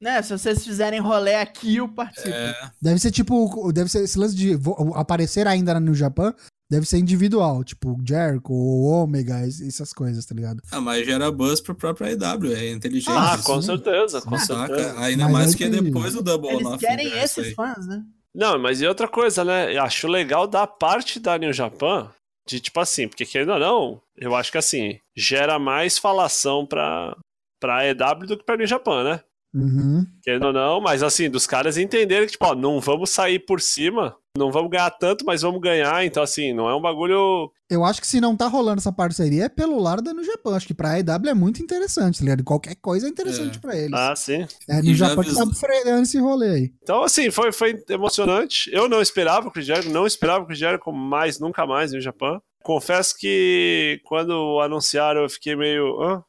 Né, 0.00 0.20
se 0.22 0.36
vocês 0.36 0.64
fizerem 0.64 0.98
rolê 0.98 1.36
aqui, 1.36 1.76
eu 1.76 1.88
participo. 1.88 2.34
É, 2.34 2.70
Deve 2.82 2.98
ser 2.98 3.12
tipo. 3.12 3.72
Deve 3.72 3.88
ser 3.88 4.02
esse 4.02 4.18
lance 4.18 4.34
de 4.34 4.58
aparecer 4.94 5.46
ainda 5.46 5.78
New 5.78 5.94
Japan. 5.94 6.34
Deve 6.70 6.84
ser 6.84 6.98
individual, 6.98 7.62
tipo 7.62 7.96
Jericho, 8.04 8.52
Omega, 8.52 9.46
es- 9.46 9.60
essas 9.60 9.92
coisas, 9.92 10.26
tá 10.26 10.34
ligado? 10.34 10.60
ah, 10.72 10.80
mas 10.80 11.06
gera 11.06 11.30
buzz 11.30 11.60
pro 11.60 11.74
próprio 11.74 12.06
AEW, 12.08 12.54
é 12.56 12.70
inteligente. 12.72 13.14
Ah, 13.16 13.36
sim. 13.38 13.44
com 13.44 13.62
certeza, 13.62 14.20
com 14.20 14.36
Saca? 14.38 14.74
certeza. 14.74 15.00
Ainda 15.00 15.24
Mas 15.24 15.32
mais 15.32 15.54
que 15.54 15.64
é 15.64 15.70
tem- 15.70 15.82
depois 15.82 16.14
do 16.14 16.22
Double 16.22 16.50
Eles 16.50 16.62
Nothing. 16.64 16.78
querem 16.86 17.08
né, 17.10 17.22
esses 17.22 17.46
aí. 17.46 17.54
fãs, 17.54 17.86
né? 17.86 18.02
Não, 18.34 18.58
mas 18.58 18.80
e 18.82 18.86
outra 18.86 19.06
coisa, 19.08 19.44
né? 19.44 19.76
Eu 19.76 19.82
acho 19.82 20.08
legal 20.08 20.46
da 20.46 20.66
parte 20.66 21.20
da 21.20 21.38
New 21.38 21.52
Japan, 21.52 22.10
de 22.48 22.58
tipo 22.60 22.80
assim, 22.80 23.06
porque 23.08 23.24
querendo 23.24 23.52
ou 23.52 23.58
não, 23.60 24.02
eu 24.16 24.34
acho 24.34 24.50
que 24.52 24.58
assim, 24.58 24.98
gera 25.16 25.58
mais 25.58 25.98
falação 25.98 26.66
pra, 26.66 27.16
pra 27.60 27.86
EW 27.86 28.26
do 28.26 28.36
que 28.36 28.44
pra 28.44 28.56
New 28.56 28.66
Japan, 28.66 29.04
né? 29.04 29.20
Uhum. 29.54 30.04
Querendo 30.22 30.48
ou 30.48 30.52
não, 30.52 30.80
mas 30.82 31.02
assim, 31.02 31.30
dos 31.30 31.46
caras 31.46 31.78
entenderem 31.78 32.26
que, 32.26 32.32
tipo, 32.32 32.44
ó, 32.44 32.54
não 32.54 32.78
vamos 32.78 33.08
sair 33.08 33.38
por 33.38 33.58
cima, 33.60 34.14
não 34.36 34.50
vamos 34.52 34.70
ganhar 34.70 34.90
tanto, 34.90 35.24
mas 35.24 35.42
vamos 35.42 35.60
ganhar, 35.60 36.04
então 36.04 36.22
assim, 36.22 36.52
não 36.52 36.68
é 36.68 36.74
um 36.76 36.80
bagulho. 36.80 37.50
Eu 37.68 37.84
acho 37.84 38.00
que 38.00 38.06
se 38.06 38.20
não 38.20 38.36
tá 38.36 38.46
rolando 38.46 38.78
essa 38.80 38.92
parceria 38.92 39.44
é 39.44 39.48
pelo 39.48 39.80
lado 39.80 40.00
da 40.02 40.12
New 40.14 40.22
Japan. 40.24 40.54
Acho 40.56 40.66
que 40.68 40.74
pra 40.74 40.98
EW 41.00 41.28
é 41.30 41.34
muito 41.34 41.62
interessante, 41.62 42.18
tá 42.18 42.24
ligado? 42.24 42.44
Qualquer 42.44 42.76
coisa 42.76 43.06
é 43.06 43.10
interessante 43.10 43.56
É. 43.58 43.60
pra 43.60 43.76
eles. 43.76 43.92
Ah, 43.92 44.14
sim. 44.14 44.46
é 44.68 44.76
a 44.76 44.80
e 44.80 44.94
Japan 44.94 45.22
que 45.22 45.34
tá 45.34 45.46
freando 45.54 46.02
esse 46.02 46.18
rolê 46.18 46.48
aí. 46.50 46.72
Então, 46.82 47.02
assim, 47.02 47.30
foi, 47.30 47.50
foi 47.52 47.82
emocionante. 47.88 48.70
Eu 48.72 48.88
não 48.88 49.02
esperava 49.02 49.48
o 49.48 49.50
Chris 49.50 49.66
Jericho, 49.66 49.90
não 49.90 50.06
esperava 50.06 50.44
o 50.44 50.46
Chris 50.46 50.58
Jericho 50.58 50.92
mais, 50.92 51.40
nunca 51.40 51.66
mais 51.66 51.92
no 51.92 52.00
Japão. 52.00 52.40
Confesso 52.62 53.14
que 53.18 54.00
quando 54.04 54.60
anunciaram 54.60 55.22
eu 55.22 55.28
fiquei 55.30 55.56
meio. 55.56 56.00
Hã? 56.02 56.22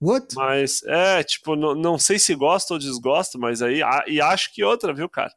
What? 0.00 0.34
Mas 0.34 0.82
é, 0.84 1.22
tipo, 1.22 1.56
não, 1.56 1.74
não 1.74 1.98
sei 1.98 2.18
se 2.18 2.34
gosto 2.34 2.72
ou 2.72 2.78
desgosto, 2.78 3.38
mas 3.38 3.62
aí. 3.62 3.82
a- 3.82 4.04
e 4.06 4.20
acho 4.20 4.52
que 4.52 4.62
outra, 4.62 4.92
viu, 4.92 5.08
cara? 5.08 5.30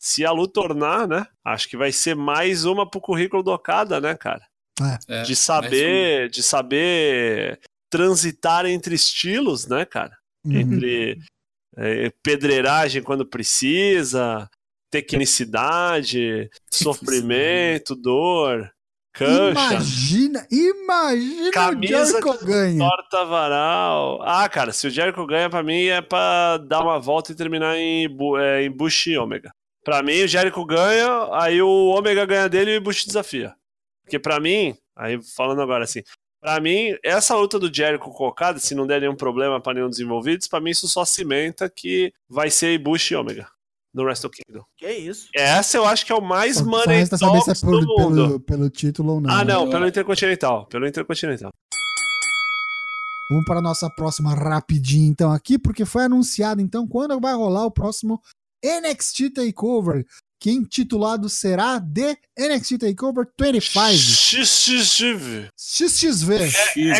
Se 0.00 0.24
a 0.24 0.32
luta 0.32 0.54
tornar, 0.54 1.06
né? 1.06 1.26
Acho 1.44 1.68
que 1.68 1.76
vai 1.76 1.92
ser 1.92 2.16
mais 2.16 2.64
uma 2.64 2.88
pro 2.88 3.02
currículo 3.02 3.42
do 3.42 3.52
Okada, 3.52 4.00
né, 4.00 4.14
cara? 4.14 4.42
É, 5.06 5.22
De 5.22 5.36
saber, 5.36 6.30
de 6.30 6.42
saber 6.42 7.60
transitar 7.90 8.64
entre 8.64 8.94
estilos, 8.94 9.66
né, 9.66 9.84
cara? 9.84 10.16
Uhum. 10.42 10.52
Entre 10.56 11.18
é, 11.76 12.10
pedreiragem 12.22 13.02
quando 13.02 13.26
precisa, 13.26 14.48
tecnicidade, 14.90 16.48
sofrimento, 16.70 17.94
dor, 17.94 18.72
cancha. 19.12 19.74
Imagina, 19.74 20.46
imagina 20.50 21.50
Camisa 21.52 22.02
o 22.02 22.06
Jericho 22.06 22.46
ganha. 22.46 22.78
Torta 22.78 23.24
varal. 23.26 24.22
Ah, 24.22 24.48
cara, 24.48 24.72
se 24.72 24.86
o 24.86 24.90
Jericho 24.90 25.26
ganha, 25.26 25.50
pra 25.50 25.62
mim 25.62 25.84
é 25.84 26.00
pra 26.00 26.56
dar 26.56 26.82
uma 26.82 26.98
volta 26.98 27.32
e 27.32 27.36
terminar 27.36 27.76
em, 27.76 28.08
é, 28.38 28.62
em 28.62 28.70
Bush 28.70 29.08
e 29.08 29.18
Ômega. 29.18 29.52
Pra 29.84 30.02
mim, 30.02 30.22
o 30.22 30.28
Jericho 30.28 30.64
ganha, 30.64 31.28
aí 31.32 31.60
o 31.62 31.68
Ômega 31.88 32.26
ganha 32.26 32.48
dele 32.48 32.74
e 32.74 32.78
o 32.78 32.80
Bush 32.82 33.04
desafia. 33.04 33.54
Porque 34.04 34.18
pra 34.18 34.38
mim, 34.40 34.76
aí 34.96 35.18
falando 35.34 35.62
agora 35.62 35.84
assim, 35.84 36.02
pra 36.40 36.60
mim, 36.60 36.94
essa 37.02 37.34
luta 37.34 37.58
do 37.58 37.72
Jericho 37.72 38.10
colocada, 38.10 38.58
se 38.58 38.74
não 38.74 38.86
der 38.86 39.00
nenhum 39.00 39.16
problema 39.16 39.60
pra 39.60 39.72
nenhum 39.72 39.88
dos 39.88 39.98
envolvidos, 40.00 40.46
pra 40.48 40.60
mim 40.60 40.70
isso 40.70 40.86
só 40.88 41.04
cimenta 41.04 41.70
que 41.74 42.12
vai 42.28 42.50
ser 42.50 42.76
Bush 42.78 43.10
e 43.10 43.14
Ômega 43.14 43.46
no 43.94 44.04
Wrestle 44.04 44.30
Kingdom. 44.30 44.64
Que 44.76 44.90
isso? 44.90 45.28
Essa 45.34 45.76
eu 45.78 45.84
acho 45.86 46.04
que 46.06 46.12
é 46.12 46.14
o 46.14 46.20
mais 46.20 46.58
Só, 46.58 46.64
money 46.64 46.98
resta 46.98 47.16
saber 47.16 47.40
se 47.40 47.50
é 47.50 47.54
talks 47.54 47.62
do 47.62 47.70
por- 47.86 48.02
mundo. 48.02 48.14
pelo, 48.26 48.40
pelo 48.40 48.70
título 48.70 49.14
ou 49.14 49.20
não. 49.20 49.30
Ah, 49.30 49.44
né? 49.44 49.52
não, 49.54 49.68
pelo 49.70 49.86
Intercontinental. 49.88 50.66
Pelo 50.66 50.86
Intercontinental. 50.86 51.50
Vamos 53.30 53.44
para 53.44 53.60
a 53.60 53.62
nossa 53.62 53.88
próxima 53.88 54.34
rapidinho, 54.34 55.08
então, 55.08 55.30
aqui, 55.32 55.56
porque 55.58 55.84
foi 55.84 56.04
anunciado, 56.04 56.60
então, 56.60 56.86
quando 56.86 57.20
vai 57.20 57.32
rolar 57.32 57.64
o 57.64 57.70
próximo 57.70 58.20
NXT 58.64 59.30
Takeover, 59.34 60.06
que 60.40 60.50
intitulado 60.50 61.28
será 61.28 61.80
The 61.80 62.16
NXT 62.38 62.78
Takeover 62.78 63.26
25, 63.38 63.62
XXV. 64.44 65.48
XXV, 65.56 66.38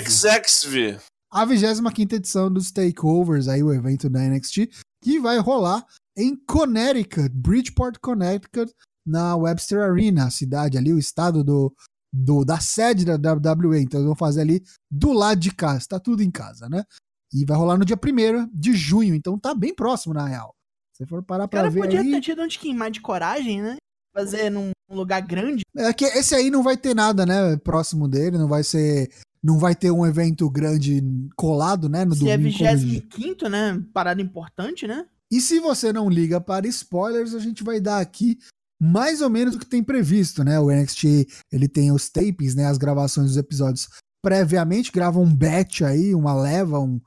XXV. 0.05 0.99
a 1.31 1.45
25 1.45 2.15
edição 2.15 2.53
dos 2.53 2.71
Takeovers, 2.71 3.49
aí 3.49 3.63
o 3.63 3.73
evento 3.73 4.11
da 4.11 4.21
NXT, 4.21 4.69
que 5.03 5.21
vai 5.21 5.39
rolar 5.39 5.87
em 6.17 6.37
Connecticut, 6.37 7.31
Bridgeport, 7.31 7.99
Connecticut, 8.01 8.73
na 9.07 9.37
Webster 9.37 9.81
Arena, 9.81 10.27
a 10.27 10.31
cidade 10.31 10.77
ali, 10.77 10.93
o 10.93 10.99
estado 10.99 11.43
do, 11.43 11.75
do 12.13 12.45
da 12.45 12.61
sede 12.61 13.05
da 13.05 13.15
WWE. 13.15 13.81
Então 13.81 14.01
eles 14.01 14.07
vão 14.07 14.17
fazer 14.17 14.43
ali 14.43 14.63
do 14.91 15.13
lado 15.13 15.41
de 15.41 15.55
casa, 15.55 15.87
tá 15.89 16.01
tudo 16.01 16.23
em 16.23 16.31
casa, 16.31 16.69
né? 16.69 16.85
E 17.33 17.45
vai 17.45 17.57
rolar 17.57 17.79
no 17.79 17.85
dia 17.85 17.97
1 17.97 18.51
de 18.53 18.75
junho, 18.75 19.15
então 19.15 19.39
tá 19.39 19.55
bem 19.55 19.75
próximo, 19.75 20.13
na 20.13 20.27
real. 20.27 20.55
Se 21.01 21.07
for 21.07 21.23
parar 21.23 21.45
O 21.45 21.49
pra 21.49 21.61
cara 21.61 21.71
ver 21.71 21.81
podia 21.81 22.01
aí... 22.01 22.11
ter 22.11 22.21
tido 22.21 22.47
tiquinho 22.47 22.77
mais 22.77 22.93
de 22.93 23.01
coragem, 23.01 23.63
né? 23.63 23.77
Fazer 24.15 24.51
num 24.51 24.71
lugar 24.91 25.23
grande. 25.23 25.63
É 25.75 25.93
que 25.95 26.05
esse 26.05 26.35
aí 26.35 26.51
não 26.51 26.63
vai 26.63 26.77
ter 26.77 26.95
nada, 26.95 27.25
né, 27.25 27.57
próximo 27.57 28.07
dele, 28.07 28.37
não 28.37 28.49
vai 28.49 28.63
ser... 28.63 29.11
Não 29.43 29.59
vai 29.59 29.75
ter 29.75 29.91
um 29.91 30.07
evento 30.07 30.51
grande 30.51 31.03
colado, 31.35 31.89
né, 31.89 32.05
no 32.05 32.15
Se 32.15 32.29
é 32.29 32.37
domingo. 32.37 32.59
como 32.59 32.77
25, 32.77 33.49
né? 33.49 33.83
Parada 33.95 34.21
importante, 34.21 34.87
né? 34.87 35.07
E 35.33 35.41
se 35.41 35.59
você 35.59 35.91
não 35.91 36.11
liga 36.11 36.39
para 36.39 36.67
spoilers, 36.69 37.35
a 37.35 37.39
gente 37.39 37.65
vai 37.65 37.81
dar 37.81 38.01
aqui 38.01 38.37
mais 38.79 39.23
ou 39.23 39.31
menos 39.31 39.55
o 39.55 39.59
que 39.59 39.65
tem 39.65 39.83
previsto, 39.83 40.45
né? 40.45 40.61
O 40.61 40.71
NXT, 40.71 41.27
ele 41.51 41.69
tem 41.69 41.91
os 41.91 42.11
tapes, 42.11 42.55
né, 42.55 42.67
as 42.67 42.77
gravações 42.77 43.29
dos 43.29 43.37
episódios 43.39 43.89
previamente, 44.23 44.93
grava 44.93 45.19
um 45.19 45.35
batch 45.35 45.81
aí, 45.81 46.15
uma 46.15 46.35
leva 46.35 46.79
um, 46.79 47.01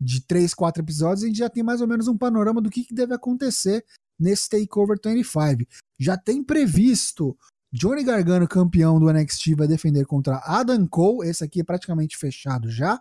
de 0.00 0.24
três, 0.24 0.54
quatro 0.54 0.82
episódios, 0.82 1.22
a 1.22 1.26
gente 1.26 1.38
já 1.38 1.50
tem 1.50 1.62
mais 1.62 1.80
ou 1.80 1.86
menos 1.86 2.08
um 2.08 2.16
panorama 2.16 2.60
do 2.60 2.70
que, 2.70 2.84
que 2.84 2.94
deve 2.94 3.14
acontecer 3.14 3.84
nesse 4.18 4.48
Takeover 4.48 4.98
25. 5.04 5.70
Já 5.98 6.16
tem 6.16 6.42
previsto 6.42 7.36
Johnny 7.72 8.02
Gargano, 8.02 8.48
campeão 8.48 8.98
do 8.98 9.12
NXT, 9.12 9.54
vai 9.54 9.68
defender 9.68 10.04
contra 10.04 10.42
Adam 10.44 10.86
Cole, 10.88 11.28
esse 11.28 11.44
aqui 11.44 11.60
é 11.60 11.64
praticamente 11.64 12.16
fechado 12.16 12.70
já. 12.70 13.00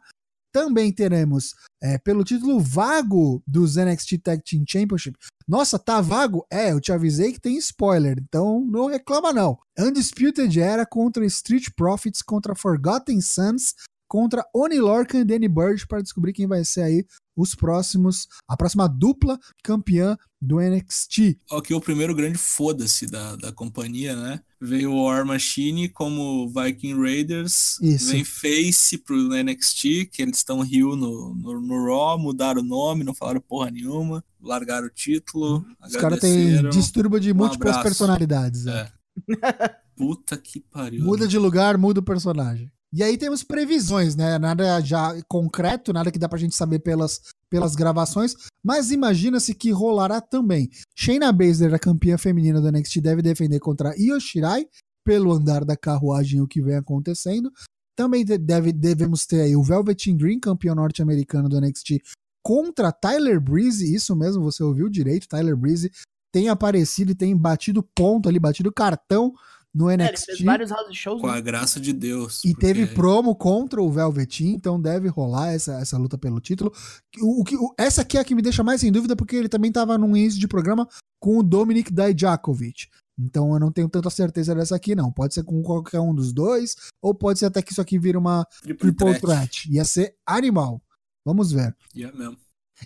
Também 0.52 0.92
teremos 0.92 1.56
é, 1.82 1.98
pelo 2.00 2.24
título 2.24 2.60
vago 2.60 3.42
dos 3.46 3.76
NXT 3.76 4.18
Tag 4.18 4.44
Team 4.44 4.64
Championship. 4.68 5.18
Nossa, 5.48 5.78
tá 5.78 6.02
vago? 6.02 6.46
É, 6.52 6.72
eu 6.72 6.82
te 6.82 6.92
avisei 6.92 7.32
que 7.32 7.40
tem 7.40 7.56
spoiler, 7.58 8.18
então 8.20 8.66
não 8.66 8.88
reclama 8.88 9.32
não. 9.32 9.60
Undisputed 9.78 10.60
Era 10.60 10.86
contra 10.86 11.26
Street 11.26 11.68
Profits, 11.76 12.22
contra 12.22 12.56
Forgotten 12.56 13.22
Sons, 13.22 13.76
contra 14.10 14.44
Oni 14.54 14.80
Lorcan 14.80 15.20
e 15.20 15.24
Danny 15.24 15.48
Burge 15.48 15.88
para 15.88 16.02
descobrir 16.02 16.34
quem 16.34 16.48
vai 16.48 16.66
ser 16.66 16.82
aí 16.82 17.06
os 17.38 17.56
próximos, 17.56 18.28
a 18.48 18.58
próxima 18.58 18.90
dupla 18.90 19.40
campeã 19.64 20.18
do 20.42 20.60
NXT. 20.60 21.38
Aqui 21.52 21.74
o 21.74 21.80
primeiro 21.80 22.14
grande 22.16 22.38
foda-se 22.38 23.06
da, 23.06 23.36
da 23.36 23.52
companhia, 23.52 24.16
né? 24.16 24.42
Veio 24.60 24.92
o 24.92 25.06
War 25.06 25.26
Machine 25.26 25.88
como 25.88 26.50
Viking 26.50 27.00
Raiders, 27.00 27.80
Isso. 27.80 28.12
vem 28.12 28.26
Face 28.26 28.98
pro 28.98 29.30
NXT, 29.30 30.08
que 30.12 30.22
eles 30.22 30.38
estão 30.38 30.62
Rio 30.62 30.96
no, 30.96 31.34
no, 31.36 31.62
no 31.62 31.86
Raw, 31.86 32.18
mudaram 32.18 32.62
o 32.62 32.66
nome, 32.66 33.06
não 33.06 33.14
falaram 33.14 33.40
porra 33.40 33.70
nenhuma, 33.72 34.24
largaram 34.42 34.88
o 34.88 34.90
título, 34.90 35.66
Os 35.86 35.96
caras 35.96 36.20
têm 36.20 36.68
distúrbio 36.70 37.20
de 37.20 37.34
múltiplas 37.34 37.76
abraço. 37.76 37.84
personalidades. 37.84 38.66
é. 38.66 38.92
É. 39.30 39.80
Puta 39.96 40.38
que 40.38 40.62
pariu. 40.62 41.04
Muda 41.04 41.28
de 41.28 41.38
lugar, 41.38 41.78
muda 41.78 42.00
o 42.00 42.04
personagem. 42.04 42.72
E 42.92 43.04
aí 43.04 43.18
temos 43.18 43.44
previsões, 43.44 44.16
né? 44.16 44.40
Nada 44.40 44.82
já 44.82 45.14
concreto, 45.28 45.94
nada 45.94 46.12
que 46.12 46.18
dá 46.18 46.28
pra 46.28 46.40
gente 46.40 46.56
saber 46.56 46.80
pelas, 46.80 47.22
pelas 47.50 47.76
gravações, 47.76 48.34
mas 48.64 48.92
imagina-se 48.92 49.54
que 49.54 49.72
rolará 49.72 50.20
também. 50.20 50.70
Shayna 50.96 51.32
Baszler, 51.32 51.74
a 51.74 51.80
campeã 51.80 52.18
feminina 52.18 52.60
do 52.60 52.72
NXT, 52.72 53.00
deve 53.02 53.22
defender 53.22 53.60
contra 53.60 53.96
Io 53.96 54.20
Shirai 54.20 54.66
pelo 55.06 55.32
andar 55.32 55.64
da 55.64 55.78
carruagem 55.78 56.42
o 56.42 56.48
que 56.48 56.62
vem 56.62 56.76
acontecendo. 56.76 57.52
Também 57.96 58.26
deve, 58.26 58.72
devemos 58.72 59.26
ter 59.26 59.42
aí 59.42 59.56
o 59.56 59.64
Velveteen 59.64 60.18
Dream, 60.18 60.40
campeão 60.40 60.74
norte-americano 60.74 61.48
do 61.48 61.60
NXT, 61.60 62.02
contra 62.42 62.92
Tyler 62.92 63.40
Breeze, 63.40 63.94
isso 63.94 64.16
mesmo, 64.16 64.42
você 64.42 64.64
ouviu 64.64 64.90
direito, 64.90 65.28
Tyler 65.28 65.56
Breeze 65.56 65.92
tem 66.32 66.48
aparecido 66.48 67.12
e 67.12 67.16
tem 67.16 67.36
batido 67.36 67.84
ponto 67.84 68.30
ali, 68.30 68.40
batido 68.40 68.72
cartão 68.72 69.34
no 69.74 69.88
NXT. 69.88 70.02
É, 70.02 70.08
ele 70.08 70.18
fez 70.18 70.42
vários 70.42 70.72
house 70.72 70.96
shows. 70.96 71.22
Com 71.22 71.28
né? 71.28 71.38
a 71.38 71.42
graça 71.42 71.80
de 71.80 71.94
Deus. 71.94 72.44
E 72.44 72.52
porque... 72.52 72.66
teve 72.66 72.88
promo 72.88 73.36
contra 73.36 73.82
o 73.82 73.92
Velveteen, 73.92 74.54
então 74.54 74.82
deve 74.82 75.08
rolar 75.08 75.54
essa, 75.54 75.74
essa 75.80 75.98
luta 75.98 76.18
pelo 76.18 76.40
título. 76.40 76.72
O, 77.20 77.42
o, 77.42 77.44
o, 77.44 77.74
essa 77.78 78.02
aqui 78.02 78.18
é 78.18 78.22
a 78.22 78.24
que 78.24 78.36
me 78.36 78.42
deixa 78.42 78.64
mais 78.64 78.84
em 78.84 78.92
dúvida, 78.92 79.16
porque 79.16 79.36
ele 79.36 79.50
também 79.50 79.70
estava 79.70 79.98
num 79.98 80.16
início 80.16 80.40
de 80.40 80.48
programa 80.48 80.88
com 81.20 81.38
o 81.38 81.44
Dominic 81.44 81.92
Dijakovic. 81.92 82.88
Então 83.20 83.54
eu 83.54 83.60
não 83.60 83.72
tenho 83.72 83.90
tanta 83.90 84.10
certeza 84.10 84.56
dessa 84.56 84.76
aqui, 84.76 84.96
não. 84.96 85.12
Pode 85.12 85.34
ser 85.34 85.44
com 85.44 85.62
qualquer 85.62 86.00
um 86.00 86.16
dos 86.16 86.32
dois, 86.32 86.76
ou 87.02 87.14
pode 87.14 87.40
ser 87.40 87.48
até 87.48 87.62
que 87.62 87.72
isso 87.72 87.82
aqui 87.82 88.00
vira 88.00 88.18
uma 88.18 88.46
triple, 88.62 88.94
triple 88.94 89.20
threat. 89.20 89.70
Ia 89.70 89.84
ser 89.84 90.16
animal. 90.26 90.82
Vamos 91.26 91.52
ver. 91.52 91.76
Yeah, 91.94 92.18
mesmo. 92.18 92.38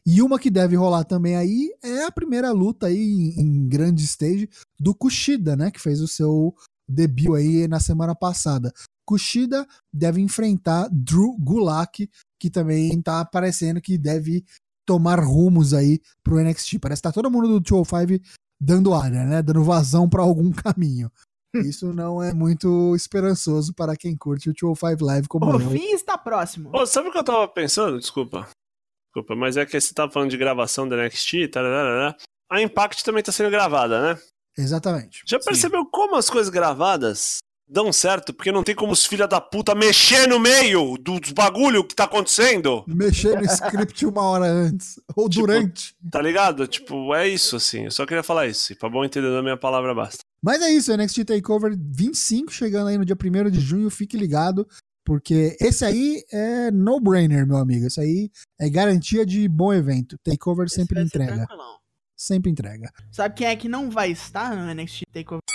E 0.03 0.23
uma 0.23 0.39
que 0.39 0.49
deve 0.49 0.75
rolar 0.75 1.03
também 1.03 1.35
aí 1.35 1.69
é 1.83 2.05
a 2.05 2.11
primeira 2.11 2.51
luta 2.51 2.87
aí 2.87 2.97
em, 2.97 3.41
em 3.41 3.67
grande 3.67 4.03
stage 4.03 4.49
do 4.79 4.95
Kushida, 4.95 5.55
né? 5.55 5.69
Que 5.69 5.79
fez 5.79 6.01
o 6.01 6.07
seu 6.07 6.55
debut 6.87 7.35
aí 7.35 7.67
na 7.67 7.79
semana 7.79 8.15
passada. 8.15 8.71
Kushida 9.05 9.67
deve 9.93 10.21
enfrentar 10.21 10.87
Drew 10.91 11.37
Gulak, 11.37 12.09
que 12.39 12.49
também 12.49 13.01
tá 13.01 13.19
aparecendo 13.19 13.81
que 13.81 13.97
deve 13.97 14.45
tomar 14.85 15.19
rumos 15.19 15.73
aí 15.73 15.99
pro 16.23 16.39
NXT. 16.39 16.79
Parece 16.79 17.01
que 17.01 17.07
tá 17.07 17.11
todo 17.11 17.31
mundo 17.31 17.47
do 17.47 17.59
205 17.59 18.23
dando 18.61 18.93
área, 18.93 19.25
né? 19.25 19.41
Dando 19.41 19.63
vazão 19.63 20.09
para 20.09 20.21
algum 20.21 20.51
caminho. 20.53 21.11
Isso 21.55 21.93
não 21.93 22.21
é 22.23 22.33
muito 22.33 22.95
esperançoso 22.95 23.75
para 23.75 23.95
quem 23.95 24.17
curte 24.17 24.49
o 24.49 24.53
205 24.53 25.05
Live 25.05 25.27
como 25.27 25.45
o 25.45 25.61
eu. 25.61 25.67
O 25.67 25.69
fim 25.71 25.93
está 25.93 26.17
próximo. 26.17 26.71
Oh, 26.73 26.85
sabe 26.85 27.09
o 27.09 27.11
que 27.11 27.17
eu 27.17 27.23
tava 27.23 27.47
pensando? 27.47 27.99
Desculpa. 27.99 28.49
Desculpa, 29.07 29.35
mas 29.35 29.57
é 29.57 29.65
que 29.65 29.79
você 29.79 29.93
tava 29.93 30.11
falando 30.11 30.31
de 30.31 30.37
gravação 30.37 30.87
da 30.89 30.97
NXT, 30.97 31.49
tararara. 31.51 32.17
a 32.49 32.61
Impact 32.61 33.03
também 33.03 33.21
tá 33.21 33.31
sendo 33.31 33.51
gravada, 33.51 34.15
né? 34.15 34.21
Exatamente. 34.57 35.23
Já 35.25 35.39
percebeu 35.39 35.81
Sim. 35.81 35.89
como 35.91 36.15
as 36.15 36.29
coisas 36.29 36.51
gravadas 36.51 37.37
dão 37.67 37.91
certo? 37.91 38.33
Porque 38.33 38.51
não 38.51 38.63
tem 38.63 38.75
como 38.75 38.93
os 38.93 39.05
filha 39.05 39.27
da 39.27 39.41
puta 39.41 39.73
mexer 39.73 40.27
no 40.27 40.39
meio 40.39 40.95
dos 40.97 41.31
bagulho 41.31 41.83
que 41.83 41.95
tá 41.95 42.03
acontecendo. 42.03 42.83
Mexer 42.87 43.39
no 43.39 43.45
script 43.45 44.05
uma 44.05 44.21
hora 44.21 44.45
antes. 44.45 44.99
Ou 45.15 45.27
tipo, 45.27 45.47
durante. 45.47 45.95
Tá 46.11 46.21
ligado? 46.21 46.67
Tipo, 46.67 47.15
é 47.15 47.27
isso, 47.27 47.55
assim. 47.55 47.85
Eu 47.85 47.91
só 47.91 48.05
queria 48.05 48.23
falar 48.23 48.47
isso. 48.47 48.71
E 48.71 48.75
pra 48.75 48.89
bom 48.89 49.03
entender 49.03 49.35
a 49.35 49.41
minha 49.41 49.57
palavra 49.57 49.93
basta. 49.95 50.19
Mas 50.41 50.61
é 50.61 50.69
isso, 50.69 50.95
NXT 50.95 51.25
Takeover 51.25 51.75
25, 51.75 52.51
chegando 52.51 52.89
aí 52.89 52.97
no 52.97 53.05
dia 53.05 53.15
1 53.15 53.49
de 53.49 53.59
junho. 53.59 53.89
Fique 53.89 54.17
ligado. 54.17 54.67
Porque 55.05 55.57
esse 55.59 55.83
aí 55.83 56.23
é 56.31 56.71
no-brainer, 56.71 57.45
meu 57.45 57.57
amigo. 57.57 57.87
Esse 57.87 57.99
aí 57.99 58.29
é 58.59 58.69
garantia 58.69 59.25
de 59.25 59.47
bom 59.49 59.73
evento. 59.73 60.17
Takeover 60.23 60.69
sempre 60.69 61.01
entrega. 61.01 61.45
Sempre 62.23 62.49
entrega. 62.49 62.89
Sabe 63.11 63.35
quem 63.35 63.47
é 63.47 63.53
que 63.53 63.67
não 63.67 63.91
vai 63.91 64.09
estar 64.09 64.55
no 64.55 64.73
NXT 64.73 65.03
Takeover? 65.11 65.52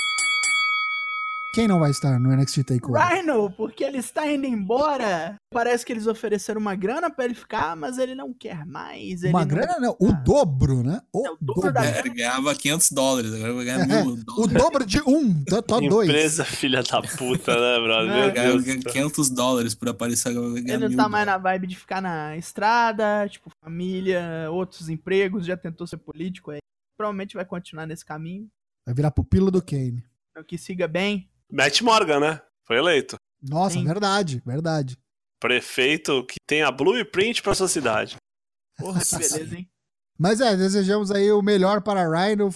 Quem 1.55 1.67
não 1.67 1.79
vai 1.79 1.91
estar 1.91 2.21
no 2.21 2.31
NXT 2.37 2.63
Takeover? 2.65 3.03
Rhino, 3.03 3.51
porque 3.51 3.83
ele 3.83 3.99
está 3.99 4.31
indo 4.31 4.47
embora. 4.47 5.37
Parece 5.51 5.85
que 5.85 5.93
eles 5.93 6.07
ofereceram 6.07 6.61
uma 6.61 6.75
grana 6.75 7.11
para 7.11 7.25
ele 7.25 7.35
ficar, 7.35 7.75
mas 7.75 7.97
ele 7.97 8.15
não 8.15 8.35
quer 8.35 8.67
mais. 8.67 9.23
uma 9.25 9.41
não 9.41 9.49
grana 9.49 9.81
não, 9.81 9.97
o 9.99 10.13
dobro, 10.13 10.83
né? 10.83 11.01
O, 11.11 11.27
é, 11.27 11.31
o 11.31 11.39
dobro, 11.41 11.63
dobro. 11.63 11.73
da 11.73 11.87
é, 11.87 12.01
Ele 12.01 12.11
ganhava 12.11 12.55
500 12.55 12.93
dólares, 12.93 13.33
agora 13.33 13.55
vai 13.55 13.65
ganhar 13.65 13.81
é, 13.81 13.87
mil 13.87 14.17
dólares. 14.17 14.25
O 14.37 14.47
dobro 14.47 14.87
de 14.87 15.01
um, 15.01 15.43
tá, 15.45 15.63
tá 15.63 15.81
dois. 15.81 16.09
Empresa 16.09 16.45
filha 16.45 16.83
da 16.83 17.01
puta, 17.01 17.53
né, 17.55 17.83
brother? 17.83 18.15
Meu 18.15 18.31
Deus. 18.31 18.65
Ganha 18.65 18.81
500 18.81 19.31
dólares 19.31 19.75
por 19.75 19.89
aparecer, 19.89 20.29
agora 20.29 20.51
vai 20.51 20.61
ganhar 20.61 20.75
Ele 20.75 20.89
não 20.91 20.97
tá 20.97 21.09
mais 21.09 21.27
na 21.27 21.39
vibe 21.39 21.67
de 21.67 21.77
ficar 21.77 22.03
na 22.03 22.37
estrada, 22.37 23.27
tipo, 23.29 23.51
família, 23.65 24.49
outros 24.51 24.91
empregos, 24.91 25.47
já 25.47 25.57
tentou 25.57 25.87
ser 25.87 25.97
político, 25.97 26.51
aí 26.51 26.59
provavelmente 26.97 27.37
vai 27.37 27.45
continuar 27.47 27.87
nesse 27.87 28.05
caminho. 28.05 28.49
Vai 28.85 28.95
virar 28.95 29.11
pupilo 29.11 29.51
do 29.51 29.63
Kane. 29.63 30.05
Então, 30.31 30.45
que 30.45 30.59
siga 30.59 30.87
bem. 30.87 31.29
Matt 31.51 31.81
Morgan, 31.83 32.21
né? 32.21 32.41
Foi 32.67 32.77
eleito. 32.77 33.17
Nossa, 33.43 33.75
Sim. 33.75 33.85
verdade, 33.85 34.43
verdade. 34.45 34.99
Prefeito 35.41 36.25
que 36.27 36.37
tem 36.47 36.63
a 36.63 36.71
blueprint 36.71 37.43
pra 37.43 37.55
sua 37.55 37.69
cidade. 37.69 38.17
Porra, 38.79 39.01
que 39.01 39.11
beleza, 39.17 39.57
hein? 39.57 39.69
Mas 40.19 40.41
é, 40.41 40.57
desejamos 40.57 41.13
aí 41.13 41.31
o 41.31 41.41
melhor 41.41 41.81
para 41.81 42.09
Rhino, 42.09 42.51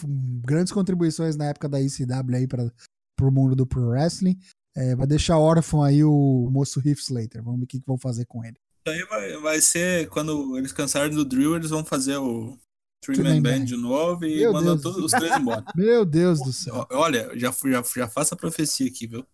grandes 0.44 0.72
contribuições 0.72 1.36
na 1.36 1.46
época 1.46 1.68
da 1.68 1.80
ICW 1.80 2.36
aí 2.36 2.48
para 2.48 2.70
pro 3.16 3.30
mundo 3.30 3.54
do 3.54 3.64
pro 3.64 3.88
wrestling. 3.88 4.36
É, 4.74 4.96
vai 4.96 5.06
deixar 5.06 5.38
órfão 5.38 5.82
aí 5.82 6.02
o 6.02 6.48
moço 6.50 6.80
Heath 6.84 6.98
Slater. 6.98 7.42
Vamos 7.42 7.60
ver 7.60 7.64
o 7.64 7.68
que, 7.68 7.78
que 7.78 7.86
vão 7.86 7.98
fazer 7.98 8.26
com 8.26 8.44
ele. 8.44 8.56
Isso 8.84 8.96
aí 8.96 9.04
vai, 9.04 9.36
vai 9.40 9.60
ser 9.60 10.08
quando 10.08 10.58
eles 10.58 10.72
cansarem 10.72 11.14
do 11.14 11.24
drill, 11.24 11.54
eles 11.54 11.70
vão 11.70 11.84
fazer 11.84 12.16
o 12.16 12.58
Three-Man 13.02 13.42
Band 13.42 13.64
de 13.64 13.76
novo 13.76 14.24
e 14.24 14.40
Meu 14.40 14.52
mandam 14.52 14.76
Deus. 14.76 14.82
todos 14.82 15.04
os 15.04 15.10
três 15.10 15.36
embora. 15.36 15.64
Meu 15.74 16.04
Deus 16.04 16.40
do 16.40 16.52
céu. 16.52 16.86
Olha, 16.90 17.30
já, 17.34 17.52
já, 17.52 17.82
já 17.96 18.08
faço 18.08 18.34
a 18.34 18.36
profecia 18.36 18.86
aqui, 18.86 19.06
viu? 19.06 19.26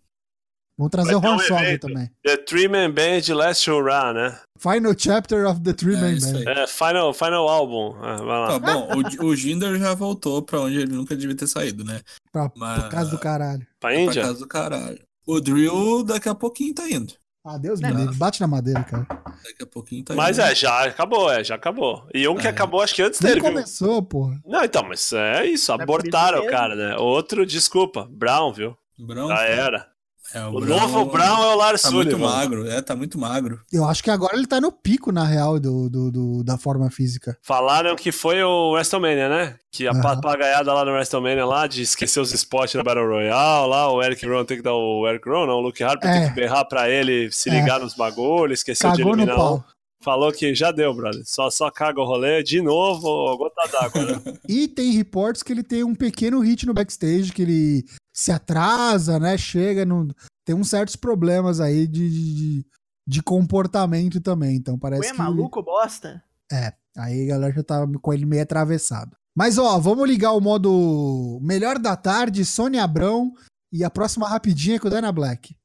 Vamos 0.78 0.92
trazer 0.92 1.16
Vai 1.16 1.30
o 1.30 1.34
Hornswoggle 1.34 1.78
também. 1.78 2.10
The 2.22 2.36
Three-Man 2.36 2.92
Band 2.92 3.34
Last 3.34 3.68
Hurrah, 3.68 4.12
né? 4.12 4.40
Final 4.58 4.94
Chapter 4.96 5.44
of 5.46 5.60
the 5.60 5.72
Three-Man 5.72 6.16
é, 6.16 6.44
Band. 6.44 6.50
É, 6.52 6.66
final, 6.68 7.12
final 7.12 7.48
Album. 7.48 7.96
Ah, 8.00 8.16
vai 8.16 8.26
lá. 8.26 8.46
Tá 8.46 8.58
bom, 8.60 8.88
o, 8.94 9.26
o 9.26 9.36
Jinder 9.36 9.76
já 9.76 9.92
voltou 9.94 10.40
pra 10.40 10.60
onde 10.60 10.78
ele 10.78 10.94
nunca 10.94 11.16
devia 11.16 11.36
ter 11.36 11.48
saído, 11.48 11.84
né? 11.84 12.00
Pra, 12.32 12.50
Mas... 12.54 12.80
pra 12.80 12.88
casa 12.90 13.10
do 13.10 13.18
caralho. 13.18 13.66
Pra 13.80 13.94
Índia? 13.94 14.22
Pra 14.22 14.30
casa 14.30 14.38
do 14.38 14.46
caralho. 14.46 15.00
O 15.26 15.40
Drill 15.40 16.04
daqui 16.04 16.28
a 16.28 16.34
pouquinho 16.34 16.72
tá 16.72 16.88
indo. 16.88 17.12
Ah, 17.44 17.56
Deus 17.56 17.80
me 17.80 17.90
livre. 17.90 18.14
Bate 18.16 18.40
na 18.40 18.46
madeira, 18.46 18.82
cara. 18.84 19.06
Daqui 19.44 19.62
a 19.62 19.66
pouquinho 19.66 20.04
tá 20.04 20.14
Mas 20.14 20.38
é, 20.38 20.54
já 20.54 20.84
acabou, 20.84 21.30
é, 21.30 21.42
já 21.42 21.54
acabou. 21.54 22.06
E 22.12 22.26
um 22.28 22.36
é. 22.38 22.40
que 22.40 22.48
acabou, 22.48 22.82
acho 22.82 22.94
que 22.94 23.02
antes 23.02 23.20
Nem 23.20 23.34
dele. 23.34 23.40
começou, 23.46 23.94
viu? 23.94 24.02
porra. 24.02 24.40
Não, 24.44 24.64
então, 24.64 24.82
mas 24.86 25.12
é 25.12 25.46
isso, 25.46 25.72
abortaram 25.72 26.42
o 26.42 26.50
cara, 26.50 26.74
né? 26.74 26.96
Outro, 26.96 27.46
desculpa, 27.46 28.06
Brown, 28.10 28.52
viu? 28.52 28.76
Brown. 28.98 29.28
Já 29.28 29.44
era. 29.44 29.86
É, 30.34 30.44
o, 30.44 30.56
o 30.56 30.60
Brown, 30.60 30.80
novo 30.80 31.04
Brown 31.06 31.42
é 31.42 31.54
o 31.54 31.56
Lars 31.56 31.82
Tá 31.82 31.90
muito 31.90 32.18
magro, 32.18 32.70
é, 32.70 32.82
tá 32.82 32.94
muito 32.94 33.18
magro. 33.18 33.60
Eu 33.72 33.84
acho 33.84 34.02
que 34.02 34.10
agora 34.10 34.36
ele 34.36 34.46
tá 34.46 34.60
no 34.60 34.70
pico, 34.70 35.10
na 35.10 35.24
real, 35.24 35.58
do, 35.58 35.88
do, 35.88 36.10
do 36.10 36.44
da 36.44 36.58
forma 36.58 36.90
física. 36.90 37.36
Falaram 37.42 37.96
que 37.96 38.12
foi 38.12 38.42
o 38.42 38.72
WrestleMania, 38.72 39.28
né? 39.28 39.56
Que 39.72 39.86
a 39.86 39.92
uhum. 39.92 40.00
papagaiada 40.00 40.72
lá 40.72 40.84
no 40.84 40.92
WrestleMania 40.92 41.46
lá, 41.46 41.66
de 41.66 41.82
esquecer 41.82 42.20
os 42.20 42.32
spots 42.32 42.74
da 42.74 42.82
Battle 42.82 43.06
Royale, 43.06 43.68
lá, 43.68 43.90
o 43.90 44.02
Eric 44.02 44.26
Rowan 44.26 44.44
tem 44.44 44.58
que 44.58 44.62
dar 44.62 44.74
o 44.74 45.08
Eric 45.08 45.28
Rowan, 45.28 45.46
não, 45.46 45.54
o 45.54 45.60
Luke 45.60 45.82
Harper 45.82 46.08
é. 46.08 46.20
tem 46.20 46.28
que 46.28 46.34
berrar 46.34 46.66
pra 46.66 46.90
ele 46.90 47.30
se 47.32 47.48
ligar 47.48 47.80
é. 47.80 47.84
nos 47.84 47.94
bagulhos, 47.94 48.60
esqueceu 48.60 48.90
Cagou 48.90 49.14
de 49.14 49.22
eliminar 49.22 49.54
um. 49.54 49.62
Falou 50.00 50.32
que 50.32 50.54
já 50.54 50.70
deu, 50.70 50.94
brother. 50.94 51.22
Só, 51.24 51.50
só 51.50 51.70
caga 51.70 52.00
o 52.00 52.04
rolê 52.04 52.42
de 52.42 52.62
novo, 52.62 53.36
gota 53.36 53.68
d'água. 53.70 54.04
Né? 54.04 54.38
e 54.48 54.68
tem 54.68 54.92
reportes 54.92 55.42
que 55.42 55.52
ele 55.52 55.62
tem 55.62 55.82
um 55.82 55.94
pequeno 55.94 56.40
hit 56.40 56.64
no 56.64 56.72
backstage, 56.72 57.32
que 57.32 57.42
ele 57.42 57.84
se 58.18 58.32
atrasa, 58.32 59.20
né? 59.20 59.38
Chega 59.38 59.84
no, 59.84 60.12
tem 60.44 60.52
uns 60.52 60.68
certos 60.68 60.96
problemas 60.96 61.60
aí 61.60 61.86
de, 61.86 62.10
de, 62.10 62.66
de 63.06 63.22
comportamento 63.22 64.20
também. 64.20 64.56
Então 64.56 64.76
parece 64.76 65.02
Ué, 65.02 65.12
que. 65.12 65.18
maluco 65.18 65.62
bosta? 65.62 66.20
É, 66.50 66.72
aí 66.96 67.26
a 67.26 67.34
galera 67.34 67.54
já 67.54 67.62
tava 67.62 67.86
com 68.00 68.12
ele 68.12 68.26
meio 68.26 68.42
atravessado. 68.42 69.16
Mas 69.36 69.56
ó, 69.56 69.78
vamos 69.78 70.08
ligar 70.08 70.32
o 70.32 70.40
modo 70.40 71.38
melhor 71.40 71.78
da 71.78 71.94
tarde, 71.94 72.44
Sônia 72.44 72.82
Abrão 72.82 73.32
e 73.72 73.84
a 73.84 73.90
próxima 73.90 74.28
rapidinha 74.28 74.80
com 74.80 74.88
o 74.88 74.90
Dana 74.90 75.12
Black. 75.12 75.56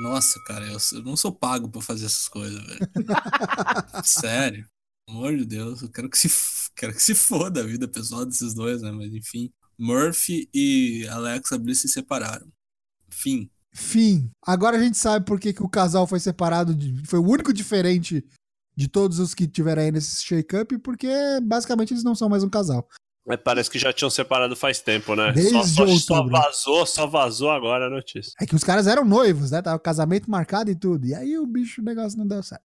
Nossa, 0.00 0.42
cara, 0.44 0.66
eu, 0.66 1.02
não 1.04 1.16
sou 1.16 1.30
pago 1.30 1.68
pra 1.68 1.80
fazer 1.80 2.06
essas 2.06 2.26
coisas, 2.26 2.60
velho. 2.66 2.80
Sério. 4.02 4.66
Pelo 5.06 5.18
amor 5.18 5.36
de 5.36 5.44
Deus, 5.44 5.82
eu 5.82 5.88
quero 5.88 6.10
que 6.10 6.18
se, 6.18 6.28
quero 6.74 6.92
que 6.94 7.02
se 7.02 7.14
foda 7.14 7.60
a 7.60 7.66
vida 7.66 7.86
pessoal 7.86 8.26
desses 8.26 8.54
dois, 8.54 8.82
né? 8.82 8.90
Mas 8.90 9.14
enfim. 9.14 9.52
Murphy 9.78 10.48
e 10.52 11.06
Alexa 11.08 11.56
Bliss 11.56 11.80
se 11.80 11.88
separaram. 11.88 12.46
Fim. 13.08 13.50
Fim. 13.72 14.30
Agora 14.42 14.76
a 14.76 14.82
gente 14.82 14.96
sabe 14.96 15.24
por 15.24 15.38
que, 15.38 15.52
que 15.52 15.62
o 15.62 15.68
casal 15.68 16.06
foi 16.06 16.18
separado. 16.18 16.74
De, 16.74 17.06
foi 17.06 17.18
o 17.18 17.26
único 17.26 17.52
diferente 17.52 18.24
de 18.76 18.88
todos 18.88 19.18
os 19.18 19.34
que 19.34 19.46
tiveram 19.46 19.82
aí 19.82 19.92
nesse 19.92 20.24
shake-up, 20.24 20.78
porque 20.78 21.08
basicamente 21.42 21.92
eles 21.92 22.04
não 22.04 22.14
são 22.14 22.28
mais 22.28 22.42
um 22.42 22.48
casal. 22.48 22.88
É, 23.28 23.36
parece 23.36 23.70
que 23.70 23.78
já 23.78 23.92
tinham 23.92 24.08
separado 24.08 24.56
faz 24.56 24.80
tempo, 24.80 25.14
né? 25.14 25.32
Desde 25.32 25.52
só, 25.52 25.86
só, 25.86 25.98
só, 25.98 26.26
vazou, 26.26 26.86
só 26.86 27.06
vazou 27.06 27.50
agora 27.50 27.86
a 27.86 27.90
notícia. 27.90 28.32
É 28.40 28.46
que 28.46 28.54
os 28.54 28.64
caras 28.64 28.86
eram 28.86 29.04
noivos, 29.04 29.50
né? 29.50 29.60
Tava 29.60 29.76
o 29.76 29.80
casamento 29.80 30.30
marcado 30.30 30.70
e 30.70 30.74
tudo. 30.74 31.06
E 31.06 31.14
aí 31.14 31.36
o 31.38 31.46
bicho, 31.46 31.82
o 31.82 31.84
negócio 31.84 32.18
não 32.18 32.26
deu 32.26 32.42
certo. 32.42 32.64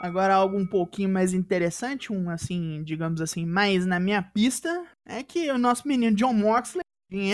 Agora 0.00 0.34
algo 0.34 0.56
um 0.56 0.66
pouquinho 0.66 1.10
mais 1.10 1.34
interessante, 1.34 2.10
um 2.10 2.30
assim, 2.30 2.82
digamos 2.82 3.20
assim, 3.20 3.44
mais 3.44 3.84
na 3.84 4.00
minha 4.00 4.22
pista, 4.22 4.86
é 5.06 5.22
que 5.22 5.50
o 5.50 5.58
nosso 5.58 5.86
menino 5.86 6.16
John 6.16 6.32
Moxley 6.32 6.82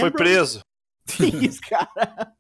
foi 0.00 0.10
preso. 0.10 0.60
Isso, 1.40 1.60
cara? 1.60 2.32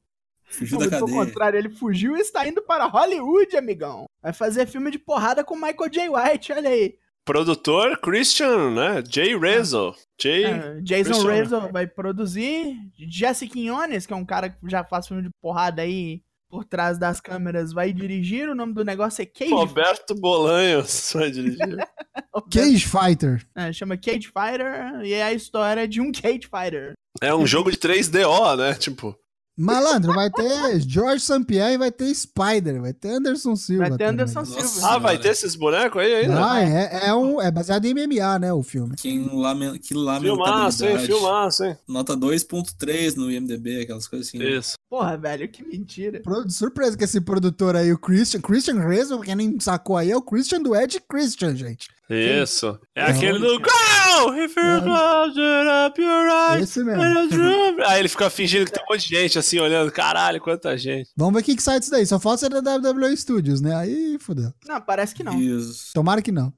Fugiu 0.44 0.78
da 0.78 0.90
cadeia. 0.90 1.16
contrário, 1.16 1.58
ele 1.58 1.70
fugiu 1.70 2.16
e 2.16 2.20
está 2.20 2.46
indo 2.46 2.60
para 2.62 2.86
Hollywood, 2.86 3.56
amigão. 3.56 4.06
Vai 4.20 4.32
fazer 4.32 4.66
filme 4.66 4.90
de 4.90 4.98
porrada 4.98 5.44
com 5.44 5.54
Michael 5.54 5.90
J. 5.90 6.08
White, 6.08 6.52
olha 6.52 6.70
aí. 6.70 6.98
Produtor 7.24 7.98
Christian, 8.00 8.70
né? 8.70 9.04
Jay 9.08 9.36
Rezo. 9.36 9.94
Jay. 10.20 10.44
É, 10.44 10.80
Jason 10.80 11.12
Christian. 11.12 11.32
Rizzo 11.32 11.72
vai 11.72 11.86
produzir. 11.86 12.76
Jesse 12.96 13.48
Quinones, 13.48 14.06
que 14.06 14.12
é 14.12 14.16
um 14.16 14.24
cara 14.24 14.50
que 14.50 14.58
já 14.68 14.84
faz 14.84 15.08
filme 15.08 15.22
de 15.22 15.30
porrada 15.40 15.82
aí 15.82 16.22
por 16.48 16.64
trás 16.64 16.98
das 16.98 17.20
câmeras, 17.20 17.72
vai 17.72 17.92
dirigir. 17.92 18.48
O 18.48 18.54
nome 18.54 18.72
do 18.72 18.84
negócio 18.84 19.22
é 19.22 19.26
Cage. 19.26 19.52
Roberto 19.52 20.14
Bolanhos 20.14 21.12
vai 21.14 21.30
dirigir. 21.30 21.76
Cage 22.50 22.86
Fighter. 22.86 23.46
É, 23.54 23.72
chama 23.72 23.96
Cage 23.96 24.28
Fighter 24.28 25.00
e 25.02 25.12
é 25.12 25.22
a 25.22 25.32
história 25.32 25.86
de 25.88 26.00
um 26.00 26.12
Cage 26.12 26.48
Fighter. 26.50 26.92
É 27.20 27.34
um 27.34 27.46
jogo 27.46 27.70
de 27.70 27.78
3DO, 27.78 28.56
né? 28.56 28.74
Tipo. 28.74 29.18
Malandro, 29.58 30.12
vai 30.12 30.30
ter 30.30 30.80
George 30.80 31.24
St. 31.24 31.44
Pierre 31.44 31.74
e 31.74 31.78
vai 31.78 31.90
ter 31.90 32.14
Spider, 32.14 32.80
vai 32.82 32.92
ter 32.92 33.08
Anderson 33.08 33.56
Silva. 33.56 33.88
Vai 33.88 33.90
ter 33.92 34.04
também. 34.04 34.08
Anderson 34.12 34.40
Nossa. 34.40 34.68
Silva. 34.68 34.88
Ah, 34.88 34.98
vai 34.98 35.18
ter 35.18 35.28
esses 35.28 35.56
bonecos 35.56 36.00
aí 36.02 36.14
ainda? 36.14 36.52
Ah, 36.52 36.60
é, 36.60 37.08
é, 37.08 37.14
um, 37.14 37.40
é 37.40 37.50
baseado 37.50 37.86
em 37.86 37.94
MMA, 37.94 38.38
né, 38.38 38.52
o 38.52 38.62
filme. 38.62 38.96
Que, 38.96 39.18
lamen... 39.32 39.78
que 39.78 39.88
filmaço, 39.88 40.24
hein? 40.26 40.36
lamentabilidade. 40.36 41.06
Filmaço, 41.06 41.64
hein? 41.64 41.76
Nota 41.88 42.16
2.3 42.16 43.16
no 43.16 43.30
IMDB, 43.30 43.80
aquelas 43.82 44.06
coisas 44.06 44.28
assim. 44.28 44.38
né? 44.38 44.50
Isso. 44.50 44.76
Porra, 44.90 45.16
velho, 45.16 45.48
que 45.48 45.64
mentira. 45.64 46.20
Pro- 46.20 46.48
Surpresa 46.50 46.96
que 46.96 47.04
esse 47.04 47.20
produtor 47.20 47.76
aí, 47.76 47.92
o 47.92 47.98
Christian, 47.98 48.40
Christian 48.40 48.78
Rezo, 48.80 49.20
quem 49.20 49.34
nem 49.34 49.58
sacou 49.58 49.96
aí, 49.96 50.10
é 50.10 50.16
o 50.16 50.22
Christian 50.22 50.60
do 50.60 50.76
Ed 50.76 51.00
Christian, 51.08 51.56
gente. 51.56 51.88
Isso. 52.08 52.78
É, 52.94 53.00
É 53.02 53.04
aquele 53.10 53.38
do 53.38 53.54
onde? 53.54 53.62
Go! 53.62 54.34
If 54.34 54.54
you 54.56 54.82
close 54.82 55.38
it 55.40 55.68
up 55.68 56.00
your 56.00 56.28
eyes. 56.30 56.62
Esse 56.62 56.82
mesmo. 56.84 57.02
Aí 57.86 57.98
ele 58.00 58.08
fica 58.08 58.30
fingindo 58.30 58.64
que 58.66 58.72
tem 58.72 58.82
um 58.82 58.86
monte 58.92 59.08
de 59.08 59.14
gente 59.16 59.38
assim 59.38 59.58
olhando. 59.58 59.90
Caralho, 59.90 60.40
quanta 60.40 60.76
gente. 60.78 61.10
Vamos 61.16 61.34
ver 61.34 61.40
o 61.40 61.44
que, 61.44 61.56
que 61.56 61.62
sai 61.62 61.78
disso 61.80 61.90
daí. 61.90 62.06
Só 62.06 62.18
falta 62.20 62.38
ser 62.38 62.62
da 62.62 62.76
WWE 62.76 63.16
Studios, 63.16 63.60
né? 63.60 63.74
Aí 63.74 64.16
fodeu. 64.20 64.52
Não, 64.66 64.80
parece 64.80 65.14
que 65.14 65.22
não. 65.24 65.38
Isso. 65.40 65.92
Tomara 65.92 66.22
que 66.22 66.32
não. 66.32 66.52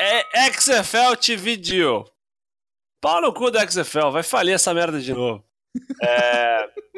É 0.00 0.50
XFL 0.52 1.14
TV 1.20 1.56
Deal. 1.56 2.04
Pau 3.00 3.20
no 3.20 3.32
cu 3.32 3.50
do 3.50 3.58
XFL, 3.58 4.10
vai 4.10 4.22
falir 4.22 4.52
essa 4.54 4.72
merda 4.72 5.00
de 5.00 5.12
novo. 5.12 5.44
É, 6.02 6.68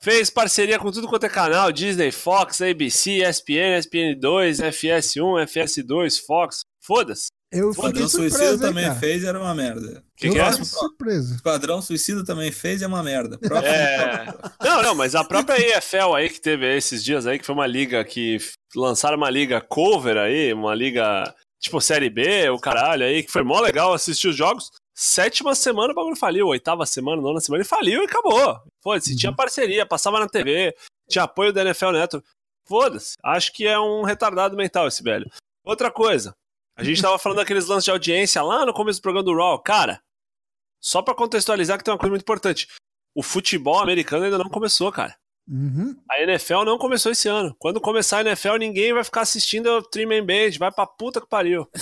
Fez 0.00 0.30
parceria 0.30 0.78
com 0.78 0.92
tudo 0.92 1.08
quanto 1.08 1.26
é 1.26 1.28
canal: 1.28 1.72
Disney, 1.72 2.12
Fox, 2.12 2.62
ABC, 2.62 3.22
ESPN, 3.22 3.78
ESPN2, 3.78 4.62
FS1, 4.70 5.46
FS2, 5.46 6.24
Fox. 6.24 6.60
Foda-se. 6.80 7.28
Eu 7.50 7.70
Esquadrão 7.70 8.08
Suicida 8.08 8.52
hein, 8.52 8.58
também 8.58 8.84
cara. 8.84 9.00
fez 9.00 9.22
e 9.22 9.26
era 9.26 9.40
uma 9.40 9.54
merda. 9.54 10.04
Que 10.14 10.28
eu 10.28 10.32
que 10.32 10.38
é? 10.38 10.50
fiquei 10.50 10.64
surpreso. 10.66 11.34
Esquadrão 11.34 11.80
Suicida 11.80 12.22
também 12.22 12.52
fez 12.52 12.82
e 12.82 12.84
é 12.84 12.86
uma 12.86 13.02
merda. 13.02 13.38
É... 13.64 14.26
Não, 14.62 14.82
não, 14.82 14.94
mas 14.94 15.14
a 15.14 15.24
própria 15.24 15.58
EFL 15.58 16.14
aí 16.14 16.28
que 16.28 16.40
teve 16.40 16.76
esses 16.76 17.02
dias 17.02 17.26
aí, 17.26 17.38
que 17.38 17.46
foi 17.46 17.54
uma 17.54 17.66
liga 17.66 18.04
que 18.04 18.38
lançaram 18.76 19.16
uma 19.16 19.30
liga 19.30 19.60
cover 19.60 20.16
aí, 20.18 20.52
uma 20.52 20.74
liga 20.74 21.34
tipo 21.58 21.80
Série 21.80 22.10
B, 22.10 22.48
o 22.50 22.58
caralho 22.58 23.04
aí, 23.04 23.22
que 23.22 23.32
foi 23.32 23.42
mó 23.42 23.60
legal 23.60 23.92
assistir 23.92 24.28
os 24.28 24.36
jogos. 24.36 24.70
Sétima 25.00 25.54
semana 25.54 25.92
o 25.92 25.94
bagulho 25.94 26.16
faliu, 26.16 26.48
oitava 26.48 26.84
semana, 26.84 27.22
nona 27.22 27.38
semana, 27.38 27.62
ele 27.62 27.68
faliu 27.68 28.02
e 28.02 28.06
acabou. 28.06 28.60
Foda-se, 28.82 29.14
tinha 29.14 29.32
parceria, 29.32 29.86
passava 29.86 30.18
na 30.18 30.28
TV, 30.28 30.76
tinha 31.08 31.22
apoio 31.22 31.52
da 31.52 31.60
NFL 31.60 31.92
Network. 31.92 32.28
Foda-se, 32.66 33.14
acho 33.22 33.52
que 33.52 33.64
é 33.64 33.78
um 33.78 34.02
retardado 34.02 34.56
mental 34.56 34.88
esse 34.88 35.00
velho. 35.00 35.30
Outra 35.64 35.88
coisa, 35.88 36.34
a 36.76 36.82
gente 36.82 37.00
tava 37.00 37.16
falando 37.16 37.38
daqueles 37.38 37.66
lances 37.66 37.84
de 37.84 37.92
audiência 37.92 38.42
lá 38.42 38.66
no 38.66 38.74
começo 38.74 38.98
do 38.98 39.02
programa 39.02 39.24
do 39.24 39.36
Raw. 39.36 39.62
Cara, 39.62 40.02
só 40.80 41.00
pra 41.00 41.14
contextualizar 41.14 41.78
que 41.78 41.84
tem 41.84 41.94
uma 41.94 41.98
coisa 41.98 42.10
muito 42.10 42.22
importante. 42.22 42.66
O 43.14 43.22
futebol 43.22 43.78
americano 43.78 44.24
ainda 44.24 44.36
não 44.36 44.50
começou, 44.50 44.90
cara. 44.90 45.16
Uhum. 45.48 45.96
A 46.10 46.22
NFL 46.22 46.64
não 46.64 46.76
começou 46.76 47.10
esse 47.10 47.26
ano. 47.26 47.56
Quando 47.58 47.80
começar 47.80 48.18
a 48.18 48.20
NFL, 48.20 48.56
ninguém 48.56 48.92
vai 48.92 49.02
ficar 49.02 49.22
assistindo 49.22 49.66
o 49.66 49.82
Three 49.82 50.04
Man 50.04 50.24
Band. 50.26 50.58
Vai 50.58 50.70
pra 50.70 50.86
puta 50.86 51.20
que 51.20 51.28
pariu. 51.28 51.66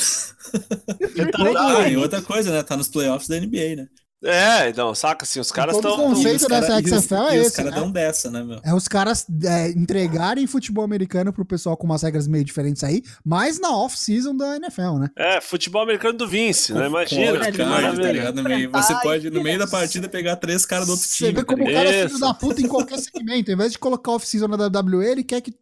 Ah, 1.57 1.89
e 1.89 1.97
outra 1.97 2.23
coisa, 2.23 2.53
né? 2.53 2.63
Tá 2.63 2.77
nos 2.77 2.89
playoffs 2.89 3.29
da 3.29 3.41
NBA, 3.41 3.77
né? 3.77 3.89
É, 4.25 4.71
então, 4.71 4.95
saca 4.95 5.25
assim, 5.25 5.39
os 5.39 5.53
caras 5.53 5.77
todo 5.77 5.91
estão. 5.91 6.09
conceito 6.09 6.33
E 6.33 6.37
os 6.37 6.49
dessa 6.49 6.81
e 6.81 6.87
XFL 6.87 7.15
é 7.15 7.37
e 7.37 7.41
os 7.41 7.47
esse, 7.49 7.57
caras 7.57 7.73
né? 7.73 7.79
dão 7.81 7.91
dessa, 7.91 8.31
né, 8.31 8.43
meu? 8.43 8.61
É 8.65 8.75
os 8.75 8.89
caras 8.89 9.27
é, 9.45 9.69
entregarem 9.71 10.47
futebol 10.47 10.83
americano 10.83 11.33
pro 11.33 11.45
pessoal 11.45 11.77
com 11.77 11.85
umas 11.85 12.03
regras 12.03 12.27
meio 12.27 12.43
diferentes 12.43 12.83
aí, 12.83 13.03
mas 13.25 13.61
na 13.61 13.71
off-season 13.77 14.35
da 14.35 14.57
NFL, 14.57 14.99
né? 14.99 15.11
É, 15.17 15.41
futebol 15.41 15.83
americano 15.83 16.17
do 16.17 16.27
Vince, 16.27 16.73
né? 16.73 16.87
Imagina. 16.87 17.51
que 17.51 17.59
cara, 17.59 17.95
tá 17.95 18.13
ligado? 18.13 18.43
Meio. 18.43 18.71
Você 18.73 18.95
pode, 19.01 19.31
no 19.31 19.43
meio 19.43 19.59
da 19.59 19.67
partida, 19.67 20.09
pegar 20.09 20.37
três 20.37 20.65
caras 20.65 20.87
do 20.87 20.93
outro 20.93 21.07
Você 21.07 21.17
time. 21.17 21.33
vê 21.33 21.41
tá 21.41 21.45
como 21.45 21.63
o 21.63 21.73
cara 21.73 21.89
é 21.89 21.99
Isso. 22.01 22.09
filho 22.09 22.21
da 22.21 22.35
puta 22.35 22.63
em 22.63 22.69
qualquer 22.69 22.99
segmento. 22.99 23.51
Ao 23.51 23.55
invés 23.55 23.73
de 23.73 23.79
colocar 23.79 24.13
off-season 24.13 24.49
na 24.49 24.57
WWE, 24.67 25.05
ele 25.07 25.25
quer 25.25 25.41
que 25.43 25.55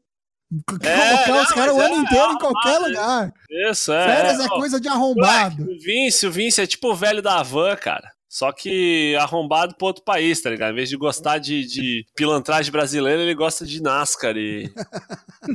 É, 0.82 1.24
colocar 1.24 1.42
os 1.42 1.52
caras 1.52 1.74
o 1.74 1.80
ano 1.80 1.94
é 1.96 1.98
inteiro 1.98 2.32
em 2.32 2.38
qualquer 2.38 2.78
lugar. 2.78 3.32
Isso, 3.68 3.92
é. 3.92 4.06
Férias 4.06 4.40
é 4.40 4.48
coisa 4.48 4.80
de 4.80 4.88
moleque, 4.88 5.04
arrombado. 5.04 5.62
O 5.64 5.78
Vince, 5.80 6.26
o 6.26 6.30
Vince 6.30 6.60
é 6.60 6.66
tipo 6.66 6.92
o 6.92 6.94
velho 6.94 7.20
da 7.20 7.42
van, 7.42 7.74
cara. 7.76 8.14
Só 8.34 8.50
que 8.50 9.14
arrombado 9.14 9.76
pro 9.76 9.86
outro 9.86 10.02
país, 10.02 10.42
tá 10.42 10.50
ligado? 10.50 10.72
Em 10.72 10.74
vez 10.74 10.88
de 10.88 10.96
gostar 10.96 11.38
de, 11.38 11.64
de 11.64 12.04
pilantragem 12.16 12.72
brasileira, 12.72 13.22
ele 13.22 13.32
gosta 13.32 13.64
de 13.64 13.80
NASCAR 13.80 14.36
e, 14.36 14.64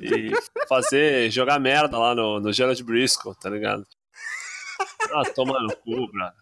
e 0.02 0.32
fazer, 0.66 1.30
jogar 1.30 1.60
merda 1.60 1.98
lá 1.98 2.16
no, 2.16 2.40
no 2.40 2.54
Gerald 2.54 2.82
Briscoe, 2.82 3.36
tá 3.38 3.50
ligado? 3.50 3.86
Ah, 5.14 5.24
toma 5.36 5.62
no 5.62 5.76
cu, 5.76 6.10
brother. 6.10 6.40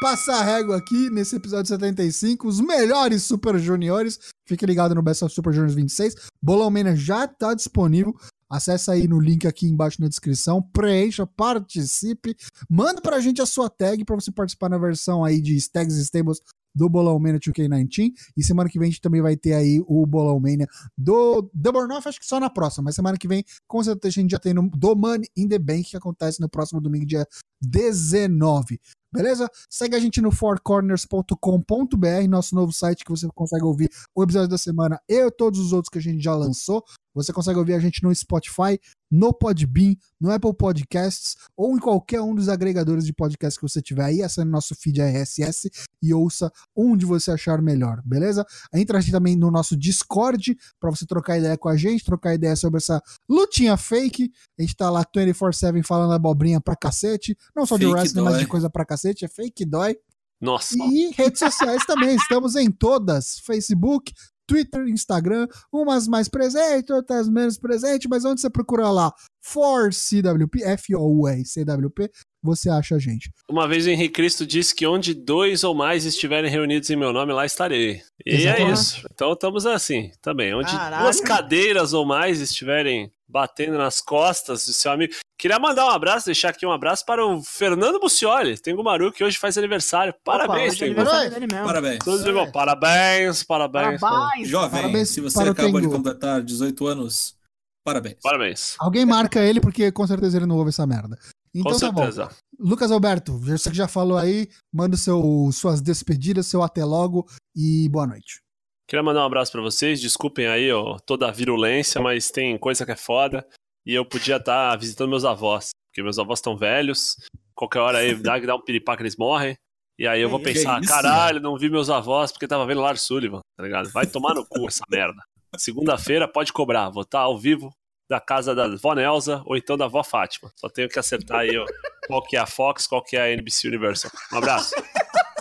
Passar 0.00 0.40
a 0.40 0.44
régua 0.44 0.78
aqui 0.78 1.10
nesse 1.10 1.36
episódio 1.36 1.66
75, 1.66 2.48
os 2.48 2.58
melhores 2.58 3.24
Super 3.24 3.58
Juniores. 3.58 4.18
Fique 4.46 4.64
ligado 4.64 4.94
no 4.94 5.02
Best 5.02 5.22
of 5.22 5.34
Super 5.34 5.52
Juniors 5.52 5.74
26. 5.74 6.14
Bolão 6.42 6.70
Mania 6.70 6.96
já 6.96 7.28
tá 7.28 7.52
disponível. 7.52 8.14
Acesse 8.50 8.90
aí 8.90 9.06
no 9.06 9.20
link 9.20 9.46
aqui 9.46 9.66
embaixo 9.66 10.00
na 10.00 10.08
descrição, 10.08 10.62
preencha, 10.62 11.26
participe, 11.26 12.34
manda 12.68 13.00
pra 13.00 13.20
gente 13.20 13.42
a 13.42 13.46
sua 13.46 13.68
tag 13.68 14.04
pra 14.04 14.16
você 14.16 14.32
participar 14.32 14.68
na 14.68 14.78
versão 14.78 15.24
aí 15.24 15.40
de 15.40 15.56
Tags 15.70 15.96
e 15.96 16.02
Stables 16.02 16.40
do 16.74 16.88
Bolão 16.88 17.18
Mania 17.18 17.40
2K19. 17.40 18.12
E 18.36 18.44
semana 18.44 18.68
que 18.70 18.78
vem 18.78 18.88
a 18.88 18.90
gente 18.90 19.00
também 19.00 19.20
vai 19.20 19.36
ter 19.36 19.52
aí 19.52 19.82
o 19.86 20.06
Bolão 20.06 20.38
Mania 20.38 20.66
do 20.96 21.50
Double 21.52 21.92
Off, 21.92 22.08
acho 22.08 22.20
que 22.20 22.26
só 22.26 22.38
na 22.38 22.48
próxima, 22.48 22.84
mas 22.84 22.94
semana 22.94 23.18
que 23.18 23.28
vem 23.28 23.44
com 23.66 23.82
certeza 23.82 24.20
a 24.20 24.22
gente 24.22 24.30
já 24.30 24.38
tem 24.38 24.54
no, 24.54 24.70
do 24.70 24.94
Money 24.94 25.28
in 25.36 25.48
the 25.48 25.58
Bank, 25.58 25.84
que 25.84 25.96
acontece 25.96 26.40
no 26.40 26.48
próximo 26.48 26.80
domingo, 26.80 27.04
dia 27.04 27.26
19. 27.60 28.80
Beleza? 29.10 29.50
Segue 29.70 29.96
a 29.96 29.98
gente 29.98 30.20
no 30.20 30.30
fourcorners.com.br, 30.30 32.28
nosso 32.28 32.54
novo 32.54 32.72
site 32.72 33.04
que 33.04 33.10
você 33.10 33.26
consegue 33.34 33.64
ouvir 33.64 33.90
o 34.14 34.22
episódio 34.22 34.48
da 34.48 34.58
semana 34.58 35.00
e 35.08 35.30
todos 35.30 35.58
os 35.58 35.72
outros 35.72 35.88
que 35.88 35.98
a 35.98 36.02
gente 36.02 36.22
já 36.22 36.34
lançou. 36.34 36.84
Você 37.22 37.32
consegue 37.32 37.58
ouvir 37.58 37.74
a 37.74 37.78
gente 37.80 38.02
no 38.02 38.14
Spotify, 38.14 38.78
no 39.10 39.32
Podbean, 39.32 39.94
no 40.20 40.30
Apple 40.30 40.54
Podcasts 40.54 41.34
ou 41.56 41.76
em 41.76 41.80
qualquer 41.80 42.20
um 42.20 42.34
dos 42.34 42.48
agregadores 42.48 43.04
de 43.04 43.12
podcast 43.12 43.58
que 43.58 43.68
você 43.68 43.82
tiver 43.82 44.04
aí. 44.04 44.22
Acesse 44.22 44.46
nosso 44.48 44.74
feed 44.74 45.00
RSS 45.00 45.70
e 46.02 46.14
ouça 46.14 46.50
onde 46.76 47.04
você 47.04 47.30
achar 47.30 47.60
melhor, 47.60 48.00
beleza? 48.04 48.44
Entra 48.72 48.98
aqui 48.98 49.10
também 49.10 49.36
no 49.36 49.50
nosso 49.50 49.76
Discord 49.76 50.56
para 50.80 50.90
você 50.90 51.06
trocar 51.06 51.38
ideia 51.38 51.56
com 51.58 51.68
a 51.68 51.76
gente, 51.76 52.04
trocar 52.04 52.34
ideia 52.34 52.54
sobre 52.54 52.78
essa 52.78 53.02
lutinha 53.28 53.76
fake. 53.76 54.30
A 54.58 54.62
gente 54.62 54.76
tá 54.76 54.90
lá 54.90 55.04
24/7 55.04 55.82
falando 55.84 56.12
abobrinha 56.12 56.60
pra 56.60 56.76
cacete, 56.76 57.36
não 57.54 57.66
só 57.66 57.76
de 57.76 57.84
Fake 57.84 57.94
wrestling, 57.94 58.22
mas 58.22 58.34
dói. 58.34 58.42
de 58.42 58.48
coisa 58.48 58.70
pra 58.70 58.84
cacete, 58.84 59.24
é 59.24 59.28
fake 59.28 59.64
dói. 59.64 59.96
Nossa. 60.40 60.76
E 60.76 61.10
redes 61.16 61.40
sociais 61.40 61.84
também, 61.84 62.14
estamos 62.14 62.54
em 62.54 62.70
todas: 62.70 63.40
Facebook, 63.40 64.12
Twitter, 64.48 64.88
Instagram, 64.88 65.46
umas 65.70 66.08
mais 66.08 66.26
presentes, 66.26 66.90
outras 66.90 67.28
menos 67.28 67.58
presentes, 67.58 68.08
mas 68.08 68.24
onde 68.24 68.40
você 68.40 68.48
procura 68.48 68.90
lá? 68.90 69.12
For 69.40 69.92
CWP, 69.92 70.62
F-O-U-R, 70.62 71.44
CWP, 71.44 72.10
você 72.42 72.70
acha 72.70 72.94
a 72.94 72.98
gente. 72.98 73.30
Uma 73.50 73.66
vez 73.66 73.86
o 73.86 73.90
Henrique 73.90 74.14
Cristo 74.14 74.46
disse 74.46 74.74
que 74.74 74.86
onde 74.86 75.12
dois 75.14 75.64
ou 75.64 75.74
mais 75.74 76.04
estiverem 76.04 76.50
reunidos 76.50 76.88
em 76.90 76.96
meu 76.96 77.12
nome, 77.12 77.32
lá 77.32 77.44
estarei. 77.44 78.00
E 78.24 78.30
é 78.30 78.34
Exatamente. 78.34 78.74
isso. 78.74 79.06
Então 79.12 79.32
estamos 79.32 79.66
assim 79.66 80.10
também. 80.22 80.54
Onde 80.54 80.70
Caralho. 80.70 81.02
duas 81.04 81.20
cadeiras 81.20 81.92
ou 81.92 82.06
mais 82.06 82.40
estiverem 82.40 83.10
batendo 83.28 83.76
nas 83.76 84.00
costas 84.00 84.64
do 84.64 84.72
seu 84.72 84.90
amigo. 84.90 85.12
Queria 85.38 85.58
mandar 85.58 85.86
um 85.86 85.90
abraço, 85.90 86.26
deixar 86.26 86.48
aqui 86.48 86.64
um 86.66 86.72
abraço 86.72 87.04
para 87.04 87.24
o 87.24 87.42
Fernando 87.44 88.00
Bucioli, 88.00 88.58
Tengu 88.58 88.82
Maru, 88.82 89.12
que 89.12 89.22
hoje 89.22 89.38
faz 89.38 89.56
aniversário. 89.58 90.14
Parabéns, 90.24 90.74
Opa, 90.74 90.84
é 90.84 90.88
Tengu. 90.88 91.00
aniversário 91.00 91.30
dele 91.30 91.46
mesmo. 91.46 91.66
Parabéns. 91.66 91.98
Tudo 92.02 92.24
de 92.24 92.32
bom. 92.32 92.50
Parabéns, 92.50 93.42
parabéns. 93.44 94.00
Parabéns. 94.00 94.48
Jovem, 94.48 94.70
Parabéns 94.80 95.10
se 95.10 95.20
você 95.20 95.38
o 95.38 95.50
acaba 95.50 95.68
de 95.80 95.80
Tengu. 95.82 95.90
completar 95.96 96.42
18 96.42 96.86
anos, 96.86 97.36
parabéns. 97.84 98.16
Parabéns. 98.22 98.76
Alguém 98.80 99.04
marca 99.04 99.40
ele, 99.44 99.60
porque 99.60 99.92
com 99.92 100.06
certeza 100.06 100.38
ele 100.38 100.46
não 100.46 100.56
ouve 100.56 100.70
essa 100.70 100.86
merda. 100.86 101.18
Então 101.54 101.72
Com 101.72 101.78
tá 101.78 101.92
bom. 101.92 102.02
certeza. 102.02 102.28
Lucas 102.58 102.90
Alberto, 102.90 103.38
você 103.38 103.70
que 103.70 103.76
já 103.76 103.88
falou 103.88 104.18
aí, 104.18 104.48
manda 104.72 104.94
o 104.96 104.98
seu, 104.98 105.50
suas 105.52 105.80
despedidas, 105.80 106.46
seu 106.46 106.62
até 106.62 106.84
logo 106.84 107.26
e 107.54 107.88
boa 107.88 108.06
noite. 108.06 108.40
Queria 108.88 109.02
mandar 109.02 109.22
um 109.22 109.26
abraço 109.26 109.52
pra 109.52 109.60
vocês. 109.60 110.00
Desculpem 110.00 110.46
aí 110.46 110.72
ó, 110.72 110.98
toda 110.98 111.28
a 111.28 111.30
virulência, 111.30 112.00
mas 112.00 112.30
tem 112.30 112.56
coisa 112.58 112.84
que 112.86 112.92
é 112.92 112.96
foda. 112.96 113.46
E 113.86 113.94
eu 113.94 114.04
podia 114.04 114.36
estar 114.36 114.74
visitando 114.76 115.10
meus 115.10 115.24
avós, 115.24 115.70
porque 115.88 116.02
meus 116.02 116.18
avós 116.18 116.38
estão 116.38 116.56
velhos. 116.56 117.16
Qualquer 117.54 117.80
hora 117.80 117.98
aí 117.98 118.14
dá, 118.14 118.38
dá 118.38 118.54
um 118.56 118.62
piripá 118.62 118.96
que 118.96 119.02
eles 119.02 119.16
morrem. 119.16 119.54
E 119.98 120.06
aí 120.06 120.20
eu 120.22 120.28
vou 120.30 120.38
Que 120.38 120.46
pensar, 120.52 120.80
isso, 120.80 120.88
caralho, 120.88 121.40
não 121.40 121.58
vi 121.58 121.68
meus 121.68 121.90
avós 121.90 122.30
porque 122.30 122.46
tava 122.46 122.64
vendo 122.64 122.80
Lars 122.80 123.02
Sullivan, 123.02 123.40
tá 123.56 123.64
ligado? 123.64 123.90
Vai 123.90 124.06
tomar 124.06 124.32
no 124.34 124.46
cu 124.46 124.68
essa 124.68 124.84
merda. 124.88 125.20
Segunda-feira 125.56 126.28
pode 126.28 126.52
cobrar, 126.52 126.88
vou 126.88 127.02
estar 127.02 127.20
ao 127.20 127.36
vivo 127.36 127.72
da 128.08 128.20
casa 128.20 128.54
da 128.54 128.68
vó 128.76 128.94
Nelza 128.94 129.42
ou 129.44 129.56
então 129.56 129.76
da 129.76 129.86
vó 129.86 130.02
Fátima. 130.02 130.50
Só 130.56 130.68
tenho 130.68 130.88
que 130.88 130.98
acertar 130.98 131.40
aí 131.40 131.56
ó, 131.58 131.66
qual 132.06 132.22
que 132.22 132.36
é 132.36 132.40
a 132.40 132.46
Fox, 132.46 132.86
qual 132.86 133.02
que 133.02 133.16
é 133.16 133.22
a 133.22 133.30
NBC 133.32 133.68
Universal. 133.68 134.10
Um 134.32 134.38
abraço. 134.38 134.74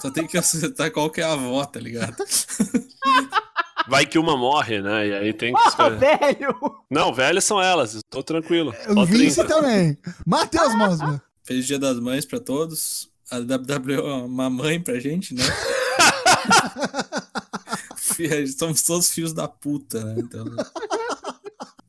Só 0.01 0.11
tem 0.11 0.27
que 0.27 0.37
acertar 0.37 0.91
qual 0.91 1.09
que 1.09 1.21
é 1.21 1.23
a 1.23 1.33
avó, 1.33 1.63
tá 1.65 1.79
ligado? 1.79 2.15
Vai 3.89 4.05
que 4.05 4.19
uma 4.19 4.35
morre, 4.35 4.81
né? 4.81 5.07
E 5.07 5.13
aí 5.13 5.33
tem 5.33 5.53
que 5.53 5.59
Porra, 5.59 5.69
escolher. 5.69 6.19
velho! 6.19 6.55
Não, 6.91 7.13
velhas 7.13 7.45
são 7.45 7.61
elas, 7.61 8.01
tô 8.09 8.21
tranquilo. 8.21 8.75
Só 8.93 9.05
Vince 9.05 9.43
30. 9.43 9.45
também. 9.45 9.97
Matheus 10.25 10.75
Mosman. 10.75 11.21
Feliz 11.43 11.65
Dia 11.65 11.79
das 11.79 11.97
Mães 11.99 12.25
pra 12.25 12.39
todos. 12.39 13.09
A 13.31 13.37
WWE 13.37 13.93
é 13.95 14.01
uma 14.01 14.49
mãe 14.49 14.79
pra 14.79 14.99
gente, 14.99 15.33
né? 15.33 15.43
Somos 18.57 18.81
todos 18.81 19.09
filhos 19.09 19.33
da 19.33 19.47
puta, 19.47 20.03
né? 20.03 20.15
Então. 20.17 20.45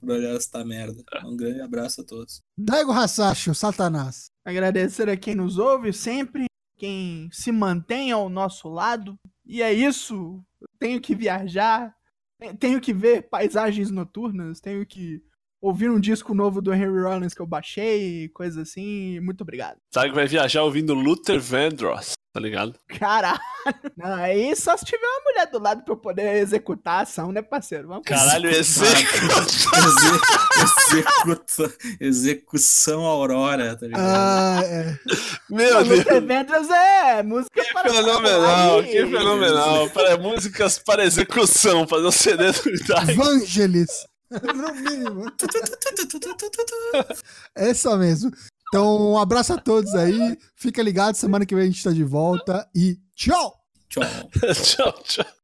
Por 0.08 0.14
olhar 0.16 0.34
essa 0.36 0.64
merda. 0.64 1.04
Um 1.26 1.36
grande 1.36 1.60
abraço 1.60 2.00
a 2.00 2.04
todos. 2.04 2.40
Daigo 2.56 2.92
Hasashi, 2.92 3.50
o 3.50 3.54
Satanás. 3.54 4.30
Agradecer 4.42 5.06
a 5.10 5.18
quem 5.18 5.34
nos 5.34 5.58
ouve 5.58 5.92
sempre, 5.92 6.46
quem 6.78 7.28
se 7.30 7.52
mantém 7.52 8.10
ao 8.10 8.30
nosso 8.30 8.70
lado. 8.70 9.18
E 9.44 9.60
é 9.60 9.70
isso. 9.70 10.42
Tenho 10.78 10.98
que 10.98 11.14
viajar, 11.14 11.94
te- 12.40 12.54
tenho 12.56 12.80
que 12.80 12.94
ver 12.94 13.28
paisagens 13.28 13.90
noturnas, 13.90 14.60
tenho 14.60 14.86
que 14.86 15.20
ouvir 15.60 15.90
um 15.90 16.00
disco 16.00 16.32
novo 16.34 16.62
do 16.62 16.72
Henry 16.72 17.02
Rollins 17.02 17.34
que 17.34 17.42
eu 17.42 17.46
baixei, 17.46 18.30
coisa 18.30 18.62
assim. 18.62 19.20
Muito 19.20 19.42
obrigado. 19.42 19.76
Sabe 19.92 20.08
que 20.08 20.14
vai 20.14 20.26
viajar 20.26 20.62
ouvindo 20.62 20.94
Luther 20.94 21.38
Vandross, 21.38 22.12
tá 22.32 22.40
ligado? 22.40 22.74
Caralho. 22.98 23.38
Não, 23.96 24.14
aí 24.14 24.54
só 24.56 24.76
se 24.76 24.84
tiver 24.84 25.06
uma 25.06 25.20
mulher 25.24 25.46
do 25.50 25.58
lado 25.58 25.82
pra 25.84 25.92
eu 25.94 25.98
poder 25.98 26.36
executar 26.36 27.00
a 27.00 27.02
ação, 27.02 27.32
né, 27.32 27.42
parceiro? 27.42 27.88
Vamos 27.88 28.04
Caralho, 28.04 28.48
executa- 28.50 29.46
execução 32.00 33.02
Aurora, 33.04 33.76
tá 33.76 33.86
ligado? 33.86 34.02
Ah, 34.06 34.60
é. 34.64 34.98
Meu 35.50 35.84
Deus. 35.84 36.04
É 36.70 37.22
música 37.22 37.62
Que 37.62 37.72
para 37.72 37.90
fenomenal, 37.90 38.82
que 38.82 39.06
fenomenal. 39.06 39.90
Para 39.90 40.16
músicas 40.16 40.78
para 40.78 41.04
execução, 41.04 41.86
fazer 41.86 42.06
um 42.06 42.12
CD 42.12 42.52
do 42.52 42.86
Dai. 42.86 43.14
Vangelis. 43.14 44.06
No 44.54 44.74
mínimo. 44.74 45.24
É 47.56 47.70
Essa 47.70 47.96
mesmo. 47.96 48.30
Então, 48.68 49.12
um 49.12 49.18
abraço 49.18 49.52
a 49.52 49.58
todos 49.58 49.94
aí. 49.94 50.36
Fica 50.54 50.82
ligado, 50.82 51.14
semana 51.14 51.46
que 51.46 51.54
vem 51.54 51.64
a 51.64 51.66
gente 51.66 51.82
tá 51.82 51.90
de 51.90 52.04
volta 52.04 52.68
e 52.74 52.98
tchau! 53.14 53.54
Tchau. 53.88 54.04
tchau, 54.54 54.92
tchau. 55.02 55.37